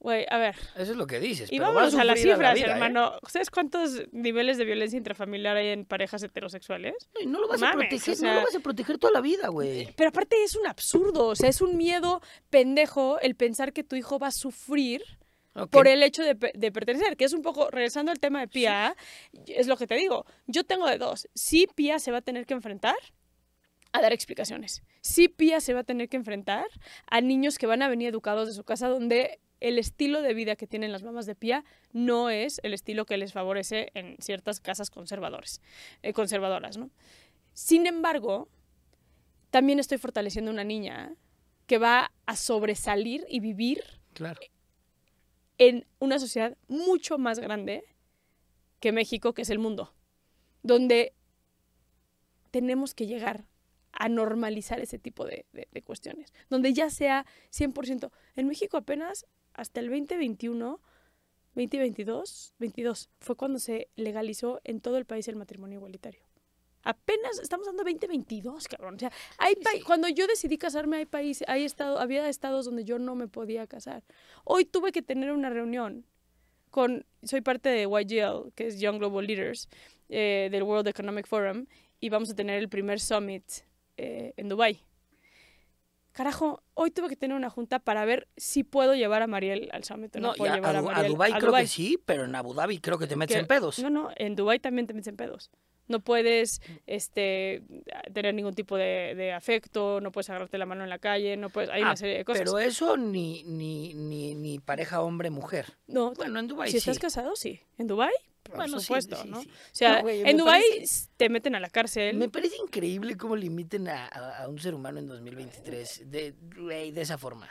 Güey, 0.00 0.26
a 0.28 0.36
ver. 0.36 0.56
Eso 0.74 0.90
es 0.92 0.96
lo 0.96 1.06
que 1.06 1.20
dices. 1.20 1.50
Y 1.52 1.60
vámonos 1.60 1.94
a, 1.94 2.02
las 2.02 2.20
cifras, 2.20 2.58
¿eh? 2.58 2.64
hermano. 2.66 3.12
¿Sabes 3.28 3.50
cuántos 3.50 4.02
niveles 4.10 4.58
de 4.58 4.64
violencia 4.64 4.96
intrafamiliar 4.96 5.56
hay 5.56 5.68
en 5.68 5.84
parejas 5.84 6.24
heterosexuales? 6.24 6.94
No, 7.24 7.30
no 7.30 7.40
lo 7.40 7.46
vas 7.46 7.62
a 7.62 7.70
proteger, 7.70 8.20
no 8.20 8.34
lo 8.34 8.40
vas 8.40 8.56
a 8.56 8.58
proteger 8.58 8.98
toda 8.98 9.12
la 9.12 9.20
vida, 9.20 9.46
güey. 9.46 9.94
Pero 9.96 10.08
aparte 10.08 10.42
es 10.42 10.56
un 10.56 10.66
absurdo, 10.66 11.28
o 11.28 11.36
sea, 11.36 11.48
es 11.48 11.60
un 11.60 11.76
miedo 11.76 12.20
pendejo 12.50 13.20
el 13.20 13.36
pensar 13.36 13.72
que 13.72 13.84
tu 13.84 13.94
hijo 13.94 14.18
va 14.18 14.26
a 14.26 14.32
sufrir 14.32 15.04
por 15.70 15.86
el 15.86 16.02
hecho 16.02 16.24
de, 16.24 16.34
de, 16.34 16.72
pertenecer, 16.72 17.16
que 17.16 17.24
es 17.24 17.32
un 17.32 17.42
poco, 17.42 17.70
regresando 17.70 18.10
al 18.10 18.18
tema 18.18 18.40
de 18.40 18.48
Pia, 18.48 18.96
es 19.46 19.68
lo 19.68 19.76
que 19.76 19.86
te 19.86 19.94
digo, 19.94 20.26
yo 20.46 20.64
tengo 20.64 20.86
de 20.86 20.98
dos, 20.98 21.28
sí 21.32 21.66
Pia 21.74 22.00
se 22.00 22.10
va 22.10 22.18
a 22.18 22.22
tener 22.22 22.44
que 22.44 22.54
enfrentar 22.54 22.96
a 23.92 24.02
dar 24.02 24.12
explicaciones. 24.12 24.82
Sí, 25.06 25.28
Pía 25.28 25.60
se 25.60 25.72
va 25.72 25.80
a 25.80 25.84
tener 25.84 26.08
que 26.08 26.16
enfrentar 26.16 26.66
a 27.06 27.20
niños 27.20 27.58
que 27.58 27.68
van 27.68 27.80
a 27.80 27.88
venir 27.88 28.08
educados 28.08 28.48
de 28.48 28.54
su 28.54 28.64
casa 28.64 28.88
donde 28.88 29.38
el 29.60 29.78
estilo 29.78 30.20
de 30.20 30.34
vida 30.34 30.56
que 30.56 30.66
tienen 30.66 30.90
las 30.90 31.04
mamás 31.04 31.26
de 31.26 31.36
Pía 31.36 31.64
no 31.92 32.28
es 32.28 32.60
el 32.64 32.74
estilo 32.74 33.06
que 33.06 33.16
les 33.16 33.32
favorece 33.32 33.92
en 33.94 34.16
ciertas 34.18 34.58
casas 34.58 34.90
conservadores, 34.90 35.62
eh, 36.02 36.12
conservadoras. 36.12 36.76
¿no? 36.76 36.90
Sin 37.52 37.86
embargo, 37.86 38.48
también 39.50 39.78
estoy 39.78 39.98
fortaleciendo 39.98 40.50
una 40.50 40.64
niña 40.64 41.14
que 41.68 41.78
va 41.78 42.10
a 42.26 42.34
sobresalir 42.34 43.24
y 43.28 43.38
vivir 43.38 43.84
claro. 44.12 44.40
en 45.58 45.86
una 46.00 46.18
sociedad 46.18 46.58
mucho 46.66 47.16
más 47.16 47.38
grande 47.38 47.84
que 48.80 48.90
México, 48.90 49.34
que 49.34 49.42
es 49.42 49.50
el 49.50 49.60
mundo, 49.60 49.94
donde 50.64 51.14
tenemos 52.50 52.92
que 52.92 53.06
llegar 53.06 53.44
a 53.98 54.08
normalizar 54.08 54.78
ese 54.80 54.98
tipo 54.98 55.24
de, 55.24 55.46
de, 55.52 55.82
cuestiones, 55.82 56.32
donde 56.50 56.72
ya 56.72 56.90
sea 56.90 57.24
100%. 57.50 58.10
En 58.36 58.46
México 58.46 58.76
apenas 58.76 59.26
hasta 59.54 59.80
el 59.80 59.88
2021, 59.88 60.80
2022, 61.54 62.54
22, 62.58 63.10
fue 63.20 63.36
cuando 63.36 63.58
se 63.58 63.88
legalizó 63.96 64.60
en 64.64 64.80
todo 64.80 64.98
el 64.98 65.06
país 65.06 65.28
el 65.28 65.36
matrimonio 65.36 65.78
igualitario. 65.78 66.22
Apenas 66.82 67.40
estamos 67.40 67.66
dando 67.66 67.82
2022, 67.82 68.68
cabrón. 68.68 68.94
O 68.94 68.98
sea, 68.98 69.10
hay 69.38 69.54
cuando 69.84 70.08
yo 70.08 70.26
decidí 70.28 70.56
casarme, 70.56 70.98
hay 70.98 71.06
países, 71.06 71.48
hay 71.48 71.64
estado, 71.64 71.98
había 71.98 72.28
estados 72.28 72.66
donde 72.66 72.84
yo 72.84 72.98
no 72.98 73.16
me 73.16 73.26
podía 73.26 73.66
casar. 73.66 74.04
Hoy 74.44 74.66
tuve 74.66 74.92
que 74.92 75.02
tener 75.02 75.32
una 75.32 75.50
reunión 75.50 76.04
con, 76.70 77.04
soy 77.22 77.40
parte 77.40 77.70
de 77.70 77.84
YGL, 77.84 78.52
que 78.54 78.66
es 78.68 78.78
Young 78.78 78.98
Global 78.98 79.26
Leaders, 79.26 79.68
eh, 80.10 80.48
del 80.52 80.62
World 80.62 80.86
Economic 80.86 81.26
Forum, 81.26 81.66
y 81.98 82.10
vamos 82.10 82.30
a 82.30 82.34
tener 82.36 82.58
el 82.58 82.68
primer 82.68 83.00
summit 83.00 83.42
eh, 83.96 84.32
en 84.36 84.48
Dubai. 84.48 84.82
Carajo, 86.16 86.62
hoy 86.72 86.90
tuve 86.90 87.10
que 87.10 87.16
tener 87.16 87.36
una 87.36 87.50
junta 87.50 87.78
para 87.78 88.06
ver 88.06 88.26
si 88.38 88.64
puedo 88.64 88.94
llevar 88.94 89.20
a 89.20 89.26
Mariel 89.26 89.68
al 89.72 89.84
summit. 89.84 90.16
No, 90.16 90.32
puedo 90.32 90.54
llevar 90.54 90.74
a, 90.76 90.78
a, 90.78 91.02
Dubai 91.02 91.32
creo 91.38 91.52
que 91.52 91.66
sí, 91.66 91.98
pero 92.06 92.24
en 92.24 92.34
Abu 92.34 92.54
Dhabi 92.54 92.78
creo 92.78 92.98
que 92.98 93.06
te 93.06 93.16
metes 93.16 93.36
en 93.36 93.46
pedos. 93.46 93.78
No, 93.80 93.90
no, 93.90 94.08
en 94.16 94.34
Dubai 94.34 94.58
también 94.58 94.86
te 94.86 94.94
metes 94.94 95.08
en 95.08 95.16
pedos. 95.16 95.50
No 95.88 96.00
puedes 96.00 96.62
este, 96.86 97.62
tener 98.14 98.34
ningún 98.34 98.54
tipo 98.54 98.76
de, 98.76 99.32
afecto, 99.36 100.00
no 100.00 100.10
puedes 100.10 100.30
agarrarte 100.30 100.56
la 100.56 100.64
mano 100.64 100.84
en 100.84 100.90
la 100.90 100.98
calle, 100.98 101.36
no 101.36 101.50
puedes, 101.50 101.68
hay 101.68 101.82
una 101.82 101.92
ah, 101.92 101.96
serie 101.96 102.16
de 102.16 102.24
cosas. 102.24 102.44
Pero 102.44 102.58
eso 102.58 102.96
ni, 102.96 103.44
ni, 103.44 103.92
ni, 103.92 104.34
ni 104.34 104.58
pareja 104.58 105.02
hombre-mujer. 105.02 105.74
No, 105.86 106.12
bueno, 106.14 106.40
en 106.40 106.48
Dubai 106.48 106.70
si 106.70 106.80
sí. 106.80 106.90
estás 106.90 106.98
casado, 106.98 107.36
sí. 107.36 107.60
En 107.76 107.88
Dubai 107.88 108.14
por 108.48 108.68
supuesto, 108.68 109.24
¿no? 109.24 109.40
O 109.40 109.44
sea, 109.72 110.00
en 110.00 110.36
Dubái 110.36 110.62
te 111.16 111.28
meten 111.28 111.54
a 111.54 111.60
la 111.60 111.70
cárcel. 111.70 112.16
Me 112.16 112.28
parece 112.28 112.56
increíble 112.56 113.16
cómo 113.16 113.36
limiten 113.36 113.88
a, 113.88 114.06
a, 114.06 114.48
un 114.48 114.58
ser 114.58 114.74
humano 114.74 114.98
en 114.98 115.06
2023 115.06 116.10
de, 116.10 116.32
de 116.32 117.00
esa 117.00 117.18
forma. 117.18 117.48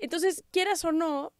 Entonces, 0.00 0.44
quieras 0.50 0.84
o 0.84 0.92
no, 0.92 1.32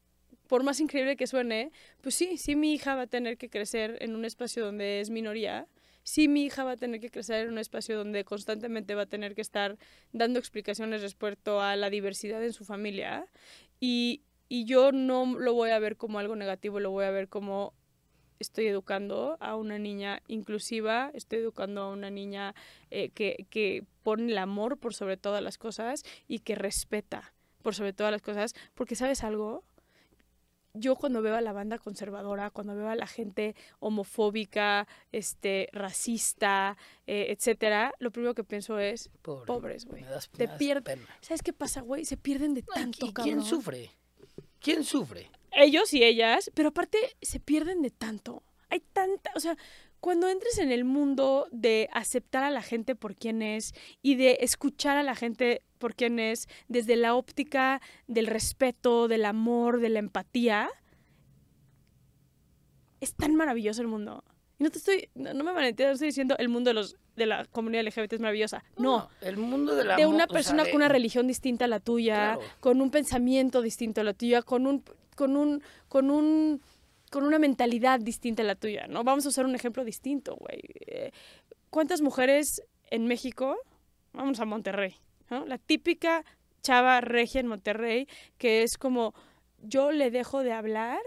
por 0.49 0.63
más 0.63 0.81
increíble 0.81 1.17
que 1.17 1.27
suene, 1.27 1.71
pues 2.01 2.15
sí, 2.15 2.39
sí 2.39 2.57
mi 2.57 2.73
hija 2.73 2.95
va 2.95 3.03
a 3.03 3.07
tener 3.07 3.37
que 3.37 3.51
crecer 3.51 3.99
en 4.01 4.17
un 4.17 4.25
espacio 4.25 4.65
donde 4.65 5.01
es 5.01 5.11
minoría, 5.11 5.69
sí 6.03 6.27
mi 6.27 6.45
hija 6.45 6.65
va 6.65 6.73
a 6.73 6.77
tener 6.77 7.01
que 7.01 7.11
crecer 7.11 7.47
en 7.47 7.53
un 7.53 7.59
espacio 7.59 7.97
donde 7.97 8.25
constantemente 8.25 8.95
va 8.95 9.03
a 9.03 9.07
tener 9.07 9.35
que 9.35 9.43
estar 9.43 9.77
dando 10.13 10.39
explicaciones 10.39 11.03
respecto 11.03 11.61
a 11.61 11.77
la 11.77 11.91
diversidad 11.91 12.43
en 12.43 12.55
su 12.55 12.65
familia 12.65 13.27
y, 13.79 14.23
y 14.49 14.65
yo 14.65 14.91
no 14.91 15.39
lo 15.39 15.53
voy 15.53 15.71
a 15.71 15.79
ver 15.79 15.97
como 15.97 16.19
algo 16.19 16.35
negativo, 16.35 16.81
lo 16.81 16.91
voy 16.91 17.05
a 17.05 17.11
ver 17.11 17.29
como 17.29 17.75
estoy 18.39 18.67
educando 18.67 19.37
a 19.41 19.57
una 19.57 19.79
niña 19.79 20.23
inclusiva, 20.29 21.11
estoy 21.15 21.41
educando 21.41 21.83
a 21.83 21.91
una 21.91 22.11
niña 22.11 22.55
eh, 22.91 23.11
que, 23.11 23.47
que 23.51 23.85
pone 24.03 24.33
el 24.33 24.39
amor 24.39 24.79
por 24.79 24.95
sobre 24.95 25.17
todas 25.17 25.43
las 25.43 25.59
cosas 25.59 26.03
y 26.27 26.41
que 26.41 26.55
respeta 26.55 27.33
por 27.63 27.75
sobre 27.75 27.93
todas 27.93 28.13
las 28.13 28.23
cosas, 28.23 28.55
porque 28.75 28.95
sabes 28.95 29.25
algo, 29.25 29.65
yo 30.75 30.97
cuando 30.97 31.23
veo 31.23 31.35
a 31.35 31.41
la 31.41 31.53
banda 31.53 31.79
conservadora, 31.79 32.51
cuando 32.51 32.75
veo 32.75 32.89
a 32.89 32.95
la 32.95 33.07
gente 33.07 33.55
homofóbica, 33.81 34.87
este, 35.13 35.69
racista, 35.73 36.77
eh, 37.07 37.27
etcétera, 37.31 37.93
lo 37.99 38.11
primero 38.11 38.35
que 38.35 38.45
pienso 38.45 38.79
es 38.79 39.11
pobres, 39.23 39.87
güey. 39.87 40.05
Te 40.37 40.49
pierden. 40.49 41.05
¿Sabes 41.21 41.43
qué 41.43 41.53
pasa, 41.53 41.81
güey? 41.81 42.05
Se 42.05 42.17
pierden 42.17 42.55
de 42.55 42.63
tanto, 42.63 43.13
¿Quién 43.13 43.43
sufre? 43.43 43.91
¿Quién 44.61 44.85
sufre? 44.85 45.31
Ellos 45.53 45.93
y 45.95 46.03
ellas, 46.05 46.51
pero 46.55 46.69
aparte 46.71 46.99
se 47.23 47.41
pierden 47.41 47.83
de 47.83 47.91
tanto. 47.91 48.43
Hay 48.71 48.81
tanta, 48.81 49.31
o 49.35 49.41
sea, 49.41 49.57
cuando 50.01 50.29
entres 50.29 50.59
en 50.59 50.71
el 50.71 50.85
mundo 50.85 51.49
de 51.51 51.89
aceptar 51.93 52.45
a 52.45 52.51
la 52.51 52.63
gente 52.63 52.95
por 52.95 53.17
quien 53.17 53.43
es 53.43 53.73
y 54.03 54.15
de 54.15 54.39
escuchar 54.43 54.97
a 54.97 55.03
la 55.03 55.15
gente 55.17 55.63
por 55.79 55.95
quien 55.95 56.19
es, 56.19 56.49
desde 56.69 56.97
la 56.97 57.15
óptica 57.15 57.81
del 58.07 58.27
respeto, 58.27 59.09
del 59.09 59.25
amor, 59.25 59.81
de 59.81 59.89
la 59.89 59.99
empatía, 60.01 60.69
es 63.01 63.15
tan 63.15 63.35
maravilloso 63.35 63.81
el 63.83 63.89
mundo. 63.89 64.25
Y 64.59 64.65
no 64.65 64.71
te 64.71 64.79
estoy, 64.79 65.09
no, 65.15 65.33
me 65.35 65.53
malentiendas, 65.53 65.93
no 65.93 65.95
estoy 65.95 66.09
diciendo 66.09 66.37
el 66.39 66.49
mundo 66.49 66.71
de 66.71 66.75
los 66.75 66.97
de 67.15 67.27
la 67.27 67.45
comunidad 67.47 67.83
LGBT 67.85 68.13
es 68.15 68.21
maravillosa. 68.21 68.65
No, 68.77 69.09
el 69.23 69.37
mundo 69.39 69.75
de 69.75 69.85
la 69.85 69.97
de 69.97 70.07
una 70.07 70.25
o 70.25 70.27
sea, 70.29 70.35
persona 70.35 70.63
de- 70.65 70.71
con 70.71 70.77
una 70.77 70.89
religión 70.89 71.27
distinta 71.27 71.65
a 71.65 71.69
la 71.69 71.81
tuya, 71.81 72.35
Claro. 72.37 72.41
con 72.61 72.81
un 72.81 72.91
pensamiento 72.93 73.61
distinto 73.63 74.01
a 74.01 74.05
la 74.05 74.15
tuya, 74.15 74.43
con 74.43 74.67
un 74.69 74.85
con 75.19 75.37
un 75.37 75.63
con 75.89 76.11
un 76.11 76.63
con 77.11 77.25
una 77.25 77.39
mentalidad 77.39 77.99
distinta 78.01 78.43
a 78.43 78.47
la 78.47 78.55
tuya, 78.55 78.87
¿no? 78.87 79.03
Vamos 79.03 79.27
a 79.27 79.31
usar 79.31 79.45
un 79.47 79.55
ejemplo 79.55 79.83
distinto, 79.85 80.37
güey. 80.37 80.61
Eh, 80.87 81.11
¿Cuántas 81.71 82.01
mujeres 82.03 82.63
en 82.91 83.07
México? 83.07 83.57
Vamos 84.13 84.41
a 84.41 84.45
Monterrey, 84.45 84.95
¿no? 85.31 85.45
La 85.47 85.59
típica 85.59 86.25
chava 86.63 87.01
regia 87.01 87.41
en 87.41 87.47
Monterrey 87.49 88.07
que 88.37 88.63
es 88.63 88.79
como 88.79 89.15
yo 89.63 89.91
le 89.91 90.11
dejo 90.11 90.43
de 90.43 90.53
hablar 90.53 91.01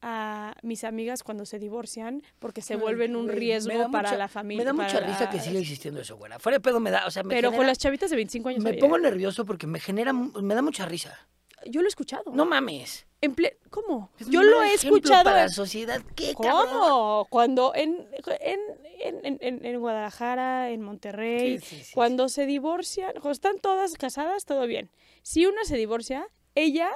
a 0.00 0.54
mis 0.62 0.84
amigas 0.84 1.22
cuando 1.24 1.44
se 1.44 1.58
divorcian 1.58 2.22
porque 2.38 2.60
se 2.62 2.76
vuelven 2.76 3.16
un 3.16 3.26
güey, 3.26 3.38
riesgo 3.38 3.90
para 3.90 4.10
mucha- 4.10 4.18
la 4.18 4.28
familia. 4.28 4.60
Me 4.60 4.64
da 4.64 4.72
mucha 4.72 4.94
para 5.00 5.06
risa 5.08 5.30
que 5.30 5.40
siga 5.40 5.58
existiendo 5.58 6.00
eso, 6.00 6.16
güera. 6.16 6.38
Fuera 6.38 6.58
de 6.58 6.60
pedo 6.62 6.78
me 6.78 6.90
da, 6.92 7.06
o 7.06 7.10
sea, 7.10 7.24
me 7.24 7.34
Pero 7.34 7.50
con 7.52 7.66
las 7.66 7.78
chavitas 7.78 8.10
de 8.10 8.16
25 8.16 8.48
años. 8.50 8.62
Me 8.62 8.74
pongo 8.74 8.98
nervioso 8.98 9.44
porque 9.44 9.66
me 9.66 9.80
genera, 9.80 10.12
me 10.12 10.54
da 10.54 10.62
mucha 10.62 10.86
risa. 10.86 11.18
Yo 11.66 11.80
lo 11.80 11.86
he 11.86 11.88
escuchado. 11.88 12.30
No 12.32 12.44
mames. 12.46 13.06
En 13.20 13.34
ple- 13.34 13.56
¿Cómo? 13.70 14.10
Es 14.18 14.28
Yo 14.28 14.42
lo 14.42 14.62
he 14.62 14.74
escuchado. 14.74 15.24
para 15.24 15.40
en- 15.40 15.46
la 15.46 15.52
sociedad. 15.52 16.00
¿Qué, 16.14 16.34
cabrón? 16.40 16.68
¿Cómo? 16.70 17.26
Cuando 17.30 17.74
en, 17.74 18.08
en, 18.40 18.60
en, 19.00 19.26
en- 19.26 19.38
en- 19.40 19.64
en 19.66 19.80
Guadalajara, 19.80 20.70
en 20.70 20.82
Monterrey, 20.82 21.58
Sí, 21.58 21.66
sí, 21.78 21.84
sí, 21.84 21.92
cuando 21.94 22.28
se 22.28 22.46
divorcian, 22.46 23.12
cuando 23.14 23.30
están 23.32 23.58
todas 23.58 23.94
casadas, 23.94 24.44
todo 24.44 24.66
bien. 24.66 24.88
Si 25.22 25.46
una 25.46 25.64
se 25.64 25.76
divorcia, 25.76 26.28
ella 26.54 26.90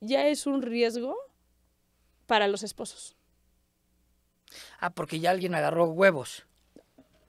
ya 0.00 0.26
es 0.26 0.46
un 0.46 0.62
riesgo 0.62 1.16
para 2.26 2.48
los 2.48 2.62
esposos. 2.64 3.16
Ah, 4.80 4.90
porque 4.90 5.20
ya 5.20 5.30
alguien 5.30 5.54
agarró 5.54 5.86
huevos. 5.86 6.46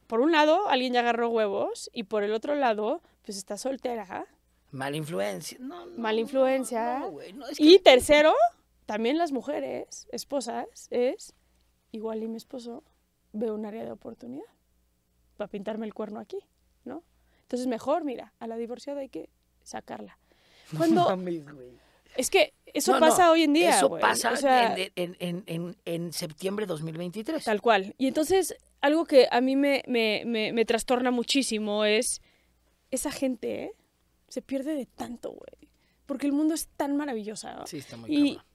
Por 0.08 0.20
un 0.20 0.32
lado, 0.32 0.68
alguien 0.68 0.94
ya 0.94 1.02
agarró 1.02 1.30
huevos 1.30 1.90
y 1.94 2.04
por 2.04 2.24
el 2.24 2.34
otro 2.34 2.56
lado, 2.56 3.02
pues 3.24 3.38
está 3.38 3.56
soltera. 3.58 4.26
Mala 4.72 4.96
influencia. 4.98 5.58
No, 5.60 5.86
no, 5.86 5.98
Mala 5.98 6.20
influencia. 6.20 7.00
no, 7.00 7.12
güey, 7.12 7.34
no, 7.34 7.48
es 7.48 7.58
que- 7.58 7.64
Y 7.64 7.80
tercero, 7.80 8.34
también 8.86 9.18
las 9.18 9.32
mujeres, 9.32 10.08
esposas, 10.12 10.88
es 10.92 11.34
igual 11.92 12.24
y 12.24 12.28
mi 12.28 12.38
esposo 12.38 12.84
ve 13.34 13.52
un 13.52 13.66
área 13.66 13.84
de 13.84 13.92
oportunidad 13.92 14.46
para 15.38 15.50
pintarme 15.50 15.86
el 15.86 15.94
cuerno 15.94 16.20
aquí, 16.20 16.40
¿no? 16.86 17.04
Entonces 17.44 17.68
mejor, 17.68 18.04
mira, 18.06 18.34
a 18.40 18.48
la 18.48 18.56
divorciada 18.58 19.02
hay 19.02 19.10
que 19.10 19.30
sacarla. 19.64 20.18
Cuando 20.78 21.06
mames, 21.10 21.44
es 22.16 22.30
que 22.30 22.54
eso 22.66 22.94
No, 22.94 23.00
pasa 23.00 23.26
no, 23.26 23.32
hoy 23.34 23.44
en 23.44 23.54
día, 23.54 23.78
Eso 23.78 23.90
pasa 24.00 24.32
O 24.32 24.36
sea, 24.38 24.76
en, 24.76 24.92
en, 24.96 25.16
en, 25.20 25.44
en, 25.48 25.78
en 25.86 26.14
septiembre 26.14 26.66
de 26.66 26.70
2023. 26.72 27.44
Tal 27.44 27.62
cual. 27.62 27.94
Y 27.98 28.08
entonces, 28.08 28.56
algo 28.82 29.06
que 29.06 29.28
a 29.32 29.42
mí 29.42 29.56
me, 29.56 29.84
me, 29.88 30.24
me, 30.26 30.52
me 30.54 30.66
trastorna 30.66 31.12
muchísimo 31.12 31.84
es 31.86 32.22
esa 32.90 33.12
gente, 33.12 33.64
¿eh? 33.64 33.72
Se 34.32 34.42
pierde 34.42 34.76
de 34.76 34.86
tanto, 34.86 35.30
güey. 35.32 35.70
Porque 36.06 36.26
el 36.26 36.34
mundo 36.34 36.54
es 36.54 36.68
tan 36.70 36.96
maravilloso. 36.98 37.48
Sí, 37.68 37.78
está 37.78 37.98
muy 37.98 38.10
Y 38.10 38.36
cabrón. 38.36 38.46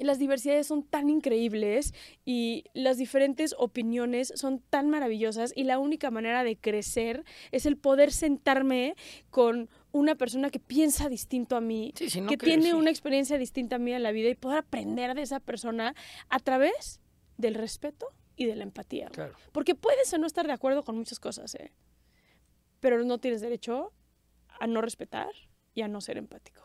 las 0.00 0.18
diversidades 0.18 0.66
son 0.66 0.82
tan 0.82 1.08
increíbles 1.08 1.94
y 2.24 2.64
las 2.74 2.96
diferentes 2.98 3.54
opiniones 3.58 4.32
son 4.34 4.58
tan 4.70 4.90
maravillosas 4.90 5.52
y 5.54 5.64
la 5.64 5.78
única 5.78 6.10
manera 6.10 6.42
de 6.42 6.56
crecer 6.56 7.22
es 7.52 7.64
el 7.66 7.76
poder 7.76 8.12
sentarme 8.12 8.96
con 9.30 9.68
una 9.92 10.14
persona 10.14 10.50
que 10.50 10.58
piensa 10.58 11.08
distinto 11.08 11.54
a 11.56 11.60
mí, 11.60 11.92
Sí, 11.96 12.20
no 12.20 12.28
que 12.28 12.36
creo, 12.38 12.54
tiene 12.54 12.70
sí. 12.70 12.72
una 12.72 12.90
experiencia 12.90 13.38
distinta 13.38 13.76
a 13.76 13.78
mí 13.78 13.92
en 13.92 14.02
la 14.02 14.10
vida 14.12 14.28
y 14.30 14.34
poder 14.34 14.58
aprender 14.58 15.14
de 15.14 15.22
esa 15.22 15.38
persona 15.38 15.94
a 16.30 16.38
través 16.40 17.00
del 17.36 17.54
respeto 17.54 18.08
y 18.36 18.46
de 18.46 18.56
la 18.56 18.64
empatía. 18.64 19.08
Claro. 19.10 19.34
Porque 19.52 19.74
puedes 19.76 20.12
o 20.12 20.18
no 20.18 20.26
estar 20.26 20.46
de 20.46 20.52
acuerdo 20.54 20.82
con 20.82 20.96
muchas 20.96 21.20
cosas, 21.20 21.54
¿eh? 21.54 21.72
pero 22.80 23.02
no 23.04 23.18
tienes 23.18 23.40
derecho 23.40 23.92
a 24.64 24.66
no 24.66 24.80
respetar 24.80 25.30
y 25.74 25.82
a 25.82 25.88
no 25.88 26.00
ser 26.00 26.16
empático. 26.16 26.60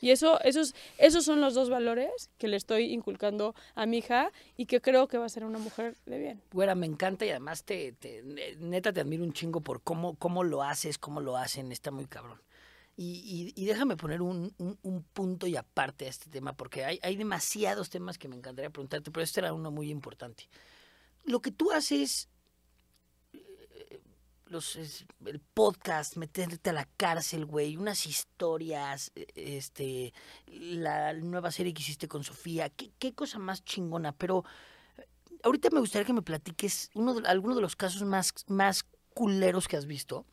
Y 0.00 0.10
eso, 0.10 0.40
esos, 0.40 0.74
esos 0.98 1.24
son 1.24 1.40
los 1.40 1.54
dos 1.54 1.70
valores 1.70 2.30
que 2.38 2.48
le 2.48 2.56
estoy 2.56 2.92
inculcando 2.92 3.54
a 3.76 3.86
mi 3.86 3.98
hija 3.98 4.32
y 4.56 4.66
que 4.66 4.80
creo 4.80 5.06
que 5.06 5.16
va 5.16 5.26
a 5.26 5.28
ser 5.28 5.44
una 5.44 5.58
mujer 5.58 5.96
de 6.06 6.18
bien. 6.18 6.42
Güera, 6.52 6.74
me 6.74 6.86
encanta 6.86 7.24
y 7.24 7.30
además 7.30 7.64
te, 7.64 7.92
te- 7.92 8.22
neta 8.58 8.92
te 8.92 9.00
admiro 9.00 9.22
un 9.22 9.32
chingo 9.32 9.60
por 9.60 9.82
cómo, 9.82 10.16
cómo 10.16 10.42
lo 10.42 10.62
haces, 10.64 10.98
cómo 10.98 11.20
lo 11.20 11.36
hacen, 11.36 11.70
está 11.70 11.92
muy 11.92 12.06
cabrón. 12.06 12.42
Y, 12.96 13.52
y- 13.54 13.62
y 13.62 13.66
déjame 13.66 13.96
poner 13.96 14.22
un, 14.22 14.52
un- 14.58 14.78
un 14.82 15.02
punto 15.04 15.46
y 15.46 15.54
aparte 15.56 16.06
a 16.06 16.08
este 16.08 16.30
tema, 16.30 16.56
porque 16.56 16.84
hay, 16.84 16.98
hay 17.02 17.14
demasiados 17.16 17.88
temas 17.88 18.18
que 18.18 18.26
me 18.28 18.36
encantaría 18.36 18.70
preguntarte, 18.70 19.10
pero 19.12 19.22
este 19.22 19.40
era 19.40 19.52
uno 19.54 19.70
muy 19.70 19.90
importante. 19.90 20.48
Lo 21.24 21.40
que 21.40 21.52
tú 21.52 21.70
haces, 21.70 22.28
los, 24.46 24.76
el 24.76 25.40
podcast, 25.54 26.16
meterte 26.16 26.70
a 26.70 26.72
la 26.72 26.88
cárcel, 26.96 27.44
güey, 27.46 27.76
unas 27.76 28.06
historias, 28.06 29.10
eh, 29.14 29.26
este, 29.34 30.12
la 30.46 31.12
nueva 31.14 31.50
serie 31.50 31.74
que 31.74 31.82
hiciste 31.82 32.08
con 32.08 32.22
Sofía, 32.24 32.70
qué, 32.70 32.92
qué 32.98 33.12
cosa 33.14 33.38
más 33.38 33.64
chingona, 33.64 34.12
pero 34.12 34.44
ahorita 35.42 35.70
me 35.70 35.80
gustaría 35.80 36.06
que 36.06 36.12
me 36.12 36.22
platiques 36.22 36.90
uno 36.94 37.14
de, 37.14 37.28
alguno 37.28 37.54
de 37.56 37.60
los 37.60 37.76
casos 37.76 38.02
más, 38.04 38.32
más 38.48 38.84
culeros 39.14 39.66
que 39.68 39.76
has 39.76 39.86
visto. 39.86 40.24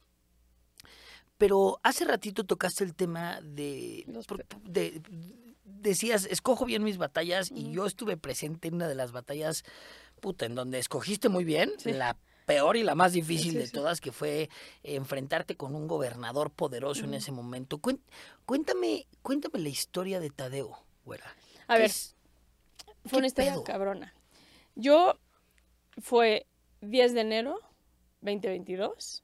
Pero 1.38 1.80
hace 1.84 2.06
ratito 2.06 2.44
tocaste 2.46 2.84
el 2.84 2.94
tema 2.96 3.42
de, 3.42 4.06
de- 4.64 5.02
decías, 5.64 6.26
escojo 6.30 6.66
bien 6.66 6.84
mis 6.84 6.98
batallas 6.98 7.52
y 7.52 7.72
yo 7.72 7.86
estuve 7.86 8.16
presente 8.18 8.68
en 8.68 8.76
una 8.76 8.88
de 8.88 8.96
las 8.96 9.12
batallas, 9.12 9.64
puta, 10.22 10.46
en 10.46 10.56
donde 10.56 10.80
escogiste 10.80 11.30
muy 11.30 11.44
bien, 11.44 11.72
Sí. 11.80 11.92
la 11.92 12.18
peor 12.46 12.78
y 12.78 12.84
la 12.84 12.96
más 12.96 13.14
difícil 13.14 13.52
Sí, 13.54 13.58
de 13.58 13.66
sí. 13.68 13.72
todas, 13.72 14.02
que 14.02 14.12
fue 14.12 14.50
enfrentarte 14.84 15.56
con 15.56 15.76
un 15.76 15.88
gobernador 15.88 16.52
poderoso 16.52 17.02
en 17.02 17.10
Ujú. 17.10 17.18
ese 17.18 17.32
momento. 17.32 17.80
Cuéntame, 18.46 19.08
cuéntame 19.22 19.60
la 19.60 19.70
historia 19.70 20.20
de 20.20 20.30
Tadeo, 20.30 20.78
güera. 21.06 21.26
A 21.68 21.76
¿Qué 21.76 21.82
ver, 21.82 21.90
es- 21.90 22.16
fue 23.06 23.20
una 23.20 23.28
historia 23.28 23.52
pedo? 23.54 23.64
cabrona. 23.64 24.14
Yo 24.76 25.18
fue 26.02 26.46
10 26.82 27.14
de 27.14 27.22
enero 27.22 27.60
2022 28.22 29.24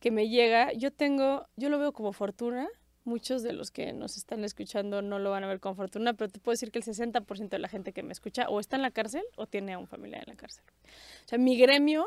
que 0.00 0.10
me 0.10 0.28
llega, 0.28 0.72
yo 0.72 0.90
tengo, 0.92 1.46
yo 1.56 1.68
lo 1.68 1.78
veo 1.78 1.92
como 1.92 2.12
fortuna. 2.12 2.68
Muchos 3.04 3.42
de 3.42 3.52
los 3.54 3.70
que 3.70 3.92
nos 3.94 4.16
están 4.16 4.44
escuchando 4.44 5.00
no 5.02 5.18
lo 5.18 5.30
van 5.30 5.42
a 5.42 5.46
ver 5.48 5.58
con 5.58 5.74
fortuna, 5.74 6.12
pero 6.14 6.30
te 6.30 6.38
puedo 6.38 6.52
decir 6.52 6.70
que 6.70 6.78
el 6.78 6.84
60% 6.84 7.56
de 7.56 7.58
la 7.58 7.68
gente 7.68 7.92
que 7.92 8.02
me 8.02 8.12
escucha 8.12 8.48
o 8.48 8.60
está 8.60 8.76
en 8.76 8.82
la 8.82 8.90
cárcel 8.90 9.22
o 9.36 9.46
tiene 9.46 9.72
a 9.72 9.78
un 9.78 9.86
familiar 9.86 10.22
en 10.26 10.34
la 10.34 10.36
cárcel. 10.36 10.64
O 11.24 11.28
sea, 11.28 11.38
mi 11.38 11.56
gremio 11.58 12.06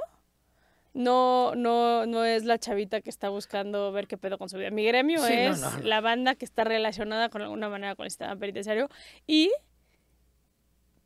no, 0.93 1.55
no, 1.55 2.05
no 2.05 2.23
es 2.23 2.45
la 2.45 2.59
chavita 2.59 3.01
que 3.01 3.09
está 3.09 3.29
buscando 3.29 3.91
ver 3.91 4.07
qué 4.07 4.17
pedo 4.17 4.37
con 4.37 4.49
su 4.49 4.57
vida. 4.57 4.69
Mi 4.69 4.85
gremio 4.85 5.19
Sí, 5.25 5.33
es 5.33 5.59
no, 5.61 5.71
no. 5.71 5.79
la 5.83 6.01
banda 6.01 6.35
que 6.35 6.45
está 6.45 6.63
relacionada 6.63 7.29
con 7.29 7.41
alguna 7.41 7.69
manera 7.69 7.95
con 7.95 8.05
el 8.05 8.11
sistema 8.11 8.35
penitenciario 8.35 8.89
y 9.25 9.51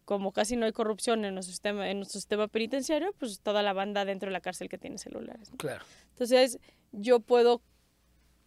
como 0.05 0.31
casi 0.31 0.55
no 0.55 0.65
hay 0.65 0.71
corrupción 0.71 1.25
en 1.25 1.33
nuestro 1.33 1.51
sistema, 1.51 1.89
en 1.89 1.97
nuestro 1.97 2.19
sistema 2.19 2.47
penitenciario, 2.47 3.13
pues 3.19 3.41
toda 3.41 3.61
la 3.61 3.73
banda 3.73 4.05
dentro 4.05 4.27
de 4.27 4.33
la 4.33 4.39
cárcel 4.39 4.69
que 4.69 4.77
tiene 4.77 4.97
celulares. 4.97 5.51
Claro. 5.57 5.83
Entonces, 6.11 6.59
yo 6.93 7.19
puedo 7.19 7.61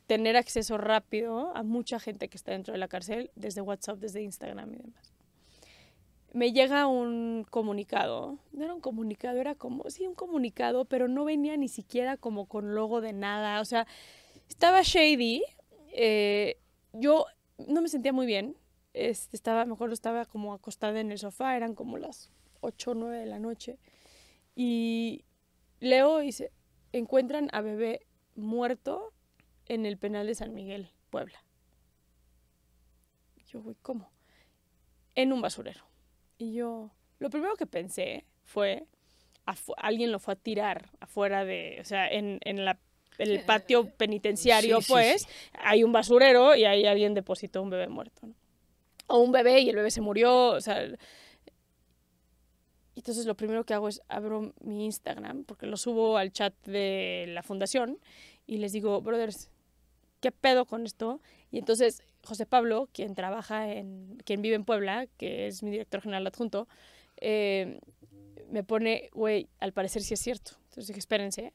tener 0.07 0.36
acceso 0.38 0.78
rápido 0.78 1.55
a 1.55 1.62
mucha 1.62 2.01
gente 2.01 2.28
que 2.28 2.36
está 2.38 2.53
dentro 2.53 2.72
de 2.72 2.78
la 2.78 2.88
cárcel, 2.88 3.30
desde 3.34 3.61
WhatsApp, 3.61 3.99
desde 3.99 4.22
Instagram 4.22 4.72
y 4.72 4.78
demás. 4.78 5.09
Me 6.33 6.53
llega 6.53 6.87
un 6.87 7.45
comunicado, 7.51 8.39
no 8.53 8.64
era 8.64 8.72
un 8.72 8.81
comunicado, 8.81 9.41
era 9.41 9.57
como, 9.57 9.91
sí, 9.91 10.07
un 10.07 10.14
comunicado, 10.14 10.85
pero 10.85 11.09
no 11.09 11.24
venía 11.24 11.57
ni 11.57 11.68
siquiera 11.68 12.16
como 12.16 12.47
con 12.47 12.74
logo 12.74 13.01
de 13.01 13.12
nada, 13.12 13.61
o 13.61 13.64
sea, 13.64 13.87
estaba 14.49 14.83
shady, 14.83 15.43
eh, 15.93 16.57
yo 16.93 17.26
no 17.66 17.83
me 17.83 17.89
sentía 17.89 18.12
muy 18.12 18.26
bien, 18.26 18.57
este, 18.95 19.37
estaba, 19.37 19.64
me 19.64 19.72
acuerdo, 19.72 19.93
estaba 19.93 20.24
como 20.24 20.55
acostada 20.55 21.01
en 21.01 21.11
el 21.11 21.18
sofá, 21.18 21.57
eran 21.57 21.74
como 21.74 21.99
las 21.99 22.31
8 22.61 22.93
o 22.93 22.95
9 22.95 23.18
de 23.18 23.26
la 23.26 23.41
noche, 23.41 23.78
y 24.55 25.24
leo 25.81 26.22
y 26.22 26.26
dice, 26.26 26.53
encuentran 26.93 27.49
a 27.53 27.61
bebé 27.61 28.07
muerto 28.37 29.12
en 29.66 29.87
el 29.87 29.99
penal 29.99 30.26
de 30.26 30.35
San 30.35 30.55
Miguel, 30.55 30.91
Puebla. 31.11 31.43
Yo, 33.47 33.62
güey, 33.62 33.76
¿cómo? 33.83 34.11
En 35.14 35.33
un 35.33 35.41
basurero. 35.41 35.89
Y 36.41 36.55
yo, 36.55 36.91
lo 37.18 37.28
primero 37.28 37.55
que 37.55 37.66
pensé 37.66 38.24
fue, 38.45 38.86
alguien 39.76 40.11
lo 40.11 40.18
fue 40.18 40.32
a 40.32 40.36
tirar 40.36 40.88
afuera 40.99 41.45
de, 41.45 41.76
o 41.82 41.84
sea, 41.84 42.11
en, 42.11 42.41
en 42.47 42.64
la, 42.64 42.78
en 43.18 43.30
el 43.30 43.45
patio 43.45 43.91
penitenciario, 43.91 44.78
sí, 44.78 44.82
sí, 44.84 44.91
pues, 44.91 45.22
sí. 45.22 45.28
hay 45.53 45.84
un 45.84 45.93
basurero 45.93 46.57
y 46.57 46.64
ahí 46.64 46.86
alguien 46.86 47.12
depositó 47.12 47.61
un 47.61 47.68
bebé 47.68 47.88
muerto, 47.88 48.26
¿no? 48.26 48.34
O 49.07 49.18
un 49.18 49.32
bebé 49.32 49.61
y 49.61 49.68
el 49.68 49.76
bebé 49.76 49.91
se 49.91 50.01
murió, 50.01 50.53
o 50.53 50.61
sea... 50.62 50.82
y 50.82 50.97
Entonces 52.95 53.26
lo 53.26 53.36
primero 53.36 53.64
que 53.64 53.74
hago 53.74 53.88
es 53.88 54.01
abro 54.09 54.55
mi 54.62 54.86
Instagram, 54.86 55.45
porque 55.45 55.66
lo 55.66 55.76
subo 55.76 56.16
al 56.16 56.32
chat 56.32 56.55
de 56.64 57.26
la 57.28 57.43
fundación, 57.43 57.99
y 58.47 58.57
les 58.57 58.72
digo, 58.72 59.03
brothers, 59.03 59.51
¿qué 60.20 60.32
pedo 60.32 60.64
con 60.64 60.86
esto? 60.86 61.20
Y 61.51 61.59
entonces 61.59 62.03
José 62.25 62.47
Pablo, 62.47 62.89
quien 62.93 63.14
trabaja 63.14 63.73
en, 63.73 64.18
quien 64.25 64.43
vive 64.43 64.57
en 64.57 64.64
Puebla, 64.64 65.07
que 65.16 65.47
es 65.47 65.62
mi 65.62 65.71
director 65.71 66.03
general 66.03 66.27
adjunto, 66.27 66.68
eh, 67.16 67.81
me 68.51 68.64
pone, 68.64 69.11
güey, 69.12 69.49
al 69.61 69.73
parecer 69.73 70.03
sí 70.03 70.14
es 70.14 70.21
cierto. 70.21 70.53
Entonces 70.64 70.89
dije, 70.89 70.99
espérense. 70.99 71.53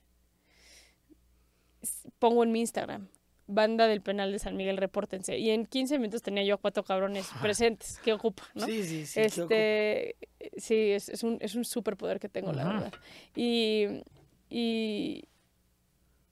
pongo 2.20 2.44
en 2.44 2.52
mi 2.52 2.62
Instagram. 2.62 3.08
Banda 3.48 3.88
del 3.88 4.02
penal 4.02 4.32
de 4.32 4.40
San 4.40 4.58
Miguel, 4.58 4.78
repórtense. 4.78 5.38
Y 5.38 5.52
en 5.52 5.68
15 5.68 6.00
minutos 6.00 6.24
tenía 6.24 6.44
yo 6.44 6.56
a 6.56 6.58
cuatro 6.58 6.84
cabrones 6.84 7.30
presentes. 7.42 8.00
¿Qué 8.04 8.12
ocupa? 8.12 8.44
¿no? 8.56 8.66
Sí, 8.66 8.84
sí, 8.84 9.06
sí. 9.06 9.20
Este, 9.20 10.16
sí, 10.58 10.92
es, 10.92 11.10
es, 11.10 11.22
un, 11.24 11.38
es 11.42 11.54
un 11.54 11.64
superpoder 11.64 12.20
que 12.20 12.28
tengo, 12.28 12.52
la 12.54 12.64
verdad. 12.64 12.94
Y, 13.36 14.02
y, 14.50 15.26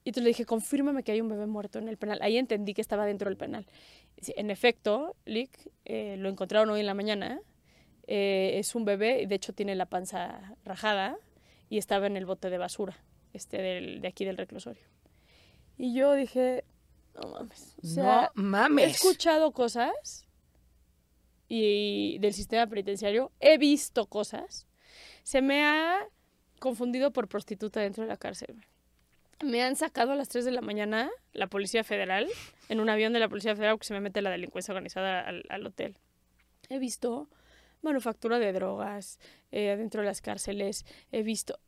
y 0.04 0.10
entonces 0.10 0.24
le 0.24 0.30
dije, 0.30 0.46
confírmame 0.46 1.04
que 1.04 1.12
hay 1.12 1.22
un 1.22 1.30
bebé 1.30 1.46
muerto 1.46 1.80
en 1.80 1.88
el 1.88 1.98
penal. 1.98 2.20
Ahí 2.22 2.38
entendí 2.38 2.74
que 2.74 2.82
estaba 2.82 3.06
dentro 3.06 3.30
del 3.30 3.38
penal. 3.38 3.66
En 4.36 4.50
efecto, 4.52 5.16
Lick, 5.26 5.70
eh, 5.86 6.16
lo 6.18 6.30
encontraron 6.30 6.70
hoy 6.70 6.80
en 6.82 6.86
la 6.86 6.94
mañana. 6.94 7.42
Eh, 8.08 8.54
es 8.60 8.76
un 8.76 8.86
bebé, 8.86 9.22
y 9.22 9.26
de 9.26 9.36
hecho 9.36 9.54
tiene 9.54 9.76
la 9.76 9.86
panza 9.86 10.56
rajada 10.66 11.18
y 11.70 11.78
estaba 11.78 12.08
en 12.08 12.18
el 12.18 12.26
bote 12.26 12.50
de 12.50 12.58
basura 12.58 12.98
este 13.34 13.62
del, 13.62 14.02
de 14.02 14.08
aquí 14.08 14.26
del 14.26 14.38
reclusorio. 14.38 14.84
Y 15.78 15.94
yo 15.96 16.14
dije, 16.14 16.64
no 17.16 17.30
mames. 17.30 17.76
O 17.84 17.88
sea, 17.88 18.32
no 18.36 18.42
He 18.42 18.44
mames. 18.44 18.96
escuchado 18.96 19.52
cosas 19.54 20.28
y 21.48 22.18
del 22.20 22.34
sistema 22.34 22.68
penitenciario, 22.68 23.32
he 23.40 23.58
visto 23.58 24.06
cosas. 24.08 24.68
Se 25.24 25.42
me 25.42 25.64
ha 25.64 26.08
confundido 26.60 27.12
por 27.12 27.28
prostituta 27.28 27.80
dentro 27.80 28.04
de 28.04 28.10
la 28.10 28.18
cárcel. 28.18 28.66
Me 29.42 29.62
han 29.62 29.76
sacado 29.76 30.12
a 30.12 30.16
las 30.16 30.30
3 30.30 30.46
de 30.46 30.52
la 30.52 30.62
mañana 30.62 31.10
la 31.34 31.48
Policía 31.48 31.84
Federal, 31.84 32.28
en 32.70 32.80
un 32.80 32.90
avión 32.90 33.14
de 33.14 33.20
la 33.20 33.28
Policía 33.30 33.56
Federal, 33.56 33.78
que 33.80 33.86
se 33.86 33.94
me 33.94 34.00
mete 34.00 34.22
la 34.22 34.30
delincuencia 34.30 34.74
organizada 34.74 35.22
al, 35.22 35.44
al 35.50 35.66
hotel. 35.66 35.98
He 36.70 36.80
visto 36.80 37.30
manufactura 37.82 38.40
de 38.40 38.54
drogas 38.54 39.20
eh, 39.52 39.72
adentro 39.72 40.02
de 40.02 40.08
las 40.08 40.22
cárceles, 40.22 40.86
he 41.12 41.22
visto 41.24 41.60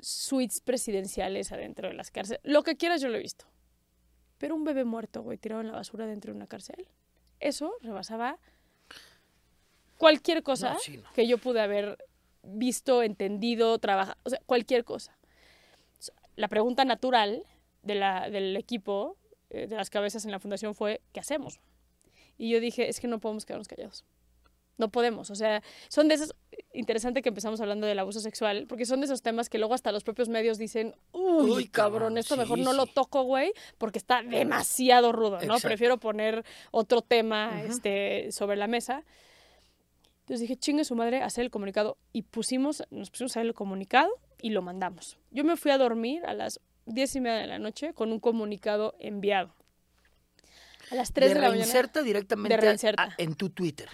suites 0.00 0.60
presidenciales 0.60 1.52
adentro 1.52 1.88
de 1.88 1.94
las 1.94 2.10
cárceles. 2.10 2.40
Lo 2.44 2.62
que 2.62 2.76
quieras 2.76 3.00
yo 3.00 3.08
lo 3.08 3.16
he 3.16 3.22
visto. 3.22 3.46
Pero 4.38 4.54
un 4.54 4.64
bebé 4.64 4.84
muerto, 4.84 5.22
güey, 5.22 5.38
tirado 5.38 5.60
en 5.60 5.68
la 5.68 5.74
basura 5.74 6.06
dentro 6.06 6.32
de 6.32 6.36
una 6.36 6.46
cárcel. 6.46 6.86
Eso 7.40 7.74
rebasaba 7.80 8.38
cualquier 9.98 10.42
cosa 10.42 10.74
No, 10.74 10.78
sí, 10.78 10.96
no. 10.98 11.10
que 11.12 11.26
yo 11.26 11.38
pude 11.38 11.60
haber 11.60 11.98
visto, 12.42 13.02
entendido, 13.02 13.78
trabajado, 13.78 14.18
o 14.22 14.30
sea, 14.30 14.40
cualquier 14.46 14.84
cosa. 14.84 15.16
La 16.40 16.48
pregunta 16.48 16.86
natural 16.86 17.44
de 17.82 17.94
la, 17.96 18.30
del 18.30 18.56
equipo, 18.56 19.18
eh, 19.50 19.66
de 19.66 19.76
las 19.76 19.90
cabezas 19.90 20.24
en 20.24 20.30
la 20.30 20.38
fundación 20.38 20.74
fue, 20.74 21.02
¿qué 21.12 21.20
hacemos? 21.20 21.60
Y 22.38 22.48
yo 22.48 22.60
dije, 22.60 22.88
es 22.88 22.98
que 22.98 23.08
no 23.08 23.20
podemos 23.20 23.44
quedarnos 23.44 23.68
callados. 23.68 24.06
No 24.78 24.88
podemos, 24.88 25.28
o 25.28 25.34
sea, 25.34 25.62
son 25.90 26.08
de 26.08 26.14
esos, 26.14 26.34
interesante 26.72 27.20
que 27.20 27.28
empezamos 27.28 27.60
hablando 27.60 27.86
del 27.86 27.98
abuso 27.98 28.20
sexual, 28.20 28.64
porque 28.66 28.86
son 28.86 29.00
de 29.00 29.04
esos 29.04 29.20
temas 29.20 29.50
que 29.50 29.58
luego 29.58 29.74
hasta 29.74 29.92
los 29.92 30.02
propios 30.02 30.30
medios 30.30 30.56
dicen, 30.56 30.94
uy, 31.12 31.50
Uy, 31.50 31.68
cabrón, 31.68 31.92
cabrón, 31.92 32.18
esto 32.18 32.36
sí, 32.36 32.40
mejor 32.40 32.58
no 32.60 32.72
lo 32.72 32.86
sí. 32.86 32.92
toco, 32.94 33.24
güey, 33.24 33.52
porque 33.76 33.98
está 33.98 34.22
demasiado 34.22 35.12
rudo, 35.12 35.32
¿no? 35.32 35.42
Exacto. 35.42 35.68
Prefiero 35.68 35.98
poner 35.98 36.42
otro 36.70 37.02
tema 37.02 37.62
este, 37.64 38.32
sobre 38.32 38.56
la 38.56 38.66
mesa. 38.66 39.04
Entonces 40.20 40.40
dije, 40.40 40.56
chingue 40.56 40.84
su 40.84 40.96
madre, 40.96 41.22
hacer 41.22 41.44
el 41.44 41.50
comunicado. 41.50 41.98
Y 42.14 42.22
pusimos, 42.22 42.82
nos 42.88 43.10
pusimos 43.10 43.32
a 43.32 43.40
hacer 43.40 43.46
el 43.46 43.52
comunicado 43.52 44.10
y 44.42 44.50
lo 44.50 44.62
mandamos. 44.62 45.16
Yo 45.30 45.44
me 45.44 45.56
fui 45.56 45.70
a 45.70 45.78
dormir 45.78 46.24
a 46.26 46.34
las 46.34 46.60
diez 46.86 47.14
y 47.16 47.20
media 47.20 47.38
de 47.38 47.46
la 47.46 47.58
noche 47.58 47.92
con 47.94 48.10
un 48.12 48.20
comunicado 48.20 48.94
enviado. 48.98 49.54
A 50.90 50.94
las 50.96 51.12
3 51.12 51.28
de 51.30 51.34
de, 51.34 51.40
la 51.40 51.48
mañana. 51.48 51.64
reinserta 51.64 52.02
directamente 52.02 52.56
De 52.56 52.60
Reinserta. 52.60 53.02
a- 53.04 53.14
en 53.18 53.34
tu 53.34 53.50
Twitter. 53.50 53.88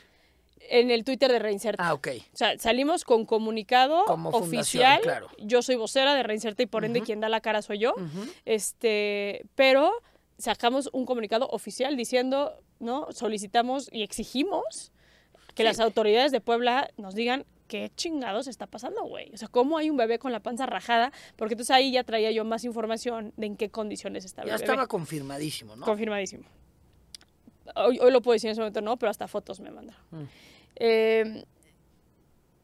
En 0.68 0.90
el 0.90 1.04
Twitter 1.04 1.30
de 1.30 1.38
Reinserta. 1.38 1.86
Ah, 1.86 1.92
ok. 1.94 2.08
O 2.32 2.36
sea, 2.36 2.58
salimos 2.58 3.04
con 3.04 3.24
comunicado 3.26 4.04
Como 4.06 4.30
oficial. 4.30 5.00
claro. 5.02 5.28
Yo 5.38 5.62
soy 5.62 5.76
vocera 5.76 6.14
de 6.14 6.22
Reinserta 6.22 6.62
y 6.62 6.66
por 6.66 6.84
ende 6.84 7.02
quien 7.02 7.20
da 7.20 7.28
la 7.28 7.40
cara 7.40 7.62
soy 7.62 7.78
yo. 7.78 7.94
Este, 8.46 9.44
pero 9.54 9.92
sacamos 10.38 10.88
un 10.92 11.04
comunicado 11.06 11.46
oficial 11.50 11.96
diciendo, 11.96 12.52
¿no? 12.80 13.06
Solicitamos 13.12 13.88
y 13.92 14.02
exigimos 14.02 14.92
que 15.54 15.62
Sí. 15.62 15.64
las 15.64 15.80
autoridades 15.80 16.32
de 16.32 16.40
Puebla 16.40 16.90
nos 16.96 17.14
digan 17.14 17.44
qué 17.66 17.90
chingados 17.94 18.46
está 18.46 18.66
pasando, 18.66 19.04
güey. 19.04 19.30
O 19.34 19.36
sea, 19.36 19.48
cómo 19.48 19.78
hay 19.78 19.90
un 19.90 19.96
bebé 19.96 20.18
con 20.18 20.32
la 20.32 20.40
panza 20.40 20.66
rajada, 20.66 21.12
porque 21.36 21.54
entonces 21.54 21.74
ahí 21.74 21.92
ya 21.92 22.04
traía 22.04 22.30
yo 22.30 22.44
más 22.44 22.64
información 22.64 23.32
de 23.36 23.46
en 23.46 23.56
qué 23.56 23.70
condiciones 23.70 24.24
estaba 24.24 24.46
Ya 24.46 24.54
el 24.54 24.58
bebé. 24.60 24.72
estaba 24.72 24.86
confirmadísimo, 24.86 25.76
¿no? 25.76 25.84
Confirmadísimo. 25.84 26.44
Hoy, 27.74 27.98
hoy 27.98 28.10
lo 28.10 28.22
puedo 28.22 28.34
decir 28.34 28.48
en 28.48 28.52
ese 28.52 28.60
momento, 28.60 28.80
no, 28.80 28.96
pero 28.96 29.10
hasta 29.10 29.28
fotos 29.28 29.60
me 29.60 29.70
mandaron. 29.70 30.00
Mm. 30.10 30.24
Eh, 30.76 31.44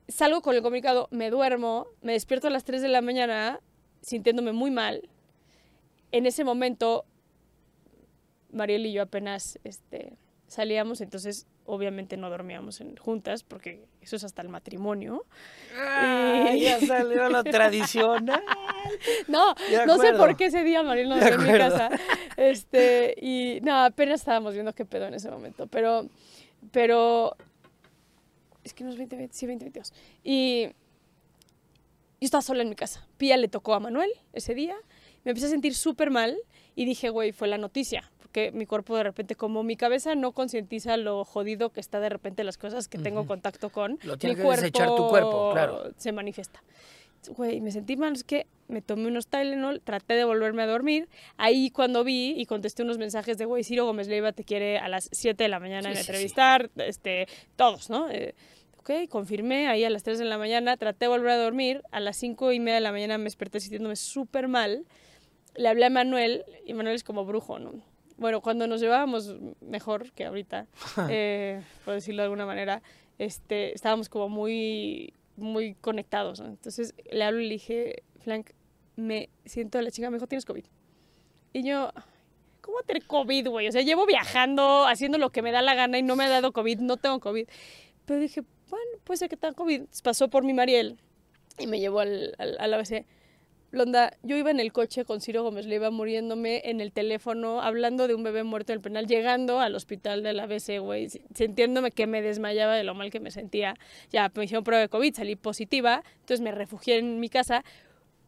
salgo 0.09 0.43
con 0.43 0.55
el 0.55 0.63
comunicado, 0.63 1.09
me 1.11 1.31
duermo, 1.31 1.87
me 2.03 2.13
despierto 2.13 2.47
a 2.47 2.51
las 2.51 2.65
3 2.65 2.83
de 2.83 2.89
la 2.89 3.01
mañana 3.03 3.61
sintiéndome 4.03 4.53
muy 4.53 4.71
mal. 4.71 5.09
En 6.13 6.27
ese 6.27 6.45
momento, 6.45 7.05
Mariel 8.53 8.87
y 8.87 8.93
yo 8.93 9.03
apenas 9.03 9.59
este, 9.65 10.17
salíamos, 10.47 11.01
entonces 11.01 11.47
obviamente 11.65 12.17
no 12.17 12.29
dormíamos 12.31 12.81
en- 12.81 12.97
juntas, 12.97 13.43
porque 13.45 13.85
eso 14.01 14.17
es 14.17 14.25
hasta 14.25 14.43
el 14.43 14.49
matrimonio. 14.49 15.25
Ah, 15.77 16.51
Y- 16.55 16.61
ya 16.63 16.81
salió 16.81 17.29
lo 17.29 17.43
tradicional. 17.45 18.43
No, 19.29 19.55
no 19.87 19.99
sé 19.99 20.13
por 20.15 20.37
qué 20.37 20.47
ese 20.47 20.65
día 20.65 20.83
Mariel 20.83 21.09
no 21.09 21.17
en 21.19 21.43
mi 21.43 21.59
casa. 21.59 21.91
Este, 22.37 23.15
y 23.21 23.61
no, 23.63 23.85
apenas 23.85 24.21
estábamos 24.21 24.55
viendo 24.55 24.73
qué 24.75 24.85
pedo 24.85 25.07
en 25.07 25.15
ese 25.15 25.31
momento. 25.31 25.67
Pero, 25.69 26.07
pero, 26.73 27.37
es 28.65 28.75
que 28.75 28.85
no 28.85 28.91
es 28.91 28.97
2020, 28.97 29.35
sí, 29.35 29.47
2022. 29.47 29.93
Y 30.25 30.67
yo 32.21 32.27
estaba 32.27 32.43
sola 32.43 32.63
en 32.63 32.69
mi 32.69 32.77
casa. 32.77 33.07
Pía 33.19 33.37
le 33.37 33.49
tocó 33.49 33.75
a 33.75 33.81
Manuel 33.81 34.11
ese 34.33 34.55
día. 34.55 34.77
Me 35.25 35.31
empecé 35.33 35.47
a 35.47 35.51
sentir 35.51 35.75
súper 35.75 36.11
mal 36.11 36.37
y 36.75 36.85
dije, 36.85 37.09
güey, 37.11 37.33
fue 37.33 37.49
la 37.49 37.59
noticia. 37.59 38.11
Porque 38.33 38.51
mi 38.51 38.65
cuerpo 38.65 38.97
de 38.97 39.03
repente, 39.03 39.35
como 39.35 39.63
mi 39.63 39.77
cabeza 39.77 40.15
no 40.15 40.33
concientiza 40.33 40.97
lo 40.97 41.23
jodido 41.27 41.69
que 41.69 41.81
está 41.81 42.01
de 42.01 42.09
repente 42.09 42.45
las 42.45 42.57
cosas 42.57 42.89
que 42.89 42.97
tengo 42.97 43.21
Ujú. 43.21 43.29
contacto 43.29 43.69
con, 43.69 43.99
Lo 44.03 44.15
mi 44.15 44.35
que 44.35 44.43
desechar 44.43 44.95
tu 44.95 45.07
cuerpo, 45.07 45.51
claro. 45.53 45.91
se 45.99 46.13
manifiesta. 46.13 46.63
Güey, 47.29 47.61
me 47.61 47.71
sentí 47.71 47.95
mal, 47.99 48.15
es 48.15 48.25
que 48.25 48.47
me 48.69 48.81
tomé 48.81 49.09
unos 49.09 49.27
Tylenol, 49.27 49.83
traté 49.83 50.15
de 50.15 50.25
volverme 50.25 50.63
a 50.63 50.67
dormir. 50.67 51.11
Ahí 51.37 51.69
cuando 51.71 52.05
vi 52.05 52.35
y 52.35 52.47
contesté 52.47 52.83
unos 52.85 52.97
mensajes 52.97 53.37
de, 53.37 53.45
güey, 53.45 53.65
Ciro 53.65 53.85
Gómez 53.85 54.09
Leiva 54.09 54.33
te 54.33 54.45
quiere 54.45 54.79
a 54.79 54.89
las 54.89 55.11
7 55.13 55.45
de 55.45 55.49
la 55.51 55.61
mañana 55.61 55.83
Sí, 55.83 55.89
en 55.91 55.97
sí, 55.97 56.03
sí. 56.03 56.09
entrevistar, 56.11 56.71
este, 56.77 57.27
todos, 57.57 57.91
¿no? 57.91 58.09
Eh, 58.11 58.35
ok, 58.79 59.11
confirmé 59.11 59.69
ahí 59.69 59.85
a 59.85 59.91
las 59.91 60.05
3 60.05 60.19
de 60.19 60.25
la 60.25 60.39
mañana, 60.39 60.79
traté 60.79 61.05
de 61.05 61.09
volver 61.11 61.33
a 61.33 61.37
dormir, 61.37 61.83
a 61.91 62.01
las 62.01 62.17
5 62.17 62.51
y 62.53 62.61
media 62.61 62.77
de 62.77 62.81
la 62.81 62.93
mañana 62.93 63.19
me 63.19 63.25
desperté 63.25 63.61
sintiéndome 63.61 63.97
súper 63.97 64.49
mal. 64.49 64.87
Le 65.55 65.69
hablé 65.69 65.85
a 65.85 65.91
Manuel 65.91 66.47
y 66.65 66.73
Manuel 66.73 66.95
es 66.97 67.05
como 67.05 67.27
brujo, 67.27 67.59
¿no? 67.59 67.92
Bueno, 68.23 68.41
cuando 68.41 68.69
nos 68.69 68.81
llevábamos 68.81 69.35
mejor 69.61 70.13
que 70.13 70.25
ahorita, 70.25 70.69
eh, 71.11 71.61
por 71.85 71.95
decirlo 71.95 72.23
de 72.23 72.27
alguna 72.27 72.47
manera, 72.47 72.81
este, 73.19 73.75
estábamos 73.75 74.09
como 74.09 74.29
muy, 74.29 75.13
muy 75.37 75.75
conectados, 75.75 76.41
¿no? 76.41 76.47
Entonces 76.47 76.95
le 77.11 77.25
hablo 77.25 77.41
y 77.41 77.49
le 77.49 77.55
dije, 77.55 78.05
Frank, 78.21 78.51
me 78.95 79.29
siento 79.45 79.83
la 79.83 79.91
chica, 79.91 80.09
me 80.09 80.19
dijo, 80.19 80.29
tienes 80.29 80.45
COVID. 80.45 80.65
Y 81.53 81.65
yo, 81.65 81.91
¿cómo 82.61 82.79
tener 82.87 83.05
COVID, 83.09 83.49
güey? 83.49 83.67
O 83.67 83.73
sea, 83.73 83.83
llevo 83.83 84.07
viajando, 84.07 84.87
haciendo 84.87 85.19
lo 85.19 85.31
que 85.31 85.43
me 85.43 85.51
da 85.51 85.61
la 85.61 85.75
gana 85.75 85.99
y 85.99 86.03
no 86.05 86.15
me 86.15 86.23
ha 86.23 86.29
dado 86.29 86.53
COVID, 86.53 86.79
no 86.79 86.99
tengo 86.99 87.19
COVID. 87.19 87.49
Pero 88.07 88.21
dije, 88.21 88.45
bueno, 88.71 88.91
puede 89.03 89.19
ser 89.19 89.31
que 89.31 89.37
tenga 89.37 89.55
COVID. 89.55 89.83
Pasó 90.05 90.29
por 90.29 90.45
mi 90.45 90.55
Mariel 90.55 90.97
y 91.59 91.67
me 91.67 91.81
llevó 91.81 91.99
al, 91.99 92.37
al, 92.39 92.57
al 92.61 92.75
ABC. 92.75 93.05
Blonda, 93.73 94.13
yo 94.23 94.37
iba 94.37 94.51
en 94.51 94.61
el 94.61 94.71
coche 94.71 95.07
con 95.07 95.23
Ciro 95.23 95.43
Gómez 95.43 95.65
Leiva 95.65 95.91
muriéndome 95.91 96.61
en 96.67 96.83
el 96.83 96.93
teléfono, 96.93 97.63
hablando 97.63 98.07
de 98.07 98.15
un 98.15 98.23
bebé 98.23 98.45
muerto 98.45 98.73
en 98.73 98.77
el 98.77 98.83
penal, 98.83 99.07
llegando 99.07 99.61
al 99.61 99.75
hospital 99.75 100.23
del 100.23 100.41
ABC, 100.41 100.79
güey, 100.79 101.09
sintiéndome 101.35 101.91
que 101.91 102.07
me 102.07 102.21
desmayaba 102.21 102.77
de 102.77 102.85
lo 102.85 102.95
mal 102.95 103.11
que 103.11 103.19
me 103.19 103.31
sentía. 103.31 103.75
Ya 104.11 104.31
me 104.35 104.45
hicieron 104.45 104.63
prueba 104.63 104.83
de 104.83 104.91
COVID, 104.91 105.15
salí 105.15 105.37
positiva, 105.37 106.05
entonces 106.21 106.43
me 106.43 106.53
refugié 106.53 106.99
en 106.99 107.19
mi 107.19 107.31
casa. 107.31 107.65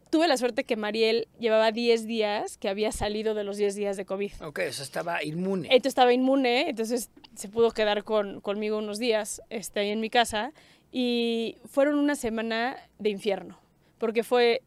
Tuve 0.09 0.29
la 0.29 0.39
suerte 0.39 0.65
que 0.65 0.77
Mariel 0.77 1.29
llevaba 1.39 1.73
10 1.73 2.07
días, 2.07 2.57
que 2.57 2.71
había 2.71 2.91
salido 2.91 3.35
de 3.35 3.45
los 3.45 3.59
10 3.59 3.75
días 3.75 3.99
de 3.99 4.07
COVID. 4.07 4.33
Ok, 4.45 4.61
eso 4.61 4.83
estaba 4.83 5.23
inmune. 5.23 5.67
Entonces 5.67 5.91
estaba 5.91 6.15
inmune, 6.15 6.71
entonces 6.71 7.11
se 7.35 7.49
pudo 7.51 7.71
quedar 7.73 8.03
con, 8.05 8.41
conmigo 8.41 8.79
unos 8.79 8.99
días 8.99 9.43
este, 9.51 9.81
ahí 9.81 9.91
en 9.91 10.01
mi 10.01 10.09
casa 10.09 10.55
y 10.91 11.59
fueron 11.67 11.99
una 11.99 12.15
semana 12.15 12.79
de 12.99 13.11
infierno, 13.11 13.59
porque 13.99 14.23
fue 14.23 14.63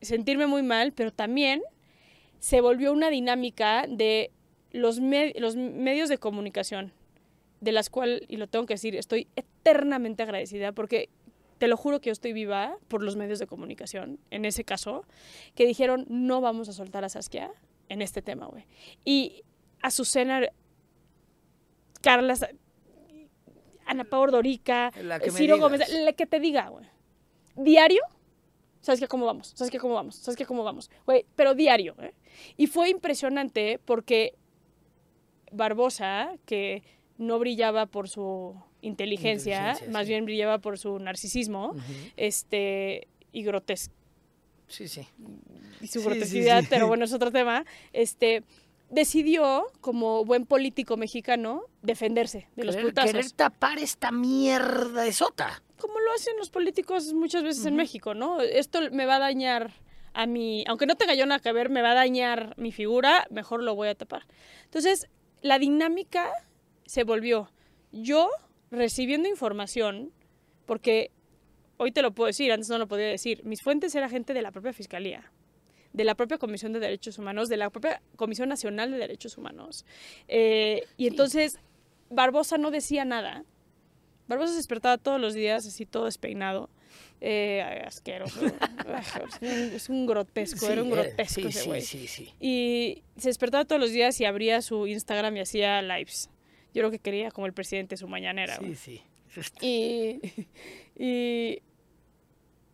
sentirme 0.00 0.46
muy 0.46 0.62
mal, 0.62 0.92
pero 0.92 1.12
también 1.12 1.62
se 2.38 2.60
volvió 2.60 2.92
una 2.92 3.10
dinámica 3.10 3.86
de 3.88 4.30
los, 4.70 5.00
me- 5.00 5.32
los 5.38 5.56
medios 5.56 6.08
de 6.08 6.18
comunicación, 6.18 6.92
de 7.60 7.72
las 7.72 7.88
cuales, 7.90 8.22
y 8.28 8.36
lo 8.36 8.46
tengo 8.48 8.66
que 8.66 8.74
decir, 8.74 8.94
estoy 8.96 9.28
eternamente 9.36 10.22
agradecida, 10.22 10.72
porque 10.72 11.08
te 11.58 11.68
lo 11.68 11.76
juro 11.76 12.00
que 12.00 12.08
yo 12.08 12.12
estoy 12.12 12.32
viva 12.32 12.76
por 12.88 13.02
los 13.02 13.16
medios 13.16 13.38
de 13.38 13.46
comunicación, 13.46 14.18
en 14.30 14.44
ese 14.44 14.64
caso, 14.64 15.04
que 15.54 15.66
dijeron, 15.66 16.04
no 16.08 16.40
vamos 16.40 16.68
a 16.68 16.72
soltar 16.72 17.04
a 17.04 17.08
Saskia 17.08 17.50
en 17.88 18.02
este 18.02 18.20
tema, 18.20 18.46
güey. 18.46 18.66
Y 19.04 19.44
Azucena, 19.80 20.42
Carla, 22.02 22.34
Ana 23.86 24.04
Paula 24.04 24.32
Dorica, 24.32 24.90
Ciro. 25.30 25.58
Gómez, 25.58 25.88
la 25.92 26.12
que 26.12 26.26
te 26.26 26.40
diga, 26.40 26.68
güey. 26.68 26.86
Diario 27.56 28.02
¿Sabes 28.84 29.00
qué? 29.00 29.08
¿Cómo 29.08 29.24
vamos? 29.24 29.52
¿Sabes 29.56 29.70
qué? 29.70 29.78
¿Cómo 29.78 29.94
vamos? 29.94 30.16
¿Sabes 30.16 30.36
qué? 30.36 30.44
¿Cómo 30.44 30.62
vamos? 30.62 30.90
Güey, 31.06 31.24
pero 31.36 31.54
diario. 31.54 31.94
¿eh? 32.02 32.12
Y 32.58 32.66
fue 32.66 32.90
impresionante 32.90 33.80
porque 33.82 34.34
Barbosa, 35.52 36.32
que 36.46 36.82
no 37.16 37.38
brillaba 37.38 37.86
por 37.86 38.08
su 38.08 38.54
inteligencia, 38.82 39.56
Inteligencia, 39.70 39.92
más 39.92 40.06
sí. 40.06 40.12
bien 40.12 40.24
brillaba 40.26 40.58
por 40.58 40.78
su 40.78 40.98
narcisismo, 40.98 41.74
este, 42.16 43.08
y 43.32 43.42
grotes 43.44 43.90
Sí, 44.68 44.88
sí. 44.88 45.06
y 45.80 45.86
su 45.86 46.00
Sí, 46.00 46.04
grotesquidad, 46.06 46.62
sí. 46.62 46.66
pero 46.68 46.86
bueno, 46.86 47.04
es 47.06 47.12
otro 47.14 47.30
tema, 47.30 47.64
este, 47.94 48.42
decidió, 48.90 49.66
como 49.80 50.24
buen 50.26 50.44
político 50.44 50.96
mexicano, 50.98 51.62
defenderse 51.82 52.48
de 52.56 52.64
los 52.64 52.76
putazos. 52.76 53.12
querer 53.12 53.30
tapar 53.32 53.78
esta 53.78 54.10
mierda 54.10 55.02
de 55.02 55.12
sota. 55.12 55.62
Como 55.84 56.00
lo 56.00 56.12
hacen 56.14 56.34
los 56.38 56.48
políticos 56.48 57.12
muchas 57.12 57.42
veces 57.42 57.66
en 57.66 57.74
Ujú. 57.74 57.82
México, 57.82 58.14
¿no? 58.14 58.40
Esto 58.40 58.80
me 58.90 59.04
va 59.04 59.16
a 59.16 59.18
dañar 59.18 59.70
a 60.14 60.24
mi, 60.24 60.64
aunque 60.66 60.86
no 60.86 60.94
tenga 60.94 61.14
yo 61.14 61.26
nada 61.26 61.40
que 61.40 61.52
ver, 61.52 61.68
me 61.68 61.82
va 61.82 61.90
a 61.90 61.94
dañar 61.94 62.54
mi 62.56 62.72
figura, 62.72 63.26
mejor 63.28 63.62
lo 63.62 63.74
voy 63.74 63.88
a 63.88 63.94
tapar. 63.94 64.26
Entonces, 64.64 65.10
la 65.42 65.58
dinámica 65.58 66.32
se 66.86 67.04
volvió 67.04 67.50
yo 67.92 68.30
recibiendo 68.70 69.28
información, 69.28 70.10
porque 70.64 71.10
hoy 71.76 71.92
te 71.92 72.00
lo 72.00 72.14
puedo 72.14 72.28
decir, 72.28 72.50
antes 72.50 72.70
no 72.70 72.78
lo 72.78 72.88
podía 72.88 73.08
decir, 73.08 73.44
mis 73.44 73.60
fuentes 73.60 73.94
era 73.94 74.08
gente 74.08 74.32
de 74.32 74.40
la 74.40 74.52
propia 74.52 74.72
Fiscalía, 74.72 75.30
de 75.92 76.04
la 76.04 76.14
propia 76.14 76.38
Comisión 76.38 76.72
de 76.72 76.80
Derechos 76.80 77.18
Humanos, 77.18 77.50
de 77.50 77.58
la 77.58 77.68
propia 77.68 78.00
Comisión 78.16 78.48
Nacional 78.48 78.90
de 78.90 78.96
Derechos 78.96 79.36
Humanos. 79.36 79.84
Eh, 80.28 80.86
y 80.96 81.08
entonces, 81.08 81.58
Barbosa 82.08 82.56
no 82.56 82.70
decía 82.70 83.04
nada. 83.04 83.44
Barbosa 84.26 84.52
se 84.52 84.56
despertaba 84.56 84.98
todos 84.98 85.20
los 85.20 85.34
días 85.34 85.66
así 85.66 85.86
todo 85.86 86.06
despeinado. 86.06 86.70
Eh, 87.20 87.82
asqueroso. 87.86 88.40
es 89.40 89.88
un 89.88 90.06
grotesco, 90.06 90.68
era 90.68 90.82
un 90.82 90.88
eh, 90.88 90.92
grotesco 90.92 91.40
sí, 91.40 91.46
ese 91.46 91.66
güey. 91.66 91.80
sí. 91.80 92.32
Y 92.40 93.02
se 93.16 93.28
despertaba 93.28 93.64
todos 93.64 93.80
los 93.80 93.90
días 93.90 94.20
y 94.20 94.24
abría 94.24 94.60
su 94.62 94.86
Instagram 94.86 95.36
y 95.36 95.40
hacía 95.40 95.80
lives. 95.82 96.28
Yo 96.74 96.82
creo 96.82 96.90
que 96.90 96.98
quería 96.98 97.30
como 97.30 97.46
el 97.46 97.52
presidente 97.52 97.96
su 97.96 98.08
mañanera. 98.08 98.58
Sí, 98.58 98.74
sí. 98.74 99.02
Y, 99.60 100.20
y, 100.96 101.62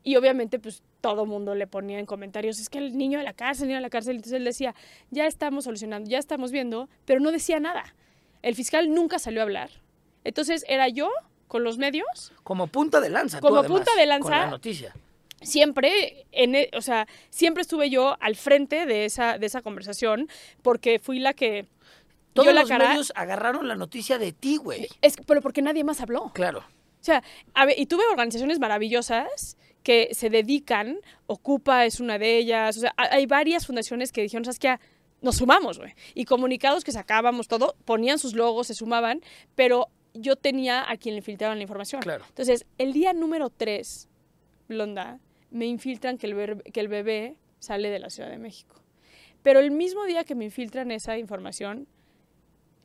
y 0.02 0.16
obviamente, 0.16 0.58
pues 0.58 0.82
todo 1.00 1.26
mundo 1.26 1.54
le 1.54 1.66
ponía 1.66 1.98
en 1.98 2.06
comentarios, 2.06 2.60
es 2.60 2.68
que 2.68 2.78
el 2.78 2.96
niño 2.96 3.18
de 3.18 3.24
la 3.24 3.32
cárcel, 3.32 3.64
el 3.64 3.68
niño 3.68 3.78
de 3.78 3.82
la 3.82 3.90
cárcel. 3.90 4.16
Entonces 4.16 4.36
él 4.36 4.44
decía, 4.44 4.74
ya 5.10 5.26
estamos 5.26 5.64
solucionando, 5.64 6.08
ya 6.08 6.18
estamos 6.18 6.50
viendo, 6.52 6.88
pero 7.04 7.20
no 7.20 7.32
decía 7.32 7.60
nada. 7.60 7.94
El 8.42 8.54
fiscal 8.54 8.92
nunca 8.92 9.18
salió 9.18 9.40
a 9.40 9.44
hablar. 9.44 9.70
Entonces 10.24 10.64
era 10.68 10.88
yo 10.88 11.10
con 11.50 11.64
los 11.64 11.76
medios, 11.76 12.32
Como 12.42 12.68
punta 12.68 13.00
de 13.02 13.10
lanza. 13.10 13.38
tú, 13.40 13.46
Como 13.48 13.58
además, 13.60 13.78
punta 13.80 13.94
de 14.00 14.06
lanza. 14.06 14.22
Con 14.22 14.30
la 14.38 14.46
noticia. 14.46 14.94
siempre, 15.42 16.26
en, 16.32 16.54
e- 16.54 16.70
o 16.76 16.80
sea, 16.80 17.06
siempre 17.30 17.62
estuve 17.62 17.90
yo 17.90 18.16
al 18.20 18.36
frente 18.36 18.86
de 18.86 19.04
esa, 19.04 19.36
de 19.38 19.46
esa 19.46 19.60
conversación, 19.62 20.28
porque 20.62 20.98
fui 20.98 21.18
la 21.18 21.34
que... 21.34 21.66
Todos 22.32 22.54
la 22.54 22.60
los 22.60 22.68
cara, 22.68 22.88
medios 22.90 23.12
agarraron 23.16 23.66
la 23.66 23.74
noticia 23.74 24.16
de 24.18 24.32
ti, 24.32 24.56
güey. 24.56 24.86
es, 25.02 25.16
pero 25.26 25.42
porque 25.42 25.62
nadie 25.62 25.82
más 25.82 26.00
habló. 26.00 26.30
Claro. 26.32 26.60
O 26.60 27.02
sea, 27.04 27.22
a 27.54 27.66
ver, 27.66 27.76
y 27.78 27.86
tuve 27.86 28.04
organizaciones 28.10 28.60
maravillosas 28.60 29.56
que 29.82 30.10
se 30.12 30.30
dedican, 30.30 30.98
Ocupa 31.26 31.84
es 31.86 31.98
una 31.98 32.18
de 32.18 32.36
ellas, 32.38 32.76
o 32.76 32.80
sea, 32.80 32.94
ha- 32.96 33.14
hay 33.14 33.26
varias 33.26 33.66
fundaciones 33.66 34.12
que 34.12 34.22
dijeron, 34.22 34.44
¿sabes 34.44 34.58
qué? 34.60 34.76
Nos 35.22 35.36
sumamos, 35.38 35.78
güey. 35.78 35.94
Y 36.14 36.24
comunicados 36.26 36.84
que 36.84 36.92
sacábamos 36.92 37.48
todo, 37.48 37.74
ponían 37.84 38.18
sus 38.18 38.34
logos, 38.34 38.68
se 38.68 38.74
sumaban, 38.74 39.20
pero 39.56 39.88
yo 40.14 40.36
tenía 40.36 40.90
a 40.90 40.96
quien 40.96 41.14
le 41.14 41.22
filtraban 41.22 41.58
la 41.58 41.62
información. 41.62 42.02
Claro. 42.02 42.24
Entonces, 42.28 42.66
el 42.78 42.92
día 42.92 43.12
número 43.12 43.50
3, 43.50 44.08
Blonda, 44.68 45.18
me 45.50 45.66
infiltran 45.66 46.18
que 46.18 46.26
el, 46.26 46.34
ver- 46.34 46.62
que 46.64 46.80
el 46.80 46.88
bebé 46.88 47.36
sale 47.58 47.90
de 47.90 47.98
la 47.98 48.10
Ciudad 48.10 48.30
de 48.30 48.38
México. 48.38 48.76
Pero 49.42 49.60
el 49.60 49.70
mismo 49.70 50.04
día 50.04 50.24
que 50.24 50.34
me 50.34 50.44
infiltran 50.44 50.90
esa 50.90 51.16
información, 51.18 51.86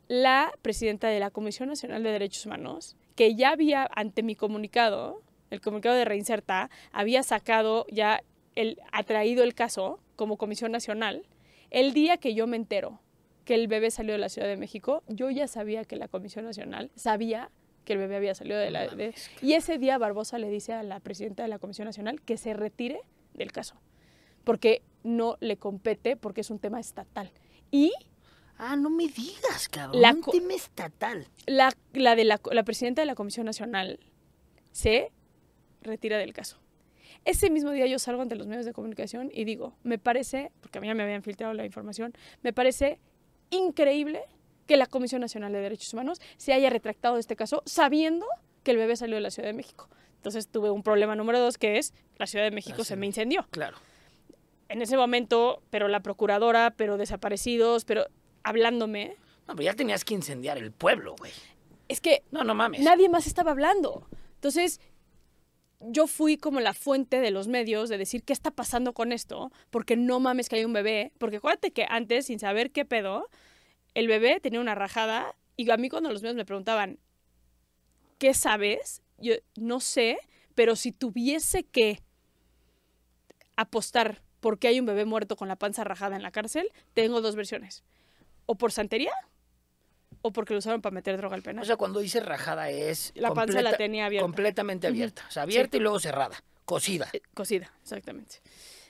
la 0.08 0.52
presidenta 0.62 1.08
de 1.08 1.20
la 1.20 1.32
Comisión 1.32 1.70
Nacional 1.70 2.04
de 2.04 2.12
Derechos 2.12 2.46
Humanos, 2.46 2.96
que 3.16 3.36
ya 3.36 3.52
había 3.52 3.88
ante 3.96 4.24
mi 4.24 4.36
comunicado, 4.36 5.22
el 5.50 5.62
comunicado 5.62 5.96
de 5.96 6.06
Reinserta, 6.06 6.70
había 6.92 7.24
sacado 7.24 7.86
ya, 7.92 8.22
el, 8.56 8.80
ha 8.92 9.04
traído 9.04 9.44
el 9.44 9.54
caso 9.56 10.00
como 10.16 10.38
Comisión 10.38 10.72
Nacional, 10.72 11.26
el 11.72 11.94
día 11.94 12.18
que 12.18 12.34
yo 12.36 12.46
me 12.48 12.58
entero 12.58 13.00
que 13.46 13.56
el 13.56 13.68
bebé 13.68 13.92
salió 13.92 14.14
de 14.14 14.20
la 14.20 14.30
Ciudad 14.30 14.48
de 14.48 14.58
México, 14.58 15.04
yo 15.08 15.30
ya 15.30 15.48
sabía 15.48 15.86
que 15.86 15.96
la 15.96 16.08
Comisión 16.08 16.46
Nacional 16.46 16.92
sabía 16.96 17.50
que 17.86 17.94
el 17.94 18.00
bebé 18.00 18.16
había 18.16 18.34
salido 18.36 18.58
de 18.60 18.72
la... 18.72 18.88
De- 18.88 19.14
y 19.42 19.54
ese 19.54 19.78
día 19.78 19.98
Barbosa 20.00 20.40
le 20.40 20.50
dice 20.50 20.74
a 20.74 20.82
la 20.84 21.00
presidenta 21.00 21.44
de 21.44 21.50
la 21.50 21.60
Comisión 21.60 21.86
Nacional 21.86 22.20
que 22.22 22.38
se 22.38 22.54
retire 22.56 23.00
del 23.36 23.52
caso, 23.52 23.76
porque 24.44 24.82
no 25.04 25.38
le 25.40 25.58
compete, 25.58 26.16
porque 26.18 26.42
es 26.42 26.50
un 26.50 26.60
tema 26.60 26.80
estatal. 26.80 27.32
Y 27.72 27.92
Ah, 28.58 28.78
no 28.78 28.90
me 28.90 29.08
digas, 29.10 29.68
cabrón. 29.70 30.02
La 30.02 30.14
un 30.14 30.22
tema 30.22 30.54
estatal. 30.54 31.28
la, 31.46 31.74
la 31.94 32.16
de 32.16 32.24
la, 32.24 32.40
la 32.52 32.64
presidenta 32.64 33.02
de 33.02 33.06
la 33.06 33.14
Comisión 33.16 33.46
Nacional 33.46 34.00
se 34.72 35.12
retira 35.82 36.18
del 36.18 36.34
caso. 36.34 36.58
Ese 37.26 37.50
mismo 37.50 37.72
día 37.72 37.86
yo 37.86 38.00
salgo 38.00 38.22
ante 38.22 38.36
los 38.36 38.48
medios 38.48 38.66
de 38.66 38.72
comunicación 38.74 39.30
y 39.34 39.44
digo, 39.46 39.76
me 39.84 39.98
parece, 40.00 40.52
porque 40.62 40.78
a 40.78 40.82
mí 40.82 40.88
ya 40.88 40.94
me 40.96 41.04
habían 41.04 41.22
filtrado 41.22 41.54
la 41.54 41.66
información, 41.66 42.14
me 42.44 42.54
parece 42.54 43.00
increíble 43.56 44.22
que 44.68 44.78
la 44.78 44.86
Comisión 44.88 45.22
Nacional 45.22 45.52
de 45.54 45.60
Derechos 45.60 45.94
Humanos 45.94 46.20
se 46.38 46.54
haya 46.54 46.70
retractado 46.70 47.16
de 47.16 47.22
este 47.22 47.36
caso 47.36 47.62
sabiendo 47.66 48.26
que 48.64 48.72
el 48.72 48.78
bebé 48.78 48.96
salió 48.96 49.16
de 49.16 49.22
la 49.22 49.32
Ciudad 49.32 49.50
de 49.50 49.54
México. 49.54 49.88
Entonces 50.18 50.48
tuve 50.48 50.72
un 50.72 50.82
problema 50.82 51.16
número 51.16 51.40
dos 51.40 51.58
que 51.58 51.78
es 51.78 51.94
la 52.18 52.26
Ciudad 52.26 52.46
de 52.46 52.52
México 52.52 52.78
se 52.80 52.86
Ciudad. 52.86 53.00
me 53.00 53.06
incendió. 53.06 53.46
Claro. 53.52 53.78
En 54.70 54.82
ese 54.82 54.98
momento, 54.98 55.62
pero 55.70 55.88
la 55.88 56.00
procuradora, 56.02 56.74
pero 56.76 56.98
desaparecidos, 56.98 57.86
pero 57.86 58.08
hablándome, 58.44 59.16
No, 59.48 59.56
pero 59.56 59.62
ya 59.66 59.74
tenías 59.76 60.04
que 60.04 60.16
incendiar 60.16 60.58
el 60.58 60.72
pueblo, 60.72 61.16
güey. 61.20 61.32
es 61.88 62.02
que 62.02 62.24
No, 62.32 62.44
no 62.44 62.56
mames. 62.56 62.82
nadie 62.82 63.08
más 63.10 63.28
estaba 63.28 63.52
hablando. 63.52 64.08
Entonces, 64.34 64.82
yo 65.80 66.08
fui 66.08 66.38
como 66.38 66.60
la 66.62 66.74
fuente 66.74 67.20
de 67.20 67.30
los 67.30 67.48
medios 67.48 67.90
de 67.90 68.00
decir 68.00 68.24
qué 68.24 68.34
está 68.34 68.50
pasando 68.50 68.94
con 68.94 69.12
esto, 69.12 69.52
porque 69.70 69.96
no 69.96 70.20
mames 70.20 70.50
que 70.50 70.56
hay 70.56 70.66
un 70.66 70.74
bebé, 70.74 71.12
porque 71.20 71.38
acuérdate 71.38 71.70
que 71.72 71.86
antes, 71.88 72.26
sin 72.26 72.40
saber 72.40 72.72
qué 72.72 72.86
pedo, 72.86 73.30
el 73.96 74.08
bebé 74.08 74.40
tenía 74.40 74.60
una 74.60 74.76
rajada 74.76 75.36
y 75.58 75.70
a 75.72 75.78
mí 75.78 75.90
cuando 75.90 76.12
los 76.12 76.22
medios 76.22 76.36
me 76.36 76.46
preguntaban, 76.46 77.00
¿qué 78.20 78.34
sabes? 78.34 79.02
Yo 79.18 79.34
no 79.56 79.80
sé, 79.80 80.20
pero 80.54 80.76
si 80.76 80.92
tuviese 80.92 81.64
que 81.64 82.04
apostar 83.56 84.22
porque 84.42 84.68
hay 84.68 84.80
un 84.80 84.86
bebé 84.86 85.06
muerto 85.06 85.36
con 85.38 85.48
la 85.48 85.56
panza 85.56 85.84
rajada 85.84 86.16
en 86.16 86.22
la 86.22 86.32
cárcel, 86.32 86.70
tengo 86.94 87.22
dos 87.22 87.36
versiones. 87.36 87.84
O 88.46 88.56
por 88.56 88.72
santería 88.72 89.14
o 90.22 90.32
porque 90.32 90.54
lo 90.54 90.60
usaron 90.60 90.82
para 90.82 90.94
meter 90.94 91.18
droga 91.18 91.36
al 91.36 91.42
penal. 91.42 91.64
O 91.64 91.66
sea, 91.66 91.78
cuando 91.78 92.00
dice 92.00 92.20
rajada 92.20 92.70
es. 92.70 93.12
La 93.16 93.34
panza 93.34 93.62
la 93.62 93.78
tenía 93.78 94.06
abierta. 94.08 94.26
Completamente 94.26 94.88
abierta. 94.88 95.26
O 95.28 95.32
sea, 95.32 95.44
abierta 95.44 95.78
y 95.78 95.80
luego 95.80 96.00
cerrada. 96.00 96.36
Cocida. 96.66 97.08
Eh, 97.14 97.22
Cocida, 97.34 97.72
exactamente. 97.82 98.42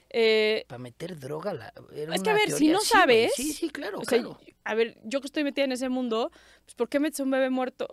Eh, 0.09 0.65
Para 0.67 0.79
meter 0.79 1.19
droga. 1.19 1.53
La, 1.53 1.73
Es 2.13 2.21
que, 2.21 2.29
a 2.29 2.33
ver, 2.33 2.51
si 2.51 2.67
no 2.67 2.77
güey. 2.77 2.85
sabes, 2.87 3.33
Sí, 3.35 3.51
sí, 3.53 3.69
claro, 3.69 3.99
o 3.99 4.05
sea, 4.05 4.19
claro. 4.19 4.39
a 4.63 4.75
ver, 4.75 4.97
yo 5.03 5.19
que 5.19 5.25
estoy 5.27 5.43
metida 5.43 5.65
en 5.65 5.71
ese 5.73 5.89
mundo, 5.89 6.31
pues 6.63 6.75
¿por 6.75 6.87
qué 6.87 6.99
metes 6.99 7.19
a 7.19 7.23
un 7.23 7.31
bebé 7.31 7.49
muerto? 7.49 7.87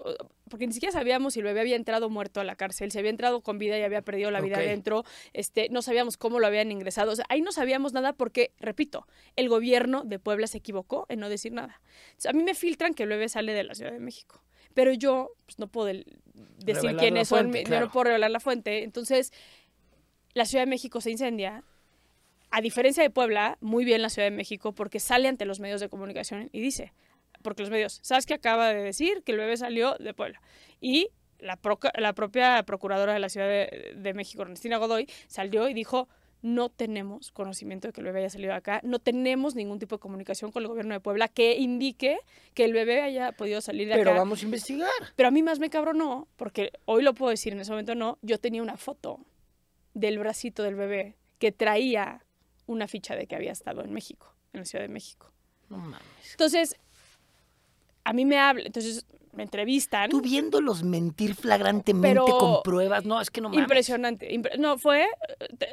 Porque 0.48 0.66
ni 0.66 0.72
siquiera 0.72 0.93
sabíamos 0.93 1.32
si 1.34 1.40
el 1.40 1.44
bebé 1.47 1.60
había 1.60 1.74
entrado 1.76 2.10
muerto 2.10 2.40
a 2.40 2.44
la 2.44 2.55
cárcel, 2.55 2.93
si 2.93 2.98
había 2.98 3.10
entrado 3.10 3.40
con 3.40 3.59
vida 3.59 3.78
y 3.78 3.82
había 3.82 4.02
perdido 4.02 4.30
la 4.30 4.40
vida 4.40 4.56
Ok. 4.56 4.62
adentro, 4.62 5.05
este, 5.32 5.68
no 5.70 5.82
sabíamos 5.82 6.16
cómo 6.16 6.39
lo 6.39 6.47
habían 6.47 6.70
ingresado. 6.70 7.10
O 7.12 7.16
sea, 7.16 7.24
ahí 7.28 7.40
no 7.40 7.51
sabíamos 7.51 7.93
nada 7.93 8.12
porque, 8.12 8.52
repito, 8.60 9.06
el 9.34 9.48
gobierno 9.48 10.02
de 10.05 10.18
Puebla 10.18 10.47
se 10.47 10.59
equivocó 10.59 11.06
en 11.09 11.18
no 11.20 11.28
decir 11.28 11.52
nada. 11.52 11.80
A 12.28 12.32
mí 12.32 12.44
me 12.44 12.55
filtran 12.55 12.94
que 12.94 13.02
el 13.05 13.09
bebé 13.09 13.28
sale 13.30 13.52
de 13.52 13.64
la 13.64 13.74
Ciudad 13.74 13.93
de 13.93 14.01
México. 14.01 14.44
Pero 14.74 14.93
yo 14.93 15.32
pues, 15.47 15.59
no 15.59 15.66
puedo 15.66 15.86
decir 15.89 16.06
Revelar 16.66 16.97
quiénes 16.97 17.28
son, 17.28 17.39
fuente, 17.40 17.60
yo 17.62 17.64
claro. 17.68 17.86
no 17.86 17.93
puedo 17.93 18.05
revelar 18.05 18.30
la 18.30 18.40
fuente. 18.40 18.84
Entonces, 18.84 19.32
la 20.34 20.44
Ciudad 20.47 20.64
de 20.64 20.70
México 20.70 21.01
se 21.01 21.10
incendia. 21.10 21.62
A 22.54 22.60
diferencia 22.60 23.02
de 23.02 23.08
Puebla, 23.08 23.56
muy 23.62 23.86
bien 23.86 24.02
la 24.02 24.10
Ciudad 24.10 24.26
de 24.26 24.36
México 24.36 24.72
porque 24.72 25.00
sale 25.00 25.26
ante 25.26 25.46
los 25.46 25.58
medios 25.58 25.80
de 25.80 25.88
comunicación 25.88 26.50
y 26.52 26.60
dice, 26.60 26.92
porque 27.40 27.62
los 27.62 27.70
medios, 27.70 27.98
¿sabes 28.02 28.26
qué 28.26 28.34
acaba 28.34 28.68
de 28.68 28.82
decir? 28.82 29.22
Que 29.24 29.32
el 29.32 29.38
bebé 29.38 29.56
salió 29.56 29.96
de 29.96 30.12
Puebla. 30.12 30.40
Y 30.78 31.08
la, 31.38 31.56
propia 31.56 32.62
procuradora 32.64 33.14
de 33.14 33.20
la 33.20 33.30
Ciudad 33.30 33.48
de, 33.48 33.94
de 33.96 34.14
México, 34.14 34.42
Ernestina 34.42 34.76
Godoy, 34.76 35.08
salió 35.28 35.66
y 35.66 35.72
dijo, 35.72 36.08
no 36.42 36.68
tenemos 36.68 37.30
conocimiento 37.30 37.88
de 37.88 37.92
que 37.92 38.02
el 38.02 38.04
bebé 38.04 38.18
haya 38.20 38.30
salido 38.30 38.50
de 38.50 38.58
acá, 38.58 38.80
no 38.84 38.98
tenemos 38.98 39.54
ningún 39.54 39.78
tipo 39.78 39.96
de 39.96 40.00
comunicación 40.00 40.52
con 40.52 40.62
el 40.62 40.68
gobierno 40.68 40.92
de 40.92 41.00
Puebla 41.00 41.28
que 41.28 41.56
indique 41.56 42.18
que 42.52 42.64
el 42.66 42.74
bebé 42.74 43.00
haya 43.00 43.32
podido 43.32 43.62
salir 43.62 43.88
de 43.88 43.94
Pero 43.94 44.10
acá. 44.10 44.20
vamos 44.20 44.42
a 44.42 44.44
investigar. 44.44 44.90
Pero 45.16 45.28
a 45.28 45.30
mí 45.30 45.42
más 45.42 45.58
me 45.58 45.70
cabronó, 45.70 46.28
porque 46.36 46.72
hoy 46.84 47.02
lo 47.02 47.14
puedo 47.14 47.30
decir, 47.30 47.54
en 47.54 47.60
ese 47.60 47.70
momento 47.70 47.94
no, 47.94 48.18
yo 48.20 48.38
tenía 48.38 48.62
una 48.62 48.76
foto 48.76 49.20
del 49.94 50.18
bracito 50.18 50.62
del 50.62 50.74
bebé 50.74 51.16
que 51.38 51.50
traía 51.50 52.24
una 52.73 52.89
ficha 52.89 53.15
de 53.15 53.27
que 53.27 53.36
había 53.36 53.53
estado 53.53 53.82
en 53.85 53.93
México, 53.93 54.35
en 54.53 54.61
la 54.61 54.65
Ciudad 54.66 54.85
de 54.85 54.89
México. 54.93 55.32
No 55.69 55.78
mames. 55.78 56.01
Entonces, 56.32 56.77
a 58.05 58.12
mí 58.12 58.24
me 58.24 58.39
habla, 58.39 58.65
entonces 58.66 59.07
me 59.32 59.44
entrevistan. 59.44 60.11
Tú 60.11 60.20
viéndolos 60.20 60.82
mentir 60.82 61.35
flagrantemente 61.35 62.20
Pero- 62.24 62.39
con 62.39 62.62
pruebas, 62.62 63.05
no, 63.05 63.20
es 63.20 63.31
que 63.31 63.40
no 63.40 63.49
mames. 63.49 63.62
Impresionante. 63.62 64.31
impre- 64.31 64.59
no, 64.59 64.77
fue, 64.78 65.07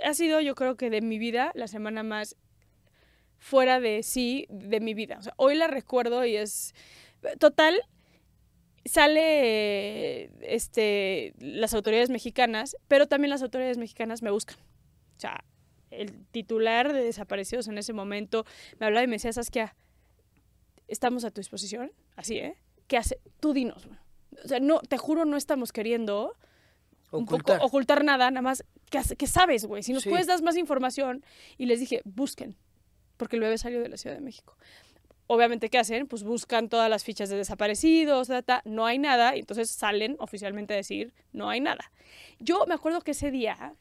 ha 0.06 0.14
sido 0.14 0.40
yo 0.42 0.56
creo 0.56 0.76
que 0.78 0.90
de 0.90 1.02
mi 1.02 1.18
vida 1.20 1.52
la 1.56 1.68
semana 1.68 2.04
más 2.04 2.36
fuera 3.38 3.80
de 3.80 4.04
sí 4.04 4.46
de 4.50 4.80
mi 4.80 4.94
vida. 4.94 5.18
O 5.20 5.24
sea, 5.24 5.34
hoy 5.38 5.56
la 5.56 5.68
recuerdo 5.68 6.26
y 6.26 6.36
es 6.38 6.74
total. 7.40 7.82
Sale 8.86 10.30
este, 10.42 11.34
las 11.40 11.74
autoridades 11.74 12.10
mexicanas, 12.10 12.76
pero 12.88 13.08
también 13.08 13.30
las 13.30 13.42
autoridades 13.44 13.78
mexicanas 13.78 14.22
me 14.22 14.32
buscan. 14.32 14.58
O 15.18 15.20
sea, 15.20 15.44
el 15.92 16.26
titular 16.28 16.94
de 16.94 17.04
desaparecidos 17.04 17.68
en 17.68 17.78
ese 17.78 17.94
momento 17.94 18.46
me 18.80 18.86
hablaba 18.86 19.04
y 19.04 19.08
me 19.08 19.16
decía, 19.16 19.34
Saskia, 19.34 19.76
estamos 20.88 21.24
a 21.24 21.32
tu 21.32 21.40
disposición, 21.42 21.92
así, 22.16 22.38
¿eh? 22.38 22.56
¿Qué 22.88 22.98
hace? 22.98 23.20
Tú 23.40 23.54
dinos. 23.54 23.86
güey". 23.86 23.98
O 24.44 24.48
sea, 24.48 24.60
no, 24.60 24.80
te 24.80 24.98
juro, 24.98 25.26
no 25.26 25.38
estamos 25.38 25.72
queriendo 25.72 26.36
Ocultar. 27.12 27.58
poco 27.58 27.68
ocultar 27.68 28.04
nada, 28.04 28.30
nada 28.32 28.42
más 28.42 28.64
que 28.90 29.28
sabes, 29.28 29.66
güey. 29.66 29.84
Si 29.84 29.94
nos 29.94 30.04
Sí. 30.04 30.10
puedes 30.10 30.26
dar 30.28 30.42
más 30.42 30.58
información. 30.58 31.24
Y 31.58 31.66
les 31.68 31.80
dije, 31.80 32.02
busquen, 32.06 32.56
porque 33.18 33.36
el 33.36 33.42
bebé 33.42 33.58
salió 33.58 33.82
de 33.82 33.90
la 33.90 33.98
Ciudad 33.98 34.16
de 34.16 34.22
México. 34.22 34.56
Obviamente, 35.28 35.70
¿qué 35.70 35.78
hacen? 35.78 36.08
Pues 36.08 36.24
buscan 36.24 36.70
todas 36.70 36.90
las 36.90 37.04
fichas 37.04 37.30
de 37.30 37.38
desaparecidos, 37.38 38.28
data, 38.30 38.64
no 38.66 38.88
hay 38.88 38.98
nada, 38.98 39.36
y 39.36 39.42
entonces 39.42 39.70
salen 39.70 40.16
oficialmente 40.18 40.74
a 40.74 40.78
decir, 40.78 41.14
no 41.34 41.50
hay 41.50 41.60
nada. 41.60 41.92
Yo 42.40 42.66
me 42.68 42.74
acuerdo 42.74 43.02
que 43.02 43.12
ese 43.12 43.30
día 43.30 43.76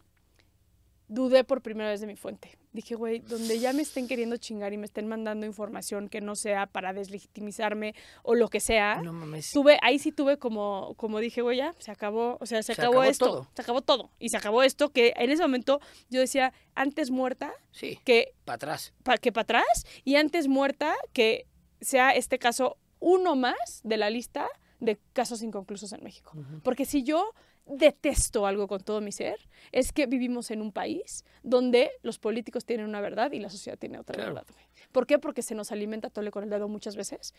dudé 1.09 1.43
por 1.45 1.63
primera 1.63 1.89
vez 1.91 2.01
de 2.01 2.07
mi 2.07 2.17
fuente. 2.17 2.59
Dije, 2.73 2.95
güey, 2.95 3.21
donde 3.21 3.59
ya 3.59 3.73
me 3.73 3.83
estén 3.83 4.07
queriendo 4.07 4.37
chingar 4.37 4.73
y 4.73 4.77
me 4.77 4.85
estén 4.85 5.09
mandando 5.09 5.47
información 5.47 6.09
que 6.09 6.21
no 6.21 6.37
sea 6.37 6.67
para 6.67 6.93
deslegitimizarme 6.93 7.95
o 8.23 8.35
lo 8.35 8.49
que 8.49 8.61
sea, 8.61 9.01
No 9.03 9.13
mames. 9.13 9.51
tuve, 9.53 9.79
ahí 9.83 9.99
sí 9.99 10.13
tuve 10.13 10.39
como, 10.39 10.95
como 10.97 11.19
dije, 11.19 11.41
güey, 11.43 11.57
ya, 11.59 11.75
se 11.79 11.91
acabó, 11.91 12.37
o 12.41 12.47
sea, 12.47 12.63
se, 12.63 12.75
Se 12.75 12.81
acabó, 12.83 12.99
acabó 13.01 13.11
esto, 13.11 13.25
todo. 13.27 13.49
se 13.55 13.63
acabó 13.63 13.81
todo. 13.83 14.11
Y 14.19 14.29
se 14.29 14.37
acabó 14.37 14.63
esto 14.63 14.91
que 14.91 15.15
en 15.17 15.31
ese 15.31 15.43
momento 15.43 15.81
yo 16.11 16.21
decía, 16.21 16.53
antes 16.75 17.11
muerta 17.11 17.53
Sí, 17.73 17.99
que 18.05 18.35
para 18.45 18.57
atrás. 18.57 18.93
para 19.03 19.19
que 19.19 19.33
para 19.33 19.43
atrás 19.43 19.87
y 20.05 20.17
antes 20.17 20.47
muerta 20.47 20.95
que 21.13 21.47
sea 21.81 22.11
este 22.11 22.39
caso 22.39 22.77
uno 23.01 23.35
más 23.37 23.81
de 23.83 23.97
la 23.97 24.11
lista 24.11 24.49
de 24.81 24.99
casos 25.13 25.43
inconclusos 25.43 25.93
en 25.93 26.05
México. 26.05 26.33
Porque 26.63 26.85
si 26.85 27.03
yo 27.03 27.33
detesto 27.69 28.47
algo 28.47 28.67
con 28.67 28.81
todo 28.83 29.01
mi 29.01 29.13
ser, 29.13 29.39
es 29.73 29.93
que 29.93 30.07
vivimos 30.07 30.51
en 30.51 30.63
un 30.63 30.73
país 30.73 31.25
donde 31.43 31.91
los 32.03 32.19
políticos 32.19 32.65
tienen 32.65 32.87
una 32.87 33.01
verdad 33.01 33.33
y 33.33 33.39
la 33.41 33.51
sociedad 33.51 33.79
tiene 33.79 33.99
otra 33.99 34.15
Claro. 34.15 34.35
verdad. 34.35 34.55
¿Por 34.93 35.07
qué? 35.07 35.19
Porque 35.19 35.43
se 35.43 35.55
nos 35.55 35.71
alimenta 35.73 36.09
tole 36.11 36.31
con 36.31 36.45
el 36.45 36.51
dedo 36.51 36.69
muchas 36.69 36.97
veces 36.97 37.35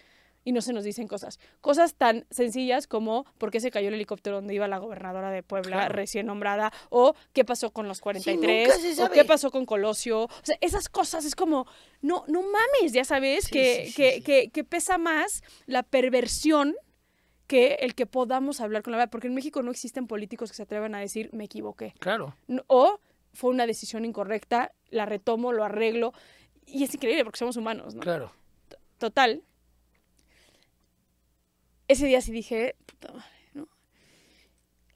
y 0.45 0.51
no 0.51 0.61
se 0.61 0.71
nos 0.73 0.83
dicen 0.83 1.07
cosas. 1.07 1.39
Cosas 1.61 1.95
tan 1.95 2.25
sencillas 2.29 2.85
como 2.87 3.25
por 3.37 3.49
qué 3.51 3.59
se 3.59 3.71
cayó 3.71 3.87
el 3.87 3.95
helicóptero 3.95 4.35
donde 4.37 4.53
iba 4.53 4.67
la 4.67 4.77
gobernadora 4.77 5.31
de 5.31 5.41
Puebla 5.43 5.77
Claro. 5.77 5.93
recién 5.95 6.27
nombrada 6.27 6.71
o 6.89 7.15
qué 7.33 7.43
pasó 7.43 7.71
con 7.71 7.87
los 7.87 7.99
43 8.01 8.67
nunca 8.67 8.79
se 8.95 9.03
o 9.03 9.09
qué 9.09 9.25
pasó 9.25 9.51
con 9.51 9.65
Colosio. 9.65 10.23
O 10.25 10.29
sea, 10.43 10.57
esas 10.61 10.89
cosas 10.89 11.25
es 11.25 11.35
como, 11.35 11.65
no, 12.01 12.23
no 12.27 12.41
mames, 12.43 12.93
ya 12.93 13.03
sabes, 13.03 13.45
Sí, 13.45 13.51
que, 13.51 13.75
sí, 13.85 13.91
sí, 13.91 13.93
que, 13.95 14.11
sí. 14.15 14.21
Que, 14.21 14.49
que 14.49 14.63
pesa 14.63 14.97
más 14.97 15.43
la 15.65 15.83
perversión 15.83 16.75
que 17.49 17.79
el 17.81 17.95
que 17.95 18.05
podamos 18.05 18.61
hablar 18.61 18.83
con 18.83 18.91
la 18.91 18.97
verdad. 18.99 19.11
Porque 19.11 19.27
en 19.27 19.33
México 19.33 19.63
no 19.63 19.71
existen 19.71 20.05
políticos 20.05 20.51
que 20.51 20.55
se 20.55 20.63
atrevan 20.63 20.93
a 20.93 20.99
decir, 20.99 21.31
me 21.33 21.45
equivoqué. 21.45 21.95
Claro. 21.99 22.35
O 22.67 23.01
fue 23.33 23.49
una 23.49 23.65
decisión 23.65 24.05
incorrecta, 24.05 24.71
la 24.91 25.07
retomo, 25.07 25.51
lo 25.51 25.65
arreglo. 25.65 26.13
Y 26.67 26.83
es 26.83 26.93
increíble 26.93 27.23
porque 27.25 27.39
somos 27.39 27.57
humanos, 27.57 27.95
¿no? 27.95 28.01
Claro. 28.01 28.31
Total. 28.99 29.43
Ese 31.87 32.05
día 32.05 32.21
sí 32.21 32.31
dije, 32.31 32.75
puta 32.85 33.11
madre, 33.13 33.49
¿no? 33.55 33.67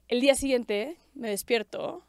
El 0.06 0.20
día 0.20 0.36
siguiente 0.36 0.96
me 1.14 1.30
despierto 1.30 2.06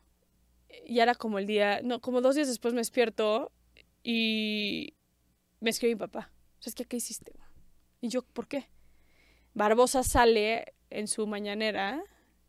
y 0.85 0.99
era 0.99 1.15
como 1.15 1.39
el 1.39 1.47
día, 1.47 1.81
no, 1.83 2.01
como 2.01 2.21
dos 2.21 2.35
días 2.35 2.47
después 2.47 2.75
me 2.75 2.81
despierto 2.81 3.51
y 4.03 4.93
me 5.59 5.71
escribe 5.71 5.95
mi 5.95 5.99
papá. 5.99 6.31
¿Sabes 6.59 6.75
qué? 6.75 6.85
¿Qué 6.85 6.97
hiciste? 6.97 7.33
Y 7.99 8.09
yo, 8.09 8.21
¿por 8.21 8.47
qué? 8.47 8.69
Barbosa 9.55 10.03
sale 10.03 10.73
en 10.89 11.07
su 11.07 11.25
mañanera 11.27 12.03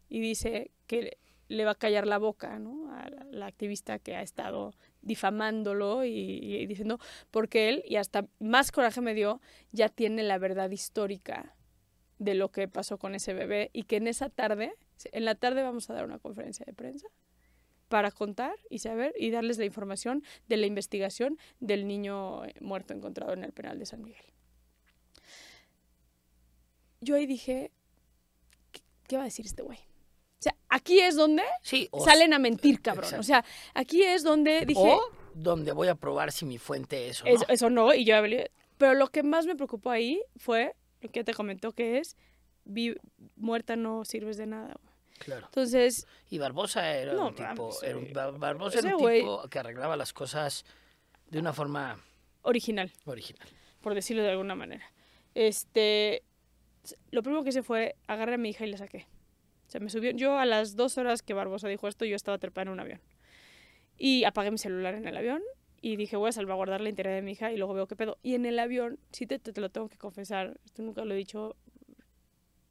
y 0.08 0.20
dice 0.20 0.72
que 0.86 1.18
le 1.48 1.64
va 1.64 1.70
a 1.70 1.76
callar 1.76 2.06
la 2.06 2.18
boca, 2.18 2.58
¿no? 2.58 2.92
A 2.92 3.08
la, 3.30 3.46
activista 3.46 4.00
que 4.00 4.16
ha 4.16 4.22
estado 4.22 4.74
difamándolo 5.02 6.04
y, 6.04 6.10
y 6.10 6.66
diciendo, 6.66 6.98
porque 7.30 7.68
él, 7.68 7.84
y 7.86 7.96
hasta 7.96 8.26
más 8.40 8.72
coraje 8.72 9.00
me 9.00 9.14
dio, 9.14 9.40
ya 9.70 9.88
tiene 9.88 10.24
la 10.24 10.38
verdad 10.38 10.68
histórica 10.70 11.54
de 12.18 12.34
lo 12.34 12.50
que 12.50 12.66
pasó 12.66 12.98
con 12.98 13.14
ese 13.14 13.34
bebé 13.34 13.70
y 13.72 13.84
que 13.84 13.96
en 13.96 14.08
esa 14.08 14.28
tarde, 14.28 14.74
en 15.12 15.24
la 15.24 15.36
tarde 15.36 15.62
vamos 15.62 15.88
a 15.88 15.94
dar 15.94 16.04
una 16.04 16.18
conferencia 16.18 16.64
de 16.66 16.72
prensa 16.72 17.06
para 17.88 18.10
contar 18.10 18.56
y 18.68 18.80
saber 18.80 19.14
y 19.16 19.30
darles 19.30 19.58
la 19.58 19.64
información 19.64 20.24
de 20.48 20.56
la 20.56 20.66
investigación 20.66 21.38
del 21.60 21.86
niño 21.86 22.42
muerto 22.60 22.94
encontrado 22.94 23.32
en 23.32 23.44
el 23.44 23.52
penal 23.52 23.78
de 23.78 23.86
San 23.86 24.02
Miguel. 24.02 24.35
Yo 27.00 27.14
ahí 27.16 27.26
dije, 27.26 27.70
¿qué, 28.72 28.80
qué 29.08 29.16
va 29.16 29.22
a 29.22 29.26
decir 29.26 29.46
este 29.46 29.62
güey? 29.62 29.78
O 29.78 30.42
sea, 30.42 30.54
aquí 30.68 31.00
es 31.00 31.16
donde 31.16 31.42
Sí, 31.62 31.88
o, 31.90 32.04
salen 32.04 32.32
a 32.34 32.38
mentir, 32.38 32.80
cabrón. 32.82 33.04
exacto. 33.04 33.20
O 33.20 33.24
sea, 33.24 33.44
aquí 33.74 34.02
es 34.02 34.22
donde 34.22 34.64
dije, 34.66 34.80
o 34.80 35.00
donde 35.34 35.72
voy 35.72 35.88
a 35.88 35.94
probar 35.94 36.32
si 36.32 36.44
mi 36.44 36.58
fuente 36.58 37.08
es 37.08 37.22
o 37.22 37.24
no. 37.24 37.30
eso, 37.30 37.44
eso 37.48 37.70
no, 37.70 37.94
y 37.94 38.04
yo. 38.04 38.14
Pero 38.78 38.94
lo 38.94 39.08
que 39.08 39.22
más 39.22 39.46
me 39.46 39.56
preocupó 39.56 39.90
ahí 39.90 40.22
fue 40.36 40.74
lo 41.00 41.10
que 41.10 41.24
te 41.24 41.32
comentó 41.34 41.72
que 41.72 41.98
es, 41.98 42.16
vi- 42.64 42.96
muerta 43.36 43.76
no 43.76 44.04
sirves 44.04 44.36
de 44.36 44.46
nada. 44.46 44.74
güey. 44.82 44.94
Claro. 45.18 45.46
Entonces, 45.46 46.06
Y 46.30 46.36
Barbosa 46.38 46.94
era 46.94 47.14
No, 47.14 47.28
un 47.28 47.34
tipo, 47.34 47.70
era 47.82 47.96
un- 47.96 48.38
Barbosa 48.38 48.78
era 48.80 48.94
un 48.96 49.10
tipo 49.10 49.48
que 49.48 49.58
arreglaba 49.58 49.96
las 49.96 50.12
cosas 50.12 50.64
de 51.30 51.38
una 51.38 51.54
forma 51.54 51.98
original, 52.42 52.92
original. 53.06 53.48
por 53.80 53.94
decirlo 53.94 54.22
de 54.22 54.30
alguna 54.32 54.54
manera. 54.54 54.84
Este, 55.34 56.22
lo 57.10 57.22
primero 57.22 57.42
que 57.42 57.50
hice 57.50 57.62
fue 57.62 57.96
agarré 58.06 58.34
a 58.34 58.38
mi 58.38 58.50
hija 58.50 58.66
y 58.66 58.70
la 58.70 58.78
saqué. 58.78 59.06
O 59.66 59.70
sea, 59.70 59.80
me 59.80 59.90
subió, 59.90 60.12
yo 60.12 60.38
a 60.38 60.46
las 60.46 60.76
dos 60.76 60.96
horas 60.98 61.22
que 61.22 61.34
Barbosa 61.34 61.68
dijo 61.68 61.88
esto, 61.88 62.04
yo 62.04 62.14
estaba 62.16 62.38
trepada 62.38 62.62
en 62.64 62.68
un 62.70 62.80
avión. 62.80 63.00
Y 63.98 64.24
apagué 64.24 64.50
mi 64.50 64.58
celular 64.58 64.94
en 64.94 65.06
el 65.06 65.16
avión 65.16 65.42
y 65.80 65.96
dije, 65.96 66.16
voy 66.16 66.28
a 66.28 66.32
salvaguardar 66.32 66.80
la 66.80 66.88
integridad 66.88 67.16
de 67.16 67.22
mi 67.22 67.32
hija 67.32 67.50
y 67.52 67.56
luego 67.56 67.74
veo 67.74 67.86
qué 67.86 67.96
pedo. 67.96 68.18
Y 68.22 68.34
en 68.34 68.46
el 68.46 68.58
avión, 68.58 68.98
sí 69.12 69.26
te, 69.26 69.38
te- 69.38 69.52
te 69.52 69.60
lo 69.60 69.70
tengo 69.70 69.88
que 69.88 69.96
confesar, 69.98 70.60
esto 70.64 70.82
nunca 70.82 71.04
lo 71.04 71.14
he 71.14 71.16
dicho, 71.16 71.56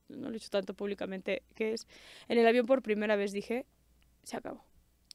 no 0.09 0.23
lo 0.23 0.29
he 0.29 0.33
dicho 0.33 0.49
tanto 0.49 0.73
públicamente, 0.73 1.43
que 1.55 1.73
es, 1.73 1.87
en 2.27 2.37
el 2.37 2.47
avión 2.47 2.65
por 2.65 2.81
primera 2.81 3.15
vez 3.15 3.31
dije, 3.31 3.65
se 4.23 4.37
acabó. 4.37 4.63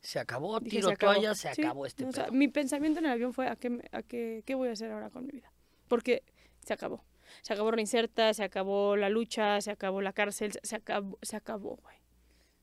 Se 0.02 0.18
acabó, 0.18 0.58
Dije, 0.60 0.76
tiro 0.76 0.88
se 0.88 0.94
acabó. 0.94 1.12
toalla, 1.14 1.34
se 1.34 1.54
Sí, 1.54 1.62
acabó 1.62 1.86
este 1.86 2.04
o 2.04 2.12
sea, 2.12 2.24
pedo. 2.26 2.34
mi 2.34 2.48
pensamiento 2.48 2.98
en 3.00 3.06
el 3.06 3.12
avión 3.12 3.32
fue, 3.32 3.48
¿a, 3.48 3.56
qué, 3.56 3.80
a 3.92 4.02
qué, 4.02 4.42
qué 4.46 4.54
voy 4.54 4.68
a 4.68 4.72
hacer 4.72 4.90
ahora 4.90 5.10
con 5.10 5.26
mi 5.26 5.32
vida? 5.32 5.52
Porque 5.88 6.22
se 6.64 6.72
acabó. 6.72 7.04
Se 7.42 7.52
acabó 7.52 7.70
Reinserta, 7.70 8.32
se 8.34 8.42
acabó 8.44 8.96
la 8.96 9.08
lucha, 9.08 9.60
se 9.60 9.70
acabó 9.70 10.00
la 10.02 10.12
cárcel, 10.12 10.52
se- 10.62 10.76
acabó, 10.76 11.18
se 11.22 11.36
acabó, 11.36 11.76
güey. 11.82 11.96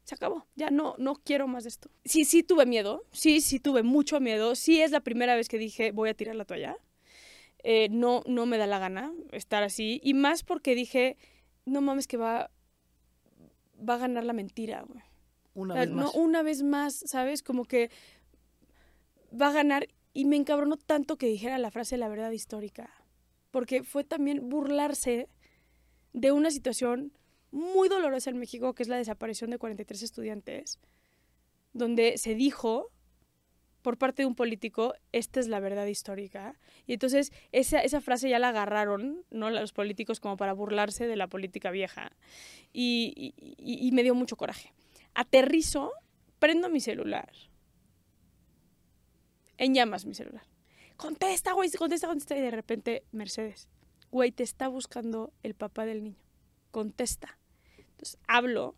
Se 0.03 0.15
acabó. 0.15 0.45
Ya 0.55 0.69
no, 0.69 0.95
no 0.97 1.15
quiero 1.15 1.47
más 1.47 1.63
de 1.63 1.69
esto. 1.69 1.89
Sí, 2.05 2.23
sí 2.23 2.41
tuve 2.43 2.65
miedo. 2.65 3.03
Sí, 3.11 3.41
sí 3.41 3.59
tuve 3.59 3.83
mucho 3.83 4.19
miedo. 4.21 4.55
Sí 4.55 4.81
es 4.81 4.91
la 4.91 5.01
primera 5.01 5.35
vez 5.35 5.49
que 5.49 5.57
dije, 5.57 5.91
voy 5.91 6.09
a 6.09 6.13
tirar 6.13 6.35
la 6.35 6.45
toalla. 6.45 6.77
Eh, 7.63 7.89
no, 7.89 8.23
no 8.25 8.45
me 8.45 8.57
da 8.57 8.67
la 8.67 8.79
gana 8.79 9.11
estar 9.33 9.63
así. 9.63 9.99
Y 10.03 10.13
más 10.13 10.43
porque 10.43 10.75
dije, 10.75 11.17
no 11.65 11.81
mames 11.81 12.07
que 12.07 12.15
va, 12.15 12.49
va 13.77 13.95
a 13.95 13.97
ganar 13.97 14.23
la 14.23 14.31
mentira, 14.33 14.83
güey. 14.87 15.03
Una 15.53 15.73
O 15.73 15.75
sea, 15.77 15.85
vez 15.85 15.89
no, 15.93 16.03
más. 16.03 16.15
una 16.15 16.41
vez 16.43 16.63
más, 16.63 16.93
¿sabes? 17.05 17.43
Como 17.43 17.65
que 17.65 17.89
va 19.29 19.47
a 19.49 19.51
ganar. 19.53 19.87
Y 20.13 20.23
me 20.25 20.35
encabronó 20.37 20.77
tanto 20.77 21.17
que 21.17 21.27
dijera 21.27 21.57
la 21.57 21.69
frase 21.71 21.97
la 21.97 22.07
verdad 22.07 22.31
histórica. 22.31 22.89
Porque 23.51 23.83
fue 23.83 24.03
también 24.03 24.49
burlarse 24.49 25.29
de 26.13 26.31
una 26.31 26.51
situación 26.51 27.13
muy 27.51 27.89
dolorosa 27.89 28.29
en 28.29 28.37
México, 28.37 28.73
que 28.73 28.83
es 28.83 28.89
la 28.89 28.97
desaparición 28.97 29.49
de 29.51 29.57
43 29.57 30.03
estudiantes, 30.03 30.79
donde 31.73 32.17
se 32.17 32.35
dijo 32.35 32.91
por 33.81 33.97
parte 33.97 34.23
de 34.23 34.25
un 34.25 34.35
político, 34.35 34.95
esta 35.13 35.39
es 35.39 35.47
la 35.47 35.61
verdad 35.61 35.85
histórica. 35.85 36.59
Y 36.87 36.93
entonces 36.93 37.31
esa, 37.53 38.01
frase 38.01 38.29
ya 38.29 38.37
la 38.37 38.49
agarraron, 38.49 39.23
¿no? 39.31 39.49
Los 39.49 39.71
políticos 39.71 40.19
como 40.19 40.35
para 40.35 40.51
burlarse 40.51 41.07
de 41.07 41.15
la 41.15 41.27
política 41.27 41.71
vieja. 41.71 42.11
Y- 42.73 43.33
y 43.37 43.91
me 43.93 44.03
dio 44.03 44.13
mucho 44.13 44.35
coraje. 44.35 44.73
Aterrizo, 45.13 45.93
prendo 46.39 46.69
mi 46.69 46.81
celular. 46.81 47.31
En 49.57 49.73
llamas 49.73 50.05
mi 50.05 50.13
celular. 50.13 50.43
Contesta, 50.97 51.53
güey, 51.53 51.71
contesta, 51.71 52.07
contesta. 52.07 52.37
Y 52.37 52.41
de 52.41 52.51
repente, 52.51 53.03
Mercedes, 53.11 53.67
güey, 54.11 54.31
te 54.31 54.43
está 54.43 54.67
buscando 54.67 55.31
el 55.43 55.53
papá 55.53 55.85
del 55.85 56.03
niño. 56.03 56.23
Contesta. 56.71 57.37
Entonces 57.77 58.17
hablo. 58.27 58.75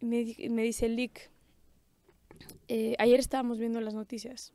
y 0.00 0.06
Me, 0.06 0.36
me 0.50 0.62
dice 0.62 0.88
Lick, 0.88 1.30
eh, 2.68 2.94
ayer 2.98 3.20
estábamos 3.20 3.58
viendo 3.58 3.80
las 3.80 3.94
noticias 3.94 4.52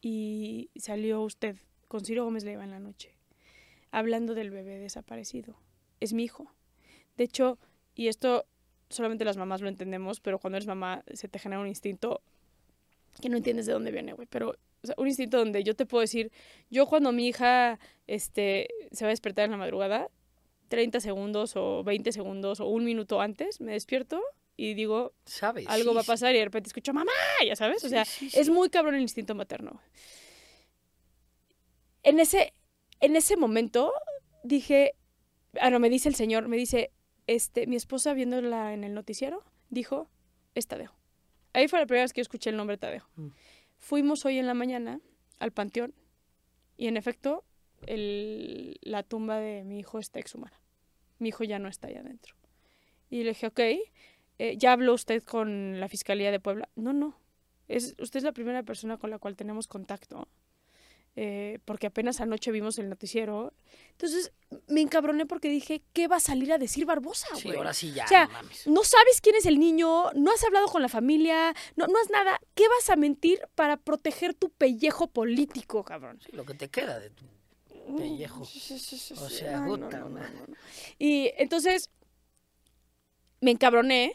y 0.00 0.70
salió 0.76 1.22
usted 1.22 1.56
con 1.88 2.04
Ciro 2.04 2.24
Gómez 2.24 2.44
Leiva 2.44 2.64
en 2.64 2.70
la 2.70 2.80
noche, 2.80 3.14
hablando 3.90 4.34
del 4.34 4.50
bebé 4.50 4.78
desaparecido. 4.78 5.56
es 6.00 6.12
mi 6.12 6.24
hijo. 6.24 6.52
De 7.16 7.24
hecho, 7.24 7.58
y 7.94 8.08
esto 8.08 8.46
solamente 8.90 9.24
las 9.24 9.36
mamás 9.36 9.60
lo 9.60 9.68
entendemos, 9.68 10.20
pero 10.20 10.38
cuando 10.38 10.56
eres 10.56 10.66
mamá 10.66 11.02
se 11.12 11.28
te 11.28 11.38
genera 11.38 11.60
un 11.60 11.66
instinto 11.66 12.22
que 13.20 13.28
no 13.28 13.36
entiendes 13.36 13.66
de 13.66 13.72
dónde 13.72 13.90
viene, 13.90 14.12
güey. 14.12 14.28
Pero 14.30 14.54
sea, 14.88 14.94
un 14.98 15.06
instinto 15.06 15.38
donde 15.38 15.62
yo 15.64 15.74
te 15.74 15.86
puedo 15.86 16.00
decir, 16.00 16.32
yo 16.70 16.86
cuando 16.86 17.12
mi 17.12 17.28
hija 17.28 17.78
este, 18.06 18.68
se 18.92 19.04
va 19.04 19.08
a 19.08 19.10
despertar 19.10 19.46
en 19.46 19.52
la 19.52 19.56
madrugada, 19.56 20.10
30 20.68 21.00
segundos 21.00 21.56
o 21.56 21.82
20 21.84 22.12
segundos 22.12 22.60
o 22.60 22.66
un 22.66 22.84
minuto 22.84 23.20
antes, 23.20 23.60
me 23.60 23.72
despierto 23.72 24.20
y 24.56 24.74
digo, 24.74 25.14
¿Sabes? 25.24 25.66
algo 25.68 25.90
Sí, 25.90 25.94
va 25.94 26.00
a 26.02 26.04
pasar 26.04 26.34
y 26.34 26.38
de 26.38 26.44
repente 26.44 26.68
escucho 26.68 26.92
mamá, 26.92 27.12
ya 27.46 27.56
sabes, 27.56 27.84
o 27.84 27.88
sea, 27.88 28.04
sí, 28.04 28.30
es 28.32 28.50
muy 28.50 28.68
cabrón 28.68 28.96
el 28.96 29.02
instinto 29.02 29.34
materno. 29.34 29.80
En 32.02 32.20
ese, 32.20 32.52
en 33.00 33.16
ese 33.16 33.36
momento 33.36 33.92
dije, 34.42 34.94
ah, 35.60 35.70
no, 35.70 35.78
me 35.78 35.88
dice 35.88 36.08
el 36.08 36.14
señor, 36.14 36.48
me 36.48 36.56
dice, 36.56 36.90
este, 37.26 37.66
mi 37.66 37.76
esposa 37.76 38.14
viéndola 38.14 38.72
en 38.72 38.84
el 38.84 38.94
noticiero, 38.94 39.44
dijo, 39.70 40.08
es 40.54 40.66
Tadeo. 40.66 40.92
Ahí 41.52 41.68
fue 41.68 41.78
la 41.78 41.86
primera 41.86 42.04
vez 42.04 42.12
que 42.12 42.20
yo 42.20 42.22
escuché 42.22 42.50
el 42.50 42.56
nombre 42.56 42.78
Tadeo. 42.78 43.08
Mm. 43.16 43.28
Fuimos 43.78 44.24
hoy 44.24 44.38
en 44.38 44.46
la 44.46 44.54
mañana 44.54 45.00
al 45.38 45.52
panteón 45.52 45.94
y 46.76 46.88
en 46.88 46.96
efecto 46.96 47.44
la 47.86 49.02
tumba 49.02 49.38
de 49.38 49.64
mi 49.64 49.78
hijo 49.78 49.98
está 49.98 50.18
exhumada. 50.18 50.60
Mi 51.18 51.30
hijo 51.30 51.44
ya 51.44 51.58
no 51.58 51.68
está 51.68 51.88
allá 51.88 52.00
adentro. 52.00 52.34
Y 53.10 53.22
le 53.22 53.30
dije, 53.30 53.46
ok, 53.46 53.60
eh, 54.38 54.56
¿ya 54.56 54.72
habló 54.72 54.94
usted 54.94 55.22
con 55.22 55.80
la 55.80 55.88
Fiscalía 55.88 56.30
de 56.30 56.40
Puebla? 56.40 56.68
No, 56.76 56.92
no. 56.92 57.18
Es, 57.68 57.94
usted 57.98 58.18
es 58.18 58.24
la 58.24 58.32
primera 58.32 58.62
persona 58.62 58.98
con 58.98 59.10
la 59.10 59.18
cual 59.18 59.36
tenemos 59.36 59.66
contacto. 59.66 60.28
Eh, 61.20 61.58
porque 61.64 61.88
apenas 61.88 62.20
anoche 62.20 62.52
vimos 62.52 62.78
el 62.78 62.88
noticiero. 62.88 63.52
Entonces 63.90 64.30
me 64.68 64.80
encabroné 64.80 65.26
porque 65.26 65.48
dije, 65.48 65.82
¿qué 65.92 66.06
va 66.06 66.16
a 66.16 66.20
salir 66.20 66.52
a 66.52 66.58
decir 66.58 66.86
Barbosa, 66.86 67.26
Sí, 67.34 67.48
güey? 67.48 67.56
ahora 67.56 67.74
sí 67.74 67.90
ya, 67.92 68.04
O 68.04 68.08
sea, 68.08 68.26
no 68.26 68.32
mames. 68.34 68.66
no 68.68 68.84
sabes 68.84 69.20
quién 69.20 69.34
es 69.34 69.44
el 69.46 69.58
niño, 69.58 70.12
no 70.12 70.30
has 70.30 70.44
hablado 70.44 70.68
con 70.68 70.80
la 70.80 70.88
familia, 70.88 71.52
no, 71.74 71.88
no 71.88 71.98
has 71.98 72.08
nada. 72.10 72.40
¿Qué 72.54 72.68
vas 72.68 72.88
a 72.90 72.94
mentir 72.94 73.40
para 73.56 73.76
proteger 73.78 74.32
tu 74.34 74.50
pellejo 74.50 75.08
político, 75.08 75.82
cabrón? 75.84 76.20
Sí, 76.24 76.30
lo 76.36 76.44
que 76.44 76.54
te 76.54 76.68
queda 76.68 77.00
de 77.00 77.10
tu 77.10 77.24
pellejo. 77.96 78.42
O 78.42 79.28
sea, 79.28 79.58
no. 79.60 79.90
Y 81.00 81.32
entonces 81.36 81.90
me 83.40 83.50
encabroné, 83.50 84.14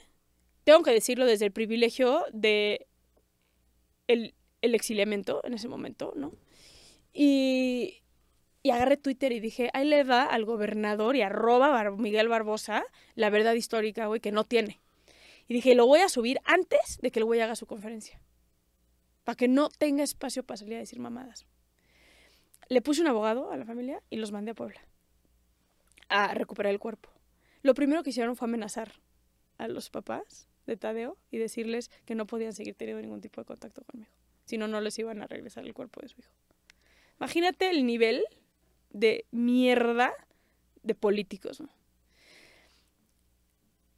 tengo 0.64 0.84
que 0.84 0.92
decirlo 0.92 1.26
desde 1.26 1.48
el 1.48 1.52
privilegio 1.52 2.24
de 2.32 2.88
el, 4.08 4.34
el 4.62 4.74
exiliamiento 4.76 5.42
en 5.44 5.54
ese 5.56 5.68
momento, 5.68 6.14
¿no? 6.16 6.32
Y, 7.14 8.02
y 8.64 8.72
agarré 8.72 8.98
Twitter 8.98 9.32
y 9.32 9.40
dije, 9.40 9.70
ahí 9.74 9.88
le 9.88 10.04
va 10.04 10.24
al 10.24 10.46
gobernador 10.46 11.16
y 11.16 11.22
arroba 11.22 11.70
Bar- 11.70 11.98
Miguel 11.98 12.28
Barbosa 12.28 12.84
la 13.16 13.30
verdad 13.30 13.54
histórica, 13.54 14.08
güey, 14.08 14.20
que 14.20 14.32
no 14.32 14.44
tiene. 14.44 14.82
Y 15.48 15.54
dije, 15.54 15.76
lo 15.76 15.86
voy 15.86 16.00
a 16.00 16.10
subir 16.10 16.40
antes 16.46 16.98
de 17.02 17.12
que 17.12 17.20
el 17.20 17.26
güey 17.26 17.40
haga 17.42 17.56
su 17.56 17.68
conferencia. 17.68 18.20
Para 19.24 19.36
que 19.36 19.48
no 19.48 19.70
tenga 19.70 20.04
espacio 20.04 20.44
para 20.44 20.58
salir 20.58 20.76
a 20.76 20.80
decir 20.80 21.00
mamadas. 21.00 21.46
Le 22.70 22.82
puse 22.82 23.02
un 23.02 23.08
abogado 23.08 23.52
a 23.52 23.58
la 23.58 23.66
familia 23.66 24.02
y 24.10 24.18
los 24.18 24.32
mandé 24.32 24.52
a 24.52 24.56
Puebla 24.56 24.82
a 26.10 26.34
recuperar 26.34 26.72
el 26.72 26.80
cuerpo. 26.80 27.10
Lo 27.62 27.74
primero 27.74 28.04
que 28.04 28.10
hicieron 28.10 28.36
fue 28.36 28.48
amenazar 28.48 28.94
a 29.58 29.68
los 29.68 29.90
papás 29.90 30.48
de 30.66 30.78
Tadeo 30.78 31.18
y 31.30 31.38
decirles 31.38 31.90
que 32.06 32.16
no 32.16 32.26
podían 32.26 32.54
seguir 32.54 32.76
teniendo 32.76 33.02
ningún 33.02 33.22
tipo 33.22 33.42
de 33.42 33.46
contacto 33.46 33.84
conmigo. 33.84 34.12
Si 34.46 34.58
no, 34.58 34.68
no 34.68 34.82
les 34.82 34.98
iban 35.00 35.22
a 35.22 35.28
regresar 35.28 35.66
el 35.66 35.74
cuerpo 35.74 36.02
de 36.02 36.10
su 36.10 36.20
hijo. 36.20 36.32
Imagínate 37.20 37.70
el 37.70 37.86
nivel 37.86 38.24
de 38.92 39.26
mierda 39.32 40.14
de 40.84 40.96
políticos. 40.96 41.62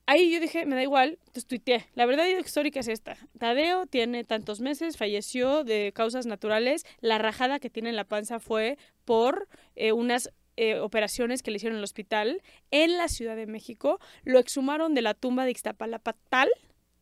Ahí 0.07 0.31
yo 0.31 0.39
dije, 0.39 0.67
me 0.67 0.75
da 0.75 0.83
igual, 0.83 1.17
entonces 1.19 1.47
tuiteé. 1.47 1.87
La 1.95 2.05
verdad 2.05 2.27
histórica 2.27 2.79
es 2.79 2.87
esta. 2.87 3.17
Tadeo 3.39 3.87
tiene 3.87 4.23
tantos 4.23 4.61
meses, 4.61 4.97
falleció 4.97 5.63
de 5.63 5.91
causas 5.95 6.27
naturales. 6.27 6.85
La 6.99 7.17
rajada 7.17 7.59
que 7.59 7.71
tiene 7.71 7.89
en 7.89 7.95
la 7.95 8.03
panza 8.03 8.39
fue 8.39 8.77
por 9.03 9.47
eh, 9.75 9.93
unas 9.93 10.29
eh, 10.57 10.79
operaciones 10.79 11.41
que 11.41 11.49
le 11.49 11.57
hicieron 11.57 11.75
en 11.75 11.79
el 11.79 11.83
hospital 11.83 12.43
en 12.69 12.97
la 12.97 13.07
Ciudad 13.07 13.35
de 13.35 13.47
México. 13.47 13.99
Lo 14.23 14.37
exhumaron 14.37 14.93
de 14.93 15.01
la 15.01 15.15
tumba 15.15 15.43
de 15.43 15.51
Ixtapalapa 15.51 16.13
tal, 16.29 16.49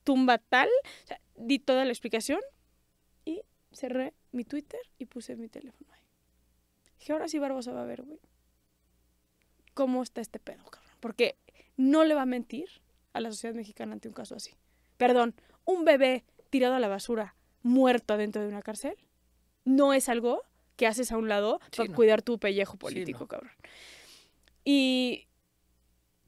tumba 0.06 0.38
tal. 0.38 0.70
O 1.04 1.08
sea, 1.08 1.20
di 1.36 1.60
toda 1.60 1.84
la 1.84 1.92
explicación 1.92 2.40
y 3.26 3.42
cerré 3.74 4.14
mi 4.32 4.46
Twitter 4.46 4.80
y 4.98 5.08
puse 5.08 5.36
mi 5.36 5.50
teléfono 5.50 5.92
ahí. 5.94 6.03
Dije, 7.04 7.12
ahora 7.12 7.28
sí 7.28 7.38
Barbosa 7.38 7.74
va 7.74 7.82
a 7.82 7.86
ver, 7.86 8.02
güey. 8.04 8.18
¿Cómo 9.74 10.04
está 10.04 10.22
este 10.22 10.40
pedo, 10.40 10.64
cabrón? 10.64 10.90
Porque 11.02 11.36
no 11.76 12.06
le 12.06 12.14
va 12.14 12.22
a 12.22 12.26
mentir 12.26 12.70
a 13.12 13.20
la 13.20 13.30
sociedad 13.30 13.54
mexicana 13.54 13.92
ante 13.92 14.08
un 14.08 14.14
caso 14.14 14.36
así. 14.36 14.56
Perdón, 14.96 15.36
un 15.66 15.84
bebé 15.84 16.24
tirado 16.50 16.76
a 16.76 16.80
la 16.80 16.88
basura, 16.88 17.36
muerto 17.62 18.14
adentro 18.14 18.42
de 18.42 18.48
una 18.48 18.62
cárcel, 18.62 18.96
no 19.66 19.94
es 19.94 20.08
algo 20.08 20.44
que 20.78 20.88
haces 20.88 21.12
a 21.12 21.18
un 21.18 21.28
lado 21.28 21.60
Sí, 21.72 21.78
para 21.80 21.90
no. 21.90 21.96
cuidar 21.98 22.22
tu 22.22 22.40
pellejo 22.40 22.78
político, 22.78 23.20
no. 23.20 23.28
cabrón. 23.28 23.52
Y 24.64 25.28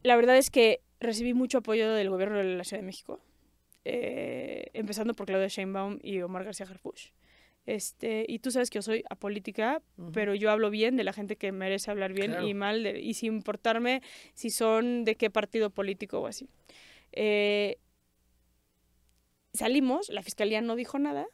la 0.04 0.18
verdad 0.18 0.36
es 0.36 0.50
que 0.50 0.82
recibí 1.00 1.34
mucho 1.34 1.60
apoyo 1.60 1.90
del 1.94 2.10
gobierno 2.10 2.38
de 2.38 2.44
la 2.58 2.66
Ciudad 2.66 2.82
de 2.82 2.86
México, 2.86 3.22
eh, 3.86 4.72
empezando 4.74 5.14
por 5.14 5.26
Claudia 5.26 5.48
Sheinbaum 5.48 6.00
y 6.04 6.20
Omar 6.22 6.44
García 6.44 6.66
Harfuch. 6.70 7.14
Este, 7.66 8.26
y 8.28 8.40
tú 8.40 8.52
sabes 8.52 8.70
que 8.70 8.78
yo 8.78 8.84
soy 8.84 9.04
apolítica, 9.10 9.82
Ujú. 9.98 10.12
pero 10.12 10.36
yo 10.36 10.52
hablo 10.52 10.70
bien 10.70 10.96
de 10.98 11.04
la 11.04 11.14
gente 11.14 11.36
que 11.36 11.52
merece 11.52 11.90
hablar 11.90 12.14
bien 12.14 12.32
Claro. 12.32 12.48
y 12.48 12.54
mal, 12.54 12.84
de- 12.84 13.00
y 13.00 13.14
sin 13.16 13.34
importarme 13.36 14.02
si 14.36 14.50
son 14.52 15.04
de 15.04 15.16
qué 15.16 15.30
partido 15.32 15.70
político 15.72 16.20
o 16.20 16.28
así. 16.28 16.48
Eh, 17.12 17.78
salimos, 19.54 20.10
la 20.10 20.22
fiscalía 20.22 20.62
no 20.62 20.76
dijo 20.76 21.00
nada, 21.00 21.26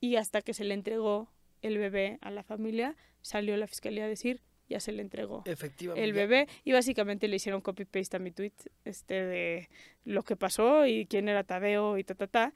y 0.00 0.16
hasta 0.16 0.42
que 0.42 0.54
se 0.54 0.64
le 0.64 0.74
entregó 0.74 1.30
el 1.62 1.78
bebé 1.78 2.18
a 2.20 2.30
la 2.30 2.42
familia, 2.42 2.96
salió 3.22 3.56
la 3.56 3.66
fiscalía 3.66 4.04
a 4.04 4.08
decir, 4.08 4.40
ya 4.68 4.80
se 4.80 4.90
le 4.92 5.00
entregó 5.02 5.42
Efectivamente. 5.46 6.02
el 6.04 6.12
bebé 6.12 6.48
y 6.64 6.72
básicamente 6.72 7.28
le 7.28 7.36
hicieron 7.36 7.60
copy 7.60 7.84
paste 7.84 8.16
a 8.16 8.20
mi 8.20 8.32
tweet 8.32 8.52
este 8.84 9.14
de 9.24 9.68
lo 10.04 10.24
que 10.24 10.34
pasó 10.34 10.86
y 10.86 11.06
quién 11.06 11.28
era 11.28 11.44
Tadeo 11.44 11.98
y 11.98 12.04
ta 12.04 12.14
ta 12.16 12.26
ta 12.26 12.52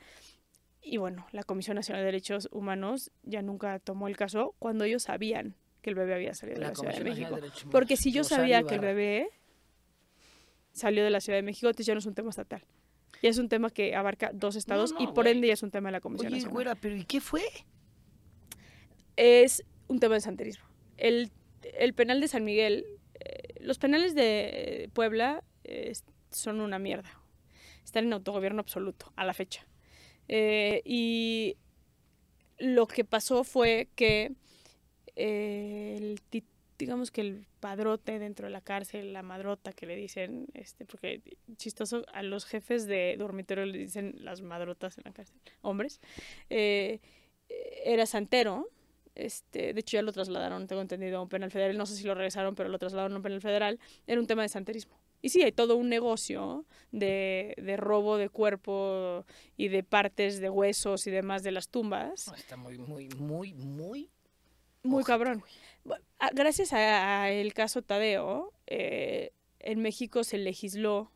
y 0.82 0.96
bueno 0.96 1.26
la 1.32 1.42
Comisión 1.42 1.76
Nacional 1.76 2.02
de 2.02 2.06
Derechos 2.06 2.48
Humanos 2.52 3.10
ya 3.22 3.42
nunca 3.42 3.78
tomó 3.78 4.08
el 4.08 4.16
caso 4.16 4.54
cuando 4.58 4.84
ellos 4.84 5.04
sabían 5.04 5.56
que 5.82 5.90
el 5.90 5.96
bebé 5.96 6.14
había 6.14 6.34
salido 6.34 6.56
de 6.56 6.62
La 6.62 6.68
la 6.68 6.74
Ciudad 6.74 6.94
de 6.94 7.04
México 7.04 7.34
de 7.34 7.40
Derechos 7.42 7.68
porque 7.70 7.96
si 7.96 8.12
yo 8.12 8.22
Rosario 8.22 8.42
sabía 8.42 8.62
que 8.62 8.74
el 8.74 8.80
bebé 8.80 9.30
salió 10.72 11.04
de 11.04 11.10
la 11.10 11.20
Ciudad 11.20 11.38
de 11.38 11.42
México 11.42 11.68
entonces 11.68 11.86
ya 11.86 11.94
no 11.94 11.98
es 11.98 12.06
un 12.06 12.14
tema 12.14 12.30
estatal 12.30 12.64
ya 13.22 13.28
es 13.28 13.38
un 13.38 13.48
tema 13.48 13.70
que 13.70 13.94
abarca 13.94 14.30
dos 14.32 14.56
estados 14.56 14.92
no, 14.92 15.02
y 15.02 15.06
por 15.06 15.24
güey. 15.24 15.32
ende 15.32 15.48
ya 15.48 15.54
es 15.54 15.62
un 15.62 15.70
tema 15.70 15.88
de 15.88 15.92
la 15.92 16.00
Comisión 16.00 16.28
Oye, 16.28 16.36
Nacional 16.36 16.52
güera, 16.54 16.74
pero 16.74 16.96
¿y 16.96 17.04
qué 17.04 17.20
fue? 17.20 17.42
es 19.16 19.64
un 19.88 20.00
tema 20.00 20.14
de 20.14 20.20
santerismo. 20.20 20.64
El, 20.96 21.30
el 21.78 21.92
penal 21.92 22.20
de 22.20 22.28
San 22.28 22.44
Miguel, 22.44 22.86
eh, 23.14 23.54
los 23.60 23.78
penales 23.78 24.14
de 24.14 24.88
Puebla 24.94 25.44
eh, 25.64 25.92
son 26.30 26.60
una 26.60 26.78
mierda. 26.78 27.10
Están 27.84 28.06
en 28.06 28.12
autogobierno 28.14 28.60
absoluto 28.60 29.12
a 29.16 29.24
la 29.24 29.34
fecha. 29.34 29.66
Eh, 30.32 30.80
y 30.84 31.56
lo 32.58 32.86
que 32.86 33.04
pasó 33.04 33.42
fue 33.42 33.88
que 33.96 34.30
eh, 35.16 35.96
el 35.98 36.20
digamos 36.78 37.10
que 37.10 37.20
el 37.20 37.46
padrote 37.58 38.20
dentro 38.20 38.46
de 38.46 38.52
la 38.52 38.60
cárcel, 38.60 39.12
la 39.12 39.22
madrota 39.22 39.72
que 39.72 39.86
le 39.86 39.96
dicen, 39.96 40.46
este, 40.54 40.84
porque 40.86 41.20
chistoso, 41.56 42.04
a 42.12 42.22
los 42.22 42.46
jefes 42.46 42.86
de 42.86 43.16
dormitorio 43.18 43.66
le 43.66 43.76
dicen 43.76 44.14
las 44.20 44.40
madrotas 44.40 44.96
en 44.98 45.04
la 45.04 45.12
cárcel, 45.12 45.36
hombres, 45.62 46.00
eh, 46.48 47.00
era 47.84 48.06
santero, 48.06 48.68
este, 49.16 49.74
de 49.74 49.80
hecho 49.80 49.96
ya 49.96 50.02
lo 50.02 50.12
trasladaron, 50.12 50.68
tengo 50.68 50.80
entendido, 50.80 51.18
a 51.18 51.22
un 51.22 51.28
penal 51.28 51.50
federal, 51.50 51.76
no 51.76 51.86
sé 51.86 51.96
si 51.96 52.04
lo 52.04 52.14
regresaron, 52.14 52.54
pero 52.54 52.68
lo 52.68 52.78
trasladaron 52.78 53.14
a 53.14 53.16
un 53.16 53.22
penal 53.22 53.40
federal, 53.40 53.80
era 54.06 54.20
un 54.20 54.28
tema 54.28 54.42
de 54.42 54.48
santerismo. 54.48 54.99
Y 55.22 55.28
sí, 55.28 55.42
hay 55.42 55.52
todo 55.52 55.76
un 55.76 55.88
negocio 55.88 56.64
de, 56.92 57.54
de 57.58 57.76
robo 57.76 58.16
de 58.16 58.28
cuerpo 58.28 59.24
y 59.56 59.68
de 59.68 59.82
partes 59.82 60.40
de 60.40 60.50
huesos 60.50 61.06
y 61.06 61.10
demás 61.10 61.42
de 61.42 61.52
las 61.52 61.68
tumbas. 61.68 62.28
Está 62.36 62.56
muy, 62.56 62.78
muy, 62.78 63.08
muy, 63.10 63.54
muy. 63.54 64.10
Muy 64.82 65.04
cabrón. 65.04 65.42
Gracias 66.32 66.72
a, 66.72 67.22
a 67.22 67.30
el 67.30 67.52
caso 67.52 67.82
Tadeo, 67.82 68.54
eh, 68.66 69.32
en 69.58 69.82
México 69.82 70.24
se 70.24 70.38
legisló 70.38 71.12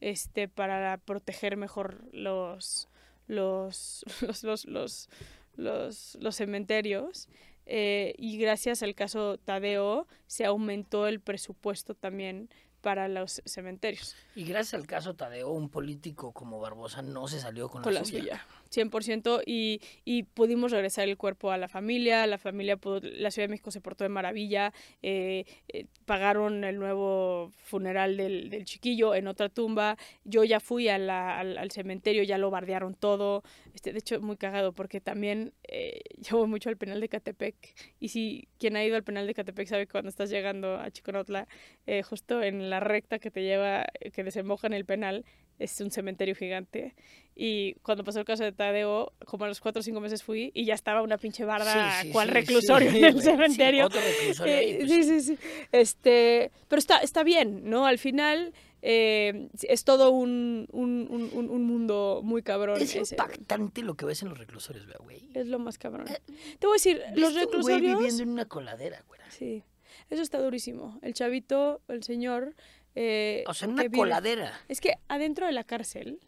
este 0.00 0.48
para 0.48 0.98
proteger 0.98 1.56
mejor 1.56 2.08
los 2.12 2.88
los 3.26 4.04
los 4.22 4.42
los 4.42 4.64
los, 4.66 5.08
los, 5.54 6.18
los 6.20 6.36
cementerios 6.36 7.28
eh, 7.66 8.14
y 8.18 8.38
gracias 8.38 8.82
al 8.82 8.94
caso 8.94 9.38
Tadeo 9.38 10.08
se 10.26 10.44
aumentó 10.44 11.06
el 11.06 11.20
presupuesto 11.20 11.94
también 11.94 12.48
para 12.82 13.08
los 13.08 13.40
cementerios 13.46 14.14
Y 14.34 14.44
gracias 14.44 14.74
al 14.74 14.86
caso 14.86 15.14
Tadeo, 15.14 15.50
un 15.50 15.70
político 15.70 16.32
como 16.32 16.60
Barbosa 16.60 17.00
no 17.00 17.28
se 17.28 17.40
salió 17.40 17.70
con, 17.70 17.82
con 17.82 17.94
la, 17.94 18.04
suya. 18.04 18.20
suya. 18.20 18.46
100% 18.72 19.42
y, 19.46 19.80
y 20.04 20.24
pudimos 20.24 20.72
regresar 20.72 21.08
el 21.08 21.16
cuerpo 21.16 21.50
a 21.50 21.58
la 21.58 21.68
familia, 21.68 22.26
la 22.26 22.38
familia 22.38 22.78
la 23.02 23.30
Ciudad 23.30 23.48
de 23.48 23.50
México 23.50 23.70
se 23.70 23.80
portó 23.80 24.04
de 24.04 24.08
maravilla, 24.08 24.72
eh, 25.02 25.44
eh, 25.68 25.86
pagaron 26.04 26.64
el 26.64 26.78
nuevo 26.78 27.50
funeral 27.64 28.16
del, 28.16 28.50
del, 28.50 28.64
chiquillo 28.64 29.14
en 29.14 29.26
otra 29.26 29.48
tumba, 29.48 29.96
yo 30.24 30.44
ya 30.44 30.60
fui 30.60 30.88
al, 30.88 31.70
cementerio, 31.70 32.22
ya 32.22 32.38
lo 32.38 32.50
bardearon 32.50 32.94
todo, 32.94 33.42
este, 33.74 33.92
de 33.92 33.98
hecho 33.98 34.20
muy 34.20 34.36
cagado 34.36 34.72
porque 34.72 35.00
también 35.00 35.52
eh, 35.64 36.00
mucho 36.46 36.68
al 36.68 36.76
penal 36.76 37.00
de 37.00 37.08
Catepec 37.08 37.54
y 38.00 38.08
si 38.08 38.48
quien 38.58 38.76
ha 38.76 38.84
ido 38.84 38.96
al 38.96 39.04
penal 39.04 39.26
de 39.26 39.34
Catepec 39.34 39.68
sabe 39.68 39.86
que 39.86 39.92
cuando 39.92 40.08
estás 40.08 40.30
llegando 40.30 40.76
a 40.76 40.90
Chiconotla, 40.90 41.48
eh, 41.86 42.02
justo 42.02 42.42
en 42.42 42.70
la 42.70 42.80
recta 42.80 43.18
que 43.18 43.30
te 43.30 43.42
lleva, 43.42 43.84
que 44.12 44.24
desemboca 44.24 44.66
en 44.66 44.72
el 44.72 44.84
penal, 44.84 45.24
es 45.58 45.80
un 45.80 45.90
cementerio 45.90 46.34
gigante. 46.34 46.94
Y 47.34 47.74
cuando 47.82 48.04
pasó 48.04 48.18
el 48.18 48.26
caso 48.26 48.44
de 48.44 48.52
Tadeo, 48.52 49.12
como 49.24 49.44
a 49.44 49.48
los 49.48 49.60
cuatro 49.60 49.80
o 49.80 49.82
cinco 49.82 50.00
meses 50.00 50.22
fui 50.22 50.50
y 50.54 50.66
ya 50.66 50.74
estaba 50.74 51.02
una 51.02 51.16
pinche 51.16 51.44
barda, 51.44 52.00
sí, 52.00 52.06
sí, 52.06 52.12
cual 52.12 52.28
sí, 52.28 52.34
reclusorio 52.34 52.90
en 52.90 53.04
el 53.04 53.22
cementerio. 53.22 53.86
otro 53.86 54.00
reclusorio 54.00 54.54
ahí, 54.54 54.76
pues. 54.78 54.90
Sí, 54.90 55.04
sí, 55.04 55.20
sí. 55.20 55.38
Este, 55.72 56.50
pero 56.68 56.78
está, 56.78 56.98
está 56.98 57.22
bien, 57.22 57.70
¿no? 57.70 57.86
Al 57.86 57.98
final 57.98 58.52
eh, 58.82 59.48
es 59.62 59.84
todo 59.84 60.10
un, 60.10 60.66
un, 60.72 61.06
un, 61.08 61.48
un, 61.48 61.64
mundo 61.64 62.20
muy 62.22 62.42
cabrón. 62.42 62.82
Es 62.82 62.94
ese, 62.94 63.14
impactante 63.14 63.82
lo 63.82 63.94
que 63.94 64.04
ves 64.04 64.22
en 64.22 64.28
los 64.28 64.38
reclusorios, 64.38 64.86
güey. 65.02 65.26
Es 65.32 65.46
lo 65.46 65.58
más 65.58 65.78
cabrón. 65.78 66.08
Eh, 66.08 66.20
Te 66.58 66.66
voy 66.66 66.74
a 66.74 66.76
decir, 66.76 67.00
los 67.14 67.34
reclusorios... 67.34 67.98
viviendo 67.98 68.22
en 68.24 68.28
una 68.28 68.44
coladera, 68.44 69.02
güey. 69.06 69.20
Sí, 69.30 69.62
eso 70.10 70.20
está 70.20 70.38
durísimo. 70.38 70.98
El 71.00 71.14
chavito, 71.14 71.80
el 71.88 72.02
señor... 72.02 72.54
Eh, 72.94 73.44
o 73.46 73.54
sea, 73.54 73.68
una 73.68 73.88
coladera. 73.88 74.52
Es 74.68 74.80
que 74.80 74.94
adentro 75.08 75.46
de 75.46 75.52
la 75.52 75.64
cárcel 75.64 76.20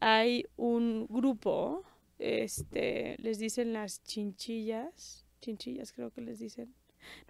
hay 0.00 0.46
un 0.56 1.06
grupo, 1.08 1.84
este, 2.18 3.16
les 3.18 3.38
dicen 3.38 3.72
las 3.72 4.02
chinchillas, 4.02 5.24
chinchillas 5.40 5.92
creo 5.92 6.10
que 6.10 6.20
les 6.20 6.38
dicen, 6.38 6.74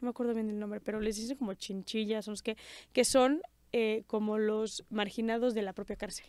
no 0.01 0.07
me 0.07 0.11
acuerdo 0.11 0.35
bien 0.35 0.49
el 0.49 0.59
nombre, 0.59 0.81
pero 0.81 1.01
les 1.01 1.17
dicen 1.17 1.37
como 1.37 1.55
chinchillas, 1.55 2.25
son 2.25 2.33
los 2.33 2.43
que, 2.43 2.57
que 2.93 3.05
son 3.05 3.43
eh, 3.73 4.05
como 4.07 4.39
los 4.39 4.85
marginados 4.91 5.55
de 5.55 5.63
la 5.63 5.73
propia 5.73 5.97
cárcel. 5.97 6.27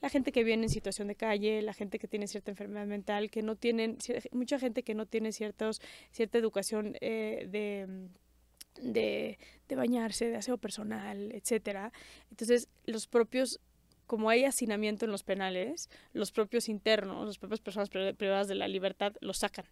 La 0.00 0.08
gente 0.08 0.32
que 0.32 0.44
viene 0.44 0.62
en 0.64 0.70
situación 0.70 1.08
de 1.08 1.14
calle, 1.14 1.60
la 1.60 1.74
gente 1.74 1.98
que 1.98 2.08
tiene 2.08 2.26
cierta 2.26 2.50
enfermedad 2.50 2.86
mental, 2.86 3.30
que 3.30 3.42
no 3.42 3.56
tienen, 3.56 3.98
mucha 4.32 4.58
gente 4.58 4.82
que 4.82 4.94
no 4.94 5.04
tiene 5.04 5.32
ciertos, 5.32 5.82
cierta 6.10 6.38
educación 6.38 6.96
eh, 7.00 7.46
de, 7.50 8.08
de, 8.80 9.38
de, 9.68 9.76
bañarse, 9.76 10.28
de 10.28 10.36
aseo 10.36 10.58
personal, 10.58 11.32
etcétera. 11.32 11.92
Entonces, 12.30 12.68
los 12.86 13.06
propios, 13.06 13.60
como 14.06 14.30
hay 14.30 14.44
hacinamiento 14.44 15.04
en 15.04 15.12
los 15.12 15.22
penales, 15.22 15.90
los 16.12 16.32
propios 16.32 16.68
internos, 16.68 17.26
las 17.26 17.38
propias 17.38 17.60
personas 17.60 17.90
privadas 17.90 18.48
de 18.48 18.54
la 18.54 18.68
libertad, 18.68 19.14
los 19.20 19.38
sacan 19.38 19.66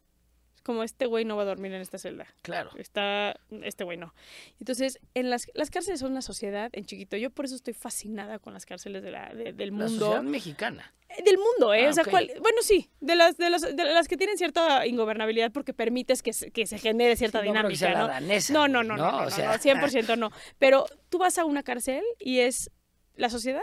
como 0.69 0.83
este 0.83 1.07
güey 1.07 1.25
no 1.25 1.35
va 1.35 1.45
a 1.45 1.47
dormir 1.47 1.73
en 1.73 1.81
esta 1.81 1.97
celda. 1.97 2.27
Claro. 2.43 2.73
Está, 2.77 3.41
este 3.63 3.85
güey 3.85 3.97
no. 3.97 4.13
Entonces, 4.61 5.01
en 5.15 5.31
las, 5.31 5.47
las 5.55 5.71
cárceles 5.71 6.01
son 6.01 6.13
una 6.13 6.21
sociedad 6.21 6.69
en 6.75 6.85
chiquito. 6.85 7.17
Yo 7.17 7.31
por 7.31 7.47
eso 7.47 7.55
estoy 7.55 7.73
fascinada 7.73 8.39
con 8.39 8.53
las 8.53 8.67
cárceles 8.67 9.03
de 9.03 9.11
la, 9.11 9.33
de, 9.33 9.55
del 9.55 9.73
mundo. 9.73 9.87
La 9.87 9.99
sociedad 9.99 10.23
mexicana. 10.23 10.93
Del 11.25 11.39
mundo, 11.39 11.73
¿eh? 11.73 11.87
Ah, 11.87 11.89
o 11.89 11.93
sea, 11.95 12.03
okay. 12.03 12.11
¿cuál? 12.11 12.31
bueno, 12.43 12.59
sí, 12.61 12.91
de 13.01 13.17
las, 13.17 13.39
de, 13.39 13.49
las, 13.49 13.63
de 13.63 13.83
las 13.83 14.09
que 14.09 14.19
tienen 14.19 14.37
cierta 14.37 14.87
ingobernabilidad 14.87 15.53
porque 15.53 15.73
permites 15.73 16.23
que 16.23 16.35
se, 16.35 16.51
que 16.51 16.67
se 16.67 16.77
genere 16.77 17.17
cierta 17.17 17.41
sí, 17.41 17.47
dinámica, 17.47 17.89
no, 17.93 17.99
¿no? 18.01 18.09
Danesa, 18.09 18.53
no, 18.53 18.69
no, 18.69 18.85
no, 18.85 18.95
no, 18.99 19.11
no, 19.11 19.21
no, 19.23 19.27
o 19.27 19.31
sea... 19.31 19.53
no, 19.53 19.55
100% 19.59 20.19
no. 20.19 20.31
Pero 20.59 20.85
tú 21.09 21.17
vas 21.17 21.39
a 21.39 21.47
una 21.47 21.63
cárcel 21.63 22.05
y 22.19 22.41
es 22.41 22.71
la 23.15 23.31
sociedad 23.31 23.63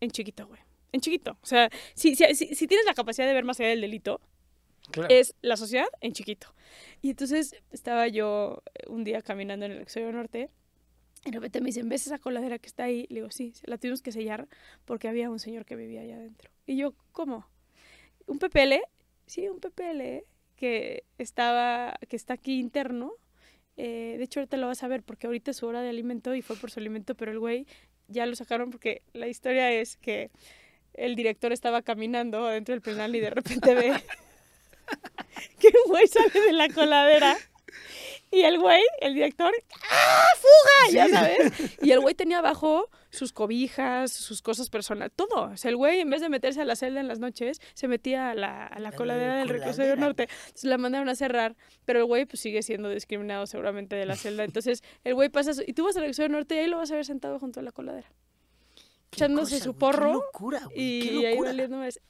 en 0.00 0.10
chiquito, 0.12 0.46
güey. 0.46 0.62
En 0.92 1.02
chiquito. 1.02 1.36
O 1.42 1.46
sea, 1.46 1.68
si, 1.92 2.16
si, 2.16 2.34
si, 2.34 2.54
si 2.54 2.66
tienes 2.66 2.86
la 2.86 2.94
capacidad 2.94 3.26
de 3.26 3.34
ver 3.34 3.44
más 3.44 3.60
allá 3.60 3.68
del 3.68 3.82
delito, 3.82 4.22
Es 5.08 5.34
la 5.42 5.56
sociedad 5.56 5.86
en 6.00 6.12
chiquito. 6.12 6.54
Y 7.02 7.10
entonces 7.10 7.54
estaba 7.70 8.08
yo 8.08 8.62
un 8.86 9.04
día 9.04 9.22
caminando 9.22 9.66
en 9.66 9.72
el 9.72 9.80
exterior 9.80 10.14
norte 10.14 10.50
y 11.24 11.30
de 11.30 11.36
repente 11.36 11.60
me 11.60 11.66
dicen, 11.66 11.88
¿ves 11.88 12.06
esa 12.06 12.18
coladera 12.18 12.58
que 12.58 12.66
está 12.66 12.84
ahí? 12.84 13.06
Le 13.10 13.16
digo, 13.16 13.30
sí, 13.30 13.52
la 13.64 13.76
tuvimos 13.76 14.00
que 14.00 14.12
sellar 14.12 14.48
porque 14.86 15.08
había 15.08 15.28
un 15.30 15.38
señor 15.38 15.64
que 15.64 15.76
vivía 15.76 16.00
allá 16.00 16.16
adentro. 16.16 16.50
Y 16.66 16.76
yo, 16.76 16.94
¿cómo? 17.12 17.46
¿Un 18.26 18.38
PPL? 18.38 18.74
Sí, 19.26 19.46
un 19.48 19.60
PPL 19.60 20.24
que 20.56 21.04
estaba, 21.18 21.98
que 22.08 22.16
está 22.16 22.34
aquí 22.34 22.58
interno. 22.58 23.12
Eh, 23.76 24.14
de 24.18 24.24
hecho, 24.24 24.40
ahorita 24.40 24.56
lo 24.56 24.66
vas 24.66 24.82
a 24.82 24.88
ver 24.88 25.02
porque 25.02 25.26
ahorita 25.26 25.50
es 25.50 25.58
su 25.58 25.66
hora 25.66 25.82
de 25.82 25.90
alimento 25.90 26.34
y 26.34 26.42
fue 26.42 26.56
por 26.56 26.70
su 26.70 26.80
alimento, 26.80 27.14
pero 27.14 27.32
el 27.32 27.38
güey 27.38 27.66
ya 28.08 28.26
lo 28.26 28.34
sacaron 28.34 28.70
porque 28.70 29.02
la 29.12 29.28
historia 29.28 29.72
es 29.72 29.96
que 29.96 30.30
el 30.94 31.16
director 31.16 31.52
estaba 31.52 31.82
caminando 31.82 32.46
adentro 32.46 32.74
del 32.74 32.82
penal 32.82 33.14
y 33.14 33.20
de 33.20 33.30
repente 33.30 33.74
ve 33.74 33.92
que 35.58 35.68
un 35.68 35.90
güey 35.90 36.06
sale 36.06 36.40
de 36.40 36.52
la 36.52 36.68
coladera. 36.68 37.36
Y 38.32 38.42
el 38.42 38.60
güey, 38.60 38.82
el 39.00 39.14
director, 39.14 39.52
¡ah, 39.90 40.26
fuga! 40.36 40.92
Ya 40.92 41.08
sabes. 41.08 41.52
Y 41.82 41.90
el 41.90 41.98
güey 41.98 42.14
tenía 42.14 42.38
abajo 42.38 42.88
sus 43.10 43.32
cobijas, 43.32 44.12
sus 44.12 44.40
cosas 44.40 44.70
personales, 44.70 45.12
todo. 45.16 45.50
O 45.50 45.56
sea, 45.56 45.68
el 45.68 45.76
güey, 45.76 45.98
en 45.98 46.10
vez 46.10 46.20
de 46.20 46.28
meterse 46.28 46.60
a 46.60 46.64
la 46.64 46.76
celda 46.76 47.00
en 47.00 47.08
las 47.08 47.18
noches, 47.18 47.60
se 47.74 47.88
metía 47.88 48.30
a 48.30 48.34
la, 48.34 48.66
a 48.66 48.78
la 48.78 48.92
coladera 48.92 49.36
del 49.36 49.48
reclusorio 49.48 49.96
norte. 49.96 50.28
Entonces 50.46 50.64
la 50.64 50.78
mandaron 50.78 51.08
a 51.08 51.16
cerrar, 51.16 51.56
pero 51.84 51.98
el 51.98 52.04
güey, 52.04 52.24
pues 52.24 52.38
sigue 52.38 52.62
siendo 52.62 52.88
discriminado 52.88 53.48
seguramente 53.48 53.96
de 53.96 54.06
la 54.06 54.14
celda. 54.14 54.44
Entonces 54.44 54.84
el 55.02 55.14
güey 55.14 55.28
pasa, 55.28 55.50
y 55.66 55.72
tú 55.72 55.84
vas 55.84 55.96
al 55.96 56.02
reclusorio 56.02 56.28
norte 56.28 56.54
y 56.54 56.58
ahí 56.58 56.68
lo 56.68 56.76
vas 56.76 56.92
a 56.92 56.94
ver 56.94 57.04
sentado 57.04 57.40
junto 57.40 57.58
a 57.58 57.64
la 57.64 57.72
coladera. 57.72 58.12
Echándose 59.10 59.54
cosa, 59.54 59.64
su 59.64 59.74
porro. 59.74 60.06
Qué 60.06 60.12
locura, 60.12 60.60
güey. 60.66 60.76
Y, 60.76 61.00
qué 61.00 61.12
locura. 61.14 61.28
ahí 61.30 61.38
valiendo 61.38 61.82
es, 61.82 62.00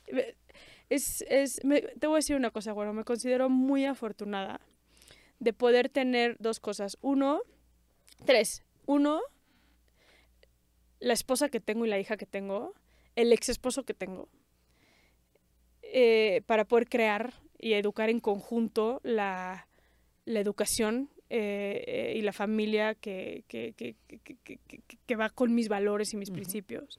es, 0.91 1.25
es 1.29 1.65
me, 1.65 1.81
te 1.81 2.07
voy 2.07 2.17
a 2.17 2.19
decir 2.19 2.37
una 2.37 2.51
cosa, 2.51 2.73
bueno, 2.73 2.93
me 2.93 3.05
considero 3.05 3.49
muy 3.49 3.87
afortunada 3.87 4.61
de 5.39 5.53
poder 5.53 5.89
tener 5.89 6.37
dos 6.39 6.61
cosas. 6.61 6.99
Uno, 7.01 7.41
tres. 8.27 8.63
Uno, 8.87 9.23
la 10.99 11.15
esposa 11.15 11.49
que 11.49 11.61
tengo 11.61 11.87
y 11.87 11.89
la 11.89 11.99
hija 11.99 12.17
que 12.17 12.27
tengo, 12.27 12.75
el 13.17 13.33
ex 13.33 13.49
esposo 13.49 13.85
que 13.85 13.95
tengo, 13.95 14.29
eh, 15.83 16.43
para 16.47 16.65
poder 16.65 16.89
crear 16.89 17.33
y 17.59 17.73
educar 17.75 18.11
en 18.11 18.21
conjunto 18.21 19.01
la, 19.03 19.69
la 20.25 20.41
educación 20.41 21.09
eh, 21.31 21.85
eh, 21.87 22.15
y 22.17 22.23
la 22.23 22.33
familia 22.33 22.95
que, 22.95 23.45
que, 23.47 23.73
que, 23.75 23.95
que, 25.07 25.17
va 25.17 25.31
con 25.31 25.55
mis 25.55 25.69
valores 25.69 26.13
y 26.13 26.17
mis 26.17 26.31
uh 26.31 26.33
-huh. 26.33 26.37
principios. 26.37 26.99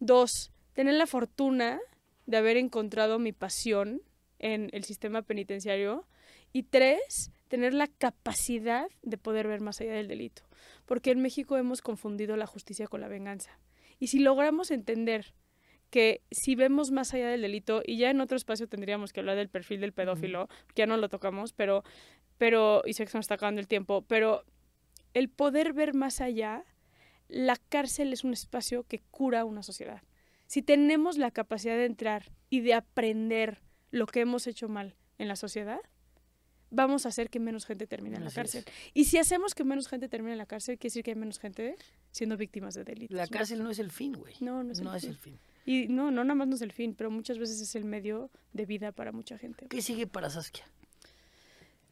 Dos, 0.00 0.50
tener 0.72 0.94
la 0.94 1.06
fortuna 1.06 1.80
de 2.26 2.36
haber 2.36 2.56
encontrado 2.56 3.18
mi 3.18 3.32
pasión 3.32 4.02
en 4.38 4.70
el 4.72 4.84
sistema 4.84 5.22
penitenciario. 5.22 6.06
Y 6.52 6.64
tres, 6.64 7.32
tener 7.48 7.74
la 7.74 7.88
capacidad 7.88 8.88
de 9.02 9.18
poder 9.18 9.48
ver 9.48 9.60
más 9.60 9.80
allá 9.80 9.92
del 9.92 10.08
delito. 10.08 10.42
Porque 10.86 11.10
en 11.10 11.20
México 11.20 11.56
hemos 11.56 11.82
confundido 11.82 12.36
la 12.36 12.46
justicia 12.46 12.86
con 12.86 13.00
la 13.00 13.08
venganza. 13.08 13.58
Y 13.98 14.08
si 14.08 14.18
logramos 14.18 14.70
entender 14.70 15.34
que 15.90 16.22
si 16.30 16.56
vemos 16.56 16.90
más 16.90 17.14
allá 17.14 17.28
del 17.28 17.42
delito, 17.42 17.82
y 17.84 17.98
ya 17.98 18.10
en 18.10 18.20
otro 18.20 18.36
espacio 18.36 18.68
tendríamos 18.68 19.12
que 19.12 19.20
hablar 19.20 19.36
del 19.36 19.48
perfil 19.48 19.80
del 19.80 19.92
pedófilo, 19.92 20.48
-huh. 20.48 20.74
ya 20.74 20.86
no 20.86 20.96
lo 20.96 21.08
tocamos, 21.08 21.52
pero, 21.52 21.84
pero, 22.38 22.82
y 22.84 22.94
sé 22.94 23.04
que 23.04 23.12
se 23.12 23.18
nos 23.18 23.24
está 23.24 23.34
acabando 23.34 23.60
el 23.60 23.68
tiempo, 23.68 24.02
pero 24.02 24.44
el 25.12 25.28
poder 25.28 25.72
ver 25.72 25.94
más 25.94 26.20
allá, 26.20 26.64
la 27.28 27.56
cárcel 27.68 28.12
es 28.12 28.24
un 28.24 28.32
espacio 28.32 28.84
que 28.84 29.00
cura 29.10 29.44
una 29.44 29.62
sociedad. 29.62 30.02
Si 30.46 30.62
tenemos 30.62 31.18
la 31.18 31.30
capacidad 31.30 31.76
de 31.76 31.86
entrar 31.86 32.30
y 32.50 32.60
de 32.60 32.74
aprender 32.74 33.60
lo 33.90 34.06
que 34.06 34.20
hemos 34.20 34.46
hecho 34.46 34.68
mal 34.68 34.94
en 35.18 35.28
la 35.28 35.36
sociedad, 35.36 35.80
vamos 36.70 37.06
a 37.06 37.08
hacer 37.08 37.30
que 37.30 37.40
menos 37.40 37.64
gente 37.66 37.86
termine 37.86 38.16
en 38.16 38.24
la 38.24 38.30
cárcel. 38.30 38.64
Es. 38.66 38.72
Y 38.92 39.04
si 39.04 39.18
hacemos 39.18 39.54
que 39.54 39.64
menos 39.64 39.88
gente 39.88 40.08
termine 40.08 40.32
en 40.32 40.38
la 40.38 40.46
cárcel, 40.46 40.78
quiere 40.78 40.90
decir 40.90 41.04
que 41.04 41.12
hay 41.12 41.16
menos 41.16 41.38
gente 41.38 41.76
siendo 42.10 42.36
víctimas 42.36 42.74
de 42.74 42.84
delitos. 42.84 43.16
La 43.16 43.26
cárcel 43.26 43.58
no, 43.58 43.64
no 43.64 43.70
es 43.70 43.78
el 43.78 43.90
fin, 43.90 44.12
güey. 44.12 44.34
No, 44.40 44.62
no 44.62 44.72
es, 44.72 44.80
no 44.80 44.90
el, 44.90 44.96
es 44.96 45.02
fin. 45.02 45.10
el 45.10 45.16
fin. 45.16 45.38
Y 45.66 45.88
no, 45.88 46.10
no 46.10 46.24
nada 46.24 46.34
más 46.34 46.48
no 46.48 46.56
es 46.56 46.62
el 46.62 46.72
fin, 46.72 46.94
pero 46.94 47.10
muchas 47.10 47.38
veces 47.38 47.60
es 47.60 47.74
el 47.74 47.84
medio 47.84 48.30
de 48.52 48.66
vida 48.66 48.92
para 48.92 49.12
mucha 49.12 49.38
gente. 49.38 49.66
¿Qué 49.68 49.80
sigue 49.80 50.06
para 50.06 50.28
Saskia? 50.28 50.64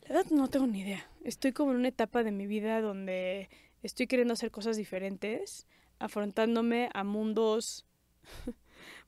La 0.03 0.17
verdad 0.17 0.31
no 0.31 0.49
tengo 0.49 0.67
ni 0.67 0.81
idea. 0.81 1.07
Estoy 1.25 1.53
como 1.53 1.73
en 1.73 1.79
una 1.79 1.89
etapa 1.89 2.23
de 2.23 2.33
mi 2.33 2.47
vida 2.47 2.81
donde 2.81 3.49
estoy 3.83 4.07
queriendo 4.07 4.35
hacer 4.35 4.51
cosas 4.51 4.77
diferentes, 4.77 5.67
afrontándome 5.99 6.91
a 6.93 7.05
mundos 7.05 7.87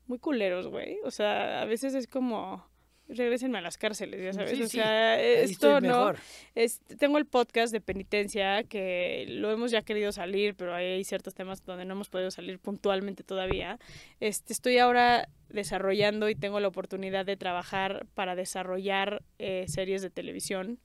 muy 0.07 0.19
culeros, 0.19 0.69
güey. 0.69 0.99
O 1.05 1.11
sea, 1.11 1.63
a 1.63 1.65
veces 1.65 1.95
es 1.95 2.07
como 2.07 2.65
regresenme 3.09 3.59
a 3.59 3.61
las 3.61 3.77
cárceles, 3.77 4.23
ya 4.23 4.33
sabes. 4.33 4.57
Sí, 4.57 4.63
o 4.63 4.69
sí. 4.69 4.79
sea, 4.79 5.21
esto 5.21 5.81
no. 5.81 6.13
Es, 6.55 6.81
tengo 6.99 7.19
el 7.19 7.27
podcast 7.27 7.73
de 7.73 7.81
penitencia 7.81 8.65
que 8.65 9.27
lo 9.29 9.51
hemos 9.51 9.71
ya 9.71 9.83
querido 9.83 10.13
salir, 10.13 10.55
pero 10.55 10.75
hay 10.75 11.05
ciertos 11.05 11.35
temas 11.35 11.65
donde 11.65 11.85
no 11.85 11.95
hemos 11.95 12.09
podido 12.09 12.31
salir 12.31 12.59
puntualmente 12.59 13.23
todavía. 13.23 13.79
Este, 14.21 14.53
estoy 14.53 14.79
ahora 14.79 15.29
desarrollando 15.49 16.29
y 16.29 16.35
tengo 16.35 16.61
la 16.61 16.69
oportunidad 16.69 17.27
de 17.27 17.37
trabajar 17.37 18.07
para 18.15 18.35
desarrollar 18.35 19.23
eh, 19.39 19.67
series 19.69 20.03
de 20.03 20.11
televisión. 20.11 20.81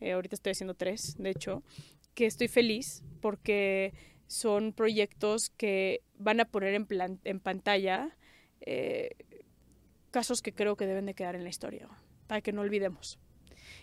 Eh, 0.00 0.12
ahorita 0.12 0.36
estoy 0.36 0.52
haciendo 0.52 0.74
tres, 0.74 1.16
de 1.18 1.30
hecho, 1.30 1.62
que 2.14 2.26
estoy 2.26 2.48
feliz 2.48 3.02
porque 3.20 3.92
son 4.26 4.72
proyectos 4.72 5.50
que 5.50 6.02
van 6.18 6.40
a 6.40 6.44
poner 6.44 6.74
en, 6.74 6.86
plan, 6.86 7.20
en 7.24 7.40
pantalla. 7.40 8.16
Eh, 8.60 9.10
casos 10.10 10.42
que 10.42 10.52
creo 10.52 10.76
que 10.76 10.86
deben 10.86 11.06
de 11.06 11.14
quedar 11.14 11.34
en 11.34 11.42
la 11.42 11.48
historia, 11.50 11.88
para 12.28 12.40
que 12.40 12.52
no 12.52 12.60
olvidemos. 12.60 13.18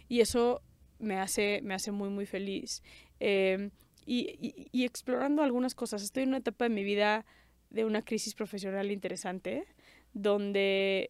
Y 0.07 0.22
eso 0.22 0.61
me 0.97 1.19
hace, 1.19 1.61
me 1.61 1.73
hace 1.73 1.91
muy, 1.91 2.09
muy 2.09 2.26
feliz. 2.26 2.81
Em, 3.19 3.72
y, 4.05 4.69
y, 4.72 4.85
explorando 4.85 5.43
algunas 5.43 5.76
cosas. 5.76 6.01
Estoy 6.01 6.23
en 6.23 6.30
una 6.30 6.38
etapa 6.38 6.65
de 6.65 6.69
mi 6.69 6.84
vida 6.84 7.26
de 7.69 7.85
una 7.85 8.01
crisis 8.01 8.34
profesional 8.34 8.91
interesante, 8.91 9.65
donde 10.13 11.09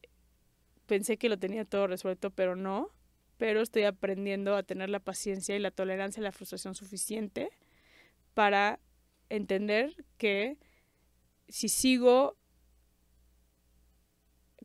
pensé 0.87 1.17
que 1.17 1.29
lo 1.29 1.39
tenía 1.39 1.65
todo 1.65 1.87
resuelto, 1.87 2.31
pero 2.31 2.55
no. 2.55 2.89
Pero 3.37 3.61
estoy 3.61 3.83
aprendiendo 3.83 4.55
a 4.55 4.63
tener 4.63 4.89
la 4.89 4.99
paciencia 4.99 5.55
y 5.55 5.59
la 5.59 5.71
tolerancia 5.71 6.19
y 6.19 6.23
la 6.23 6.31
frustración 6.31 6.75
suficiente 6.75 7.49
para 8.33 8.79
entender 9.35 9.95
que 10.17 10.57
si 11.47 11.69
sigo 11.69 12.37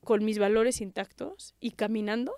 con 0.03 0.25
mis 0.25 0.39
valores 0.39 0.81
intactos 0.81 1.55
y 1.59 1.73
caminando, 1.73 2.33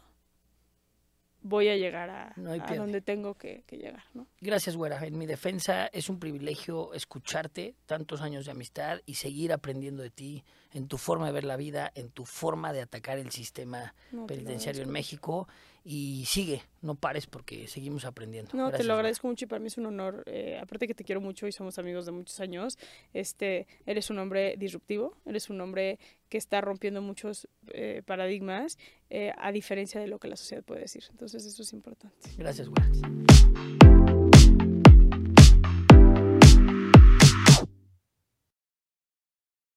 voy 1.42 1.68
a 1.68 1.76
llegar 1.76 2.10
a, 2.10 2.32
donde 2.36 3.00
tengo 3.00 3.34
que, 3.34 3.64
llegar. 3.70 4.04
¿no? 4.14 4.26
Gracias, 4.40 4.76
güera. 4.76 5.04
En 5.04 5.18
mi 5.18 5.26
defensa 5.26 5.86
es 5.86 6.08
un 6.08 6.18
privilegio 6.18 6.94
escucharte 6.94 7.74
tantos 7.86 8.20
años 8.20 8.46
de 8.46 8.52
amistad 8.52 9.00
y 9.06 9.14
seguir 9.14 9.52
aprendiendo 9.52 10.02
de 10.02 10.10
ti 10.10 10.44
en 10.72 10.88
tu 10.88 10.98
forma 10.98 11.26
de 11.26 11.32
ver 11.32 11.44
la 11.44 11.56
vida, 11.56 11.90
en 11.94 12.10
tu 12.10 12.24
forma 12.24 12.72
de 12.72 12.82
atacar 12.82 13.18
el 13.18 13.30
sistema 13.30 13.94
penitenciario 14.26 14.82
en 14.82 14.90
México. 14.90 15.48
Y 15.84 16.24
sigue, 16.26 16.62
no 16.82 16.96
pares 16.96 17.26
porque 17.26 17.66
seguimos 17.66 18.04
aprendiendo. 18.04 18.50
No, 18.52 18.70
te 18.70 18.84
lo 18.84 18.92
agradezco 18.92 19.26
mucho 19.26 19.46
y 19.46 19.48
para 19.48 19.58
mí 19.58 19.68
es 19.68 19.78
un 19.78 19.86
honor. 19.86 20.22
Eh, 20.26 20.58
aparte 20.60 20.86
que 20.86 20.94
te 20.94 21.02
quiero 21.02 21.22
mucho 21.22 21.46
y 21.46 21.52
somos 21.52 21.78
amigos 21.78 22.04
de 22.04 22.12
muchos 22.12 22.40
años, 22.40 22.76
este, 23.14 23.66
eres 23.86 24.10
un 24.10 24.18
hombre 24.18 24.56
disruptivo, 24.58 25.16
eres 25.24 25.48
un 25.48 25.62
hombre 25.62 25.98
que 26.28 26.36
está 26.36 26.60
rompiendo 26.60 27.00
muchos 27.00 27.48
eh, 27.68 28.02
paradigmas, 28.04 28.76
eh, 29.08 29.32
a 29.38 29.50
diferencia 29.50 29.98
de 29.98 30.08
lo 30.08 30.18
que 30.18 30.28
la 30.28 30.36
sociedad 30.36 30.62
puede 30.62 30.82
decir. 30.82 31.04
Entonces 31.10 31.46
eso 31.46 31.62
es 31.62 31.72
importante. 31.72 32.28
Gracias, 32.36 32.68
güera. 32.68 33.87